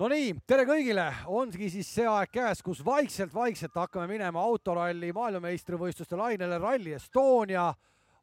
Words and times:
Nonii, 0.00 0.30
tere 0.48 0.62
kõigile, 0.64 1.02
ongi 1.28 1.66
siis 1.68 1.88
see 1.92 2.06
aeg 2.08 2.30
käes, 2.32 2.62
kus 2.64 2.78
vaikselt-vaikselt 2.80 3.74
hakkame 3.76 4.06
minema 4.08 4.40
autoralli 4.48 5.10
maailmameistrivõistluste 5.12 6.16
lainele. 6.16 6.56
Rally 6.56 6.94
Estonia 6.96 7.66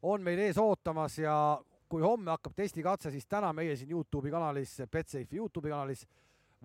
on 0.02 0.24
meid 0.26 0.42
ees 0.42 0.58
ootamas 0.58 1.20
ja 1.22 1.36
kui 1.86 2.02
homme 2.02 2.32
hakkab 2.32 2.56
testikatse, 2.58 3.12
siis 3.14 3.30
täna 3.30 3.52
meie 3.54 3.78
siin 3.78 3.94
Youtube'i 3.94 4.34
kanalis, 4.34 4.74
Betsafe'i 4.90 5.38
Youtube'i 5.38 5.70
kanalis 5.70 6.02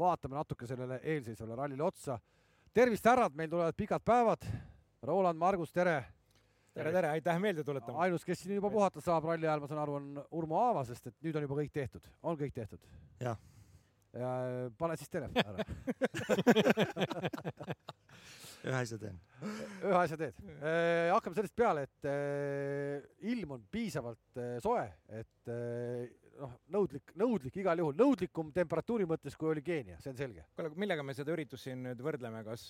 vaatame 0.02 0.40
natuke 0.40 0.66
sellele 0.66 0.98
eelseisvale 1.04 1.62
rallile 1.62 1.86
otsa. 1.92 2.18
tervist, 2.74 3.06
härrad, 3.06 3.38
meil 3.38 3.54
tulevad 3.54 3.78
pikad 3.78 4.02
päevad. 4.02 4.50
Roland, 5.04 5.38
Margus, 5.38 5.72
tere. 5.72 6.00
tere, 6.74 6.92
tere, 6.92 7.10
aitäh 7.10 7.40
meelde 7.40 7.64
tuletamast. 7.64 8.02
ainus, 8.02 8.26
kes 8.26 8.42
siin 8.42 8.56
juba 8.56 8.74
puhata 8.74 9.02
saab 9.02 9.30
ralli 9.30 9.46
ajal, 9.46 9.60
ma 9.60 9.68
saan 9.68 9.86
aru, 9.86 9.94
on 9.94 10.26
Urmo 10.32 10.58
Aava, 10.58 10.88
sest 10.90 11.08
et 11.08 11.22
nüüd 11.22 11.36
on 11.36 11.46
juba 11.52 11.62
kõik 11.62 11.82
tehtud, 11.82 12.14
on 12.24 12.38
kõik 12.38 12.62
tehtud? 12.64 12.80
jah 13.20 13.38
ja 13.38 13.53
pane 14.14 14.98
siis 15.00 15.10
telefon 15.10 15.42
ära 15.42 15.64
ühe 18.64 18.80
asja 18.80 18.98
teen. 19.00 19.16
ühe 19.84 20.00
asja 20.00 20.18
teed. 20.20 20.38
hakkame 21.12 21.38
sellest 21.38 21.56
peale, 21.58 21.86
et 21.88 22.10
äh, 22.10 23.32
ilm 23.32 23.58
on 23.58 23.64
piisavalt 23.72 24.40
äh, 24.40 24.54
soe, 24.64 24.86
et 25.12 25.52
äh, 25.52 26.06
noh, 26.40 26.54
nõudlik, 26.76 27.14
nõudlik 27.20 27.60
igal 27.60 27.84
juhul, 27.84 27.98
nõudlikum 28.00 28.54
temperatuuri 28.56 29.08
mõttes, 29.10 29.36
kui 29.40 29.52
oli 29.52 29.66
Keenia, 29.66 30.00
see 30.04 30.14
on 30.14 30.20
selge. 30.20 30.46
kuule, 30.56 30.72
millega 30.80 31.06
me 31.06 31.16
seda 31.18 31.36
üritust 31.36 31.68
siin 31.68 31.84
nüüd 31.88 32.06
võrdleme, 32.06 32.46
kas 32.48 32.70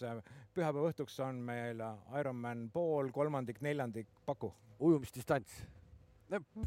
pühapäeva 0.56 0.90
õhtuks 0.90 1.20
on 1.26 1.44
meil 1.52 1.86
Ironman 2.20 2.68
pool, 2.74 3.14
kolmandik, 3.16 3.62
neljandik, 3.66 4.10
paku? 4.26 4.54
ujumisdistants, 4.84 5.62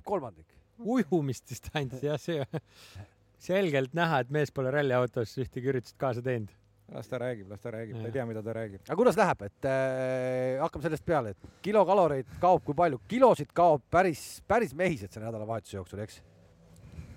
kolmandik. 0.06 0.54
ujumisdistants, 0.78 2.00
jah, 2.06 2.22
see 2.22 2.46
selgelt 3.42 3.96
näha, 3.96 4.22
et 4.22 4.30
mees 4.32 4.52
pole 4.54 4.70
ralliautos 4.74 5.34
ühtegi 5.42 5.72
üritust 5.72 5.98
kaasa 6.00 6.22
teinud. 6.24 6.52
las 6.94 7.08
ta 7.10 7.18
räägib, 7.18 7.48
las 7.50 7.60
ta 7.60 7.70
räägib, 7.74 7.96
ta 7.98 8.06
ei 8.06 8.12
tea, 8.14 8.24
mida 8.26 8.42
ta 8.42 8.52
räägib. 8.54 8.80
aga 8.86 8.96
kuidas 8.96 9.16
läheb, 9.18 9.42
et 9.42 9.66
äh, 9.66 10.60
hakkame 10.62 10.86
sellest 10.86 11.04
peale, 11.04 11.34
et 11.34 11.50
kilokaloreid 11.62 12.38
kaob 12.40 12.62
kui 12.64 12.74
palju, 12.78 13.00
kilosid 13.08 13.50
kaob 13.52 13.82
päris, 13.90 14.40
päris 14.46 14.74
mehised 14.74 15.10
selle 15.10 15.26
nädalavahetuse 15.26 15.76
jooksul, 15.76 16.04
eks? 16.06 16.22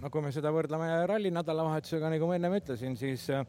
no 0.02 0.10
kui 0.10 0.26
me 0.26 0.32
seda 0.34 0.52
võrdleme 0.56 0.90
ralli 1.12 1.32
nädalavahetusega, 1.36 2.10
nagu 2.16 2.28
ma 2.28 2.40
ennem 2.40 2.58
ütlesin, 2.58 2.98
siis 2.98 3.30
äh, 3.30 3.46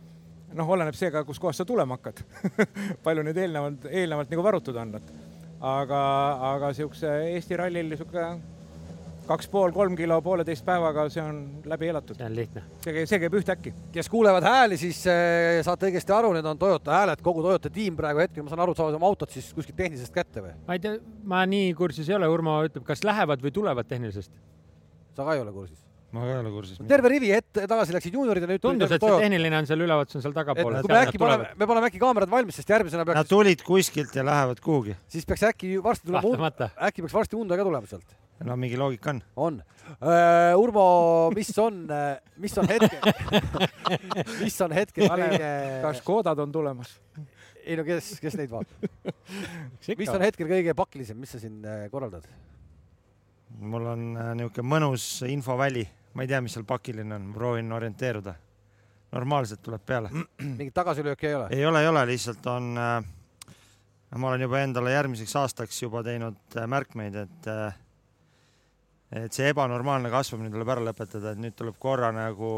noh, 0.53 0.69
oleneb 0.77 0.97
see 0.99 1.11
ka, 1.15 1.25
kuskohast 1.25 1.63
sa 1.63 1.69
tulema 1.69 1.97
hakkad 1.99 2.23
palju 3.07 3.25
nüüd 3.27 3.41
eelnevalt, 3.41 3.89
eelnevalt 3.91 4.33
nagu 4.35 4.45
varutud 4.45 4.77
on, 4.83 4.97
et 5.01 5.13
aga, 5.61 6.01
aga 6.55 6.73
siukse 6.77 7.11
Eesti 7.35 7.59
rallil 7.61 7.97
sihuke 7.97 8.27
kaks 9.31 9.49
pool, 9.51 9.71
kolm 9.75 9.95
kilo 9.99 10.19
pooleteist 10.25 10.65
päevaga, 10.67 11.07
see 11.13 11.23
on 11.23 11.41
läbi 11.71 11.91
elatud. 11.93 12.19
see 12.19 12.27
on 12.27 12.37
lihtne. 12.37 12.63
see, 12.85 13.05
see 13.07 13.21
käib 13.23 13.37
ühtäkki. 13.39 13.73
kes 13.95 14.09
kuulevad 14.11 14.47
hääli, 14.47 14.79
siis 14.81 15.03
äh, 15.11 15.61
saate 15.67 15.91
õigesti 15.91 16.15
aru, 16.17 16.33
need 16.37 16.49
on 16.51 16.59
Toyota 16.59 16.97
hääled, 16.99 17.23
kogu 17.25 17.45
Toyota 17.47 17.71
tiim 17.73 17.99
praegu 17.99 18.25
hetkel, 18.25 18.47
ma 18.47 18.53
saan 18.53 18.65
aru, 18.67 18.75
saavad 18.79 18.99
oma 18.99 19.11
autot 19.11 19.31
siis 19.35 19.53
kuskilt 19.57 19.79
tehnilisest 19.79 20.15
kätte 20.15 20.43
või? 20.45 20.57
ma 20.67 20.79
ei 20.79 20.83
tea, 20.83 20.97
ma 21.31 21.45
nii 21.51 21.71
kursis 21.79 22.11
ei 22.11 22.17
ole, 22.19 22.31
Urmo 22.31 22.59
ütleb, 22.67 22.85
kas 22.87 23.05
lähevad 23.07 23.45
või 23.45 23.55
tulevad 23.55 23.91
tehnilisest? 23.91 24.33
sa 25.15 25.27
ka 25.27 25.37
ei 25.37 25.45
ole 25.45 25.55
kursis? 25.55 25.79
ma 26.11 26.25
ka 26.25 26.33
ei 26.33 26.41
ole 26.41 26.51
kursis. 26.57 26.81
terve 26.91 27.13
rivi 27.15 27.31
ette, 27.37 27.69
tagasi 27.71 27.95
läksid 27.95 28.17
juuniorid 28.19 28.47
ja 28.47 28.51
nüüd 28.51 28.65
tundus, 28.65 28.95
et 28.97 29.05
see 29.05 29.21
tehniline 29.27 29.61
on 29.63 29.69
seal 29.69 29.85
üleval, 29.87 30.09
see 30.11 30.19
on 30.19 30.25
seal 30.25 30.35
tagapool. 30.35 30.81
kui 30.81 30.91
me 30.91 31.05
äkki 31.05 31.21
paneme, 31.23 31.53
me 31.55 31.71
paneme 31.71 31.93
äkki 31.93 32.03
kaamerad 32.03 32.33
valmis, 32.33 32.59
sest 32.59 32.75
järgmisena 32.75 33.07
peaks 33.07 33.23
Nad 33.23 33.31
tulid 33.31 33.63
kuskilt 33.67 34.19
ja 34.19 34.27
lähevad 34.27 34.65
kuhugi. 34.65 34.99
siis 35.07 35.29
peaks 35.29 35.47
äkki 35.53 35.77
varsti 35.85 36.11
tulema, 36.11 36.51
äkki 36.89 37.07
peaks 37.07 37.15
varsti 37.15 37.39
Hyundai 37.39 37.61
ka 37.61 37.69
tulema 37.69 37.93
sealt 37.93 38.19
no 38.45 38.57
mingi 38.57 38.79
loogika 38.79 39.11
on. 39.11 39.23
on 39.37 39.63
uh,. 40.01 40.59
Urmo, 40.61 40.85
mis 41.35 41.51
on, 41.59 41.83
mis 42.41 42.59
on 42.59 42.69
hetkel 42.69 43.13
mis 44.45 44.61
on 44.65 44.75
hetkel 44.77 45.09
kõige 45.11 45.51
kas 45.85 46.01
Škodad 46.01 46.45
on 46.45 46.53
tulemas? 46.53 46.95
ei 47.65 47.77
no 47.77 47.85
kes, 47.87 48.15
kes 48.23 48.39
neid 48.41 48.53
vaatab 48.53 49.97
mis 49.99 50.13
on 50.13 50.25
hetkel 50.25 50.49
kõige 50.51 50.77
pakilisem, 50.79 51.19
mis 51.21 51.35
sa 51.35 51.43
siin 51.43 51.61
äh, 51.67 51.87
korraldad? 51.93 52.27
mul 53.61 53.89
on 53.93 54.07
äh, 54.17 54.33
niisugune 54.39 54.69
mõnus 54.73 55.09
infoväli, 55.29 55.85
ma 56.15 56.25
ei 56.25 56.31
tea, 56.31 56.41
mis 56.45 56.57
seal 56.57 56.69
pakiline 56.69 57.17
on, 57.17 57.33
proovin 57.35 57.73
orienteeruda. 57.77 58.35
normaalselt 59.13 59.63
tuleb 59.63 59.85
peale. 59.87 60.13
mingit 60.59 60.75
tagasilööki 60.75 61.29
ei 61.29 61.35
ole? 61.35 61.49
ei 61.57 61.67
ole, 61.67 61.83
ei 61.83 61.93
ole, 61.93 62.07
lihtsalt 62.15 62.47
on 62.53 62.73
äh, 62.79 63.01
ma 64.17 64.33
olen 64.33 64.49
juba 64.49 64.65
endale 64.65 64.97
järgmiseks 64.97 65.37
aastaks 65.37 65.83
juba 65.83 66.03
teinud 66.07 66.59
märkmeid, 66.67 67.15
et 67.15 67.51
et 69.11 69.35
see 69.35 69.51
ebanormaalne 69.51 70.11
kasvamine 70.13 70.53
tuleb 70.53 70.71
ära 70.71 70.85
lõpetada, 70.91 71.35
et 71.35 71.43
nüüd 71.43 71.57
tuleb 71.59 71.79
korra 71.83 72.13
nagu, 72.15 72.53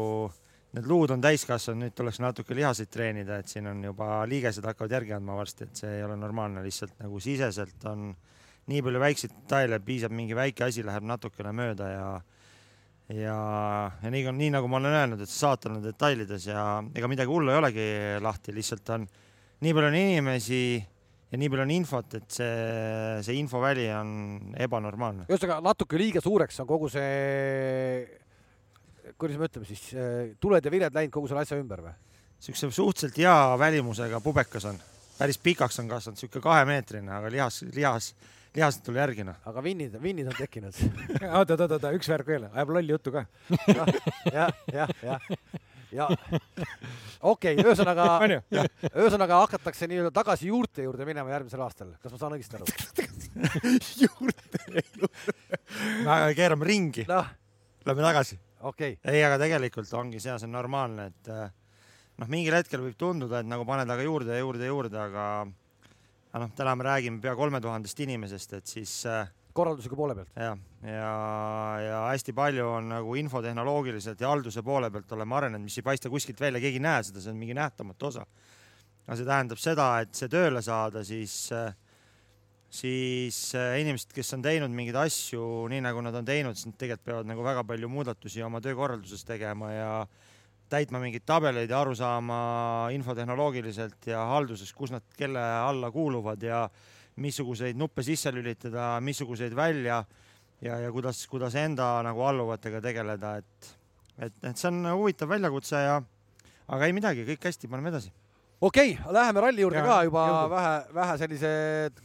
need 0.77 0.89
luud 0.89 1.13
on 1.15 1.23
täis 1.23 1.45
kasvanud, 1.49 1.85
nüüd 1.85 1.95
tuleks 1.97 2.21
natuke 2.21 2.57
lihaseid 2.57 2.91
treenida, 2.93 3.39
et 3.41 3.49
siin 3.49 3.69
on 3.71 3.81
juba 3.83 4.21
liigesed 4.29 4.65
hakkavad 4.69 4.93
järgi 4.99 5.17
andma 5.17 5.39
varsti, 5.39 5.69
et 5.69 5.83
see 5.83 5.95
ei 5.97 6.05
ole 6.05 6.17
normaalne, 6.19 6.61
lihtsalt 6.65 6.99
nagu 7.01 7.21
siseselt 7.23 7.89
on 7.89 8.11
nii 8.69 8.85
palju 8.85 9.01
väikseid 9.01 9.33
detaile, 9.33 9.81
piisab 9.83 10.13
mingi 10.15 10.37
väike 10.37 10.69
asi 10.69 10.85
läheb 10.85 11.03
natukene 11.09 11.51
mööda 11.55 11.89
ja 11.89 12.07
ja, 13.11 13.35
ja 13.99 14.09
nii, 14.09 14.23
nii 14.31 14.53
nagu 14.55 14.69
ma 14.71 14.79
olen 14.79 14.95
öelnud, 14.95 15.21
et 15.21 15.29
saatan 15.29 15.77
on 15.77 15.83
detailides 15.83 16.47
ja 16.47 16.63
ega 16.95 17.09
midagi 17.11 17.29
hullu 17.29 17.51
ei 17.51 17.59
olegi 17.59 17.87
lahti, 18.23 18.55
lihtsalt 18.55 18.93
on 18.95 19.07
nii 19.63 19.73
palju 19.75 19.89
on 19.89 19.97
inimesi 19.99 20.63
ja 21.33 21.39
nii 21.41 21.49
palju 21.49 21.65
on 21.65 21.73
infot, 21.73 22.15
et 22.19 22.35
see, 22.35 22.49
see 23.25 23.37
infoväli 23.41 23.87
on 23.97 24.09
ebanormaalne. 24.61 25.25
ühesõnaga 25.25 25.63
natuke 25.65 25.97
liiga 25.97 26.21
suureks 26.21 26.61
on 26.61 26.69
kogu 26.69 26.91
see, 26.93 28.03
kuidas 29.17 29.39
me 29.41 29.49
ütleme 29.49 29.69
siis, 29.69 29.87
tuled 30.43 30.65
ja 30.65 30.73
viljad 30.73 30.93
läinud 30.93 31.15
kogu 31.15 31.31
selle 31.31 31.41
asja 31.45 31.57
ümber 31.57 31.81
või? 31.87 31.95
niisuguse 32.43 32.69
suhteliselt 32.75 33.17
hea 33.23 33.57
välimusega 33.57 34.19
pubekas 34.21 34.67
on, 34.69 34.77
päris 35.17 35.39
pikaks 35.41 35.79
on 35.81 35.89
kasvanud, 35.89 36.19
niisugune 36.19 36.43
kahemeetrine, 36.43 37.11
aga 37.17 37.31
lihas, 37.33 37.61
lihas, 37.73 38.11
lihased 38.53 38.85
tuli 38.85 39.01
järgi 39.01 39.25
noh. 39.25 39.39
aga 39.49 39.63
vinnid, 39.65 39.97
vinnid 40.03 40.29
on 40.29 40.37
tekkinud 40.37 40.77
oota, 41.39 41.57
oota, 41.57 41.69
oota, 41.79 41.95
üks 41.97 42.13
värk 42.13 42.29
veel, 42.29 42.49
ajab 42.51 42.77
lolli 42.77 42.93
juttu 42.93 43.15
ka 43.15 43.25
jah, 44.37 44.53
jah, 44.69 44.97
jah 45.01 45.29
ja 45.93 46.07
okei 47.33 47.55
okay,, 47.55 47.63
ühesõnaga, 47.63 48.07
ühesõnaga 49.03 49.39
hakatakse 49.45 49.87
nii-öelda 49.89 50.13
tagasi 50.15 50.49
juurte 50.49 50.85
juurde 50.85 51.07
minema 51.07 51.33
järgmisel 51.33 51.63
aastal, 51.65 51.93
kas 52.01 52.13
ma 52.13 52.21
saan 52.21 52.37
õigesti 52.37 52.59
aru? 52.59 52.67
Juurte 54.03 54.59
juurde. 54.69 55.09
No 56.05 56.17
keerame 56.37 56.67
ringi. 56.69 57.07
No.. 57.09 57.23
Lähme 57.83 58.05
tagasi. 58.05 58.39
okei. 58.61 58.95
Okay.. 58.95 59.13
ei, 59.15 59.23
aga 59.25 59.39
tegelikult 59.41 59.91
ongi 59.97 60.21
see, 60.21 60.35
see 60.37 60.47
on 60.47 60.55
normaalne, 60.55 61.09
et 61.11 61.31
eh, 61.33 61.49
noh, 62.21 62.29
mingil 62.31 62.55
hetkel 62.57 62.83
võib 62.85 62.97
tunduda, 62.99 63.41
et 63.41 63.49
nagu 63.49 63.65
paned 63.67 63.89
aga 63.89 64.05
juurde 64.05 64.37
ja 64.37 64.43
juurde 64.43 64.67
ja 64.67 64.73
juurde, 64.73 64.99
aga 65.01 65.27
aga 66.33 66.41
noh, 66.45 66.53
täna 66.57 66.75
me 66.77 66.87
räägime 66.87 67.21
pea 67.21 67.35
kolme 67.37 67.61
tuhandest 67.61 67.99
inimesest, 68.05 68.55
et 68.57 68.71
siis 68.77 68.93
äh, 69.09 69.27
korraldusliku 69.53 69.97
poole 69.97 70.15
pealt. 70.17 70.31
ja, 70.35 70.55
ja, 70.87 71.13
ja 71.83 71.99
hästi 72.09 72.33
palju 72.37 72.65
on 72.79 72.89
nagu 72.95 73.15
infotehnoloogiliselt 73.19 74.21
ja 74.21 74.31
halduse 74.33 74.63
poole 74.65 74.89
pealt 74.91 75.11
oleme 75.17 75.37
arenenud, 75.39 75.65
mis 75.67 75.77
ei 75.79 75.85
paista 75.85 76.11
kuskilt 76.13 76.41
välja, 76.41 76.61
keegi 76.63 76.81
ei 76.81 76.87
näe 76.87 77.05
seda, 77.07 77.21
see 77.21 77.33
on 77.33 77.39
mingi 77.41 77.55
nähtamatu 77.57 78.09
osa. 78.09 78.25
aga 79.05 79.17
see 79.19 79.29
tähendab 79.29 79.61
seda, 79.61 79.87
et 80.03 80.13
see 80.17 80.31
tööle 80.31 80.61
saada, 80.63 81.03
siis, 81.05 81.37
siis 82.73 83.39
inimesed, 83.53 84.13
kes 84.15 84.33
on 84.37 84.45
teinud 84.45 84.73
mingeid 84.73 84.97
asju 85.03 85.47
nii, 85.71 85.83
nagu 85.85 86.03
nad 86.05 86.15
on 86.21 86.27
teinud, 86.27 86.57
siis 86.57 86.71
nad 86.71 86.79
tegelikult 86.79 87.09
peavad 87.09 87.29
nagu 87.29 87.45
väga 87.45 87.65
palju 87.67 87.91
muudatusi 87.91 88.45
oma 88.45 88.61
töökorralduses 88.63 89.27
tegema 89.27 89.73
ja 89.73 89.91
täitma 90.73 91.01
mingeid 91.03 91.25
tabeleid 91.27 91.69
ja 91.69 91.83
aru 91.83 91.93
saama 91.97 92.39
infotehnoloogiliselt 92.95 94.07
ja 94.09 94.23
halduses, 94.31 94.71
kus 94.73 94.93
nad 94.95 95.05
kelle 95.17 95.41
alla 95.41 95.91
kuuluvad 95.93 96.41
ja 96.41 96.65
missuguseid 97.21 97.77
nuppe 97.77 98.03
sisse 98.05 98.31
lülitada, 98.33 98.97
missuguseid 99.03 99.53
välja 99.55 100.03
ja, 100.61 100.79
ja 100.79 100.89
kuidas, 100.91 101.25
kuidas 101.29 101.55
enda 101.59 101.95
nagu 102.05 102.25
alluvatega 102.25 102.81
tegeleda, 102.83 103.37
et, 103.43 103.71
et, 104.17 104.35
et 104.49 104.57
see 104.57 104.71
on 104.71 104.83
huvitav 104.95 105.31
väljakutse 105.33 105.85
ja 105.85 106.01
aga 106.73 106.87
ei 106.87 106.95
midagi, 106.95 107.25
kõik 107.27 107.49
hästi, 107.49 107.69
paneme 107.71 107.93
edasi 107.93 108.13
okei 108.63 108.93
okay,, 108.95 109.13
läheme 109.13 109.43
ralli 109.43 109.65
juurde 109.65 109.81
ja, 109.81 109.87
ka 109.87 109.97
juba 110.07 110.27
jõudu. 110.29 110.53
vähe, 110.53 110.75
vähe 110.99 111.17
sellise 111.23 111.55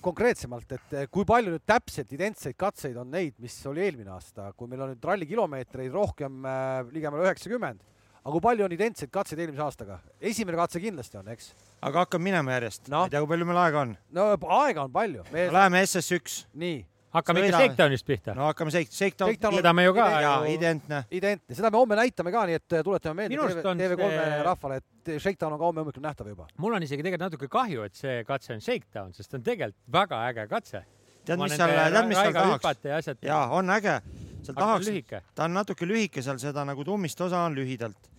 konkreetsemalt, 0.05 0.78
et 0.78 0.96
kui 1.14 1.28
palju 1.28 1.54
nüüd 1.54 1.66
täpselt 1.69 2.16
identseid 2.16 2.58
katseid 2.58 2.96
on 2.99 3.12
neid, 3.14 3.37
mis 3.43 3.61
oli 3.70 3.87
eelmine 3.87 4.12
aasta, 4.16 4.50
kui 4.56 4.70
meil 4.70 4.87
on 4.87 4.93
nüüd 4.94 5.06
ralli 5.12 5.28
kilomeetreid 5.31 5.94
rohkem 5.94 6.43
äh, 6.44 6.82
ligemale 6.93 7.28
üheksakümmend 7.28 7.87
aga 8.28 8.34
kui 8.34 8.44
palju 8.44 8.66
on 8.66 8.75
identseid 8.76 9.11
katseid 9.12 9.40
eelmise 9.40 9.64
aastaga? 9.64 9.99
esimene 10.20 10.58
katse 10.61 10.82
kindlasti 10.82 11.16
on, 11.20 11.31
eks? 11.32 11.52
Aga 11.82 12.04
hakkame 12.04 12.30
minema 12.30 12.54
järjest 12.56 12.88
no.. 12.92 13.04
ei 13.06 13.12
tea, 13.12 13.22
kui 13.22 13.32
palju 13.32 13.48
meil 13.48 13.60
aega 13.62 13.82
on? 13.86 13.96
no 14.16 14.28
aega 14.60 14.84
on 14.86 14.94
palju 14.94 15.25
Me... 15.30 15.46
no,. 15.46 15.54
Läheme 15.54 15.82
SS1. 15.86 16.38
nii. 16.62 16.78
hakkame 17.14 17.44
ikka 17.46 17.62
Shakedownist 17.62 18.06
pihta. 18.08 18.34
no 18.38 18.48
hakkame 18.48 18.75
Shake, 18.75 18.90
Shakedown. 18.94 19.54
seda 19.54 19.72
me 19.76 19.86
ju 19.86 19.94
ka. 19.96 20.08
jaa, 20.25 20.36
identne. 20.50 21.02
identne, 21.14 21.58
seda 21.58 21.70
me 21.70 21.80
homme 21.80 21.98
näitame 22.00 22.34
ka, 22.34 22.44
nii 22.50 22.58
et 22.58 22.78
äh, 22.78 22.84
tuletame 22.86 23.28
meelde 23.28 23.62
TV3 23.62 24.10
see... 24.14 24.42
rahvale, 24.50 24.82
et 24.82 25.14
Shakedown 25.22 25.54
on 25.54 25.62
ka 25.62 25.70
homme 25.70 25.84
hommikul 25.84 26.04
nähtav 26.04 26.30
juba. 26.34 26.48
mul 26.58 26.78
on 26.78 26.88
isegi 26.88 27.06
tegelikult 27.06 27.28
natuke 27.28 27.50
kahju, 27.52 27.86
et 27.86 27.98
see 27.98 28.22
katse 28.28 28.54
on 28.56 28.64
Shakedown, 28.64 29.14
sest 29.16 29.38
on 29.38 29.46
tegelikult 29.46 29.82
väga 30.00 30.22
äge 30.32 30.48
katse. 30.50 30.84
tead, 31.25 31.38
mis 31.44 31.56
seal, 31.56 31.75
tead, 31.78 32.10
mis 32.10 32.22
seal 32.22 32.38
tahaks? 32.40 33.14
jaa, 33.22 33.42
on 33.54 33.75
äge 33.78 34.00
seal 34.42 34.58
tahaks, 34.58 35.26
ta 35.34 35.46
on 35.46 35.58
natuke 35.62 35.86
lühike, 35.86 36.26
seal 36.26 36.42
seda 36.42 36.66
nagu 36.66 36.84
tummist 36.84 37.20
osa 37.28 37.46
on 37.46 37.54
lühidalt 37.54 38.18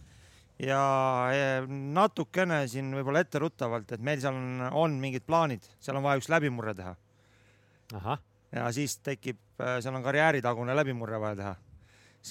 ja 0.60 0.82
eh, 1.34 1.68
natukene 1.68 2.66
siin 2.68 2.92
võib-olla 2.98 3.24
etteruttavalt, 3.24 3.94
et 3.96 4.02
meil 4.04 4.20
seal 4.24 4.36
on, 4.36 4.66
on 4.72 4.98
mingid 5.00 5.28
plaanid, 5.28 5.68
seal 5.80 6.00
on 6.00 6.06
vaja 6.06 6.22
üks 6.22 6.32
läbimurre 6.32 6.76
teha 6.78 6.96
ja 8.52 8.70
siis 8.74 8.98
tekib, 9.06 9.40
seal 9.58 9.96
on 9.96 10.06
karjääritagune 10.06 10.76
läbimurre 10.78 11.20
vaja 11.22 11.38
teha, 11.40 11.54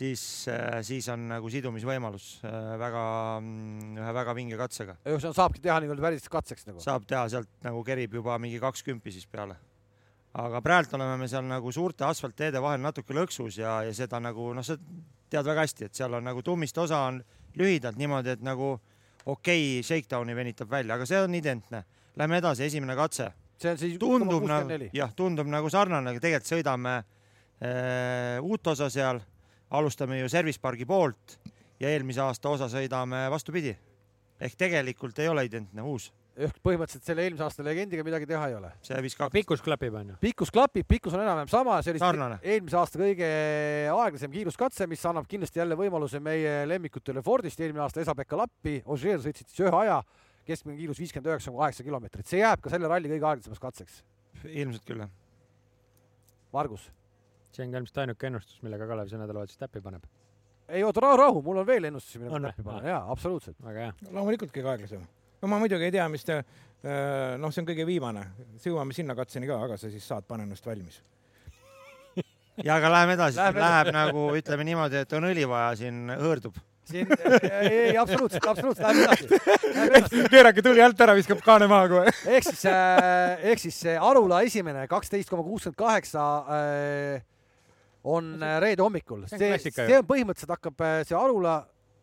siis, 0.01 0.23
siis 0.87 1.09
on 1.13 1.29
nagu 1.33 1.51
sidumisvõimalus 1.53 2.29
väga, 2.81 3.05
ühe 4.03 4.15
väga 4.21 4.35
vinge 4.37 4.59
katsega. 4.61 4.99
ühesõnaga 5.07 5.39
saabki 5.41 5.65
teha 5.65 5.81
nii-öelda 5.83 6.07
päris 6.09 6.29
katseks 6.33 6.69
nagu. 6.69 6.83
saab 6.85 7.07
teha 7.09 7.25
sealt 7.33 7.51
nagu 7.67 7.83
kerib 7.87 8.19
juba 8.21 8.39
mingi 8.43 8.61
kakskümmend 8.63 9.13
siis 9.13 9.27
peale. 9.27 9.57
aga 10.39 10.61
praegu 10.63 10.97
oleme 10.99 11.17
me 11.17 11.29
seal 11.29 11.47
nagu 11.49 11.73
suurte 11.73 12.05
asfaltteede 12.05 12.63
vahel 12.63 12.83
natuke 12.83 13.15
lõksus 13.15 13.59
ja, 13.59 13.81
ja 13.83 13.95
seda 13.95 14.21
nagu 14.21 14.53
noh, 14.55 14.67
sa 14.67 14.77
tead 15.31 15.45
väga 15.45 15.67
hästi, 15.67 15.89
et 15.89 15.95
seal 15.95 16.15
on 16.15 16.25
nagu 16.25 16.43
tummist 16.43 16.79
osa 16.79 17.07
on 17.09 17.23
lühidalt 17.57 17.97
niimoodi, 17.97 18.37
et 18.37 18.43
nagu 18.45 18.75
okei 19.27 19.79
okay,, 19.79 19.83
shakedowni 19.83 20.37
venitab 20.37 20.71
välja, 20.71 20.95
aga 20.95 21.07
see 21.07 21.21
on 21.23 21.35
identne. 21.35 21.85
Lähme 22.19 22.41
edasi, 22.41 22.65
esimene 22.67 22.97
katse 22.99 23.33
see 23.59 23.73
on 23.73 23.79
siis 23.79 23.99
tundub 23.99 24.47
nagu 24.47 24.89
jah, 24.95 25.13
tundub 25.17 25.49
nagu 25.51 25.71
sarnane, 25.73 26.13
aga 26.13 26.23
tegelikult 26.23 26.53
sõidame 26.53 26.95
äh, 26.99 28.39
uut 28.45 28.73
osa 28.73 28.89
seal, 28.93 29.21
alustame 29.75 30.21
ju 30.21 30.31
Service 30.31 30.61
Pargi 30.63 30.87
poolt 30.89 31.39
ja 31.81 31.91
eelmise 31.91 32.23
aasta 32.23 32.53
osa 32.55 32.71
sõidame 32.73 33.27
vastupidi. 33.31 33.75
ehk 34.41 34.55
tegelikult 34.55 35.19
ei 35.19 35.29
ole 35.29 35.45
identne, 35.45 35.83
uus, 35.83 36.13
ehk 36.39 36.59
põhimõtteliselt 36.63 37.07
selle 37.09 37.25
eelmise 37.27 37.43
aasta 37.43 37.65
legendiga 37.67 38.05
midagi 38.07 38.29
teha 38.31 38.49
ei 38.51 38.55
ole. 38.55 38.71
see 38.87 39.01
viskab 39.03 39.33
pikkus 39.35 39.63
klapib 39.65 39.97
onju. 40.01 40.19
pikkus 40.23 40.53
klapib, 40.55 40.87
pikkus 40.89 41.17
on 41.17 41.23
enam-vähem 41.25 41.51
sama, 41.51 41.81
see 41.83 41.97
oli 41.97 42.03
eelmise 42.53 42.79
aasta 42.79 43.01
kõige 43.01 43.31
aeglasem 43.95 44.35
kiiruskatse, 44.35 44.87
mis 44.91 45.03
annab 45.11 45.27
kindlasti 45.31 45.63
jälle 45.63 45.79
võimaluse 45.79 46.21
meie 46.23 46.61
lemmikutele 46.71 47.25
Fordist, 47.27 47.61
eelmine 47.61 47.83
aasta 47.87 48.03
Esa-Pekka 48.05 48.39
Lappi, 48.39 48.79
Ožeer 48.87 49.23
sõitsid 49.25 49.51
siis 49.51 49.65
ühe 49.67 49.75
aja, 49.83 49.99
keskmine 50.49 50.79
kiirus 50.79 51.01
viiskümmend 51.03 51.33
üheksa 51.33 51.51
koma 51.51 51.67
kaheksa 51.67 51.87
kilomeetrit, 51.87 52.29
see 52.31 52.43
jääb 52.45 52.63
ka 52.63 52.73
selle 52.73 52.91
ralli 52.91 53.11
kõige 53.11 53.29
aeglasemaks 53.33 53.65
katseks. 53.65 53.99
ilmselt 54.47 54.87
küll 54.87 55.03
jah. 55.03 55.11
Margus, 56.55 56.87
see 57.53 57.67
on 57.67 57.75
ka 57.75 57.83
ilmselt 57.83 58.01
ainuke 58.05 58.31
ennustus, 58.31 58.63
millega 58.63 58.87
Kalev 58.89 59.11
see 59.11 59.21
nädalavahetus 59.21 59.59
täppi 59.61 59.83
paneb. 59.85 60.07
ei 60.69 60.85
oota, 60.85 61.03
rahu, 61.03 61.17
rahu, 61.17 61.43
mul 61.43 61.65
on 61.65 61.67
veel 61.67 61.91
ennustusi, 61.91 62.23
mida 62.23 62.41
täppi 62.47 62.63
panen, 62.63 62.87
Aa. 62.87 62.95
jaa, 62.95 63.05
absoluutselt. 63.13 63.59
väga 63.65 63.89
hea. 63.89 63.95
loomulikult 64.13 64.55
kõige 64.55 64.73
aeglasem. 64.73 65.05
No 65.43 65.51
ma 65.51 65.61
muidugi 65.63 65.89
ei 65.89 65.95
tea, 65.95 66.07
mis 66.13 66.27
te, 66.27 66.41
noh, 67.39 67.53
see 67.53 67.63
on 67.63 67.69
kõige 67.69 67.87
viimane, 67.89 68.25
jõuame 68.65 68.97
sinna 68.97 69.17
katseni 69.19 69.51
ka, 69.51 69.61
aga 69.69 69.79
sa 69.81 69.91
siis 69.93 70.07
saad, 70.07 70.27
pane 70.29 70.47
ennast 70.47 70.67
valmis. 70.67 71.01
ja 72.67 72.79
aga 72.79 72.91
läheme 72.95 73.19
edasi, 73.19 73.39
Läheme 73.39 73.63
läheb 73.63 73.93
nagu 73.95 74.25
ütleme 74.39 74.67
niimoodi, 74.67 75.05
et 75.05 75.15
on 75.19 75.29
õli 75.31 75.47
vaja, 75.49 75.77
siin 75.83 76.11
hõõrdub. 76.19 76.59
siin, 76.89 77.09
ei, 77.69 77.79
ei 77.91 77.97
absoluutselt, 78.01 78.47
absoluutselt, 78.49 78.87
lähme 78.89 79.89
edasi. 79.91 80.23
Keerake 80.33 80.65
tuli 80.65 80.81
alt 80.83 81.01
ära, 81.05 81.15
viskab 81.19 81.43
kaane 81.45 81.69
maha 81.69 81.89
kohe. 81.93 82.15
ehk 82.37 82.47
siis, 82.49 82.63
ehk 82.69 83.65
siis 83.67 83.83
see 83.87 83.99
Arula 84.01 84.41
esimene 84.47 84.87
kaksteist 84.89 85.29
koma 85.29 85.45
kuuskümmend 85.45 85.77
kaheksa 85.79 86.29
on 88.05 88.43
äh, 88.43 88.61
reede 88.61 88.83
hommikul. 88.83 89.27
see 89.27 89.53
on 89.53 89.59
see, 89.61 89.99
on 89.99 90.07
põhimõtteliselt 90.07 90.55
hakkab 90.57 90.85
äh, 90.85 91.01
see 91.09 91.17
Arula, 91.19 91.61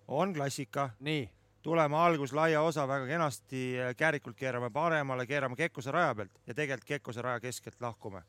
on 0.07 0.33
klassika, 0.35 0.89
nii, 1.05 1.25
tuleme 1.65 1.97
algus 1.97 2.33
laia 2.33 2.61
osa 2.61 2.83
väga 2.87 3.07
kenasti, 3.09 3.61
käärikult 3.97 4.37
keerame 4.37 4.69
paremale, 4.69 5.25
keerame 5.25 5.55
Kekkuse 5.57 5.91
raja 5.91 6.13
pealt 6.15 6.35
ja 6.45 6.53
tegelikult 6.53 6.87
Kekkuse 6.87 7.23
raja 7.25 7.39
keskelt 7.41 7.81
lahkume. 7.81 8.21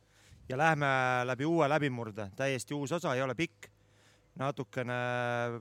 ja 0.48 0.56
lähme 0.56 0.86
läbi 1.24 1.44
uue 1.44 1.68
läbimurde, 1.68 2.30
täiesti 2.36 2.74
uus 2.74 2.92
osa, 2.92 3.14
ei 3.14 3.22
ole 3.22 3.34
pikk, 3.34 3.66
natukene 4.38 4.94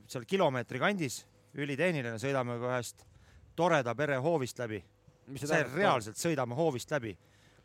seal 0.08 0.24
kilomeetri 0.28 0.80
kandis, 0.80 1.26
ülitehniline, 1.58 2.16
sõidame 2.22 2.60
ka 2.62 2.72
ühest 2.76 3.04
toreda 3.56 3.96
pere 3.96 4.22
hoovist 4.24 4.60
läbi. 4.60 4.84
see 5.36 5.64
reaalselt 5.76 6.16
sõidame 6.16 6.56
hoovist 6.56 6.92
läbi. 6.92 7.18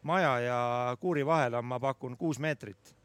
maja 0.03 0.39
ja 0.41 0.97
kuuri 1.01 1.27
vahel 1.27 1.55
on, 1.55 1.65
ma 1.65 1.79
pakun 1.81 2.17
kuus 2.17 2.39
meetrit 2.39 2.97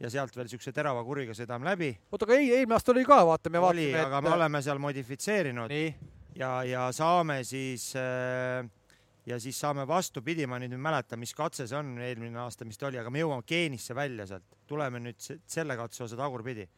ja 0.00 0.10
sealt 0.10 0.36
veel 0.36 0.48
siukse 0.48 0.72
terava 0.72 1.04
kuriga 1.04 1.32
sõidame 1.32 1.64
läbi. 1.64 1.98
oota, 2.12 2.26
aga 2.26 2.34
ei, 2.34 2.52
eelmine 2.52 2.74
aasta 2.74 2.92
oli 2.92 3.04
ka, 3.04 3.26
vaata, 3.26 3.50
me 3.50 3.58
oli, 3.58 3.92
vaatasime, 3.92 4.06
aga 4.06 4.20
me 4.20 4.34
oleme 4.34 4.62
seal 4.62 4.78
modifitseerinud 4.78 5.70
nii, 5.70 5.94
ja, 6.36 6.64
ja 6.64 6.88
saame 6.92 7.42
siis 7.44 7.92
äh, 7.96 8.66
ja 9.26 9.38
siis 9.40 9.60
saame 9.60 9.86
vastupidi, 9.88 10.46
ma 10.46 10.58
nüüd 10.58 10.74
ei 10.74 10.80
mäleta, 10.80 11.16
mis 11.20 11.34
katse 11.36 11.66
see 11.68 11.78
on 11.78 11.92
eelmine 12.02 12.38
aasta, 12.40 12.64
mis 12.64 12.78
ta 12.80 12.88
oli, 12.88 12.98
aga 13.00 13.10
me 13.12 13.22
jõuame 13.22 13.46
geenisse 13.46 13.94
välja 13.94 14.26
sealt, 14.26 14.56
tuleme 14.66 15.00
nüüd 15.02 15.20
se- 15.20 15.40
selle 15.46 15.76
katse 15.76 16.04
osa 16.04 16.16
tagurpidi. 16.16 16.68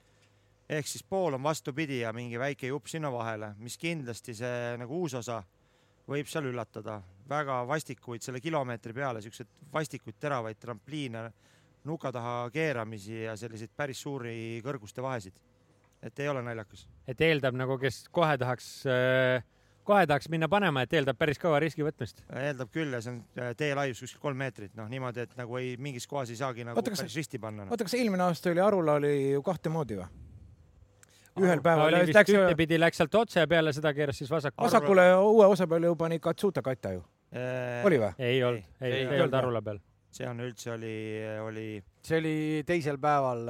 ehk 0.69 0.87
siis 0.87 1.03
pool 1.03 1.35
on 1.35 1.43
vastupidi 1.43 1.99
ja 2.01 2.13
mingi 2.13 2.39
väike 2.39 2.67
jupp 2.67 2.87
sinna 2.89 3.11
vahele, 3.13 3.55
mis 3.59 3.77
kindlasti 3.79 4.35
see 4.35 4.77
nagu 4.79 5.01
uus 5.03 5.15
osa 5.15 5.43
võib 6.09 6.27
seal 6.27 6.47
üllatada, 6.49 7.03
väga 7.29 7.67
vastikuid 7.69 8.23
selle 8.23 8.41
kilomeetri 8.41 8.93
peale, 8.93 9.21
siukseid 9.23 9.49
vastikuid 9.73 10.17
teravaid 10.21 10.59
trampliine, 10.59 11.33
nuka 11.85 12.13
taha 12.13 12.51
keeramisi 12.51 13.25
ja 13.25 13.37
selliseid 13.37 13.71
päris 13.77 14.01
suuri 14.03 14.63
kõrguste 14.65 15.03
vahesid. 15.03 15.35
Et 16.03 16.19
ei 16.21 16.29
ole 16.29 16.43
naljakas. 16.43 16.87
et 17.09 17.21
eeldab 17.21 17.57
nagu, 17.59 17.79
kes 17.79 18.05
kohe 18.11 18.39
tahaks, 18.39 18.69
kohe 19.87 20.07
tahaks 20.07 20.29
minna 20.33 20.49
panema, 20.51 20.85
et 20.87 20.97
eeldab 20.97 21.19
päris 21.19 21.41
kõva 21.43 21.61
riski 21.63 21.85
võtmist. 21.87 22.25
eeldab 22.43 22.73
küll 22.75 22.95
ja 22.95 23.03
see 23.05 23.15
on 23.15 23.21
äh, 23.39 23.55
tee 23.59 23.73
laius 23.79 24.03
kuskil 24.03 24.23
kolm 24.23 24.43
meetrit, 24.43 24.75
noh 24.79 24.91
niimoodi, 24.91 25.27
et 25.27 25.39
nagu 25.39 25.59
ei, 25.61 25.77
mingis 25.79 26.07
kohas 26.11 26.33
ei 26.33 26.41
saagi 26.41 26.67
nagu 26.67 26.79
Oota, 26.79 26.95
päris 26.95 27.17
risti 27.17 27.41
panna 27.43 27.67
no.. 27.67 27.75
oota, 27.75 27.87
kas 27.89 27.97
eelmine 27.99 28.27
aasta 28.27 28.53
oli 28.53 28.63
Arula 28.65 28.99
oli 29.01 29.15
ju 29.33 29.43
kahte 29.47 29.73
moodi 29.73 30.01
või? 30.01 30.11
ühel 31.41 31.63
päeval 31.65 31.89
oli 31.89 32.03
vist 32.11 32.19
läks 32.19 32.35
ühtepidi 32.35 32.79
läks 32.81 33.01
sealt 33.01 33.15
otse 33.23 33.41
ja 33.41 33.49
peale 33.49 33.73
seda 33.73 33.95
keeras 33.97 34.19
siis 34.21 34.31
vasakule. 34.31 34.67
vasakule 34.67 35.07
uue 35.17 35.47
osa 35.49 35.67
peale 35.67 35.89
ju 35.89 35.97
pani 35.97 36.19
Katsuta 36.21 36.63
kata 36.63 36.93
ju, 36.99 37.05
oli 37.87 38.03
või? 38.03 38.13
ei 38.19 38.43
olnud, 38.45 38.69
ei, 38.81 38.93
Ei 38.93 39.07
ei, 39.07 39.21
olnud? 39.21 39.39
Arula 39.41 39.63
peal. 39.65 39.81
see 40.13 40.29
on 40.29 40.45
üldse 40.45 40.75
oli, 40.75 40.97
oli, 41.47 41.67
see 42.03 42.19
oli 42.19 42.37
teisel 42.67 42.99
päeval. 43.03 43.45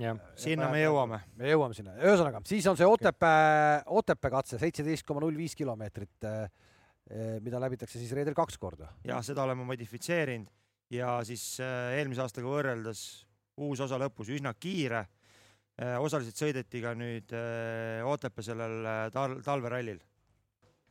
Jah, 0.00 0.18
sinna 0.36 0.68
me 0.72 0.82
jõuame. 0.82 1.20
me 1.40 1.52
jõuame 1.52 1.76
sinna, 1.76 1.94
ühesõnaga, 2.00 2.42
siis 2.48 2.66
on 2.70 2.76
see 2.80 2.88
Otepää, 2.88 3.82
Otepää 3.86 4.34
katse, 4.38 4.60
seitseteist 4.60 5.06
koma 5.08 5.24
null 5.24 5.36
viis 5.36 5.56
kilomeetrit, 5.56 6.28
mida 7.44 7.60
läbitakse 7.60 7.98
siis 7.98 8.12
reedel 8.16 8.36
kaks 8.36 8.58
korda. 8.58 8.92
ja 9.04 9.22
seda 9.22 9.44
oleme 9.44 9.64
modifitseerinud 9.64 10.52
ja 10.92 11.18
siis 11.24 11.44
äh, 11.62 11.98
eelmise 11.98 12.24
aastaga 12.24 12.50
võrreldes 12.50 13.02
uus 13.64 13.80
osa 13.84 13.98
lõpus 14.00 14.30
üsna 14.34 14.54
kiire. 14.58 15.06
osaliselt 15.98 16.38
sõideti 16.38 16.80
ka 16.82 16.94
nüüd 16.94 17.32
äh, 17.34 18.06
Otepää 18.06 18.44
sellel 18.46 18.86
äh, 18.86 19.10
tal-, 19.10 19.40
talverallil 19.42 19.98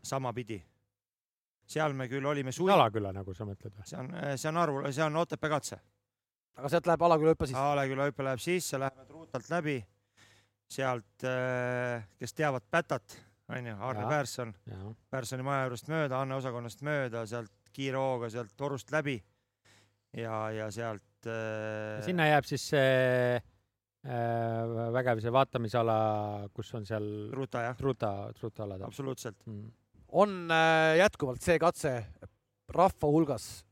samapidi. 0.04 0.62
seal 1.68 1.94
me 1.94 2.10
küll 2.12 2.26
olime 2.26 2.52
suvi, 2.52 2.72
Alaküla 2.72 3.14
nagu 3.14 3.34
sa 3.34 3.46
mõtled 3.46 3.76
või? 3.78 3.86
see 3.88 4.00
on, 4.00 4.12
see 4.38 4.50
on 4.50 4.58
Aru, 4.58 4.82
see 4.92 5.04
on 5.04 5.16
Otepää 5.16 5.50
katse. 5.50 5.80
Aga 6.58 6.70
sealt 6.70 6.88
läheb 6.90 7.06
Alaküla 7.08 7.34
hüppe 7.34 7.50
siis. 7.50 7.58
Aleküla 7.60 8.08
hüpe 8.10 8.26
läheb 8.26 8.42
sisse, 8.44 8.80
läheme 8.82 9.06
truutalt 9.10 9.50
läbi. 9.54 9.82
sealt, 10.74 11.26
kes 12.18 12.34
teavad 12.34 12.64
Pätat, 12.72 13.14
onju, 13.52 13.76
Arne 13.78 14.02
Jaa. 14.02 14.10
Pärson, 14.10 14.54
jah, 14.66 14.86
Pärssoni 15.14 15.46
maja 15.46 15.68
juurest 15.68 15.90
mööda, 15.92 16.22
Anne 16.24 16.34
osakonnast 16.40 16.82
mööda, 16.82 17.28
sealt 17.30 17.52
kiire 17.74 18.00
hooga 18.00 18.30
sealt 18.34 18.54
torust 18.58 18.92
läbi. 18.94 19.18
ja, 20.18 20.50
ja 20.54 20.70
sealt. 20.72 21.26
äh, 21.26 22.02
sinna 22.06 22.28
jääb 22.30 22.46
siis 22.46 22.66
see 22.74 23.38
äh, 23.38 24.74
vägev 24.94 25.22
see 25.24 25.34
vaatamisala, 25.34 25.98
kus 26.54 26.74
on 26.78 26.86
seal 26.86 27.08
ruta 27.34 27.68
jah, 27.68 27.78
truuta, 27.78 28.12
truutaalad. 28.40 28.82
absoluutselt. 28.90 29.38
Mm. 29.46 29.72
on 30.12 30.52
äh, 30.52 30.98
jätkuvalt 31.02 31.42
see 31.42 31.60
katse 31.60 31.96
rahva 32.74 33.10
hulgas 33.10 33.64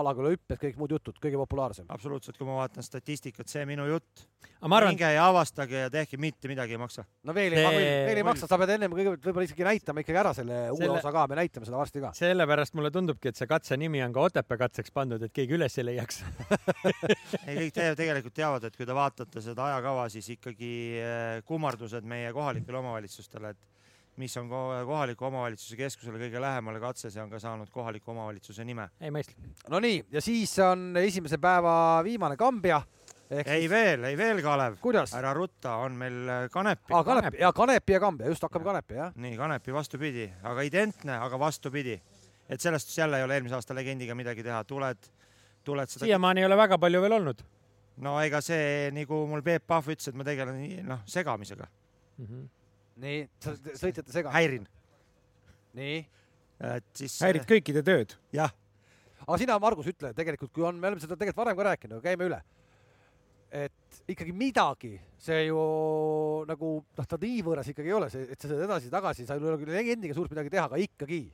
Alaküla 0.00 0.32
hüpped, 0.34 0.58
kõik 0.60 0.78
muud 0.80 0.92
jutud, 0.94 1.16
kõige 1.22 1.38
populaarsem. 1.40 1.86
absoluutselt, 1.92 2.36
kui 2.38 2.46
ma 2.48 2.58
vaatan 2.60 2.84
statistikat, 2.84 3.48
see 3.48 3.64
minu 3.68 3.86
jutt. 3.88 4.26
arvan, 4.60 4.90
minge 4.92 5.10
ja 5.12 5.26
avastage 5.28 5.84
ja 5.84 5.90
tehke, 5.92 6.18
mitte 6.20 6.48
midagi 6.48 6.76
ei 6.76 6.80
maksa. 6.80 7.04
no 7.24 7.34
veel 7.34 7.56
ei 7.56 7.64
See-, 7.64 7.92
veel 8.08 8.20
ei 8.22 8.26
maksa, 8.26 8.48
sa 8.50 8.58
pead 8.60 8.74
ennem 8.76 8.96
kõigepealt 8.96 9.28
võib-olla 9.28 9.48
isegi 9.48 9.66
näitama 9.66 10.04
ikkagi 10.04 10.22
ära 10.22 10.34
selle 10.36 10.60
uue 10.70 10.82
Selle- 10.82 10.98
osa 10.98 11.12
ka, 11.12 11.26
me 11.30 11.38
näitame 11.40 11.68
seda 11.68 11.80
varsti 11.80 12.02
ka. 12.04 12.12
sellepärast 12.16 12.76
mulle 12.78 12.90
tundubki, 12.94 13.32
et 13.32 13.40
see 13.40 13.50
katse 13.50 13.78
nimi 13.80 14.02
on 14.04 14.16
ka 14.16 14.26
Otepää 14.30 14.60
katseks 14.66 14.92
pandud, 14.94 15.22
et 15.22 15.32
keegi 15.32 15.56
üles 15.56 15.78
ei 15.78 15.86
leiaks. 15.90 16.22
ei, 17.46 17.56
kõik 17.60 17.76
te 17.76 17.88
tegelikult 17.98 18.36
teavad, 18.36 18.66
et 18.68 18.76
kui 18.76 18.88
te 18.88 18.96
vaatate 18.96 19.44
seda 19.44 19.70
ajakava, 19.70 20.08
siis 20.12 20.28
ikkagi 20.36 20.74
eh, 21.00 21.40
kummardused 21.46 22.04
meie 22.08 22.32
kohalikele 22.36 22.82
omavalitsustele, 22.82 23.54
et 23.54 23.75
mis 24.16 24.36
on 24.40 24.48
ko- 24.48 24.84
kohaliku 24.88 25.28
omavalitsuse 25.28 25.76
keskusele 25.76 26.18
kõige 26.20 26.40
lähemale 26.40 26.80
katse, 26.80 27.10
see 27.12 27.22
on 27.22 27.30
ka 27.30 27.40
saanud 27.42 27.70
kohaliku 27.72 28.10
omavalitsuse 28.14 28.64
nime. 28.64 28.88
ei 29.00 29.12
mõistlik. 29.14 29.48
no 29.68 29.80
nii, 29.80 30.04
ja 30.12 30.20
siis 30.24 30.52
on 30.64 30.96
esimese 31.00 31.38
päeva 31.38 32.02
viimane 32.04 32.36
Kambja. 32.36 32.82
ei 33.30 33.68
veel, 33.70 34.04
ei 34.04 34.16
veel, 34.16 34.42
Kalev, 34.42 34.78
kuidas? 34.80 35.14
ära 35.14 35.34
rutta, 35.34 35.76
on 35.84 35.98
meil 35.98 36.28
eh, 36.28 36.48
Kanepi 36.52 36.94
aa, 36.94 37.04
Kanep 37.04 37.40
ja 37.40 37.52
Kanepi 37.52 37.92
ja 37.92 38.00
Kambja, 38.00 38.30
just 38.32 38.42
hakkame 38.42 38.64
Kanepi 38.64 39.00
jah. 39.00 39.12
nii 39.16 39.36
Kanepi 39.36 39.74
vastupidi, 39.74 40.30
aga 40.42 40.62
identne, 40.62 41.18
aga 41.18 41.38
vastupidi. 41.38 42.00
et 42.48 42.60
sellest 42.60 42.96
jälle 42.98 43.18
ei 43.18 43.24
ole 43.24 43.34
eelmise 43.34 43.54
aasta 43.54 43.74
legendiga 43.74 44.14
midagi 44.14 44.42
teha, 44.42 44.64
tuled, 44.64 45.12
tuled 45.64 45.88
seda, 45.90 46.04
siiamaani 46.04 46.40
ei 46.40 46.46
ole 46.46 46.56
väga 46.56 46.78
palju 46.78 47.02
veel 47.02 47.20
olnud 47.20 47.42
no 48.04 48.16
ega 48.20 48.40
see 48.44 48.90
nagu 48.94 49.22
mul 49.28 49.42
Peep 49.44 49.66
Pahv 49.66 49.90
ütles, 49.94 50.10
et 50.10 50.18
ma 50.18 50.24
tegelen 50.26 50.60
noh 50.86 51.02
segamisega, 51.08 51.66
mm. 52.18 52.26
-hmm. 52.26 52.44
nii, 53.02 53.22
sa 53.42 53.54
sõitjate 53.56 54.12
sega. 54.14 54.32
häirin. 54.34 54.66
nii, 55.76 56.02
et 56.72 56.90
siis 56.96 57.16
häirid 57.24 57.46
kõikide 57.48 57.84
tööd. 57.86 58.16
jah, 58.34 58.52
aga 59.24 59.38
sina, 59.40 59.58
Margus, 59.62 59.88
ütle 59.92 60.12
tegelikult, 60.16 60.52
kui 60.54 60.66
on, 60.66 60.78
me 60.80 60.90
oleme 60.90 61.02
seda 61.02 61.16
tegelikult 61.16 61.44
varem 61.44 61.58
ka 61.58 61.66
rääkinud, 61.70 61.98
aga 61.98 62.08
käime 62.10 62.28
üle. 62.30 62.42
et 63.56 64.02
ikkagi 64.10 64.32
midagi, 64.36 64.96
see 65.22 65.46
ju 65.46 65.58
nagu 66.48 66.72
noh, 66.82 67.08
ta 67.08 67.18
nii 67.20 67.42
võõras 67.46 67.68
ikkagi 67.70 67.92
ei 67.92 67.96
ole, 67.96 68.10
see, 68.12 68.26
et 68.32 68.40
sa 68.40 68.50
seda 68.50 68.66
edasi-tagasi, 68.66 69.26
sa 69.26 69.36
ei 69.36 69.44
ole 69.44 69.60
küll 69.62 69.76
legendiga 69.76 70.16
suurt 70.16 70.32
midagi 70.34 70.52
teha, 70.52 70.66
aga 70.66 70.80
ikkagi 70.82 71.24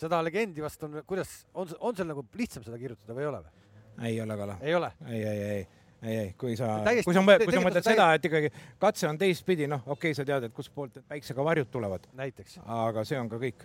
seda 0.00 0.20
legendi 0.26 0.62
vast 0.64 0.82
on, 0.86 1.00
kuidas 1.08 1.30
on, 1.54 1.70
on 1.80 1.96
seal 1.96 2.10
nagu 2.10 2.26
lihtsam 2.36 2.66
seda 2.66 2.78
kirjutada 2.80 3.16
või 3.16 3.24
ei 3.24 3.30
ole 3.30 3.40
või? 3.44 3.64
ei 4.10 4.20
ole, 4.20 4.36
Kala. 4.36 4.58
ei 4.60 4.74
ole? 4.74 4.90
ei, 5.06 5.22
ei, 5.22 5.42
ei, 5.54 5.66
ei, 6.04 6.16
ei, 6.18 6.32
kui 6.38 6.56
sa, 6.56 6.76
kui 7.04 7.16
sa, 7.16 7.22
kui 7.44 7.54
sa 7.54 7.62
mõtled 7.64 7.86
seda, 7.86 8.08
et 8.16 8.26
ikkagi 8.28 8.50
katse 8.82 9.08
on 9.08 9.18
teistpidi, 9.20 9.68
noh, 9.70 9.82
okei 9.86 10.12
okay,, 10.12 10.18
sa 10.18 10.26
tead, 10.28 10.48
et 10.48 10.54
kustpoolt 10.54 11.00
päiksega 11.08 11.46
varjud 11.46 11.70
tulevad, 11.72 12.06
näiteks. 12.18 12.60
aga 12.64 13.06
see 13.08 13.20
on 13.20 13.30
ka 13.32 13.40
kõik. 13.42 13.64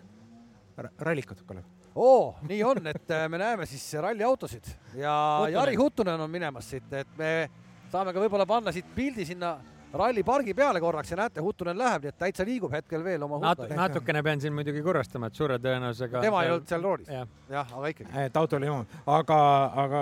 rallikad, 1.03 1.41
Kalev. 1.47 1.65
oo, 1.99 2.35
nii 2.47 2.61
on, 2.63 2.85
et 2.87 3.11
äh, 3.11 3.25
me 3.29 3.41
näeme 3.41 3.65
siis 3.67 3.83
ralliautosid 3.99 4.69
ja 4.95 5.11
Huttunen. 5.41 5.57
Jari 5.57 5.75
Huttunen 5.75 6.21
on 6.21 6.31
minemas 6.31 6.69
siit, 6.71 6.87
et 6.93 7.17
me 7.17 7.49
saame 7.91 8.13
ka 8.13 8.23
võib-olla 8.23 8.47
panna 8.47 8.71
siit 8.71 8.87
pildi 8.95 9.25
sinna 9.27 9.57
rallipargi 9.93 10.53
peale 10.53 10.79
korraks 10.79 11.11
ja 11.11 11.17
näete, 11.17 11.41
Huttunen 11.41 11.77
läheb, 11.77 12.05
nii 12.05 12.13
et 12.13 12.17
täitsa 12.19 12.45
liigub 12.45 12.73
hetkel 12.73 13.03
veel 13.03 13.23
oma 13.25 13.39
Nat-, 13.41 13.63
Huttunen. 13.63 13.79
natukene 13.79 14.23
pean 14.23 14.41
siin 14.41 14.53
muidugi 14.53 14.83
kurvastama, 14.85 15.29
et 15.29 15.35
suure 15.35 15.57
tõenäosusega. 15.61 16.21
tema 16.21 16.43
ei 16.45 16.51
olnud 16.53 16.69
seal 16.69 16.85
roolis, 16.85 17.11
jah, 17.13 17.27
jah, 17.49 17.77
aga 17.77 17.93
ikkagi. 17.93 18.25
et 18.25 18.41
auto 18.41 18.59
oli 18.59 18.69
oma, 18.69 19.03
aga, 19.19 19.39
aga 19.85 20.01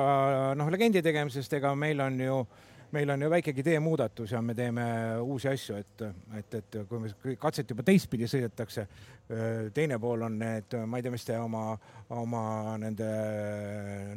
noh, 0.59 0.71
legendi 0.73 1.03
tegemisest, 1.05 1.59
ega 1.59 1.73
meil 1.75 2.03
on 2.03 2.19
ju, 2.19 2.39
meil 2.91 3.15
on 3.15 3.21
ju 3.21 3.29
väikegi 3.31 3.63
teemuudatus 3.63 4.31
ja 4.35 4.41
me 4.41 4.55
teeme 4.55 4.87
uusi 5.23 5.51
asju, 5.51 5.79
et, 5.79 6.03
et, 6.39 6.59
et 6.61 6.79
kui 6.89 7.03
me 7.03 7.37
katset 7.39 7.71
juba 7.71 7.85
teistpidi 7.87 8.27
sõidetakse, 8.27 8.87
teine 9.75 9.99
pool 9.99 10.23
on 10.27 10.37
need, 10.39 10.75
ma 10.87 10.99
ei 10.99 11.03
tea, 11.03 11.11
mis 11.11 11.25
te 11.27 11.39
oma, 11.39 11.71
oma 12.15 12.43
nende 12.79 13.07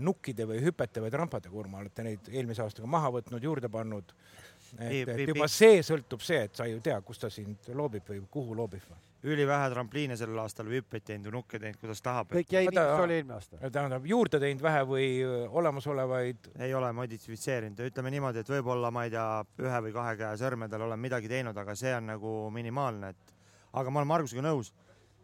nukkide 0.02 0.46
või 0.50 0.60
hüpete 0.62 1.02
või 1.02 1.10
trampade 1.14 1.50
kurma 1.50 1.82
olete 1.82 2.06
neid 2.06 2.30
eelmise 2.30 2.62
aastaga 2.62 2.90
maha 2.90 3.10
võtnud, 3.18 3.42
juurde 3.42 3.70
pannud. 3.70 4.14
Ei- 4.78 5.02
et, 5.02 5.08
et 5.08 5.28
juba 5.32 5.48
see 5.50 5.80
sõltub 5.86 6.22
see, 6.24 6.42
et 6.48 6.56
sa 6.56 6.66
ju 6.68 6.80
tea, 6.84 7.00
kus 7.06 7.18
ta 7.18 7.30
sind 7.30 7.70
loobib 7.74 8.08
või 8.08 8.20
kuhu 8.30 8.56
loobib. 8.56 8.82
ülivähe 9.20 9.66
trampliine 9.68 10.16
sellel 10.16 10.38
aastal 10.40 10.64
või 10.64 10.78
hüppeid 10.80 11.04
teinud 11.04 11.26
või 11.28 11.34
nukke 11.34 11.58
teinud, 11.60 11.76
kuidas 11.80 12.00
tahab. 12.00 12.30
kõik 12.32 12.52
jäi 12.54 12.62
nii, 12.64 12.72
mis 12.72 13.02
oli 13.04 13.16
eelmine 13.18 13.34
aasta. 13.36 13.58
tähendab 13.72 14.06
juurde 14.08 14.40
teinud 14.40 14.62
vähe 14.64 14.84
või 14.88 15.08
öö, 15.20 15.42
olemasolevaid 15.60 16.48
ei 16.64 16.72
ole 16.74 16.92
modifitseerinud, 16.96 17.82
ütleme 17.90 18.10
niimoodi, 18.14 18.40
et 18.40 18.48
võib-olla 18.48 18.90
ma 18.90 19.04
ei 19.04 19.12
tea, 19.12 19.26
ühe 19.60 19.82
või 19.84 19.92
kahe 19.92 20.16
käe 20.16 20.38
sõrmedel 20.40 20.86
olen 20.86 21.00
midagi 21.00 21.28
teinud, 21.28 21.56
aga 21.56 21.74
see 21.76 21.92
on 21.98 22.08
nagu 22.14 22.32
minimaalne, 22.54 23.12
et 23.12 23.34
aga 23.72 23.90
ma 23.90 24.00
olen 24.00 24.08
Margusega 24.08 24.46
nõus. 24.46 24.72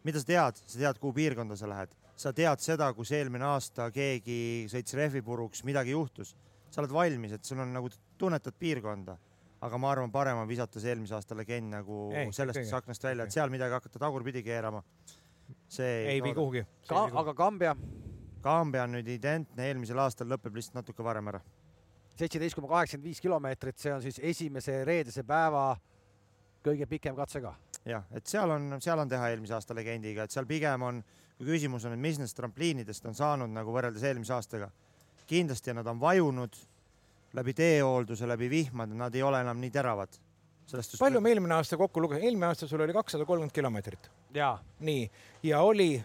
mida 0.03 0.19
sa 0.21 0.25
tead, 0.25 0.61
sa 0.65 0.77
tead, 0.79 0.99
kuhu 1.01 1.13
piirkonda 1.17 1.55
sa 1.57 1.67
lähed, 1.67 1.89
sa 2.15 2.31
tead 2.33 2.61
seda, 2.63 2.93
kus 2.93 3.11
eelmine 3.11 3.45
aasta 3.45 3.89
keegi 3.91 4.67
sõitis 4.71 4.93
rehvi 4.93 5.21
puruks, 5.21 5.63
midagi 5.67 5.91
juhtus, 5.91 6.35
sa 6.69 6.81
oled 6.81 6.93
valmis, 6.93 7.33
et 7.33 7.43
sul 7.45 7.59
on 7.59 7.73
nagu 7.73 7.89
tunnetad 8.17 8.53
piirkonda. 8.59 9.17
Aga 9.61 9.77
ma 9.77 9.91
arvan, 9.91 10.11
parem 10.11 10.37
on 10.37 10.47
visata 10.47 10.79
see 10.79 10.93
eelmise 10.93 11.15
aasta 11.17 11.35
legend 11.37 11.73
nagu 11.73 12.07
Ei, 12.13 12.31
sellest 12.31 12.59
kõige. 12.59 12.75
aknast 12.81 13.03
välja, 13.03 13.25
et 13.25 13.33
seal 13.33 13.49
midagi 13.49 13.73
hakata 13.73 13.99
tagurpidi 13.99 14.43
keerama. 14.43 14.83
see 15.67 16.05
ei 16.13 16.21
vii 16.23 16.33
kuhugi. 16.33 16.65
ka, 16.87 17.07
aga 17.13 17.33
Kambja 17.33 17.75
Kambja 18.41 18.85
on 18.85 18.93
nüüd 18.95 19.07
identne, 19.11 19.65
eelmisel 19.67 19.99
aastal 19.99 20.29
lõpeb 20.29 20.55
lihtsalt 20.55 20.77
natuke 20.79 21.03
varem 21.03 21.27
ära. 21.33 21.41
seitseteist 22.17 22.55
koma 22.55 22.69
kaheksakümmend 22.71 23.09
viis 23.09 23.21
kilomeetrit, 23.21 23.77
see 23.77 23.93
on 23.93 24.01
siis 24.01 24.19
esimese 24.23 24.83
reedese 24.85 25.23
päeva 25.27 25.75
kõige 26.65 26.87
pikem 26.89 27.15
katse 27.15 27.41
ka. 27.41 27.55
jah, 27.85 28.05
et 28.11 28.25
seal 28.27 28.51
on, 28.51 28.77
seal 28.81 28.99
on 28.99 29.09
teha 29.09 29.29
eelmise 29.33 29.57
aasta 29.57 29.75
legendiga, 29.75 30.23
et 30.23 30.31
seal 30.31 30.45
pigem 30.45 30.85
on, 30.85 31.03
kui 31.37 31.49
küsimus 31.49 31.85
on, 31.85 31.97
et 31.97 32.03
mis 32.05 32.17
nendest 32.17 32.37
trampliinidest 32.37 33.05
on 33.05 33.17
saanud 33.17 33.51
nagu 33.53 33.73
võrreldes 33.73 34.05
eelmise 34.07 34.33
aastaga. 34.33 34.71
kindlasti 35.27 35.73
nad 35.73 35.87
on 35.87 35.99
vajunud 35.99 36.55
läbi 37.33 37.53
teehoolduse, 37.53 38.27
läbi 38.27 38.49
vihmade, 38.49 38.95
nad 38.95 39.15
ei 39.15 39.23
ole 39.23 39.41
enam 39.41 39.59
nii 39.61 39.71
teravad. 39.71 40.19
palju 40.99 41.21
me 41.21 41.29
eelmine 41.29 41.55
aasta 41.55 41.77
kokku 41.77 42.01
lugesime, 42.01 42.27
eelmine 42.27 42.45
aasta 42.45 42.67
sul 42.67 42.81
oli 42.81 42.93
kakssada 42.93 43.25
kolmkümmend 43.25 43.55
kilomeetrit, 43.55 44.09
nii, 44.79 45.11
ja 45.43 45.61
oli. 45.61 46.03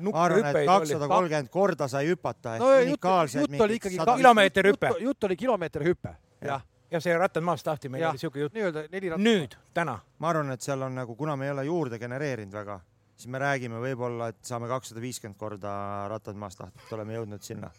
ma 0.00 0.22
arvan, 0.24 0.46
et 0.46 0.66
kakssada 0.66 1.08
kolmkümmend 1.08 1.50
korda 1.50 1.88
sai 1.88 2.06
hüpata. 2.08 2.58
no 2.58 2.70
jutt, 2.80 3.02
jutt 3.34 3.60
oli 3.60 3.80
ikkagi. 3.80 3.98
Kilomeeter 4.16 4.70
hüpe. 4.72 4.94
jutt 5.00 5.24
oli 5.24 5.36
kilomeetri 5.36 5.90
hüpe, 5.90 6.14
jah, 6.42 6.62
ja 6.90 7.00
see 7.00 7.18
rattad 7.18 7.42
maast 7.42 7.66
lahti, 7.66 7.88
meil 7.88 8.06
oli 8.10 8.18
siuke 8.18 8.40
jutt. 8.40 8.54
nii-öelda 8.54 8.86
neli 8.90 9.10
ratast. 9.10 9.26
nüüd, 9.26 9.56
täna, 9.74 9.98
ma 10.18 10.30
arvan, 10.30 10.54
et 10.54 10.62
seal 10.62 10.82
on 10.82 10.94
nagu, 10.94 11.16
kuna 11.18 11.36
me 11.36 11.48
ei 11.48 11.54
ole 11.54 11.64
juurde 11.66 11.98
genereerinud 11.98 12.54
väga, 12.54 12.78
siis 13.16 13.30
me 13.30 13.42
räägime 13.42 13.80
võib-olla, 13.82 14.30
et 14.30 14.38
saame 14.46 14.70
kakssada 14.70 15.02
viiskümmend 15.02 15.38
korda 15.38 15.74
rattad 16.10 16.38
maast 16.38 16.62
lahti, 16.62 16.82
et 16.86 16.94
oleme 16.94 17.18
jõudnud 17.18 17.42
sinna. 17.42 17.70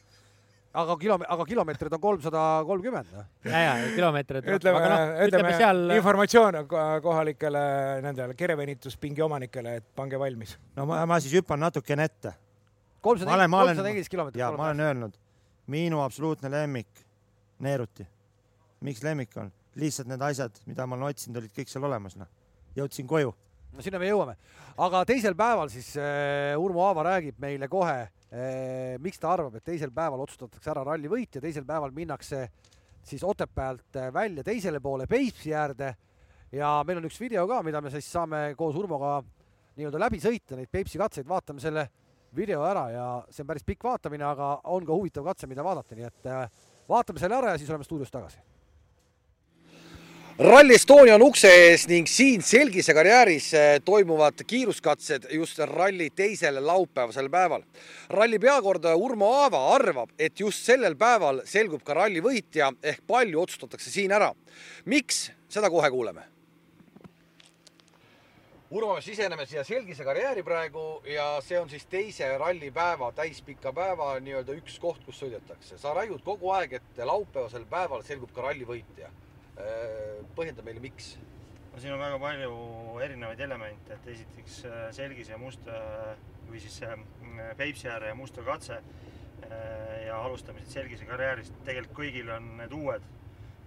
Aga 0.75 0.96
kilome-, 1.00 1.27
aga 1.36 1.46
kilomeetrid 1.48 1.94
on 1.98 2.01
kolmsada 2.03 2.46
kolmkümmend, 2.67 3.12
noh. 3.15 3.27
ja, 3.48 3.62
ja 3.65 3.75
kilomeetreid. 3.96 4.50
ütleme 4.58 4.82
aga, 4.82 4.89
noh, 4.91 5.03
ütleme 5.25 5.27
ütleme 5.29 5.53
seal, 5.60 5.84
informatsioon 5.98 6.60
ko- 6.72 6.88
kohalikele 7.05 7.65
nendele 8.05 8.38
kerevenituspingi 8.38 9.24
omanikele, 9.25 9.77
et 9.82 9.88
pange 9.96 10.20
valmis. 10.20 10.58
no 10.75 10.88
ma, 10.89 11.03
ma 11.10 11.20
siis 11.24 11.38
hüppan 11.39 11.63
natukene 11.63 12.10
ette 12.12 12.34
kolmsada 13.05 13.38
kolmsada 13.48 13.88
neliteist 13.88 14.12
kilomeetrit. 14.12 14.41
ja 14.41 14.51
ma 14.51 14.70
olen 14.70 14.79
öelnud, 14.88 15.20
minu 15.72 16.01
absoluutne 16.03 16.51
lemmik, 16.51 17.05
Neeruti. 17.60 18.08
miks 18.82 19.03
lemmik 19.03 19.38
on? 19.38 19.51
lihtsalt 19.75 20.08
need 20.08 20.22
asjad, 20.24 20.55
mida 20.65 20.86
ma 20.88 20.96
olen 20.96 21.12
otsinud, 21.12 21.41
olid 21.41 21.51
kõik 21.55 21.72
seal 21.72 21.84
olemas, 21.84 22.15
noh. 22.20 22.29
jõudsin 22.77 23.08
koju. 23.08 23.34
no 23.75 23.84
sinna 23.84 24.00
me 24.00 24.10
jõuame. 24.10 24.36
aga 24.77 25.03
teisel 25.05 25.36
päeval 25.36 25.72
siis 25.74 25.94
äh, 26.00 26.55
Urmo 26.60 26.86
Aava 26.88 27.03
räägib 27.12 27.39
meile 27.39 27.67
kohe 27.72 28.08
miks 29.00 29.20
ta 29.22 29.30
arvab, 29.32 29.54
et 29.56 29.63
teisel 29.63 29.94
päeval 29.96 30.20
otsustatakse 30.25 30.72
ära 30.74 30.82
ralli 30.84 31.08
võit 31.08 31.38
ja 31.38 31.42
teisel 31.44 31.63
päeval 31.68 31.94
minnakse 31.96 32.42
siis 33.06 33.24
Otepäält 33.24 33.96
äh, 33.96 34.13
välja 34.13 34.44
teisele 34.44 34.80
poole 34.80 35.08
Peipsi 35.08 35.54
äärde? 35.54 35.94
Ja 36.51 36.84
meil 36.88 37.00
on 37.01 37.08
üks 37.10 37.20
video 37.20 37.46
ka, 37.48 37.62
mida 37.65 37.82
me 37.82 37.92
siis 37.94 38.08
saame 38.12 38.54
koos 38.58 38.75
Urmoga 38.80 39.20
nii-öelda 39.75 40.00
läbi 40.00 40.22
sõita, 40.24 40.56
neid 40.58 40.72
Peipsi 40.72 41.00
katseid, 41.01 41.27
vaatame 41.27 41.62
selle 41.62 41.88
video 42.36 42.63
ära 42.68 42.86
ja 42.92 43.06
see 43.30 43.44
on 43.44 43.50
päris 43.50 43.65
pikk 43.68 43.84
vaatamine, 43.88 44.25
aga 44.27 44.50
on 44.72 44.86
ka 44.88 44.96
huvitav 44.96 45.25
katse, 45.27 45.48
mida 45.51 45.63
vaadata, 45.63 45.98
nii 45.98 46.08
et 46.08 46.30
äh, 46.32 46.46
vaatame 46.89 47.22
selle 47.22 47.38
ära 47.38 47.54
ja 47.54 47.62
siis 47.62 47.70
oleme 47.70 47.88
stuudios 47.88 48.13
tagasi. 48.13 48.42
Rally 50.39 50.74
Estonia 50.75 51.13
on 51.15 51.24
ukse 51.24 51.48
ees 51.48 51.86
ning 51.88 52.10
siin 52.12 52.42
Selgise 52.44 52.92
karjääris 52.92 53.46
eh, 53.56 53.77
toimuvad 53.88 54.42
kiiruskatsed 54.44 55.30
just 55.32 55.62
ralli 55.63 56.10
teisel 56.12 56.60
laupäevasel 56.68 57.30
päeval. 57.32 57.63
ralli 58.10 58.39
peakordaja 58.39 58.96
Urmo 58.96 59.32
Aava 59.34 59.62
arvab, 59.75 60.10
et 60.20 60.39
just 60.39 60.68
sellel 60.68 60.98
päeval 61.00 61.39
selgub 61.46 61.86
ka 61.88 61.94
ralli 61.94 62.20
võitja 62.20 62.74
ehk 62.84 63.00
palju 63.08 63.42
otsustatakse 63.42 63.89
siin 63.89 64.12
ära. 64.12 64.34
miks, 64.86 65.32
seda 65.48 65.70
kohe 65.70 65.89
kuuleme. 65.89 66.27
Urmo, 68.72 68.96
me 68.96 69.01
siseneme 69.01 69.46
siia 69.46 69.63
Selgise 69.63 70.04
karjääri 70.04 70.44
praegu 70.44 71.01
ja 71.08 71.39
see 71.42 71.60
on 71.60 71.70
siis 71.70 71.86
teise 71.86 72.38
rallipäeva, 72.38 73.13
täispika 73.15 73.72
päeva 73.72 74.20
nii-öelda 74.20 74.51
üks 74.51 74.80
koht, 74.80 75.00
kus 75.06 75.24
sõidetakse. 75.24 75.77
sa 75.77 75.94
raiud 75.94 76.20
kogu 76.24 76.51
aeg, 76.51 76.74
et 76.74 77.06
laupäevasel 77.06 77.63
päeval 77.70 78.04
selgub 78.04 78.36
ka 78.36 78.42
ralli 78.42 78.68
võitja 78.68 79.15
põhjenda 80.35 80.63
meile, 80.65 80.81
miks. 80.83 81.15
no 81.71 81.79
siin 81.79 81.93
on 81.95 82.01
väga 82.01 82.19
palju 82.19 83.00
erinevaid 83.03 83.39
elemente, 83.45 83.95
et 83.95 84.07
esiteks 84.15 84.62
äh, 84.67 84.85
Selgise 84.95 85.35
ja 85.35 85.39
Musta 85.39 85.79
või 86.50 86.62
siis 86.63 86.77
äh, 86.83 86.95
Peipsi 87.57 87.89
ääre 87.91 88.12
ja 88.12 88.15
Musta 88.15 88.43
katse 88.45 88.79
äh, 88.79 90.05
ja 90.05 90.19
alustame 90.24 90.63
siit 90.63 90.77
Selgise 90.79 91.07
karjäärist, 91.07 91.55
tegelikult 91.67 91.97
kõigil 92.00 92.31
on 92.35 92.51
need 92.59 92.75
uued, 92.75 93.09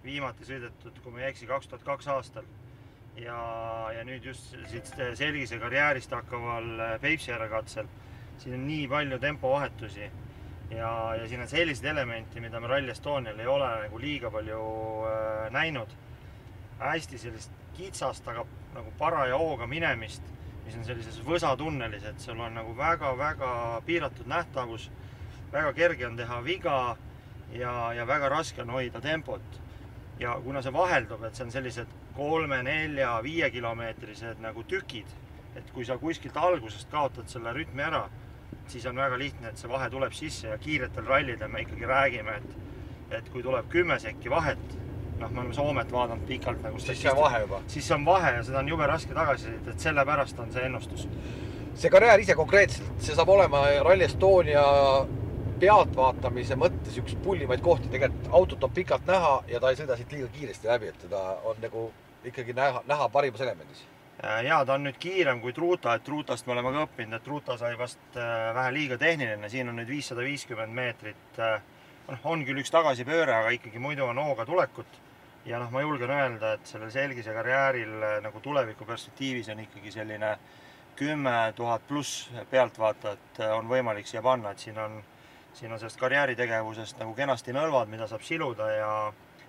viimati 0.03 0.47
sõidetud, 0.47 1.01
kui 1.03 1.13
ma 1.13 1.23
ei 1.23 1.29
eksi, 1.33 1.49
kaks 1.49 1.69
tuhat 1.69 1.85
kaks 1.85 2.09
aastal. 2.13 2.49
ja, 3.19 3.37
ja 3.95 4.03
nüüd 4.07 4.25
just 4.25 4.55
siit 4.71 4.93
Selgise 5.19 5.59
karjäärist 5.59 6.13
hakkaval 6.15 6.71
äh, 6.79 6.95
Peipsi 7.01 7.33
ääre 7.33 7.49
katsel, 7.49 7.89
siin 8.37 8.55
on 8.55 8.67
nii 8.67 8.87
palju 8.87 9.19
tempovahetusi 9.19 10.09
ja, 10.71 11.15
ja 11.15 11.27
siin 11.27 11.41
on 11.41 11.47
selliseid 11.47 11.91
elemente, 11.91 12.41
mida 12.41 12.59
me 12.59 12.67
Rally 12.67 12.91
Estonial 12.91 13.39
ei 13.39 13.47
ole 13.47 13.69
nagu 13.83 13.99
liiga 13.99 14.31
palju 14.31 14.61
äh, 15.09 15.51
näinud. 15.51 15.95
Hästi 16.79 17.17
sellist 17.17 17.51
kitsast, 17.77 18.27
aga 18.27 18.45
nagu 18.73 18.91
paraja 18.97 19.37
hooga 19.37 19.67
minemist, 19.67 20.23
mis 20.65 20.77
on 20.77 20.85
sellises 20.85 21.19
võsatunnelis, 21.25 22.05
et 22.05 22.19
sul 22.21 22.39
on 22.39 22.55
nagu 22.55 22.75
väga-väga 22.77 23.81
piiratud 23.85 24.29
nähtavus, 24.29 24.89
väga 25.51 25.73
kerge 25.73 26.07
on 26.07 26.17
teha 26.19 26.41
viga 26.45 26.75
ja, 27.53 27.73
ja 27.97 28.05
väga 28.07 28.29
raske 28.29 28.61
on 28.61 28.75
hoida 28.75 29.01
tempot. 29.01 29.59
ja 30.19 30.33
kuna 30.43 30.61
see 30.61 30.73
vaheldub, 30.75 31.21
et 31.23 31.35
see 31.35 31.45
on 31.45 31.51
sellised 31.51 31.91
kolme, 32.15 32.57
nelja, 32.63 33.13
viiekilomeetrised 33.23 34.41
nagu 34.43 34.65
tükid, 34.67 35.07
et 35.55 35.69
kui 35.71 35.85
sa 35.87 35.95
kuskilt 35.97 36.35
algusest 36.37 36.89
kaotad 36.91 37.31
selle 37.31 37.53
rütmi 37.55 37.85
ära, 37.85 38.01
siis 38.69 38.85
on 38.89 38.95
väga 38.95 39.17
lihtne, 39.19 39.49
et 39.49 39.57
see 39.57 39.69
vahe 39.69 39.89
tuleb 39.89 40.13
sisse 40.13 40.47
ja 40.47 40.57
kiiretel 40.57 41.05
rallidel 41.05 41.51
me 41.51 41.63
ikkagi 41.65 41.89
räägime, 41.89 42.37
et 42.37 43.17
et 43.17 43.29
kui 43.33 43.41
tuleb 43.43 43.65
kümme 43.73 43.97
sekki 43.99 44.29
vahet, 44.29 44.75
noh, 45.19 45.31
me 45.31 45.39
oleme 45.41 45.53
Soomet 45.53 45.91
vaadanud 45.91 46.27
pikalt 46.29 46.61
nagu 46.61 46.79
siis 46.79 47.01
see 47.01 47.13
vahe 47.15 47.39
juba. 47.41 47.61
siis 47.67 47.87
see 47.87 47.95
on 47.95 48.05
vahe 48.05 48.35
ja 48.35 48.43
seda 48.43 48.59
on 48.59 48.69
jube 48.69 48.87
raske 48.87 49.13
tagasi 49.17 49.53
et 49.57 49.79
sellepärast 49.79 50.39
on 50.39 50.51
see 50.53 50.65
ennustus. 50.65 51.07
see 51.75 51.89
karjäär 51.89 52.21
ise 52.21 52.35
konkreetselt, 52.35 52.91
see 52.99 53.15
saab 53.15 53.29
olema 53.33 53.63
Rally 53.87 54.05
Estonia 54.05 54.65
pealtvaatamise 55.59 56.55
mõttes 56.59 56.97
üks 57.01 57.15
pullimaid 57.23 57.61
kohti, 57.63 57.89
tegelikult 57.91 58.29
autot 58.35 58.63
on 58.63 58.75
pikalt 58.75 59.07
näha 59.07 59.33
ja 59.47 59.59
ta 59.59 59.71
ei 59.71 59.79
sõida 59.79 59.97
siit 59.99 60.11
liiga 60.15 60.29
kiiresti 60.35 60.71
läbi, 60.71 60.91
et 60.93 61.01
teda 61.03 61.23
on 61.49 61.59
nagu 61.63 61.89
ikkagi 62.25 62.53
näha, 62.55 62.83
näha 62.87 63.09
parimas 63.09 63.41
elemendis. 63.41 63.83
Ja 64.23 64.63
ta 64.65 64.75
on 64.75 64.83
nüüd 64.83 64.97
kiirem 64.99 65.41
kui 65.41 65.53
Truuta, 65.53 65.93
et 65.95 66.03
Truutast 66.03 66.47
me 66.47 66.53
oleme 66.55 66.73
ka 66.75 66.85
õppinud, 66.87 67.15
et 67.15 67.23
Truuta 67.23 67.57
sai 67.57 67.77
vast 67.79 68.17
äh, 68.17 68.53
vähe 68.55 68.73
liiga 68.75 68.97
tehniline, 68.97 69.49
siin 69.49 69.69
on 69.71 69.79
nüüd 69.79 69.87
viissada 69.89 70.25
viiskümmend 70.25 70.75
meetrit. 70.75 71.39
äh, 71.39 71.61
noh, 72.09 72.25
on 72.33 72.43
küll 72.45 72.59
üks 72.59 72.73
tagasipööre, 72.73 73.35
aga 73.35 73.53
ikkagi 73.55 73.79
muidu 73.79 74.07
on 74.09 74.17
hooga 74.19 74.45
tulekut. 74.45 74.99
ja 75.45 75.59
noh, 75.59 75.69
ma 75.71 75.81
julgen 75.81 76.11
öelda, 76.11 76.53
et 76.53 76.67
sellel 76.67 76.91
Selgise 76.91 77.33
karjääril 77.33 78.03
äh, 78.03 78.17
nagu 78.23 78.39
tuleviku 78.39 78.85
perspektiivis 78.85 79.49
on 79.49 79.59
ikkagi 79.59 79.91
selline 79.91 80.37
kümme 80.99 81.53
tuhat 81.55 81.87
pluss 81.87 82.29
pealtvaatajat 82.51 83.39
äh, 83.39 83.55
on 83.55 83.69
võimalik 83.69 84.07
siia 84.07 84.21
panna, 84.21 84.51
et 84.51 84.59
siin 84.59 84.77
on 84.77 85.01
siin 85.53 85.71
on 85.71 85.79
sellest 85.79 85.99
karjääritegevusest 85.99 86.99
nagu 86.99 87.13
kenasti 87.15 87.53
nõlvad, 87.55 87.89
mida 87.89 88.07
saab 88.07 88.21
siluda 88.23 88.67
ja, 88.71 88.91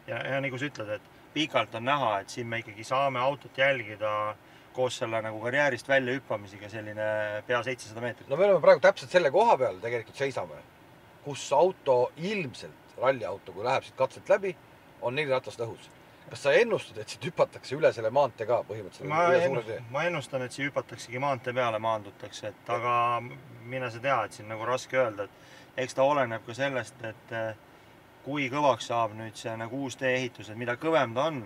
ja, 0.06 0.20
ja 0.26 0.38
nagu 0.40 0.58
sa 0.58 0.68
ütled, 0.70 0.94
et 0.96 1.34
pikalt 1.34 1.74
on 1.78 1.84
näha, 1.86 2.20
et 2.20 2.32
siin 2.32 2.48
me 2.48 2.60
ikkagi 2.62 2.84
saame 2.84 3.20
autot 3.20 3.58
jälgida 3.58 4.34
koos 4.74 4.98
selle 5.00 5.20
nagu 5.22 5.40
karjäärist 5.42 5.88
välja 5.88 6.14
hüppamisega 6.16 6.68
selline 6.70 7.06
pea 7.46 7.62
seitsesada 7.66 8.00
meetrit. 8.04 8.28
no 8.28 8.36
me 8.36 8.44
oleme 8.44 8.60
praegu 8.60 8.80
täpselt 8.80 9.10
selle 9.10 9.30
koha 9.30 9.56
peal 9.58 9.80
tegelikult 9.82 10.16
seisame, 10.16 10.60
kus 11.24 11.46
auto 11.52 12.12
ilmselt, 12.16 12.96
ralliauto, 13.00 13.52
kui 13.52 13.64
läheb 13.64 13.86
siit 13.86 13.96
katselt 13.96 14.28
läbi, 14.28 14.54
on 15.02 15.14
neli 15.14 15.30
ratast 15.30 15.60
õhus. 15.60 15.90
kas 16.30 16.42
sa 16.42 16.52
ennustad, 16.54 16.98
et 17.02 17.08
siit 17.08 17.24
hüpatakse 17.26 17.74
üle 17.74 17.90
selle 17.92 18.10
maantee 18.14 18.46
ka 18.46 18.60
põhimõtteliselt? 18.68 19.10
ma, 19.10 19.24
ennust, 19.34 19.72
ma 19.90 20.04
ennustan, 20.06 20.44
et 20.46 20.54
siia 20.54 20.68
hüpataksegi 20.68 21.18
maantee 21.18 21.54
peale, 21.56 21.78
maandutakse, 21.82 22.52
et 22.52 22.70
aga 22.70 22.92
mine 23.64 23.90
sa 23.90 23.98
tea, 23.98 24.20
et 24.24 24.38
siin 24.38 24.48
nagu 24.48 24.68
raske 24.68 24.98
öelda, 24.98 25.26
et 25.26 25.84
eks 25.84 25.98
ta 25.98 26.06
oleneb 26.06 26.46
ka 26.46 26.54
sellest, 26.54 27.02
et 27.08 27.34
eh, 27.34 27.50
kui 28.24 28.46
kõvaks 28.52 28.90
saab 28.92 29.16
nüüd 29.18 29.38
see 29.38 29.56
nagu 29.58 29.82
uus 29.86 29.96
tee-ehitus, 29.98 30.52
et 30.52 30.60
mida 30.60 30.76
kõvem 30.78 31.16
ta 31.16 31.26
on, 31.32 31.42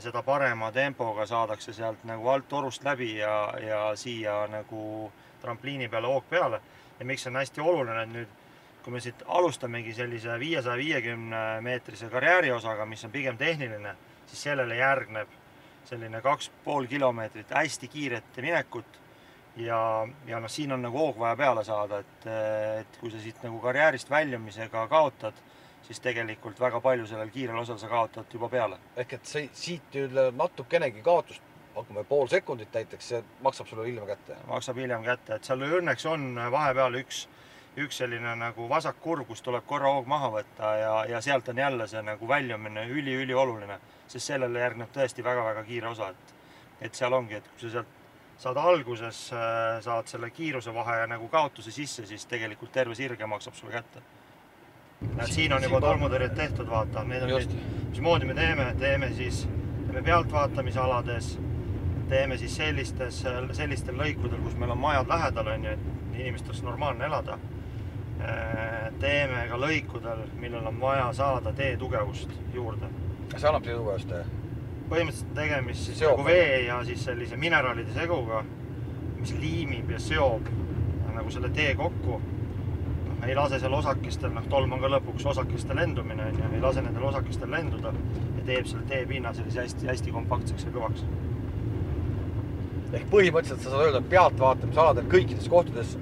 seda 0.00 0.22
parema 0.22 0.70
tempoga 0.72 1.26
saadakse 1.26 1.72
sealt 1.76 2.04
nagu 2.08 2.28
alt 2.32 2.48
torust 2.48 2.84
läbi 2.84 3.16
ja, 3.18 3.36
ja 3.60 3.82
siia 3.96 4.46
nagu 4.48 5.10
trampliini 5.42 5.88
peale 5.88 6.08
hoog 6.08 6.24
peale. 6.30 6.60
ja 6.98 7.04
miks 7.04 7.22
see 7.22 7.30
on 7.30 7.36
hästi 7.36 7.60
oluline, 7.60 8.02
et 8.02 8.12
nüüd 8.12 8.34
kui 8.84 8.92
me 8.92 9.00
siit 9.00 9.22
alustamegi 9.26 9.94
sellise 9.96 10.38
viiesaja 10.40 10.76
viiekümne 10.76 11.60
meetrise 11.64 12.08
karjääri 12.12 12.52
osaga, 12.52 12.84
mis 12.86 13.04
on 13.04 13.10
pigem 13.10 13.36
tehniline, 13.40 13.94
siis 14.26 14.42
sellele 14.48 14.76
järgneb 14.76 15.28
selline 15.88 16.20
kaks 16.24 16.50
pool 16.64 16.86
kilomeetrit 16.88 17.50
hästi 17.50 17.88
kiiret 17.88 18.36
minekut 18.36 19.00
ja, 19.56 19.78
ja 20.26 20.40
noh, 20.40 20.50
siin 20.50 20.72
on 20.72 20.84
nagu 20.84 20.98
hoog 20.98 21.18
vaja 21.18 21.36
peale 21.36 21.64
saada, 21.64 22.00
et, 22.04 22.28
et 22.80 23.00
kui 23.00 23.12
sa 23.12 23.20
siit 23.22 23.42
nagu 23.44 23.58
karjäärist 23.62 24.10
väljumisega 24.10 24.86
kaotad, 24.88 25.40
siis 25.86 26.00
tegelikult 26.00 26.60
väga 26.60 26.80
palju 26.80 27.06
sellel 27.06 27.30
kiirel 27.30 27.58
osal 27.60 27.78
sa 27.78 27.88
kaotad 27.88 28.32
juba 28.32 28.48
peale. 28.48 28.78
ehk 28.96 29.12
et 29.12 29.26
see 29.26 29.48
siit 29.52 29.96
üle 30.00 30.30
natukenegi 30.36 31.02
kaotust, 31.02 31.42
hakkame 31.74 32.04
pool 32.08 32.28
sekundit 32.28 32.74
näiteks, 32.74 33.08
see 33.08 33.22
maksab 33.42 33.68
sulle 33.68 33.86
hiljem 33.86 34.06
kätte? 34.06 34.36
maksab 34.48 34.76
hiljem 34.76 35.04
kätte, 35.04 35.34
et 35.34 35.44
seal 35.44 35.64
õnneks 35.68 36.06
on 36.10 36.28
vahepeal 36.56 37.00
üks, 37.02 37.24
üks 37.76 37.98
selline 37.98 38.36
nagu 38.38 38.68
vasakkurv, 38.70 39.26
kus 39.26 39.42
tuleb 39.42 39.66
korra 39.66 39.90
hoog 39.96 40.06
maha 40.06 40.30
võtta 40.38 40.76
ja, 40.78 40.94
ja 41.10 41.20
sealt 41.20 41.48
on 41.48 41.58
jälle 41.58 41.88
see 41.90 42.02
nagu 42.02 42.28
väljumine 42.28 42.86
üliülioluline, 42.86 43.80
sest 44.06 44.32
sellele 44.32 44.62
järgneb 44.62 44.94
tõesti 44.94 45.24
väga-väga 45.26 45.66
kiire 45.68 45.90
osa, 45.90 46.12
et, 46.14 46.34
et 46.88 46.94
seal 46.94 47.12
ongi, 47.12 47.40
et 47.42 47.52
kui 47.52 47.66
sa 47.66 47.76
sealt 47.78 48.00
saad 48.38 48.58
alguses, 48.58 49.32
äh, 49.32 49.80
saad 49.82 50.10
selle 50.10 50.30
kiirusevahe 50.30 51.06
nagu 51.10 51.28
kaotuse 51.28 51.70
sisse, 51.70 52.06
siis 52.06 52.26
tegelikult 52.26 52.72
terve 52.72 52.94
sirge 52.98 53.26
maksab 53.26 53.54
sulle 53.54 53.72
kätte. 53.72 54.02
Näed, 55.14 55.30
siin 55.32 55.52
on 55.52 55.62
juba 55.62 55.80
tolmutõrjed 55.84 56.34
tehtud, 56.36 56.68
vaata, 56.70 57.04
need 57.08 57.22
on 57.26 57.34
Just. 57.34 57.52
nüüd, 57.52 57.88
mismoodi 57.90 58.28
me 58.28 58.36
teeme, 58.38 58.68
teeme 58.78 59.10
siis, 59.14 59.44
teeme 59.86 60.02
pealtvaatamisalades, 60.02 61.34
teeme 62.08 62.38
siis 62.38 62.56
sellistes, 62.56 63.24
sellistel 63.52 63.98
lõikudel, 64.00 64.40
kus 64.44 64.56
meil 64.60 64.74
on 64.74 64.80
majad 64.82 65.10
lähedal, 65.10 65.50
on 65.54 65.68
ju, 65.68 65.74
et 65.74 66.18
inimestel 66.20 66.52
oleks 66.52 66.62
normaalne 66.62 67.06
elada. 67.10 67.38
Äh, 68.24 68.92
teeme 69.02 69.46
ka 69.50 69.58
lõikudel, 69.58 70.26
millel 70.40 70.66
on 70.70 70.80
vaja 70.80 71.08
saada 71.12 71.52
tee 71.52 71.76
tugevust 71.76 72.30
juurde. 72.54 72.88
see 73.36 73.48
annab 73.48 73.64
tee 73.64 73.74
tugevust, 73.74 74.10
jah? 74.10 74.28
põhimõtteliselt 74.88 75.32
tegemist 75.34 75.88
siis 75.88 76.02
nagu 76.04 76.24
vee 76.24 76.66
ja 76.66 76.76
siis 76.84 77.04
sellise 77.04 77.36
mineraalide 77.40 77.92
seguga, 77.96 78.44
mis 79.18 79.32
liimib 79.40 79.90
ja 79.90 79.98
seob 79.98 80.50
nagu 81.14 81.30
selle 81.30 81.50
tee 81.54 81.74
kokku. 81.78 82.20
Ei 83.28 83.36
lase 83.36 83.58
seal 83.62 83.72
osakestel, 83.72 84.32
noh, 84.34 84.46
tolm 84.52 84.72
on 84.76 84.82
ka 84.84 84.90
lõpuks 84.96 85.26
osakeste 85.34 85.76
lendumine 85.76 86.26
onju, 86.30 86.50
ei 86.54 86.62
lase 86.62 86.82
nendel 86.84 87.08
osakestel 87.10 87.50
lenduda 87.50 87.92
ja 88.38 88.46
teeb 88.46 88.66
selle 88.70 88.84
teepinna 88.90 89.34
sellise 89.34 89.64
hästi-hästi 89.64 90.12
kompaktseks 90.14 90.66
ja 90.68 90.74
kõvaks. 90.74 91.06
ehk 92.92 93.08
põhimõtteliselt 93.10 93.64
sa 93.64 93.70
saad 93.70 93.86
öelda, 93.86 94.02
et 94.04 94.10
pealtvaatamisaladel 94.12 95.08
kõikides 95.16 95.48
kohtades 95.50 95.96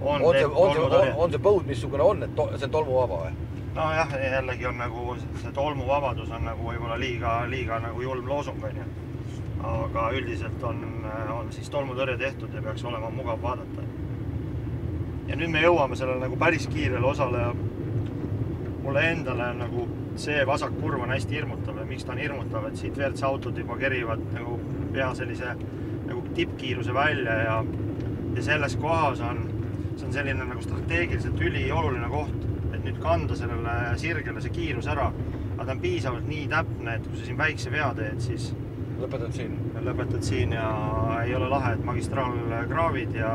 on, 0.00 0.22
on 0.22 0.34
see, 0.34 0.46
on 0.46 0.72
see, 0.72 0.86
on, 0.86 1.12
on 1.24 1.34
see 1.34 1.44
põud 1.48 1.66
missugune 1.66 2.02
on, 2.02 2.22
et 2.22 2.34
to, 2.38 2.48
see 2.56 2.70
on 2.70 2.76
tolmuvaba 2.78 3.22
või? 3.26 3.36
nojah, 3.78 4.14
jällegi 4.32 4.66
on 4.66 4.78
nagu 4.78 5.16
see 5.42 5.52
tolmuvabadus 5.54 6.30
on 6.34 6.44
nagu 6.48 6.70
võib-olla 6.70 6.98
liiga, 6.98 7.34
liiga 7.50 7.78
nagu 7.82 8.02
julm 8.02 8.26
loosung 8.28 8.64
onju. 8.70 8.86
aga 9.68 10.08
üldiselt 10.14 10.62
on, 10.62 10.82
on 11.34 11.52
siis 11.52 11.70
tolmutõrje 11.70 12.16
tehtud 12.18 12.54
ja 12.54 12.62
peaks 12.62 12.84
olema 12.84 13.10
mugav 13.10 13.42
vaadata. 13.42 13.86
Ja 15.28 15.36
nüüd 15.36 15.52
me 15.52 15.62
jõuame 15.62 15.98
sellele 15.98 16.24
nagu 16.26 16.38
päris 16.40 16.66
kiirele 16.72 17.06
osale. 17.06 17.52
mulle 18.82 19.00
endale 19.10 19.52
nagu 19.54 19.86
see 20.16 20.46
vasakkurv 20.46 21.02
on 21.04 21.10
hästi 21.12 21.34
hirmutav 21.36 21.76
ja 21.76 21.84
miks 21.84 22.04
ta 22.04 22.12
on 22.12 22.18
hirmutav, 22.18 22.66
et 22.66 22.76
siit 22.76 22.96
WRC 22.96 23.22
autod 23.22 23.58
juba 23.58 23.76
kerivad 23.76 24.22
nagu 24.32 24.58
pea 24.92 25.10
sellise 25.14 25.54
nagu 26.06 26.22
tippkiiruse 26.34 26.94
välja 26.94 27.34
ja, 27.44 27.64
ja 28.34 28.42
selles 28.42 28.76
kohas 28.76 29.20
on, 29.20 29.44
see 29.96 30.06
on 30.06 30.12
selline 30.12 30.44
nagu 30.44 30.62
strateegiliselt 30.64 31.40
ülioluline 31.40 32.08
koht 32.08 32.48
nüüd 32.88 33.00
kanda 33.02 33.36
sellele 33.36 33.74
sirgele 34.00 34.42
see 34.42 34.54
kiirus 34.54 34.88
ära. 34.88 35.10
aga 35.58 35.66
ta 35.66 35.74
on 35.74 35.80
piisavalt 35.82 36.26
nii 36.30 36.46
täpne, 36.52 36.92
et 36.94 37.06
kui 37.08 37.18
sa 37.18 37.24
siin 37.26 37.38
väikse 37.38 37.70
vea 37.74 37.88
teed, 37.98 38.20
siis 38.22 38.52
lõpetad 39.02 39.32
siin? 39.36 39.56
lõpetad 39.86 40.26
siin 40.26 40.52
ja 40.56 40.68
ei 41.24 41.34
ole 41.36 41.48
lahe, 41.52 41.72
et 41.76 41.84
magistraalkraavid 41.86 43.16
ja, 43.18 43.32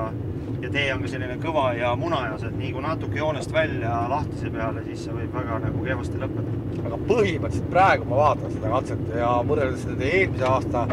ja 0.62 0.72
tee 0.74 0.86
on 0.94 1.04
ka 1.06 1.12
selline 1.14 1.40
kõva 1.44 1.66
ja 1.78 1.94
munajas, 2.00 2.46
et 2.48 2.56
nii 2.60 2.72
kui 2.76 2.86
natuke 2.86 3.20
joonest 3.20 3.54
välja 3.56 4.04
lahtise 4.12 4.52
peale, 4.54 4.84
siis 4.88 5.08
see 5.08 5.18
võib 5.18 5.36
väga 5.40 5.60
nagu 5.66 5.88
kehvasti 5.88 6.22
lõppeda. 6.22 6.60
aga 6.84 7.02
põhimõtteliselt 7.10 7.70
praegu 7.74 8.08
ma 8.12 8.22
vaatan 8.22 8.56
seda 8.56 8.72
katset 8.78 9.04
ja 9.18 9.34
võrreldes 9.50 9.90
nende 9.90 10.14
eelmise 10.20 10.50
aasta 10.50 10.88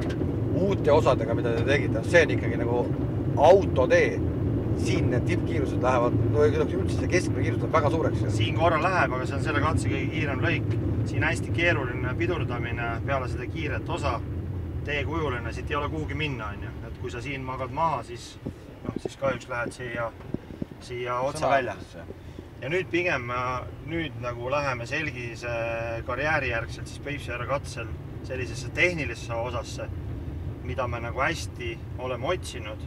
uute 0.60 0.92
osadega, 0.92 1.34
mida 1.34 1.54
te 1.56 1.64
tegite, 1.68 2.04
see 2.10 2.26
on 2.26 2.36
ikkagi 2.36 2.60
nagu 2.60 2.82
autotee 3.40 4.18
siin 4.80 5.10
need 5.10 5.26
tippkiirused 5.28 5.82
lähevad, 5.82 6.16
no 6.32 6.44
üldse 6.46 6.96
see 6.96 7.08
keskmine 7.10 7.44
kiirus 7.44 7.60
läheb 7.60 7.74
väga 7.74 7.90
suureks. 7.94 8.22
siin 8.36 8.56
korra 8.58 8.80
läheb, 8.82 9.12
aga 9.16 9.26
see 9.26 9.36
on 9.36 9.44
selle 9.44 9.62
katse 9.64 9.90
kõige 9.92 10.10
kiirem 10.14 10.44
lõik. 10.44 10.76
siin 11.10 11.24
hästi 11.24 11.52
keeruline 11.56 12.14
pidurdamine 12.18 12.90
peale 13.06 13.28
seda 13.28 13.46
kiiret 13.50 13.88
osa, 13.88 14.18
teekujuline, 14.84 15.52
siit 15.52 15.70
ei 15.70 15.76
ole 15.76 15.88
kuhugi 15.88 16.14
minna, 16.14 16.50
onju. 16.54 16.70
et 16.86 16.98
kui 16.98 17.10
sa 17.10 17.20
siin 17.22 17.44
magad 17.44 17.72
maha, 17.74 18.02
siis 18.02 18.32
noh, 18.44 18.96
siis 19.02 19.16
kahjuks 19.20 19.48
lähed 19.48 19.72
siia, 19.76 20.10
siia 20.80 21.18
otse 21.24 21.48
välja. 21.48 21.76
ja 22.60 22.68
nüüd 22.68 22.90
pigem, 22.92 23.30
nüüd 23.88 24.20
nagu 24.20 24.50
läheme 24.52 24.86
Selgise 24.86 25.50
karjääri 26.06 26.50
järgselt 26.50 26.88
siis 26.88 27.02
Peipsi 27.04 27.30
järve 27.30 27.46
katsel 27.46 27.88
sellisesse 28.24 28.68
tehnilisse 28.76 29.34
osasse, 29.34 29.88
mida 30.64 30.86
me 30.88 31.00
nagu 31.00 31.20
hästi 31.20 31.78
oleme 31.98 32.26
otsinud 32.34 32.82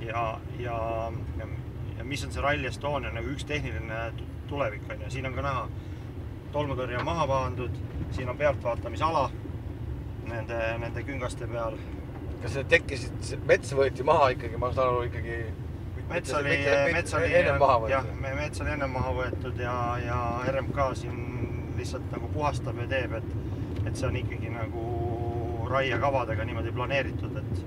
ja, 0.00 0.38
ja, 0.58 0.78
ja, 1.38 1.46
ja 1.98 2.04
mis 2.04 2.24
on 2.24 2.32
see 2.32 2.42
Rally 2.42 2.66
Estonia 2.68 3.12
nagu 3.14 3.30
üks 3.30 3.46
tehniline 3.46 4.00
tulevik 4.50 4.90
on 4.90 5.06
ju, 5.06 5.10
siin 5.14 5.26
on 5.26 5.36
ka 5.38 5.46
näha, 5.46 5.68
tolmutõrje 6.52 6.98
on 6.98 7.06
maha 7.06 7.26
pandud, 7.30 7.78
siin 8.12 8.28
on 8.28 8.38
pealtvaatamisala 8.38 9.28
nende, 10.30 10.60
nende 10.82 11.04
küngaste 11.06 11.48
peal. 11.50 11.76
kas 12.42 12.56
need 12.58 12.72
tekkisid, 12.72 13.28
mets 13.48 13.76
võeti 13.76 14.06
maha 14.06 14.32
ikkagi, 14.34 14.58
ma 14.60 14.72
saan 14.72 14.92
aru 14.92 15.04
ikkagi 15.08 15.38
mets 16.08 16.34
oli, 16.36 16.56
mets 16.92 17.14
oli 17.16 17.30
ennem 17.40 17.60
maha 17.62 17.78
võetud? 17.82 17.94
jah, 17.94 18.10
mets 18.40 18.64
oli 18.64 18.74
ennem 18.74 18.92
maha 18.98 19.14
võetud 19.20 19.62
ja, 19.64 19.76
ja 20.04 20.18
RMK 20.52 20.88
siin 21.00 21.22
lihtsalt 21.78 22.10
nagu 22.12 22.28
puhastab 22.34 22.78
ja 22.82 22.88
teeb, 22.90 23.16
et, 23.18 23.30
et 23.84 23.94
see 23.96 24.08
on 24.08 24.18
ikkagi 24.20 24.52
nagu 24.52 24.84
raiekavadega 25.70 26.44
niimoodi 26.46 26.74
planeeritud, 26.76 27.40
et 27.40 27.64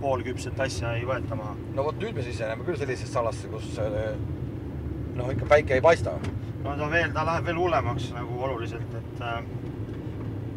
poolküpset 0.00 0.58
asja 0.60 0.92
ei 0.98 1.06
võeta 1.08 1.38
maha. 1.38 1.54
no 1.76 1.86
vot 1.86 2.00
nüüd 2.00 2.18
me 2.18 2.24
siseneme 2.26 2.66
küll 2.66 2.78
sellisesse 2.80 3.18
alasse, 3.20 3.48
kus 3.52 3.78
äh, 3.80 4.10
noh, 5.16 5.30
ikka 5.32 5.48
päike 5.54 5.78
ei 5.78 5.84
paista. 5.84 6.16
no 6.64 6.74
ta 6.76 6.90
veel, 6.92 7.12
ta 7.14 7.24
läheb 7.28 7.48
veel 7.48 7.62
hullemaks 7.62 8.10
nagu 8.16 8.42
oluliselt, 8.48 8.98
et 9.00 9.24
äh, 9.24 9.40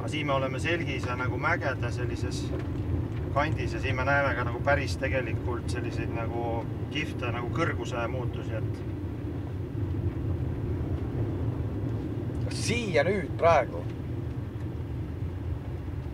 aga 0.10 0.18
siin 0.18 0.26
me 0.28 0.34
oleme 0.34 0.60
Selgise 0.60 1.16
nagu 1.16 1.38
mägede 1.38 1.92
sellises 1.92 2.46
kandis 3.34 3.74
ja 3.74 3.80
siin 3.80 3.96
me 3.96 4.04
näeme 4.04 4.34
ka 4.36 4.44
nagu 4.44 4.60
päris 4.66 4.98
tegelikult 4.98 5.70
selliseid 5.70 6.10
nagu 6.16 6.66
kihvte 6.90 7.30
nagu 7.30 7.50
kõrguse 7.54 8.08
muutusi, 8.10 8.56
et 8.58 8.64
siia 12.58 13.04
nüüd 13.06 13.30
praegu 13.38 13.84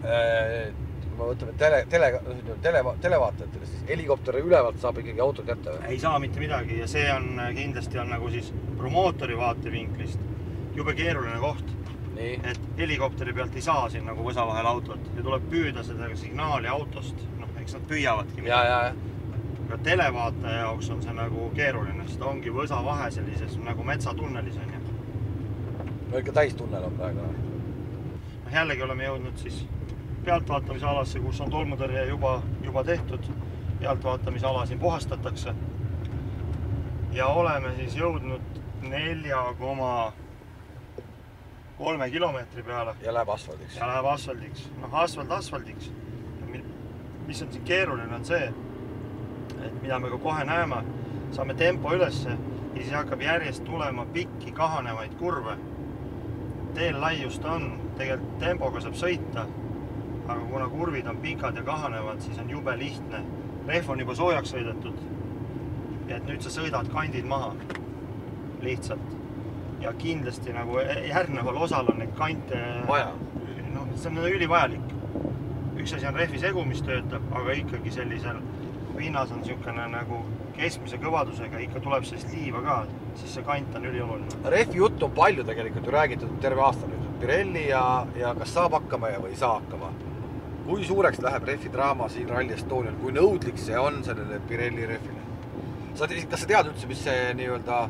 äh, 0.04 0.76
kui 1.06 1.16
me 1.16 1.30
võtame 1.32 1.56
tele, 1.56 1.86
tele, 1.88 2.12
tele, 2.68 2.84
televaatajatele, 3.08 3.66
siis 3.72 3.88
helikopteri 3.94 4.44
ülevalt 4.44 4.84
saab 4.84 5.00
ikkagi 5.00 5.24
autot 5.24 5.48
jätta 5.56 5.72
või? 5.78 5.88
ei 5.96 6.04
saa 6.04 6.20
mitte 6.20 6.44
midagi 6.44 6.84
ja 6.84 6.88
see 6.92 7.08
on 7.16 7.40
kindlasti 7.56 8.04
on 8.04 8.12
nagu 8.12 8.28
siis 8.36 8.52
promootori 8.76 9.40
vaatevinklist 9.40 10.20
jube 10.76 10.94
keeruline 11.00 11.40
koht. 11.40 11.85
Et 12.18 12.60
helikopteri 12.78 13.34
pealt 13.34 13.56
ei 13.56 13.62
saa 13.62 13.90
siin 13.90 14.06
nagu 14.06 14.24
võsa 14.24 14.46
vahel 14.48 14.66
autot 14.70 15.10
ja 15.16 15.24
tuleb 15.24 15.50
püüda 15.52 15.84
seda 15.84 16.10
signaali 16.16 16.68
autost, 16.68 17.20
noh, 17.40 17.52
eks 17.62 17.76
nad 17.78 17.88
püüavadki. 17.90 18.46
ja, 18.48 18.64
ja, 18.64 18.80
ja. 18.88 18.94
aga 19.68 19.78
televaataja 19.84 20.60
jaoks 20.60 20.90
on 20.96 21.02
see 21.04 21.16
nagu 21.18 21.50
keeruline, 21.56 22.08
sest 22.08 22.22
ongi 22.22 22.54
võsa 22.54 22.82
vahe 22.86 23.12
sellises 23.12 23.58
nagu 23.64 23.84
metsatunnelis 23.84 24.58
on 24.64 24.74
ju. 24.76 24.98
no 26.12 26.24
ikka 26.24 26.38
täistunnel 26.40 26.88
on 26.90 27.00
praegu 27.00 27.26
noh, 27.26 28.54
jällegi 28.54 28.86
oleme 28.88 29.10
jõudnud 29.10 29.38
siis 29.42 29.66
pealtvaatamisalasse, 30.26 31.20
kus 31.22 31.42
on 31.42 31.52
tolmutõrje 31.54 32.08
juba, 32.10 32.42
juba 32.64 32.84
tehtud. 32.84 33.32
pealtvaatamisala 33.80 34.66
siin 34.66 34.80
puhastatakse. 34.80 35.56
ja 37.14 37.28
oleme 37.28 37.76
siis 37.76 37.96
jõudnud 37.96 38.62
nelja 38.82 39.42
koma 39.60 40.14
kolme 41.78 42.10
kilomeetri 42.10 42.64
peale. 42.64 42.96
ja 43.02 43.14
läheb 43.14 43.30
asfaldiks. 43.30 43.76
ja 43.78 43.88
läheb 43.88 44.06
asfaldiks, 44.06 44.70
noh 44.82 44.96
asfalt 44.96 45.32
asfaldiks. 45.32 45.92
mis 47.28 47.42
on 47.42 47.52
siin 47.52 47.64
keeruline, 47.64 48.16
on 48.16 48.26
see, 48.26 48.54
et 49.66 49.82
mida 49.82 50.00
me 50.00 50.10
ka 50.10 50.18
kohe 50.18 50.44
näeme, 50.46 50.84
saame 51.32 51.54
tempo 51.54 51.94
ülesse 51.94 52.30
ja 52.30 52.82
siis 52.82 52.92
hakkab 52.92 53.22
järjest 53.22 53.64
tulema 53.64 54.06
pikki 54.06 54.52
kahanevaid 54.52 55.16
kurve. 55.20 55.58
teel 56.74 57.02
laiust 57.02 57.46
on, 57.46 57.72
tegelikult 57.98 58.40
tempoga 58.40 58.82
saab 58.82 58.94
sõita 59.00 59.46
aga 60.28 60.42
kuna 60.50 60.70
kurvid 60.70 61.08
on 61.08 61.18
pikad 61.18 61.56
ja 61.56 61.64
kahanevad, 61.64 62.20
siis 62.20 62.40
on 62.40 62.50
jube 62.50 62.78
lihtne. 62.78 63.24
rehv 63.68 63.90
on 63.90 64.00
juba 64.00 64.16
soojaks 64.16 64.54
sõidetud. 64.54 64.98
ja 66.08 66.18
et 66.18 66.26
nüüd 66.26 66.42
sa 66.42 66.50
sõidad 66.50 66.90
kandid 66.94 67.26
maha. 67.26 67.54
lihtsalt. 68.62 69.15
Ja 69.86 69.94
kindlasti 70.02 70.54
nagu 70.56 70.80
e-, 70.82 71.06
järgneval 71.10 71.62
osal 71.68 71.94
on 71.94 72.02
neid 72.02 72.14
kante 72.18 72.62
vaja. 72.90 73.12
noh, 73.74 73.90
see 73.96 74.12
on 74.12 74.30
ülivajalik. 74.32 74.94
üks 75.76 75.94
asi 75.96 76.08
on 76.10 76.18
rehvi 76.18 76.40
segu, 76.42 76.64
mis 76.66 76.82
töötab, 76.86 77.26
aga 77.36 77.58
ikkagi 77.62 77.94
sellisel 77.94 78.42
pinnas 78.96 79.32
on 79.36 79.42
niisugune 79.44 79.86
nagu 79.92 80.22
keskmise 80.56 80.98
kõvadusega 81.04 81.60
ikka 81.66 81.82
tuleb 81.84 82.06
sellist 82.08 82.32
liiva 82.32 82.62
ka, 82.64 82.78
siis 83.20 83.36
see 83.38 83.44
kant 83.46 83.76
on 83.76 83.88
ülioluline. 83.92 84.42
rehvi 84.56 84.82
juttu 84.82 85.10
on 85.10 85.16
palju 85.20 85.46
tegelikult 85.48 85.86
ju 85.86 85.96
räägitud 86.00 86.42
terve 86.42 86.64
aasta 86.66 86.90
nüüd. 86.90 87.04
Pirelli 87.20 87.70
ja, 87.70 87.84
ja 88.20 88.34
kas 88.36 88.52
saab 88.58 88.74
hakkama 88.76 89.14
ja, 89.14 89.22
või 89.24 89.32
ei 89.32 89.40
saa 89.40 89.54
hakkama 89.60 89.94
kui 90.66 90.86
suureks 90.86 91.22
läheb 91.22 91.46
rehvi 91.46 91.70
draama 91.72 92.08
siin 92.10 92.30
Rally 92.30 92.56
Estonial, 92.56 92.96
kui 92.98 93.14
nõudlik 93.14 93.60
see 93.62 93.78
on 93.78 94.02
sellele 94.06 94.40
Pirelli 94.50 94.88
rehvile? 94.90 95.22
sa, 95.96 96.08
kas 96.10 96.42
sa 96.42 96.50
tead 96.50 96.72
üldse, 96.72 96.88
mis 96.90 97.04
see 97.06 97.30
nii-öelda 97.40 97.84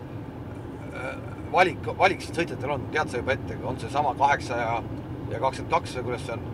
valik, 1.55 1.87
valik 1.99 2.23
siin 2.23 2.37
sõitjatel 2.39 2.75
on, 2.75 2.83
tead 2.93 3.11
sa 3.11 3.21
juba 3.21 3.35
ette, 3.35 3.57
on 3.63 3.79
see 3.81 3.91
sama 3.93 4.13
kaheksa 4.19 4.59
ja, 4.59 4.75
ja 5.31 5.41
kakskümmend 5.43 5.73
kaks 5.73 5.95
või 5.99 6.07
kuidas 6.09 6.27
see 6.27 6.37
on? 6.37 6.51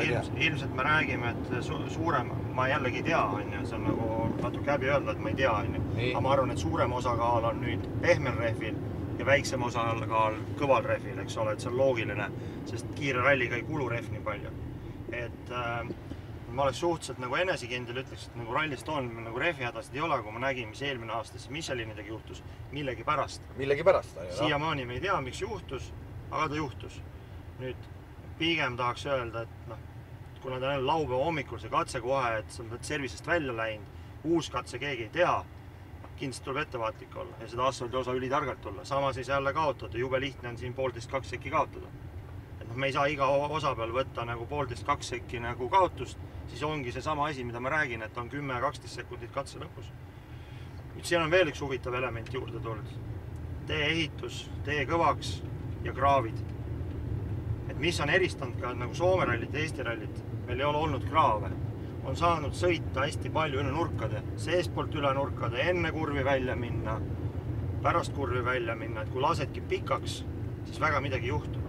Ilms, 0.00 0.28
ilmselt 0.38 0.74
me 0.78 0.84
räägime, 0.86 1.32
et 1.34 1.64
su, 1.66 1.74
suurem, 1.90 2.30
ma 2.54 2.68
jällegi 2.70 3.00
ei 3.00 3.08
tea, 3.08 3.24
on 3.26 3.56
ju, 3.56 3.64
see 3.66 3.78
on 3.80 3.88
nagu 3.88 4.10
natuke 4.38 4.70
häbi 4.70 4.92
öelda, 4.92 5.16
et 5.16 5.24
ma 5.24 5.32
ei 5.32 5.38
tea, 5.40 5.50
on 5.50 5.74
ju. 5.74 5.82
aga 6.12 6.22
ma 6.22 6.32
arvan, 6.36 6.54
et 6.54 6.62
suurem 6.62 6.94
osakaal 6.94 7.50
on 7.50 7.58
nüüd 7.64 7.90
pehmel 8.04 8.38
rehvil 8.38 8.78
ja 9.18 9.26
väiksem 9.26 9.66
osakaal 9.66 10.38
kõval 10.62 10.86
rehvil, 10.86 11.18
eks 11.24 11.36
ole, 11.42 11.56
et 11.56 11.66
see 11.66 11.72
on 11.72 11.80
loogiline, 11.82 12.30
sest 12.70 12.94
kiire 12.94 13.26
ralliga 13.26 13.58
ei 13.58 13.66
kulu 13.66 13.90
rehv 13.90 14.14
nii 14.14 14.22
palju 14.30 14.54
et 15.12 15.50
äh, 15.50 15.86
ma 16.52 16.62
oleks 16.62 16.80
suhteliselt 16.80 17.20
nagu 17.22 17.36
enesekindel, 17.38 18.00
ütleks, 18.02 18.26
et 18.28 18.36
nagu 18.40 18.54
Rally 18.54 18.74
Estonial 18.74 19.24
nagu 19.26 19.38
rehvihädasid 19.38 19.94
ei 19.94 20.02
ole, 20.04 20.18
kui 20.22 20.32
ma 20.34 20.42
nägin, 20.42 20.70
mis 20.72 20.82
eelmine 20.82 21.14
aasta 21.14 21.38
siis 21.38 21.50
Michelinidega 21.54 22.08
juhtus, 22.08 22.42
millegipärast. 22.72 23.42
millegipärast. 23.56 24.18
siiamaani 24.38 24.86
me 24.86 24.98
ei 24.98 25.04
tea, 25.06 25.20
miks 25.20 25.40
juhtus, 25.42 25.92
aga 26.30 26.48
ta 26.48 26.58
juhtus. 26.58 27.00
nüüd 27.60 27.88
pigem 28.38 28.76
tahaks 28.76 29.06
öelda, 29.06 29.42
et 29.42 29.68
noh, 29.68 29.78
kuna 30.42 30.60
ta 30.60 30.74
on 30.74 30.86
laupäeva 30.86 31.24
hommikul 31.24 31.58
see 31.60 31.70
katse 31.70 32.00
kohe, 32.00 32.38
et 32.38 32.50
sa 32.50 32.62
oled 32.62 32.84
service'ist 32.88 33.26
välja 33.26 33.56
läinud, 33.56 33.98
uus 34.24 34.50
katse 34.50 34.78
keegi 34.78 35.08
ei 35.08 35.14
tea, 35.20 35.34
kindlasti 36.16 36.44
tuleb 36.44 36.62
ettevaatlik 36.62 37.16
olla 37.16 37.36
ja 37.40 37.48
seda 37.48 37.66
asfaldi 37.68 37.96
osa 37.96 38.12
ülitargalt 38.16 38.60
tulla, 38.60 38.84
samas 38.84 39.18
ei 39.18 39.24
saa 39.24 39.36
jälle 39.36 39.52
kaotada, 39.52 39.98
jube 39.98 40.20
lihtne 40.20 40.48
on 40.48 40.56
siin 40.58 40.74
poolteist, 40.74 41.10
kaks 41.10 41.30
sekki 41.36 41.50
kaotada 41.50 41.86
noh, 42.70 42.76
me 42.76 42.86
ei 42.86 42.92
saa 42.92 43.06
iga 43.10 43.26
osa 43.26 43.74
peal 43.74 43.92
võtta 43.94 44.24
nagu 44.26 44.46
poolteist, 44.46 44.86
kaks 44.86 45.12
sekki 45.14 45.40
nagu 45.42 45.68
kaotust, 45.72 46.18
siis 46.50 46.62
ongi 46.66 46.92
seesama 46.94 47.26
asi, 47.28 47.44
mida 47.44 47.60
ma 47.60 47.72
räägin, 47.74 48.02
et 48.06 48.18
on 48.18 48.30
kümme, 48.30 48.58
kaksteist 48.62 49.02
sekundit 49.02 49.32
katse 49.34 49.58
lõpus. 49.58 49.90
nüüd 50.94 51.06
siin 51.06 51.22
on 51.22 51.30
veel 51.30 51.48
üks 51.48 51.60
huvitav 51.62 51.94
element 51.94 52.32
juurde 52.34 52.60
tulnud. 52.60 52.94
tee 53.66 53.86
ehitus, 53.86 54.48
tee 54.64 54.84
kõvaks 54.86 55.40
ja 55.84 55.92
kraavid. 55.92 56.38
et 57.68 57.78
mis 57.78 58.00
on 58.00 58.10
eristanud 58.10 58.60
ka 58.60 58.74
nagu 58.74 58.94
Soome 58.94 59.24
rallit 59.24 59.54
ja 59.54 59.60
Eesti 59.60 59.82
rallit, 59.82 60.22
meil 60.46 60.60
ei 60.60 60.64
ole 60.64 60.78
olnud 60.78 61.08
kraave. 61.10 61.50
on 62.04 62.16
saanud 62.16 62.54
sõita 62.54 63.06
hästi 63.06 63.30
palju 63.30 63.60
üle 63.60 63.72
nurkade, 63.72 64.22
seestpoolt 64.36 64.94
üle 64.94 65.14
nurkade, 65.14 65.60
enne 65.70 65.92
kurvi 65.92 66.24
välja 66.24 66.56
minna, 66.56 67.00
pärast 67.82 68.14
kurvi 68.14 68.44
välja 68.44 68.74
minna, 68.74 69.02
et 69.02 69.10
kui 69.10 69.20
lasedki 69.20 69.60
pikaks, 69.60 70.24
siis 70.64 70.80
väga 70.80 71.00
midagi 71.00 71.24
ei 71.24 71.34
juhtu 71.34 71.59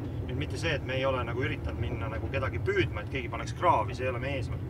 mitte 0.42 0.58
see, 0.58 0.74
et 0.74 0.86
me 0.86 0.96
ei 0.98 1.06
ole 1.06 1.22
nagu 1.24 1.44
üritanud 1.46 1.80
minna 1.82 2.08
nagu 2.10 2.30
kedagi 2.34 2.62
püüdma, 2.66 3.04
et 3.04 3.12
keegi 3.14 3.30
paneks 3.30 3.54
kraavi, 3.60 3.96
see 3.98 4.08
ei 4.08 4.14
ole 4.14 4.22
meie 4.24 4.40
eesmärk. 4.40 4.64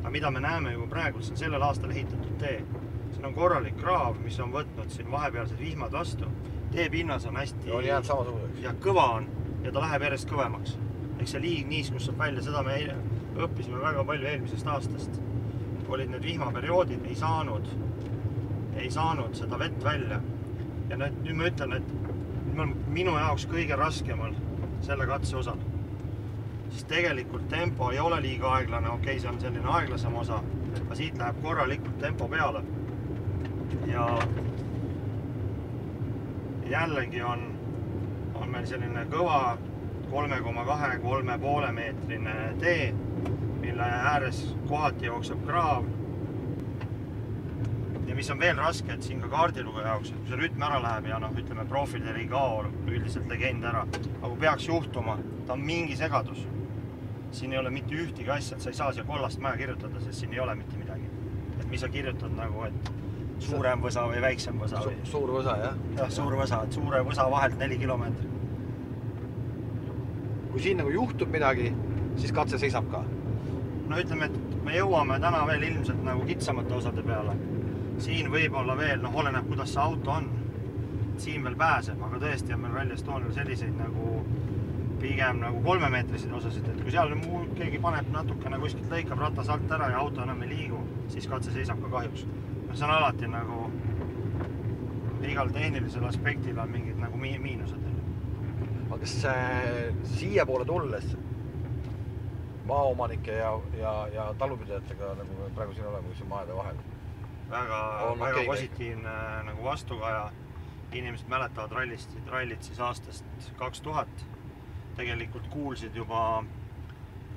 aga 0.00 0.10
mida 0.10 0.30
me 0.30 0.40
näeme 0.40 0.72
juba 0.72 0.86
praegu, 0.94 1.22
see 1.22 1.34
on 1.34 1.40
sellel 1.42 1.64
aastal 1.66 1.90
ehitatud 1.92 2.38
tee. 2.40 2.62
siin 3.12 3.26
on 3.28 3.34
korralik 3.34 3.76
kraav, 3.82 4.16
mis 4.24 4.38
on 4.40 4.54
võtnud 4.54 4.88
siin 4.94 5.10
vahepealsed 5.12 5.60
vihmad 5.60 5.92
vastu. 5.92 6.30
teepinnas 6.72 7.26
on 7.26 7.36
hästi. 7.36 7.70
on 7.70 7.84
jäänud 7.84 8.08
samasuguseks. 8.08 8.62
ja 8.62 8.72
kõva 8.86 9.06
on 9.18 9.28
ja 9.64 9.72
ta 9.72 9.84
läheb 9.84 10.08
järjest 10.08 10.30
kõvemaks. 10.30 10.76
eks 11.18 11.36
see 11.36 11.44
liig 11.44 11.68
niiskus 11.68 12.08
saab 12.08 12.18
välja, 12.24 12.42
seda 12.42 12.62
me 12.62 12.80
õppisime 13.44 13.80
väga 13.82 14.04
palju 14.04 14.26
eelmisest 14.26 14.66
aastast. 14.66 15.22
olid 15.88 16.10
need 16.10 16.22
vihmaperioodid, 16.22 17.04
ei 17.04 17.14
saanud, 17.14 17.66
ei 18.76 18.90
saanud 18.90 19.34
seda 19.34 19.58
vett 19.58 19.84
välja. 19.84 20.22
ja 20.88 20.96
nüüd, 20.96 21.24
nüüd 21.26 21.36
ma 21.36 21.50
ütlen, 21.52 21.72
et 21.76 22.88
minu 22.88 23.18
jaoks 23.18 23.46
kõige 23.50 23.76
raskemal 23.76 24.32
selle 24.82 25.06
katse 25.06 25.36
osal. 25.36 25.56
siis 26.70 26.84
tegelikult 26.84 27.48
tempo 27.48 27.90
ei 27.90 28.00
ole 28.00 28.22
liiga 28.22 28.52
aeglane, 28.52 28.88
okei 28.88 29.02
okay,, 29.02 29.20
see 29.20 29.30
on 29.30 29.40
selline 29.40 29.68
aeglasem 29.68 30.14
osa, 30.16 30.42
aga 30.82 30.94
siit 30.94 31.18
läheb 31.18 31.42
korralikult 31.42 31.98
tempo 31.98 32.28
peale. 32.28 32.62
ja 33.86 34.06
jällegi 36.70 37.22
on, 37.22 37.42
on 38.34 38.48
meil 38.50 38.66
selline 38.66 39.04
kõva 39.10 39.58
kolme 40.10 40.40
koma 40.42 40.64
kahe, 40.64 40.98
kolme 40.98 41.38
poole 41.38 41.72
meetrine 41.72 42.34
tee, 42.58 42.92
mille 43.60 43.82
ääres 43.82 44.44
kohati 44.68 45.06
jookseb 45.06 45.46
kraav 45.46 45.84
mis 48.20 48.30
on 48.30 48.40
veel 48.40 48.58
raske, 48.60 48.92
et 48.92 49.04
siin 49.04 49.20
ka 49.22 49.30
kaardilugeja 49.32 49.94
jaoks, 49.94 50.10
et 50.12 50.16
kui 50.18 50.28
see 50.28 50.38
rütm 50.42 50.64
ära 50.66 50.78
läheb 50.84 51.06
ja 51.08 51.18
noh, 51.22 51.32
ütleme 51.40 51.62
profilidel 51.68 52.18
ei 52.20 52.26
kao 52.28 52.66
üldiselt 52.68 53.28
legend 53.32 53.64
ära, 53.64 53.86
aga 54.10 54.26
kui 54.26 54.40
peaks 54.42 54.66
juhtuma, 54.68 55.14
ta 55.48 55.54
on 55.54 55.62
mingi 55.64 55.96
segadus. 55.96 56.42
siin 57.32 57.52
ei 57.54 57.58
ole 57.58 57.70
mitte 57.70 57.94
ühtegi 57.94 58.28
asja, 58.34 58.56
et 58.56 58.64
sa 58.64 58.70
ei 58.72 58.76
saa 58.76 58.92
siia 58.92 59.04
kollast 59.08 59.40
maja 59.40 59.56
kirjutada, 59.56 60.00
sest 60.04 60.20
siin 60.20 60.34
ei 60.34 60.40
ole 60.44 60.54
mitte 60.58 60.76
midagi. 60.76 61.08
et 61.60 61.70
mis 61.70 61.80
sa 61.80 61.88
kirjutad 61.88 62.34
nagu, 62.36 62.64
et 62.66 62.90
suurem 63.46 63.80
võsa 63.80 64.04
või 64.10 64.20
väiksem 64.20 64.58
võsa 64.60 64.82
või? 64.84 64.98
suur 65.12 65.32
võsa, 65.38 65.54
jah? 65.62 65.78
jah, 65.96 66.12
suur 66.12 66.36
võsa, 66.42 66.58
et 66.66 66.76
suure 66.76 67.00
võsa 67.06 67.26
vahelt 67.30 67.56
neli 67.58 67.78
kilomeetrit. 67.78 68.36
kui 70.50 70.60
siin 70.66 70.82
nagu 70.82 70.92
juhtub 70.92 71.32
midagi, 71.32 71.72
siis 72.16 72.36
katse 72.36 72.60
seisab 72.60 72.92
ka? 72.92 73.00
no 73.88 74.04
ütleme, 74.04 74.28
et 74.28 74.60
me 74.68 74.76
jõuame 74.76 75.16
täna 75.24 75.46
veel 75.48 75.70
ilmselt 75.70 76.04
nagu 76.04 76.28
kitsamate 76.28 76.76
osade 76.82 77.06
peale 77.06 77.38
siin 78.00 78.30
võib-olla 78.32 78.76
veel, 78.78 79.00
noh, 79.02 79.16
oleneb, 79.22 79.46
kuidas 79.48 79.74
see 79.74 79.82
auto 79.82 80.16
on. 80.18 80.30
siin 81.20 81.44
veel 81.44 81.56
pääseb, 81.60 82.00
aga 82.00 82.16
tõesti 82.16 82.54
on 82.54 82.62
meil 82.62 82.72
Rally 82.72 82.94
Estonial 82.96 83.32
selliseid 83.36 83.74
nagu 83.76 84.22
pigem 85.00 85.40
nagu 85.40 85.60
kolmemeetriseid 85.64 86.32
osasid, 86.36 86.68
et 86.68 86.80
kui 86.80 86.92
seal 86.92 87.12
muu, 87.20 87.42
keegi 87.58 87.80
paneb 87.80 88.08
natukene 88.12 88.58
kuskilt 88.60 88.92
lõikab 88.92 89.20
ratas 89.20 89.48
alt 89.52 89.72
ära 89.76 89.90
ja 89.92 90.00
auto 90.00 90.22
enam 90.24 90.40
ei 90.44 90.52
liigu, 90.54 90.80
siis 91.12 91.28
katse 91.28 91.52
seisab 91.52 91.80
ka 91.84 91.92
kahjuks. 91.96 92.26
no 92.68 92.76
see 92.76 92.86
on 92.88 92.94
alati 92.94 93.28
nagu, 93.28 93.70
igal 95.28 95.52
tehnilisel 95.52 96.06
aspektil 96.08 96.60
on 96.60 96.72
mingid 96.72 97.00
nagu 97.00 97.20
mi 97.20 97.34
miinused. 97.38 97.88
aga 98.90 98.98
kas 99.00 99.16
siiapoole 100.16 100.64
tulles 100.64 101.16
maaomanike 102.68 103.32
ja, 103.32 103.52
ja, 103.80 103.92
ja 104.14 104.30
talupidajatega 104.38 105.14
nagu 105.18 105.50
praegu 105.54 105.76
siin 105.76 105.86
oleme, 105.86 106.14
siin 106.16 106.28
maade 106.28 106.56
vahel. 106.56 106.80
Väga, 107.50 107.80
väga 108.18 108.36
okei 108.36 108.46
positiivne 108.46 109.42
nagu 109.42 109.64
vastukaja. 109.64 110.30
inimesed 110.92 111.28
mäletavad 111.28 111.72
rallist, 111.72 112.16
rallit 112.26 112.62
siis 112.62 112.80
aastast 112.80 113.24
kaks 113.56 113.80
tuhat. 113.80 114.26
tegelikult 114.96 115.46
kuulsid 115.48 115.94
juba, 115.96 116.44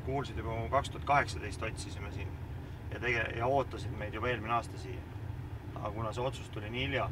kuulsid 0.05 0.37
juba 0.37 0.69
kaks 0.69 0.89
tuhat 0.89 1.05
kaheksateist 1.05 1.63
otsisime 1.63 2.11
siin 2.11 2.27
ja 2.93 2.99
tege- 2.99 3.37
ja 3.37 3.45
ootasid 3.45 3.91
meid 3.97 4.13
juba 4.13 4.27
eelmine 4.27 4.53
aasta 4.53 4.77
siia. 4.77 5.01
aga 5.75 5.91
kuna 5.91 6.13
see 6.13 6.23
otsus 6.23 6.49
tuli 6.49 6.69
nii 6.69 6.85
hilja, 6.87 7.09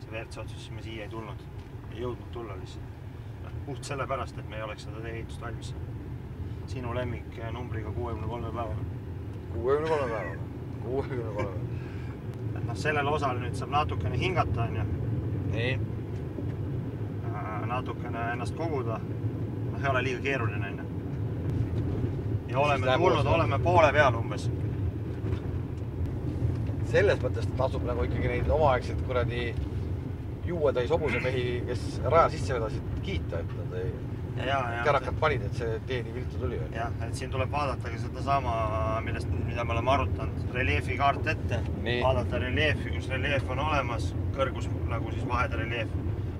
see 0.00 0.10
WRC 0.10 0.38
otsus, 0.38 0.58
siis 0.58 0.70
me 0.70 0.82
siia 0.82 1.02
ei 1.02 1.08
tulnud, 1.08 1.44
ei 1.92 2.00
jõudnud 2.00 2.32
tulla 2.32 2.56
lihtsalt. 2.56 2.84
puht 3.66 3.84
sellepärast, 3.84 4.38
et 4.38 4.48
me 4.48 4.56
ei 4.56 4.62
oleks 4.62 4.84
seda 4.84 5.00
tee-ehitust 5.00 5.40
valmis 5.40 5.68
saanud. 5.68 6.66
sinu 6.66 6.94
lemmik 6.94 7.38
eh, 7.38 7.52
numbriga 7.52 7.92
kuuekümne 7.92 8.26
kolme 8.26 8.52
päevaga. 8.52 8.84
kuuekümne 9.52 9.88
kolme 9.88 10.14
päevaga, 10.14 10.40
kuuekümne 10.82 11.34
kolme. 11.34 11.73
Et 12.64 12.70
noh, 12.70 12.76
sellel 12.80 13.08
osal 13.12 13.36
nüüd 13.38 13.58
saab 13.58 13.70
natukene 13.74 14.16
hingata, 14.18 14.64
onju 14.68 14.84
nii, 15.54 15.74
Äh, 17.34 17.66
natukene 17.66 18.32
ennast 18.32 18.56
koguda. 18.56 19.00
noh, 19.72 19.80
ei 19.84 19.90
ole 19.90 20.02
liiga 20.02 20.20
keeruline 20.22 20.66
onju. 20.66 20.84
ja 22.48 22.58
oleme 22.58 22.96
tulnud, 22.96 23.26
oleme 23.26 23.58
poole 23.58 23.92
peal 23.92 24.14
umbes. 24.14 24.50
selles 26.90 27.18
mõttes 27.22 27.48
tasub 27.58 27.84
nagu 27.84 28.04
ikkagi 28.06 28.28
neid 28.28 28.48
omaaegseid 28.48 29.00
kuradi 29.06 29.54
juuetäis 30.46 30.90
hobusemehi, 30.90 31.62
kes 31.66 32.00
raja 32.04 32.28
sisse 32.30 32.54
vedasid, 32.54 32.82
kiita, 33.02 33.40
et 33.40 33.54
nad 33.58 33.78
ei, 33.80 33.90
kärakad 34.84 35.14
panid, 35.20 35.42
et 35.46 35.58
see 35.58 35.80
tee 35.86 36.00
nii 36.02 36.14
viltu 36.14 36.38
tuli. 36.38 36.58
jah, 36.74 36.92
et 37.06 37.14
siin 37.14 37.30
tuleb 37.30 37.50
vaadata 37.52 37.90
ka 37.90 37.98
sedasama, 38.02 38.54
millest, 39.04 39.30
mida 39.46 39.64
me 39.64 39.72
oleme 39.76 39.90
arutanud, 39.90 40.48
reljeefikaart 40.54 41.26
ette. 41.34 41.60
Vaadata 42.02 42.38
reljeefi, 42.42 42.90
kus 42.96 43.08
reljeef 43.08 43.50
on 43.50 43.62
olemas, 43.66 44.10
kõrgus 44.36 44.68
nagu 44.90 45.12
siis 45.14 45.28
vahede 45.28 45.62
reljeef, 45.62 45.94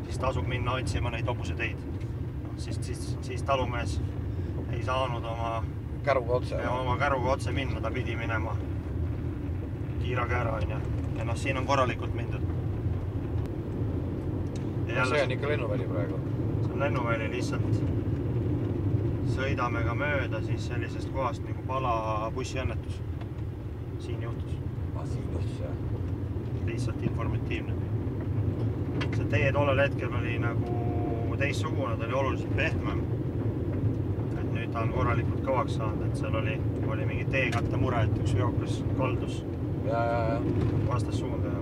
siis 0.09 0.19
tasub 0.19 0.49
minna 0.51 0.75
otsima 0.81 1.15
neid 1.15 1.31
hobuseteid. 1.31 1.87
noh, 2.43 2.59
siis, 2.59 2.79
siis, 2.83 3.17
siis 3.23 3.43
talumees 3.43 4.01
ei 4.73 4.83
saanud 4.83 5.25
oma 5.25 5.65
käruga 6.05 6.41
otse. 6.41 6.69
oma 6.69 6.99
käruga 6.99 7.31
otse 7.39 7.53
minna, 7.53 7.81
ta 7.81 7.91
pidi 7.91 8.17
minema 8.17 8.57
kiira-käära 10.03 10.59
onju. 10.61 10.83
ja 11.19 11.25
noh, 11.25 11.37
siin 11.37 11.59
on 11.59 11.67
korralikult 11.67 12.15
mindud. 12.15 12.43
see 14.87 15.23
on 15.23 15.31
ikka 15.31 15.49
lennuväli 15.49 15.85
praegu. 15.89 16.34
Lennuväli 16.79 17.31
lihtsalt. 17.31 17.83
sõidame 19.35 19.81
ka 19.87 19.95
mööda 19.99 20.41
siis 20.45 20.67
sellisest 20.69 21.11
kohast 21.13 21.43
nagu 21.47 21.63
Pala 21.67 22.31
bussiõnnetus. 22.35 23.01
siin 23.99 24.23
juhtus, 24.23 24.57
ah, 24.97 25.07
siin 25.07 25.25
juhtus 25.33 25.61
jah. 25.61 25.71
lihtsalt 26.67 27.03
informatiivne. 27.03 27.73
see 29.17 29.25
tee 29.25 29.53
tollel 29.53 29.79
hetkel 29.79 30.15
oli 30.21 30.39
nagu 30.39 31.37
teistsugune, 31.39 31.97
ta 31.97 32.05
oli 32.05 32.15
oluliselt 32.15 32.57
pehmem. 32.57 33.03
et 34.39 34.53
nüüd 34.53 34.73
ta 34.73 34.81
on 34.81 34.93
korralikult 34.93 35.45
kõvaks 35.47 35.77
saanud, 35.79 36.07
et 36.07 36.17
seal 36.17 36.35
oli, 36.35 36.61
oli 36.87 37.07
mingi 37.07 37.25
teekatte 37.25 37.77
mure, 37.77 38.03
et 38.03 38.19
üks 38.23 38.35
veokas 38.35 38.83
kaldus 38.99 39.45
vastassuunda 40.89 41.47
ja 41.47 41.61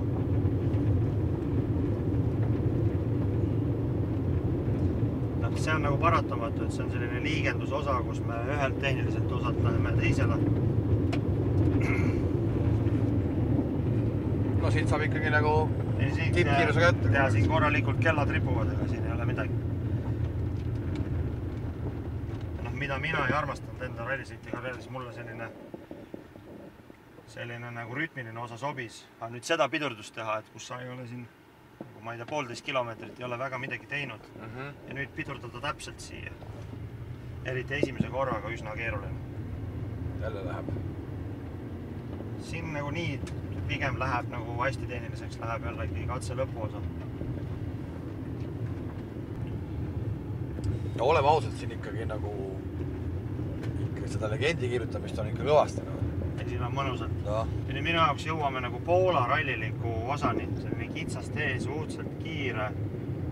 noh, 5.42 5.42
see 5.57 5.75
on 5.75 5.83
nagu 5.83 5.99
paratamatu, 5.99 6.65
et 6.65 6.73
see 6.73 6.85
on 6.85 6.91
selline 6.91 7.21
liigendusosa, 7.25 7.99
kus 8.07 8.21
me 8.27 8.39
ühelt 8.55 8.79
tehniliselt 8.81 9.33
osalt 9.39 9.59
läheme 9.65 9.93
teisele. 9.99 10.37
no 14.63 14.71
siit 14.71 14.89
saab 14.89 15.03
ikkagi 15.09 15.31
nagu 15.35 15.55
Tippkiirusega 16.35 16.89
ette. 16.89 17.13
ja 17.15 17.31
siin 17.31 17.49
korralikult 17.49 18.01
kellad 18.03 18.31
ripuvad, 18.31 18.73
ega 18.73 18.89
siin 18.89 19.05
ei 19.07 19.13
ole 19.13 19.25
midagi. 19.27 19.61
noh, 22.63 22.73
mida 22.73 22.99
mina 22.99 23.27
ei 23.27 23.37
armastanud 23.43 23.83
enda 23.89 24.09
rallisõitja 24.09 24.57
karjääris, 24.57 24.89
mulle 24.91 25.13
selline, 25.13 25.51
selline 27.27 27.71
nagu 27.71 27.95
rütmiline 27.95 28.41
osa 28.41 28.59
sobis, 28.59 29.05
aga 29.21 29.31
nüüd 29.37 29.47
seda 29.47 29.69
pidurdust 29.69 30.15
teha, 30.15 30.41
et 30.43 30.53
kus 30.55 30.67
sa 30.71 30.81
ei 30.83 30.91
ole 30.91 31.07
siin 31.07 31.27
nagu 32.03 32.05
ma 32.05 32.13
ei 32.13 32.19
tea, 32.19 32.27
poolteist 32.27 32.65
kilomeetrit 32.65 33.19
ei 33.19 33.25
ole 33.25 33.39
väga 33.39 33.59
midagi 33.59 33.87
teinud 33.87 34.21
mm. 34.35 34.49
-hmm. 34.49 34.89
ja 34.89 34.95
nüüd 34.95 35.11
pidurdada 35.15 35.61
täpselt 35.61 36.01
siia. 36.01 36.33
eriti 37.45 37.75
esimese 37.75 38.09
korraga 38.09 38.49
üsna 38.49 38.75
keeruline. 38.77 39.15
jälle 40.21 40.45
läheb. 40.45 40.67
siin 42.41 42.73
nagunii 42.73 43.21
pigem 43.69 43.99
läheb 43.99 44.29
nagu 44.31 44.63
hästi 44.63 44.87
tehniliseks, 44.87 45.39
läheb 45.39 45.65
jällegi 45.65 46.07
katse 46.07 46.35
lõpuosa. 46.35 46.83
no 50.97 51.05
oleme 51.05 51.29
ausad, 51.29 51.53
siin 51.53 51.73
ikkagi 51.73 52.05
nagu 52.05 52.61
ikka 53.87 54.09
seda 54.09 54.31
legendi 54.31 54.69
kirjutamist 54.69 55.19
on 55.19 55.29
ikka 55.29 55.43
kõvasti 55.43 55.87
noh. 55.87 56.02
Ja 56.39 56.49
siin 56.49 56.65
on 56.67 56.75
mõnusalt. 56.77 57.15
noh, 57.27 57.53
ja 57.69 57.75
nüüd 57.77 57.85
minu 57.85 57.99
jaoks 57.99 58.27
jõuame 58.27 58.63
nagu 58.65 58.81
Poola 58.87 59.27
ralliliku 59.31 59.95
osani, 60.15 60.49
selline 60.61 60.89
kitsas 60.95 61.31
tee, 61.35 61.55
suhteliselt 61.61 62.19
kiire, 62.23 62.69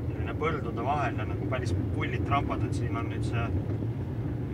selline 0.09 0.35
põldude 0.41 0.85
vahel 0.87 1.19
ja 1.19 1.29
nagu 1.29 1.51
päris 1.51 1.75
pullid 1.95 2.25
trampad, 2.29 2.65
et 2.67 2.81
siin 2.81 2.97
on 2.97 3.11
nüüd 3.13 3.27
see 3.27 3.47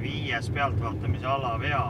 viies 0.01 0.51
pealtvaatamise 0.55 1.27
ala 1.27 1.57
vea. 1.61 1.87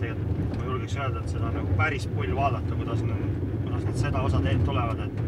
tegelikult 0.00 0.54
ma 0.56 0.64
julgeks 0.64 0.94
öelda, 0.96 1.20
et 1.20 1.32
seda 1.34 1.48
on 1.50 1.56
nagu 1.58 1.74
päris 1.76 2.06
pull 2.14 2.36
vaadata, 2.36 2.76
kuidas 2.76 3.02
need, 3.04 3.40
kuidas 3.64 3.82
nad 3.84 3.98
seda 4.00 4.22
osa 4.24 4.38
teed 4.44 4.62
tulevad, 4.64 5.02
et 5.04 5.18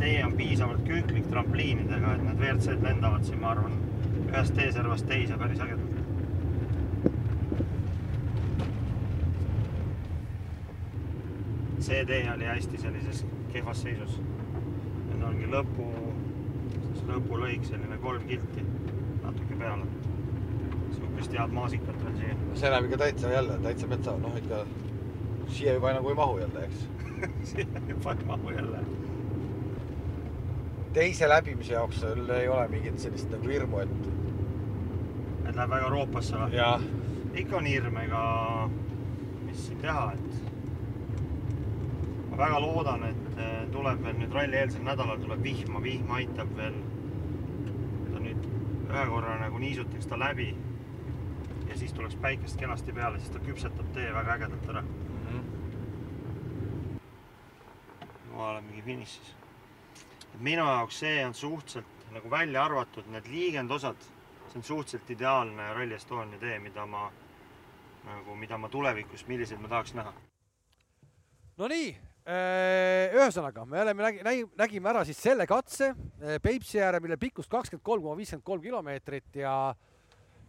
tee 0.00 0.18
on 0.24 0.34
piisavalt 0.36 0.82
künklik 0.84 1.30
trampliinidega, 1.30 2.14
et 2.14 2.26
need 2.26 2.42
WRC-d 2.42 2.84
lendavad 2.84 3.24
siin, 3.24 3.40
ma 3.40 3.54
arvan, 3.54 3.78
ühest 4.26 4.54
teeservast 4.58 5.08
teise 5.08 5.38
päris 5.40 5.62
ägedalt. 5.64 5.87
See 11.80 12.04
tee 12.04 12.24
oli 12.34 12.44
hästi 12.44 12.78
sellises 12.78 13.24
kehvas 13.52 13.82
seisus. 13.82 14.18
nüüd 15.08 15.22
ongi 15.24 15.46
lõpu, 15.50 15.86
lõpulõik, 17.08 17.64
selline 17.64 17.98
kolm 18.02 18.26
kilti 18.28 18.64
natuke 19.22 19.58
peale. 19.58 19.86
sihukest 20.96 21.32
head 21.38 21.54
maasikat 21.54 22.04
veel 22.04 22.16
siia. 22.20 22.36
see 22.54 22.70
näeb 22.74 22.88
ikka 22.88 23.00
täitsa 23.04 23.32
jälle 23.32 23.58
täitsa 23.62 23.86
metsa, 23.86 24.16
noh 24.18 24.36
ikka 24.36 24.64
siia 25.48 25.74
juba 25.78 25.92
nagu 25.92 26.08
ei 26.08 26.14
mahu 26.14 26.38
jälle, 26.38 26.64
eks. 26.64 26.88
siia 27.52 27.82
juba 27.88 28.12
ei 28.12 28.26
mahu 28.26 28.50
jälle. 28.50 28.84
teise 30.92 31.28
läbimise 31.28 31.72
jaoks 31.72 32.00
sul 32.00 32.28
ei 32.28 32.48
ole 32.48 32.68
mingit 32.68 32.98
sellist 32.98 33.30
nagu 33.30 33.48
hirmu, 33.48 33.78
et 33.78 34.10
et 35.48 35.56
läheb 35.56 35.70
väga 35.70 35.88
roopasse 35.94 36.36
või? 36.36 36.68
ikka 37.38 37.56
on 37.56 37.66
hirm, 37.66 37.96
ega 38.02 38.22
mis 39.46 39.66
siin 39.66 39.78
teha, 39.80 40.12
et 40.12 40.47
väga 42.38 42.60
loodan, 42.62 43.02
et 43.08 43.38
eh, 43.42 43.66
tuleb 43.74 44.02
veel 44.04 44.18
nüüd 44.20 44.34
ralli 44.34 44.58
eelsel 44.60 44.84
nädalal 44.86 45.18
tuleb 45.22 45.42
vihma, 45.42 45.82
vihm 45.82 46.10
aitab 46.20 46.54
veel. 46.56 46.78
ta 48.12 48.22
nüüd 48.22 48.46
ühe 48.88 49.04
korra 49.10 49.34
nagu 49.42 49.58
niisutaks 49.58 50.06
ta 50.06 50.18
läbi 50.18 50.48
ja 51.68 51.76
siis 51.76 51.92
tuleks 51.92 52.16
päikest 52.22 52.56
kenasti 52.60 52.92
peale, 52.92 53.18
siis 53.18 53.34
ta 53.34 53.42
küpsetab 53.42 53.90
tee 53.94 54.14
väga 54.14 54.38
ägedalt 54.38 54.70
ära. 54.70 54.84
ma 58.32 58.50
olen 58.50 58.64
mingi 58.64 58.82
finišis. 58.82 59.34
minu 60.38 60.62
jaoks 60.62 60.98
see 60.98 61.26
on 61.26 61.34
suhteliselt 61.34 62.12
nagu 62.14 62.30
välja 62.30 62.64
arvatud 62.64 63.06
need 63.10 63.26
liigendosad, 63.26 63.96
see 64.48 64.60
on 64.60 64.62
suhteliselt 64.62 65.10
ideaalne 65.10 65.72
Rally 65.74 65.94
Estonia 65.94 66.38
tee, 66.38 66.58
mida 66.58 66.86
ma 66.86 67.10
nagu, 68.04 68.34
mida 68.34 68.58
ma 68.58 68.68
tulevikus, 68.68 69.26
milliseid 69.26 69.60
ma 69.60 69.68
tahaks 69.68 69.94
näha. 69.94 70.12
Nonii, 71.58 71.98
ühesõnaga 72.28 73.64
me 73.64 73.80
oleme, 73.80 74.04
nägime, 74.20 74.50
nägime 74.58 74.90
ära 74.90 75.04
siis 75.08 75.20
selle 75.22 75.46
katse 75.48 75.94
eh, 75.94 76.36
Peipsi 76.44 76.82
ääre, 76.84 77.00
mille 77.00 77.16
pikkus 77.20 77.48
kakskümmend 77.48 77.84
kolm 77.86 78.04
koma 78.04 78.18
viiskümmend 78.18 78.44
kolm 78.44 78.64
kilomeetrit 78.64 79.38
ja 79.40 79.54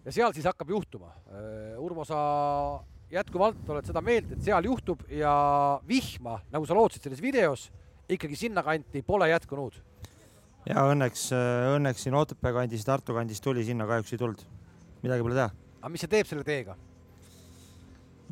ja 0.06 0.16
seal 0.16 0.34
siis 0.36 0.48
hakkab 0.48 0.70
juhtuma. 0.72 1.12
Urmo, 1.80 2.06
sa 2.08 2.20
jätkuvalt 3.12 3.70
oled 3.70 3.88
seda 3.90 4.02
meelt, 4.06 4.32
et 4.34 4.44
seal 4.46 4.66
juhtub 4.70 5.02
ja 5.12 5.34
vihma, 5.88 6.40
nagu 6.54 6.68
sa 6.68 6.78
lootsid 6.78 7.06
selles 7.06 7.22
videos, 7.24 7.68
ikkagi 8.10 8.38
sinnakanti 8.40 9.04
pole 9.06 9.30
jätkunud. 9.32 9.80
ja 10.70 10.84
õnneks, 10.92 11.30
õnneks 11.76 12.06
siin 12.06 12.16
Otepää 12.16 12.54
kandis, 12.54 12.86
Tartu 12.86 13.16
kandis 13.18 13.42
tuli, 13.42 13.64
sinna 13.66 13.88
kahjuks 13.90 14.14
ei 14.14 14.22
tulnud. 14.22 14.46
midagi 15.04 15.24
pole 15.24 15.36
teha. 15.36 15.50
aga 15.82 15.90
mis 15.90 16.02
see 16.06 16.12
teeb 16.12 16.28
selle 16.28 16.44
teega? 16.44 16.76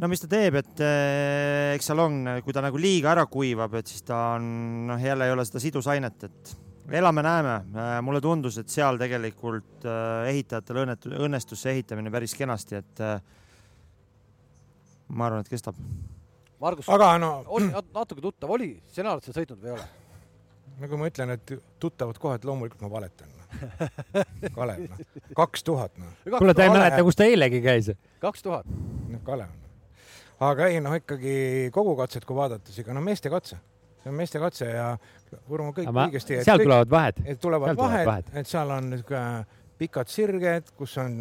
No 0.02 0.10
mis 0.12 0.22
ta 0.22 0.30
teeb, 0.32 0.60
et 0.62 0.84
eh, 0.86 1.74
eks 1.76 1.90
seal 1.90 2.02
on, 2.04 2.20
kui 2.46 2.56
ta 2.56 2.64
nagu 2.66 2.80
liiga 2.82 3.12
ära 3.16 3.26
kuivab, 3.32 3.80
et 3.80 3.90
siis 3.90 4.06
ta 4.08 4.38
on, 4.38 4.48
noh, 4.92 5.02
jälle 5.02 5.28
ei 5.28 5.34
ole 5.34 5.46
seda 5.48 5.62
sidusainet, 5.64 6.28
et 6.30 6.56
elame-näeme. 6.98 7.56
mulle 8.06 8.22
tundus, 8.24 8.60
et 8.62 8.72
seal 8.72 9.00
tegelikult 9.02 9.88
eh, 9.88 10.30
ehitajatel 10.34 10.84
õnnetu-, 10.86 11.16
õnnestus 11.28 11.66
see 11.66 11.78
ehitamine 11.78 12.14
päris 12.14 12.36
kenasti, 12.38 12.82
et 12.82 13.04
eh, 13.04 13.18
ma 15.10 15.30
arvan, 15.30 15.46
et 15.46 15.52
kestab. 15.52 15.80
Margus, 16.62 16.90
aga 16.90 17.14
no 17.22 17.32
oli 17.54 17.70
nat- 17.70 17.94
natuke 17.94 18.22
tuttav, 18.22 18.54
oli, 18.56 18.72
sina 18.90 19.14
oled 19.14 19.26
seal 19.26 19.42
sõitnud 19.42 19.62
või 19.62 19.74
ei 19.74 19.78
ole? 19.78 19.88
nagu 20.78 20.98
ma 21.00 21.08
ütlen, 21.10 21.32
et 21.34 21.54
tuttavad 21.82 22.18
kohad, 22.22 22.44
loomulikult 22.46 22.84
ma 22.86 22.90
valetan. 22.92 23.34
Kalev, 24.54 24.84
noh, 24.92 25.00
kaks 25.38 25.64
tuhat, 25.66 25.96
noh, 25.98 26.12
kuule, 26.28 26.54
ta 26.54 26.68
ei 26.68 26.74
mäleta, 26.74 27.00
kus 27.06 27.18
ta 27.18 27.26
eilegi 27.26 27.62
käis. 27.66 27.90
kaks 28.22 28.46
tuhat. 28.46 28.68
noh, 29.10 29.24
Kalev. 29.26 29.67
Aga 30.40 30.70
ei 30.72 30.82
noh, 30.84 30.96
ikkagi 31.00 31.70
kogu 31.76 31.96
katset, 32.00 32.26
kui 32.28 32.38
vaadata, 32.38 32.70
siis 32.70 32.86
ega 32.86 32.96
no 32.96 33.04
meeste 33.06 33.32
katse, 33.34 33.60
see 34.04 34.12
on 34.12 34.18
meeste 34.18 34.42
katse 34.42 34.70
ja 34.70 34.90
Urmo 35.52 35.74
kõik 35.76 35.90
õigesti. 35.92 36.42
seal 36.46 36.62
tulevad 36.64 36.92
vahed. 36.92 37.24
tulevad 37.42 37.74
Seal 37.74 37.82
vahed, 37.82 38.06
vahed., 38.08 38.36
et 38.40 38.48
seal 38.48 38.76
on 38.78 38.92
niisugune 38.94 39.46
pikad 39.78 40.10
sirged, 40.10 40.70
kus 40.78 40.96
on 41.02 41.16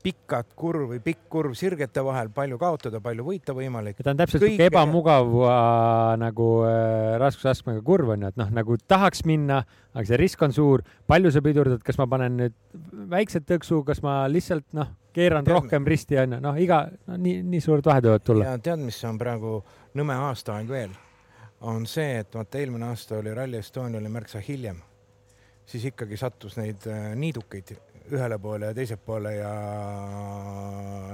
pikad 0.00 0.54
kurv 0.56 0.94
või 0.94 1.00
pikk 1.04 1.26
kurv 1.32 1.52
sirgete 1.58 2.02
vahel, 2.04 2.30
palju 2.32 2.56
kaotada, 2.60 3.02
palju 3.04 3.24
võita 3.26 3.52
võimalik. 3.56 3.98
ta 4.00 4.14
on 4.14 4.20
täpselt 4.20 4.42
Kõik- 4.42 4.54
siuke 4.56 4.70
ebamugav 4.70 5.34
äh, 5.44 6.14
nagu 6.22 6.48
äh, 6.64 7.18
raskusastmega 7.20 7.82
kurv 7.84 8.14
on 8.14 8.24
ju, 8.24 8.32
et 8.32 8.40
noh, 8.40 8.48
nagu 8.60 8.78
tahaks 8.88 9.26
minna, 9.28 9.60
aga 9.92 10.06
see 10.08 10.20
risk 10.20 10.42
on 10.46 10.56
suur, 10.56 10.84
palju 11.10 11.34
sa 11.34 11.44
pidurdad, 11.44 11.82
kas 11.84 12.00
ma 12.00 12.08
panen 12.10 12.38
nüüd 12.40 12.56
väikse 13.12 13.44
tõksu, 13.44 13.82
kas 13.84 14.00
ma 14.06 14.22
lihtsalt 14.32 14.64
noh, 14.76 14.88
keeran 15.12 15.44
Tead- 15.44 15.54
rohkem 15.54 15.86
risti 15.86 16.18
on 16.18 16.32
ju, 16.36 16.40
noh, 16.40 16.58
iga 16.60 16.84
no, 17.06 17.16
nii, 17.16 17.42
nii 17.42 17.60
suured 17.60 17.86
vahed 17.86 18.08
võivad 18.08 18.26
tulla. 18.26 18.50
ja 18.52 18.58
tead, 18.58 18.82
mis 18.84 18.98
on 19.08 19.18
praegu 19.18 19.60
nõme 19.98 20.16
aastaaeg 20.30 20.68
veel? 20.70 20.96
on 21.60 21.86
see, 21.86 22.20
et 22.22 22.34
vaata 22.34 22.58
eelmine 22.58 22.86
aasta 22.88 23.18
oli 23.18 23.34
Rally 23.34 23.58
Estonia 23.60 24.00
oli 24.00 24.08
märksa 24.08 24.40
hiljem, 24.40 24.78
siis 25.68 25.84
ikkagi 25.90 26.16
sattus 26.16 26.56
neid 26.56 26.86
äh, 26.88 27.10
niidukeid 27.20 27.74
ühele 28.10 28.38
poole 28.38 28.70
ja 28.70 28.74
teisele 28.74 29.02
poole 29.06 29.34
ja 29.36 29.50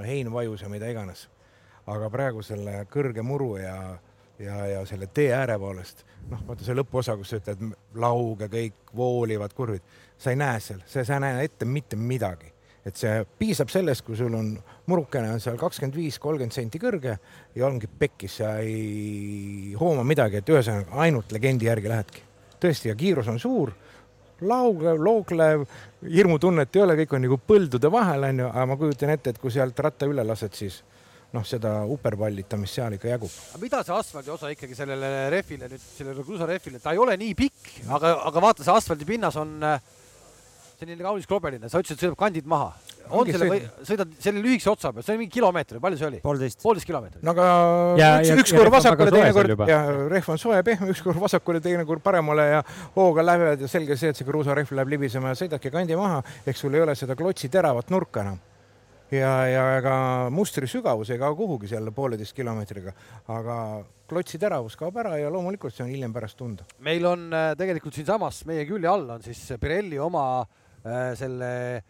hein 0.07 0.33
vajus 0.33 0.63
ja 0.63 0.69
mida 0.69 0.89
iganes. 0.89 1.29
aga 1.87 2.11
praegu 2.11 2.43
selle 2.43 2.81
kõrge 2.91 3.23
muru 3.23 3.57
ja, 3.57 3.99
ja, 4.39 4.55
ja 4.67 4.87
selle 4.87 5.07
tee 5.07 5.29
ääre 5.35 5.59
poolest, 5.59 6.05
noh, 6.31 6.41
vaata 6.47 6.65
see 6.67 6.75
lõpuosa, 6.75 7.15
kus 7.17 7.31
sa 7.31 7.39
ütled 7.39 7.63
laug 7.95 8.41
ja 8.41 8.49
kõik 8.51 8.95
voolivad 8.97 9.55
kurvid, 9.55 9.83
sa 10.19 10.31
ei 10.31 10.41
näe 10.41 10.61
seal, 10.61 10.83
sa 10.87 11.03
ei 11.03 11.21
näe 11.23 11.45
ette 11.45 11.65
mitte 11.65 11.97
midagi 11.97 12.56
et 12.87 12.99
see 12.99 13.15
piisab 13.39 13.71
sellest, 13.73 14.05
kui 14.07 14.17
sul 14.19 14.35
on 14.39 14.53
murukene 14.87 15.33
on 15.35 15.43
seal 15.43 15.59
kakskümmend 15.59 15.97
viis, 15.99 16.21
kolmkümmend 16.23 16.55
senti 16.55 16.79
kõrge 16.83 17.17
ja 17.57 17.67
ongi 17.67 17.89
pekkis, 17.91 18.39
sa 18.43 18.53
ei 18.63 19.75
hooma 19.81 20.05
midagi, 20.07 20.41
et 20.41 20.55
ühesõnaga 20.55 21.03
ainult 21.03 21.35
legendi 21.35 21.67
järgi 21.67 21.93
lähedki. 21.93 22.23
tõesti, 22.63 22.89
ja 22.89 22.95
kiirus 22.97 23.27
on 23.29 23.39
suur, 23.39 23.73
lauglev, 24.41 25.01
looglev, 25.03 25.65
hirmutunnet 26.09 26.77
ei 26.77 26.83
ole, 26.83 26.97
kõik 27.03 27.17
on 27.17 27.27
nagu 27.27 27.39
põldude 27.49 27.91
vahel 27.93 28.31
onju, 28.31 28.47
aga 28.53 28.67
ma 28.71 28.77
kujutan 28.81 29.13
ette, 29.13 29.35
et 29.35 29.41
kui 29.43 29.51
sealt 29.53 29.79
ratta 29.85 30.09
üle 30.09 30.25
lased, 30.25 30.55
siis 30.57 30.79
noh, 31.35 31.45
seda 31.45 31.81
uperpallitamist 31.91 32.79
seal 32.79 32.97
ikka 32.97 33.11
jagub. 33.11 33.33
mida 33.61 33.83
see 33.85 33.97
asfaldi 33.97 34.31
osa 34.31 34.51
ikkagi 34.55 34.79
sellele 34.79 35.29
rehvile 35.35 35.69
nüüd, 35.69 35.83
sellele 35.99 36.25
kruusarehvile, 36.25 36.81
ta 36.81 36.95
ei 36.95 37.03
ole 37.03 37.17
nii 37.21 37.35
pikk, 37.35 37.71
aga, 37.99 38.15
aga 38.31 38.43
vaata, 38.45 38.65
see 38.65 38.77
asfaldipinnas 38.79 39.37
on 39.43 39.57
äh, 39.67 39.81
selline 40.81 41.03
kaunis 41.05 41.27
krobeline, 41.29 41.69
sa 41.73 41.81
ütlesid, 41.83 42.01
sõidab 42.03 42.19
kandid 42.21 42.47
maha. 42.49 42.73
on 43.07 43.29
selle 43.31 43.47
või 43.47 43.61
sõid- 43.63 43.85
sõidad 43.87 44.15
selle 44.19 44.41
lühikese 44.43 44.71
otsa 44.73 44.91
peal, 44.93 45.05
see 45.07 45.15
oli 45.15 45.21
mingi 45.23 45.35
kilomeeter, 45.37 45.79
palju 45.81 45.99
see 46.01 46.07
oli? 46.09 46.21
poolteist. 46.25 46.59
poolteist 46.63 46.87
kilomeetrit. 46.89 47.23
no 47.23 47.31
aga 47.31 47.45
Ja- 48.01 48.19
üks, 48.21 48.43
üks 48.43 48.57
kord 48.57 48.73
vasakule, 48.75 49.11
teine 49.15 49.33
kord 49.33 49.69
ja 49.69 49.79
rehv 50.11 50.29
on 50.35 50.39
soe 50.43 50.63
pehme, 50.67 50.91
üks 50.91 51.03
kord 51.05 51.21
vasakule, 51.23 51.61
teine 51.63 51.85
kord 51.87 52.03
paremale 52.03 52.49
ja 52.51 52.63
hooga 52.97 53.23
lähed 53.23 53.61
ja 53.61 53.69
selge 53.69 53.97
see, 53.97 54.11
et 54.11 54.17
see 54.17 54.27
kruusarehv 54.27 54.75
läheb 54.75 54.89
libisema 54.97 55.29
ja 55.33 55.39
sõidadki 55.39 55.71
kandi 55.71 55.97
maha, 55.97 56.23
eks 56.47 56.61
sul 56.67 56.75
ei 56.75 56.83
ole 56.83 56.95
seda 56.99 57.15
klotsi 57.15 57.49
teravat 57.49 57.91
nurka 57.91 58.21
enam. 58.27 58.39
ja, 59.11 59.47
ja 59.47 59.65
ega 59.79 59.97
mustri 60.35 60.67
sügavus 60.67 61.11
ei 61.15 61.19
kao 61.19 61.37
kuhugi 61.39 61.69
selle 61.71 61.93
pooleteist 61.95 62.35
kilomeetriga, 62.35 62.93
aga 63.29 63.85
klotsi 64.11 64.39
teravus 64.39 64.75
kaob 64.77 64.97
ära 64.99 65.17
ja 65.19 65.31
loomulikult 65.31 65.75
see 65.75 65.85
on 65.87 65.91
hiljem 65.95 66.13
pärast 66.13 66.37
tunda. 66.37 66.65
meil 66.81 67.07
on 67.07 67.33
äh, 67.33 67.55
tegelikult 67.55 67.95
siinsamas 67.95 68.45
meie 68.47 68.67
külje 68.67 68.89
all 68.91 69.11
on 69.11 69.23
siis 69.23 69.47
Pirelli 69.61 69.99
oma 69.99 70.41
äh, 70.43 70.66
selle 71.19 71.53
äh, 71.77 71.85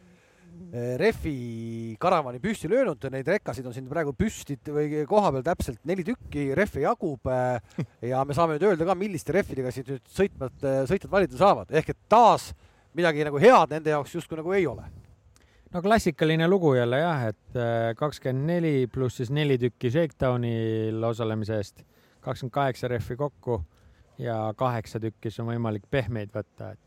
rehvi 1.00 1.96
karavani 2.00 2.40
püsti 2.42 2.70
löönud, 2.70 3.02
neid 3.12 3.28
rekkasid 3.28 3.66
on 3.68 3.74
siin 3.76 3.88
praegu 3.90 4.14
püsti 4.16 4.58
või 4.72 5.02
koha 5.08 5.32
peal 5.34 5.44
täpselt 5.46 5.82
neli 5.88 6.04
tükki, 6.06 6.48
rehve 6.56 6.84
jagub 6.86 7.28
äh, 7.32 7.58
ja 8.12 8.24
me 8.24 8.36
saame 8.36 8.56
nüüd 8.56 8.70
öelda 8.70 8.88
ka, 8.88 8.96
milliste 8.98 9.36
rehvidega 9.36 9.74
siit 9.74 9.90
nüüd 9.92 10.14
sõitvad, 10.16 10.56
sõitjad 10.88 11.12
valida 11.12 11.40
saavad, 11.40 11.74
ehk 11.76 11.92
et 11.92 12.00
taas 12.08 12.52
midagi 12.96 13.26
nagu 13.26 13.40
head 13.42 13.74
nende 13.74 13.92
jaoks 13.92 14.14
justkui 14.16 14.38
nagu 14.40 14.54
ei 14.56 14.66
ole. 14.66 14.86
no 15.72 15.82
klassikaline 15.82 16.48
lugu 16.48 16.74
jälle 16.74 17.02
jah, 17.02 17.28
et 17.32 17.58
äh, 17.60 17.92
kakskümmend 17.98 18.48
neli 18.48 18.86
pluss 18.92 19.20
siis 19.20 19.30
neli 19.30 19.58
tükki 19.60 19.90
Shakedownil 19.92 21.04
osalemise 21.04 21.60
eest, 21.60 21.82
kakskümmend 22.24 22.54
kaheksa 22.54 22.88
rehvi 22.88 23.16
kokku 23.16 23.60
ja 24.18 24.54
kaheksa 24.56 25.00
tükki 25.00 25.30
siis 25.30 25.42
on 25.44 25.52
võimalik 25.52 25.84
pehmeid 25.90 26.32
võtta, 26.32 26.72
et 26.72 26.85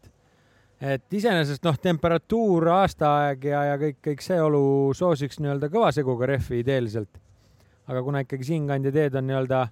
et 0.82 1.14
iseenesest 1.14 1.66
noh, 1.68 1.78
temperatuur, 1.82 2.70
aastaaeg 2.80 3.44
ja, 3.52 3.64
ja 3.72 3.80
kõik, 3.82 4.00
kõik 4.06 4.24
see 4.24 4.40
olu 4.42 4.94
soosiks 4.96 5.42
nii-öelda 5.44 5.70
kõva 5.74 5.92
seguga 5.96 6.30
rehvi 6.32 6.62
ideeliselt. 6.64 7.20
aga 7.90 8.04
kuna 8.06 8.22
ikkagi 8.24 8.46
siinkandi 8.46 8.92
teed 8.94 9.16
on 9.18 9.28
nii-öelda 9.28 9.68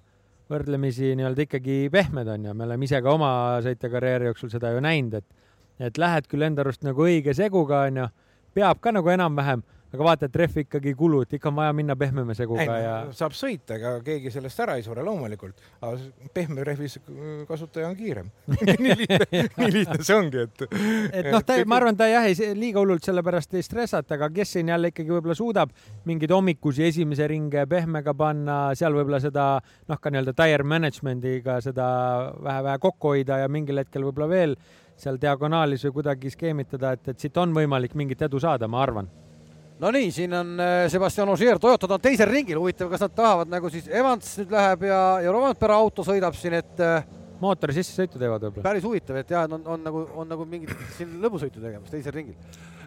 võrdlemisi 0.50 1.14
nii-öelda 1.16 1.44
ikkagi 1.44 1.76
pehmed 1.92 2.28
on 2.28 2.48
ju, 2.48 2.54
me 2.54 2.64
oleme 2.66 2.84
ise 2.84 3.00
ka 3.04 3.12
oma 3.12 3.30
sõitjakarjääri 3.64 4.28
jooksul 4.30 4.52
seda 4.52 4.72
ju 4.74 4.84
näinud, 4.84 5.20
et 5.20 5.36
et 5.78 5.98
lähed 5.98 6.26
küll 6.26 6.42
enda 6.42 6.64
arust 6.64 6.82
nagu 6.82 7.04
õige 7.04 7.34
seguga 7.38 7.84
onju, 7.86 8.08
peab 8.54 8.80
ka 8.82 8.90
nagu 8.90 9.12
enam-vähem, 9.12 9.62
aga 9.92 10.04
vaata, 10.04 10.28
et 10.28 10.36
rehv 10.36 10.62
ikkagi 10.64 10.92
ei 10.92 10.96
kulu, 10.98 11.22
et 11.24 11.32
ikka 11.38 11.48
on 11.50 11.56
vaja 11.58 11.74
minna 11.76 11.96
pehmema 11.98 12.34
seguga 12.36 12.64
ei 12.64 12.82
ja 12.84 12.94
saab 13.16 13.36
sõita, 13.36 13.78
ega 13.78 13.94
keegi 14.04 14.32
sellest 14.34 14.60
ära 14.64 14.76
ei 14.78 14.84
sure 14.84 15.04
loomulikult, 15.06 15.62
aga 15.80 16.28
pehme 16.34 16.64
rehvi 16.66 16.90
kasutaja 17.48 17.88
on 17.88 17.96
kiirem. 17.96 18.28
nii 18.84 18.96
lihtne, 19.02 19.42
nii 19.56 19.70
lihtne 19.72 19.98
see 20.04 20.16
ongi, 20.16 20.44
et. 20.44 20.66
et 21.12 21.30
noh, 21.32 21.44
ta, 21.44 21.56
ma 21.68 21.78
arvan, 21.80 21.96
ta 21.98 22.08
jah, 22.10 22.26
ei 22.28 22.56
liiga 22.58 22.82
hullult 22.82 23.06
sellepärast 23.06 23.56
ei 23.56 23.64
stressata, 23.64 24.18
aga 24.18 24.30
kes 24.34 24.56
siin 24.56 24.72
jälle 24.72 24.92
ikkagi 24.92 25.14
võib-olla 25.14 25.36
suudab 25.38 25.72
mingeid 26.08 26.34
hommikusi 26.36 26.84
esimese 26.88 27.28
ringe 27.30 27.64
pehmega 27.70 28.14
panna, 28.18 28.58
seal 28.78 28.96
võib-olla 28.96 29.22
seda 29.24 29.46
noh, 29.60 30.00
ka 30.00 30.12
nii-öelda 30.12 30.36
tire 30.36 30.66
management'iga 30.68 31.60
seda 31.64 31.88
vähe-vähe 32.44 32.82
kokku 32.82 33.14
hoida 33.14 33.40
ja 33.42 33.48
mingil 33.52 33.80
hetkel 33.80 34.04
võib-olla 34.08 34.28
veel 34.30 34.58
seal 34.98 35.18
diagonaalis 35.20 35.86
või 35.86 35.96
kuidagi 36.00 36.34
skeemitada, 36.34 36.92
et, 36.96 37.14
et 37.14 37.22
siit 37.22 37.36
on 37.38 37.54
võimalik 37.54 37.94
mingit 37.98 38.22
edu 38.26 38.40
saada, 38.42 38.68
ma 38.68 38.82
arvan. 38.82 39.08
No 39.82 39.92
nii, 39.94 40.10
siin 40.14 40.34
on 40.34 40.56
äh, 40.60 40.86
Sebastian 40.90 41.30
Ogier, 41.32 41.58
Toyotad 41.62 41.94
on 41.94 42.02
teisel 42.02 42.30
ringil, 42.30 42.58
huvitav, 42.60 42.90
kas 42.92 43.04
nad 43.04 43.14
tahavad 43.14 43.50
nagu 43.50 43.70
siis 43.72 43.86
Evans 43.90 44.34
nüüd 44.40 44.54
läheb 44.54 44.88
ja, 44.88 45.02
ja 45.24 45.34
Rovanpera 45.34 45.78
auto 45.78 46.04
sõidab 46.06 46.36
siin, 46.38 46.58
et 46.58 46.82
äh, 46.82 47.06
mootori 47.42 47.76
sissesõitu 47.76 48.18
teevad 48.18 48.42
võib-olla. 48.42 48.66
päris 48.66 48.86
huvitav, 48.86 49.20
et 49.20 49.30
jah, 49.30 49.46
on, 49.46 49.62
on 49.76 49.86
nagu, 49.86 50.02
on 50.18 50.28
nagu 50.30 50.46
mingit 50.48 50.74
siin 50.96 51.14
lõbusõitu 51.22 51.62
tegemas 51.62 51.92
teisel 51.92 52.14
ringil 52.16 52.34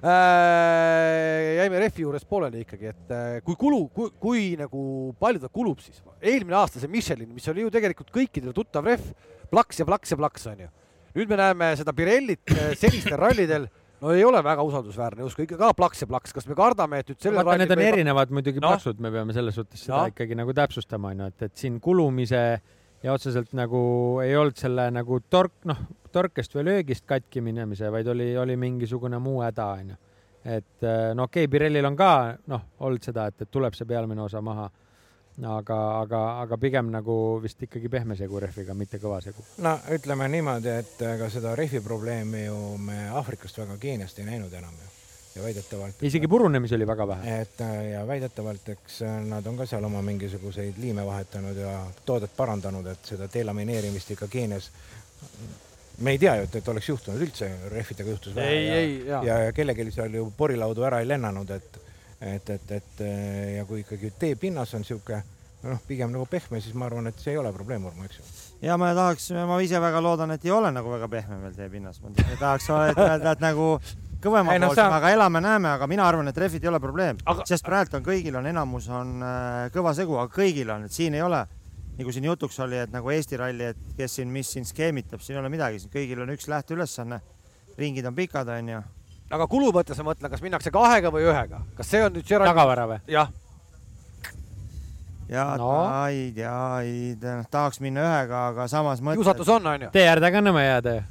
äh,. 0.03 1.61
jäime 1.61 1.79
rehvi 1.85 2.03
juures 2.03 2.27
pooleli 2.27 2.65
ikkagi, 2.65 2.91
et 2.91 3.15
äh, 3.15 3.39
kui 3.47 3.55
kulu, 3.59 3.85
kui, 3.95 4.11
kui 4.19 4.45
nagu 4.59 4.83
palju 5.21 5.45
ta 5.45 5.51
kulub 5.53 5.79
siis, 5.83 6.03
eelmine 6.19 6.59
aasta 6.59 6.83
see 6.83 6.91
Michelin, 6.91 7.31
mis 7.31 7.47
oli 7.51 7.63
ju 7.63 7.71
tegelikult 7.73 8.11
kõikidele 8.11 8.55
tuttav 8.57 8.87
rehv, 8.89 9.13
plaks 9.53 9.79
ja 9.79 9.87
plaks 9.87 10.11
ja 10.11 10.19
plaks 10.19 10.49
on 10.51 10.65
ju. 10.65 10.71
nüüd 11.15 11.31
me 11.31 11.39
näeme 11.39 11.71
seda 11.79 11.95
Pirellit 11.95 12.51
senistel 12.81 13.19
rallidel, 13.19 13.71
no 14.01 14.11
ei 14.17 14.23
ole 14.25 14.41
väga 14.43 14.63
usaldusväärne 14.65 15.25
justkui 15.25 15.45
ikka 15.47 15.59
ka 15.59 15.71
plaks 15.77 16.03
ja 16.03 16.09
plaks, 16.09 16.33
kas 16.33 16.47
me 16.49 16.57
kardame, 16.57 17.01
et 17.01 17.11
nüüd 17.11 17.21
sellel 17.21 17.45
vaata, 17.45 17.61
need 17.61 17.73
on 17.75 17.83
ei- 17.83 17.89
erinevad 17.93 18.33
muidugi 18.33 18.61
no. 18.61 18.71
plaksud, 18.71 19.01
me 19.03 19.11
peame 19.13 19.35
selles 19.37 19.57
suhtes 19.57 19.85
seda 19.85 20.03
no. 20.03 20.13
ikkagi 20.13 20.37
nagu 20.39 20.55
täpsustama, 20.57 21.13
onju, 21.13 21.31
et, 21.31 21.47
et 21.49 21.63
siin 21.63 21.79
kulumise 21.83 22.43
ja 23.03 23.13
otseselt 23.13 23.53
nagu 23.57 23.81
ei 24.23 24.35
olnud 24.37 24.57
selle 24.57 24.87
nagu 24.93 25.21
tork, 25.29 25.53
noh, 25.69 25.81
torkest 26.11 26.55
või 26.57 26.67
löögist 26.67 27.05
katki 27.09 27.43
minemise, 27.45 27.91
vaid 27.93 28.07
oli, 28.11 28.31
oli 28.37 28.57
mingisugune 28.59 29.19
muu 29.21 29.41
häda, 29.45 29.67
onju. 29.81 29.97
et 30.45 30.87
no 31.15 31.29
okei 31.29 31.45
okay,, 31.45 31.51
Pirellil 31.51 31.85
on 31.87 31.97
ka 31.97 32.11
noh, 32.51 32.67
olnud 32.79 33.05
seda, 33.05 33.29
et, 33.31 33.45
et 33.45 33.51
tuleb 33.51 33.77
see 33.77 33.89
pealmine 33.89 34.23
osa 34.25 34.41
maha. 34.41 34.69
aga, 35.47 35.79
aga, 36.01 36.21
aga 36.43 36.57
pigem 36.57 36.91
nagu 36.93 37.15
vist 37.43 37.61
ikkagi 37.63 37.89
pehme 37.89 38.17
segu 38.19 38.39
rehviga, 38.39 38.73
mitte 38.77 38.99
kõva 39.01 39.21
segu. 39.23 39.43
no 39.63 39.77
ütleme 39.95 40.27
niimoodi, 40.31 40.73
et 40.83 41.05
ega 41.15 41.29
seda 41.33 41.55
rehvi 41.55 41.81
probleemi 41.81 42.45
ju 42.45 42.57
me 42.77 43.07
Aafrikast 43.09 43.57
väga 43.63 43.77
Keeniast 43.81 44.19
ei 44.19 44.27
näinud 44.27 44.53
enam 44.53 44.75
ju 44.75 44.91
ja 45.35 45.43
väidetavalt. 45.43 46.03
isegi 46.03 46.27
purunemisi 46.27 46.75
oli 46.75 46.87
väga 46.87 47.07
vähe. 47.07 47.41
et 47.41 47.61
äh, 47.61 47.91
ja 47.91 48.07
väidetavalt, 48.07 48.69
eks 48.69 49.01
äh, 49.01 49.19
nad 49.25 49.45
on 49.47 49.57
ka 49.57 49.65
seal 49.65 49.83
oma 49.83 50.01
mingisuguseid 50.01 50.73
liime 50.77 51.05
vahetanud 51.05 51.57
ja 51.57 51.85
toodet 52.05 52.35
parandanud, 52.37 52.87
et 52.87 53.05
seda 53.13 53.29
delamineerimist 53.33 54.11
ikka 54.11 54.27
Keenias. 54.27 54.71
me 55.97 56.11
ei 56.11 56.19
tea 56.19 56.35
ju, 56.35 56.43
et, 56.43 56.55
et 56.55 56.67
oleks 56.67 56.89
juhtunud 56.89 57.21
üldse, 57.21 57.51
rehvidega 57.71 58.09
juhtus 58.09 58.35
vähe 58.35 58.49
ei, 58.49 58.69
ei, 58.69 58.99
ja, 58.99 59.23
ja, 59.23 59.23
ja, 59.23 59.39
ja 59.45 59.53
kellelgi 59.53 59.91
seal 59.91 60.13
ju 60.13 60.31
porilaudu 60.37 60.83
ära 60.83 60.99
ei 60.99 61.07
lennanud, 61.07 61.49
et, 61.49 61.80
et, 62.21 62.49
et, 62.49 62.73
et 62.77 63.03
äh, 63.05 63.55
ja 63.57 63.65
kui 63.65 63.81
ikkagi 63.81 64.13
teepinnas 64.19 64.73
on 64.77 64.85
niisugune 64.85 65.21
noh, 65.63 65.81
pigem 65.87 66.11
nagu 66.13 66.25
pehme, 66.29 66.61
siis 66.61 66.73
ma 66.77 66.87
arvan, 66.87 67.09
et 67.11 67.19
see 67.21 67.35
ei 67.35 67.41
ole 67.41 67.51
probleem, 67.53 67.85
Urmo, 67.85 68.05
eks 68.07 68.19
ju. 68.19 68.27
ja 68.65 68.77
ma 68.81 68.93
tahaks, 68.97 69.29
ma 69.47 69.59
ise 69.61 69.81
väga 69.81 70.01
loodan, 70.03 70.33
et 70.35 70.45
ei 70.45 70.53
ole 70.53 70.71
nagu 70.73 70.93
väga 70.93 71.09
pehme 71.11 71.41
veel 71.43 71.57
teepinnas, 71.57 72.01
ma 72.01 72.13
tahaks 72.39 72.69
öelda, 72.73 73.35
et 73.35 73.43
nagu 73.43 73.75
kõvema 74.21 74.55
Ei, 74.55 74.61
no 74.61 74.71
sa-, 74.77 74.89
aga 74.97 75.13
elame-näeme, 75.13 75.75
aga 75.77 75.89
mina 75.89 76.05
arvan, 76.07 76.29
et 76.29 76.37
rehvid 76.37 76.65
ei 76.65 76.69
ole 76.69 76.81
probleem 76.81 77.17
Aga-, 77.25 77.45
sest 77.49 77.65
praegu 77.65 77.97
on 77.97 78.05
kõigil 78.05 78.37
on 78.37 78.49
enamus 78.49 78.89
on 78.93 79.17
äh, 79.25 79.65
kõva 79.73 79.95
segu, 79.97 80.17
aga 80.21 80.33
kõigil 80.33 80.69
on, 80.73 80.85
et 80.85 80.93
siin 80.93 81.17
ei 81.17 81.25
ole 81.25 81.41
nagu 81.97 82.13
siin 82.13 82.25
jutuks 82.25 82.59
oli, 82.63 82.79
et 82.81 82.93
nagu 82.93 83.11
Eesti 83.13 83.37
ralli, 83.37 83.71
et 83.73 83.97
kes 83.97 84.17
siin, 84.19 84.31
mis 84.33 84.49
siin 84.53 84.65
skeemitab, 84.65 85.21
siin 85.21 85.37
ei 85.37 85.41
ole 85.43 85.51
midagi, 85.53 85.81
kõigil 85.91 86.23
on 86.23 86.33
üks 86.33 86.47
lähteülesanne. 86.51 87.21
ringid 87.77 88.05
on 88.05 88.15
pikad, 88.15 88.49
onju. 88.51 88.81
Aga 89.31 89.47
kulu 89.47 89.71
mõttes 89.75 89.97
ma 90.01 90.11
mõtlen, 90.11 90.31
kas 90.31 90.41
minnakse 90.43 90.71
kahega 90.73 91.11
või 91.13 91.23
ühega, 91.29 91.61
kas 91.77 91.89
see 91.91 92.03
on 92.05 92.13
nüüd 92.15 92.27
ralli? 92.27 92.49
tagavara 92.51 92.87
või? 92.89 92.99
jah, 93.11 93.31
ja 95.31 95.45
No. 95.57 95.71
aid 96.03 96.37
ja 96.37 96.53
aid, 96.77 97.23
tahaks 97.51 97.79
minna 97.79 98.03
ühega, 98.03 98.47
aga 98.51 98.67
samas 98.67 98.99
kiusatus 98.99 99.47
mõttes, 99.47 99.53
on, 99.55 99.67
onju. 99.73 99.89
tee 99.95 100.07
äärde 100.11 100.31
ka 100.33 100.43
nõme 100.43 100.63
jääda 100.65 100.95
ju. 100.97 101.03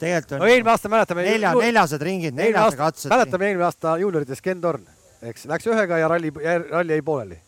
tegelikult 0.00 0.38
no 0.38 0.44
on 0.44 0.52
eelmine 0.52 0.72
aasta 0.74 0.90
mäletame. 0.92 1.26
nelja, 1.26 1.52
neljased 1.54 2.02
ringid, 2.02 2.34
neljased 2.38 2.78
katsed. 2.78 3.10
mäletame 3.12 3.50
eelmine 3.52 3.68
aasta 3.68 3.96
juuniorides 4.02 4.42
Ken 4.42 4.60
Torn, 4.60 4.86
eks, 5.22 5.46
läks 5.50 5.70
ühega 5.70 6.00
ja 6.02 6.08
ralli, 6.10 6.32
ralli 6.70 6.96
jäi 6.98 7.02
pooleli. 7.02 7.38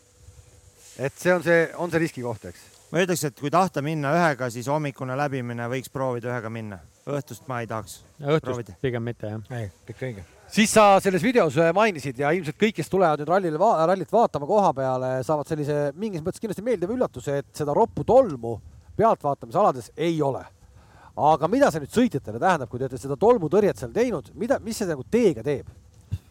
et 0.99 1.17
see 1.17 1.33
on 1.35 1.43
see, 1.43 1.67
on 1.75 1.91
see 1.91 2.05
riskikoht, 2.05 2.47
eks. 2.53 2.63
ma 2.91 3.03
ütleks, 3.03 3.27
et 3.27 3.39
kui 3.39 3.51
tahta 3.51 3.83
minna 3.83 4.15
ühega, 4.15 4.49
siis 4.53 4.71
hommikune 4.71 5.17
läbimine 5.19 5.67
võiks 5.71 5.91
proovida 5.91 6.31
ühega 6.31 6.49
minna. 6.49 6.79
Õhtust 7.09 7.47
ma 7.49 7.61
ei 7.61 7.67
tahaks. 7.69 8.01
õhtust 8.19 8.45
Proovida. 8.45 8.75
pigem 8.81 9.03
mitte 9.03 9.31
jah. 9.31 9.41
ei, 9.57 9.69
kõik 9.87 10.03
õige. 10.07 10.23
siis 10.51 10.73
sa 10.73 10.85
selles 11.03 11.23
videos 11.23 11.57
äh, 11.57 11.71
mainisid 11.73 12.19
ja 12.21 12.31
ilmselt 12.35 12.59
kõik, 12.61 12.75
kes 12.77 12.89
tulevad 12.91 13.21
nüüd 13.21 13.31
rallile 13.31 13.59
va, 13.61 13.73
rallit 13.89 14.11
vaatama 14.11 14.49
koha 14.49 14.71
peale, 14.77 15.11
saavad 15.25 15.49
sellise 15.49 15.91
mingis 15.95 16.23
mõttes 16.25 16.43
kindlasti 16.43 16.65
meeldiva 16.65 16.93
üllatuse, 16.93 17.41
et 17.41 17.51
seda 17.57 17.75
roppu 17.77 18.05
tolmu 18.07 18.57
pealtvaatamisalades 18.97 19.91
ei 19.97 20.21
ole. 20.21 20.43
aga 21.15 21.47
mida 21.51 21.71
see 21.71 21.83
nüüd 21.83 21.95
sõitjatele 21.95 22.39
tähendab, 22.39 22.69
kui 22.69 22.79
te 22.79 22.87
olete 22.87 23.01
seda 23.01 23.17
tolmutõrjet 23.19 23.79
seal 23.81 23.91
teinud, 23.95 24.31
mida, 24.35 24.59
mis 24.63 24.77
see 24.77 24.89
nagu 24.89 25.03
teega 25.03 25.43
teeb? 25.43 25.67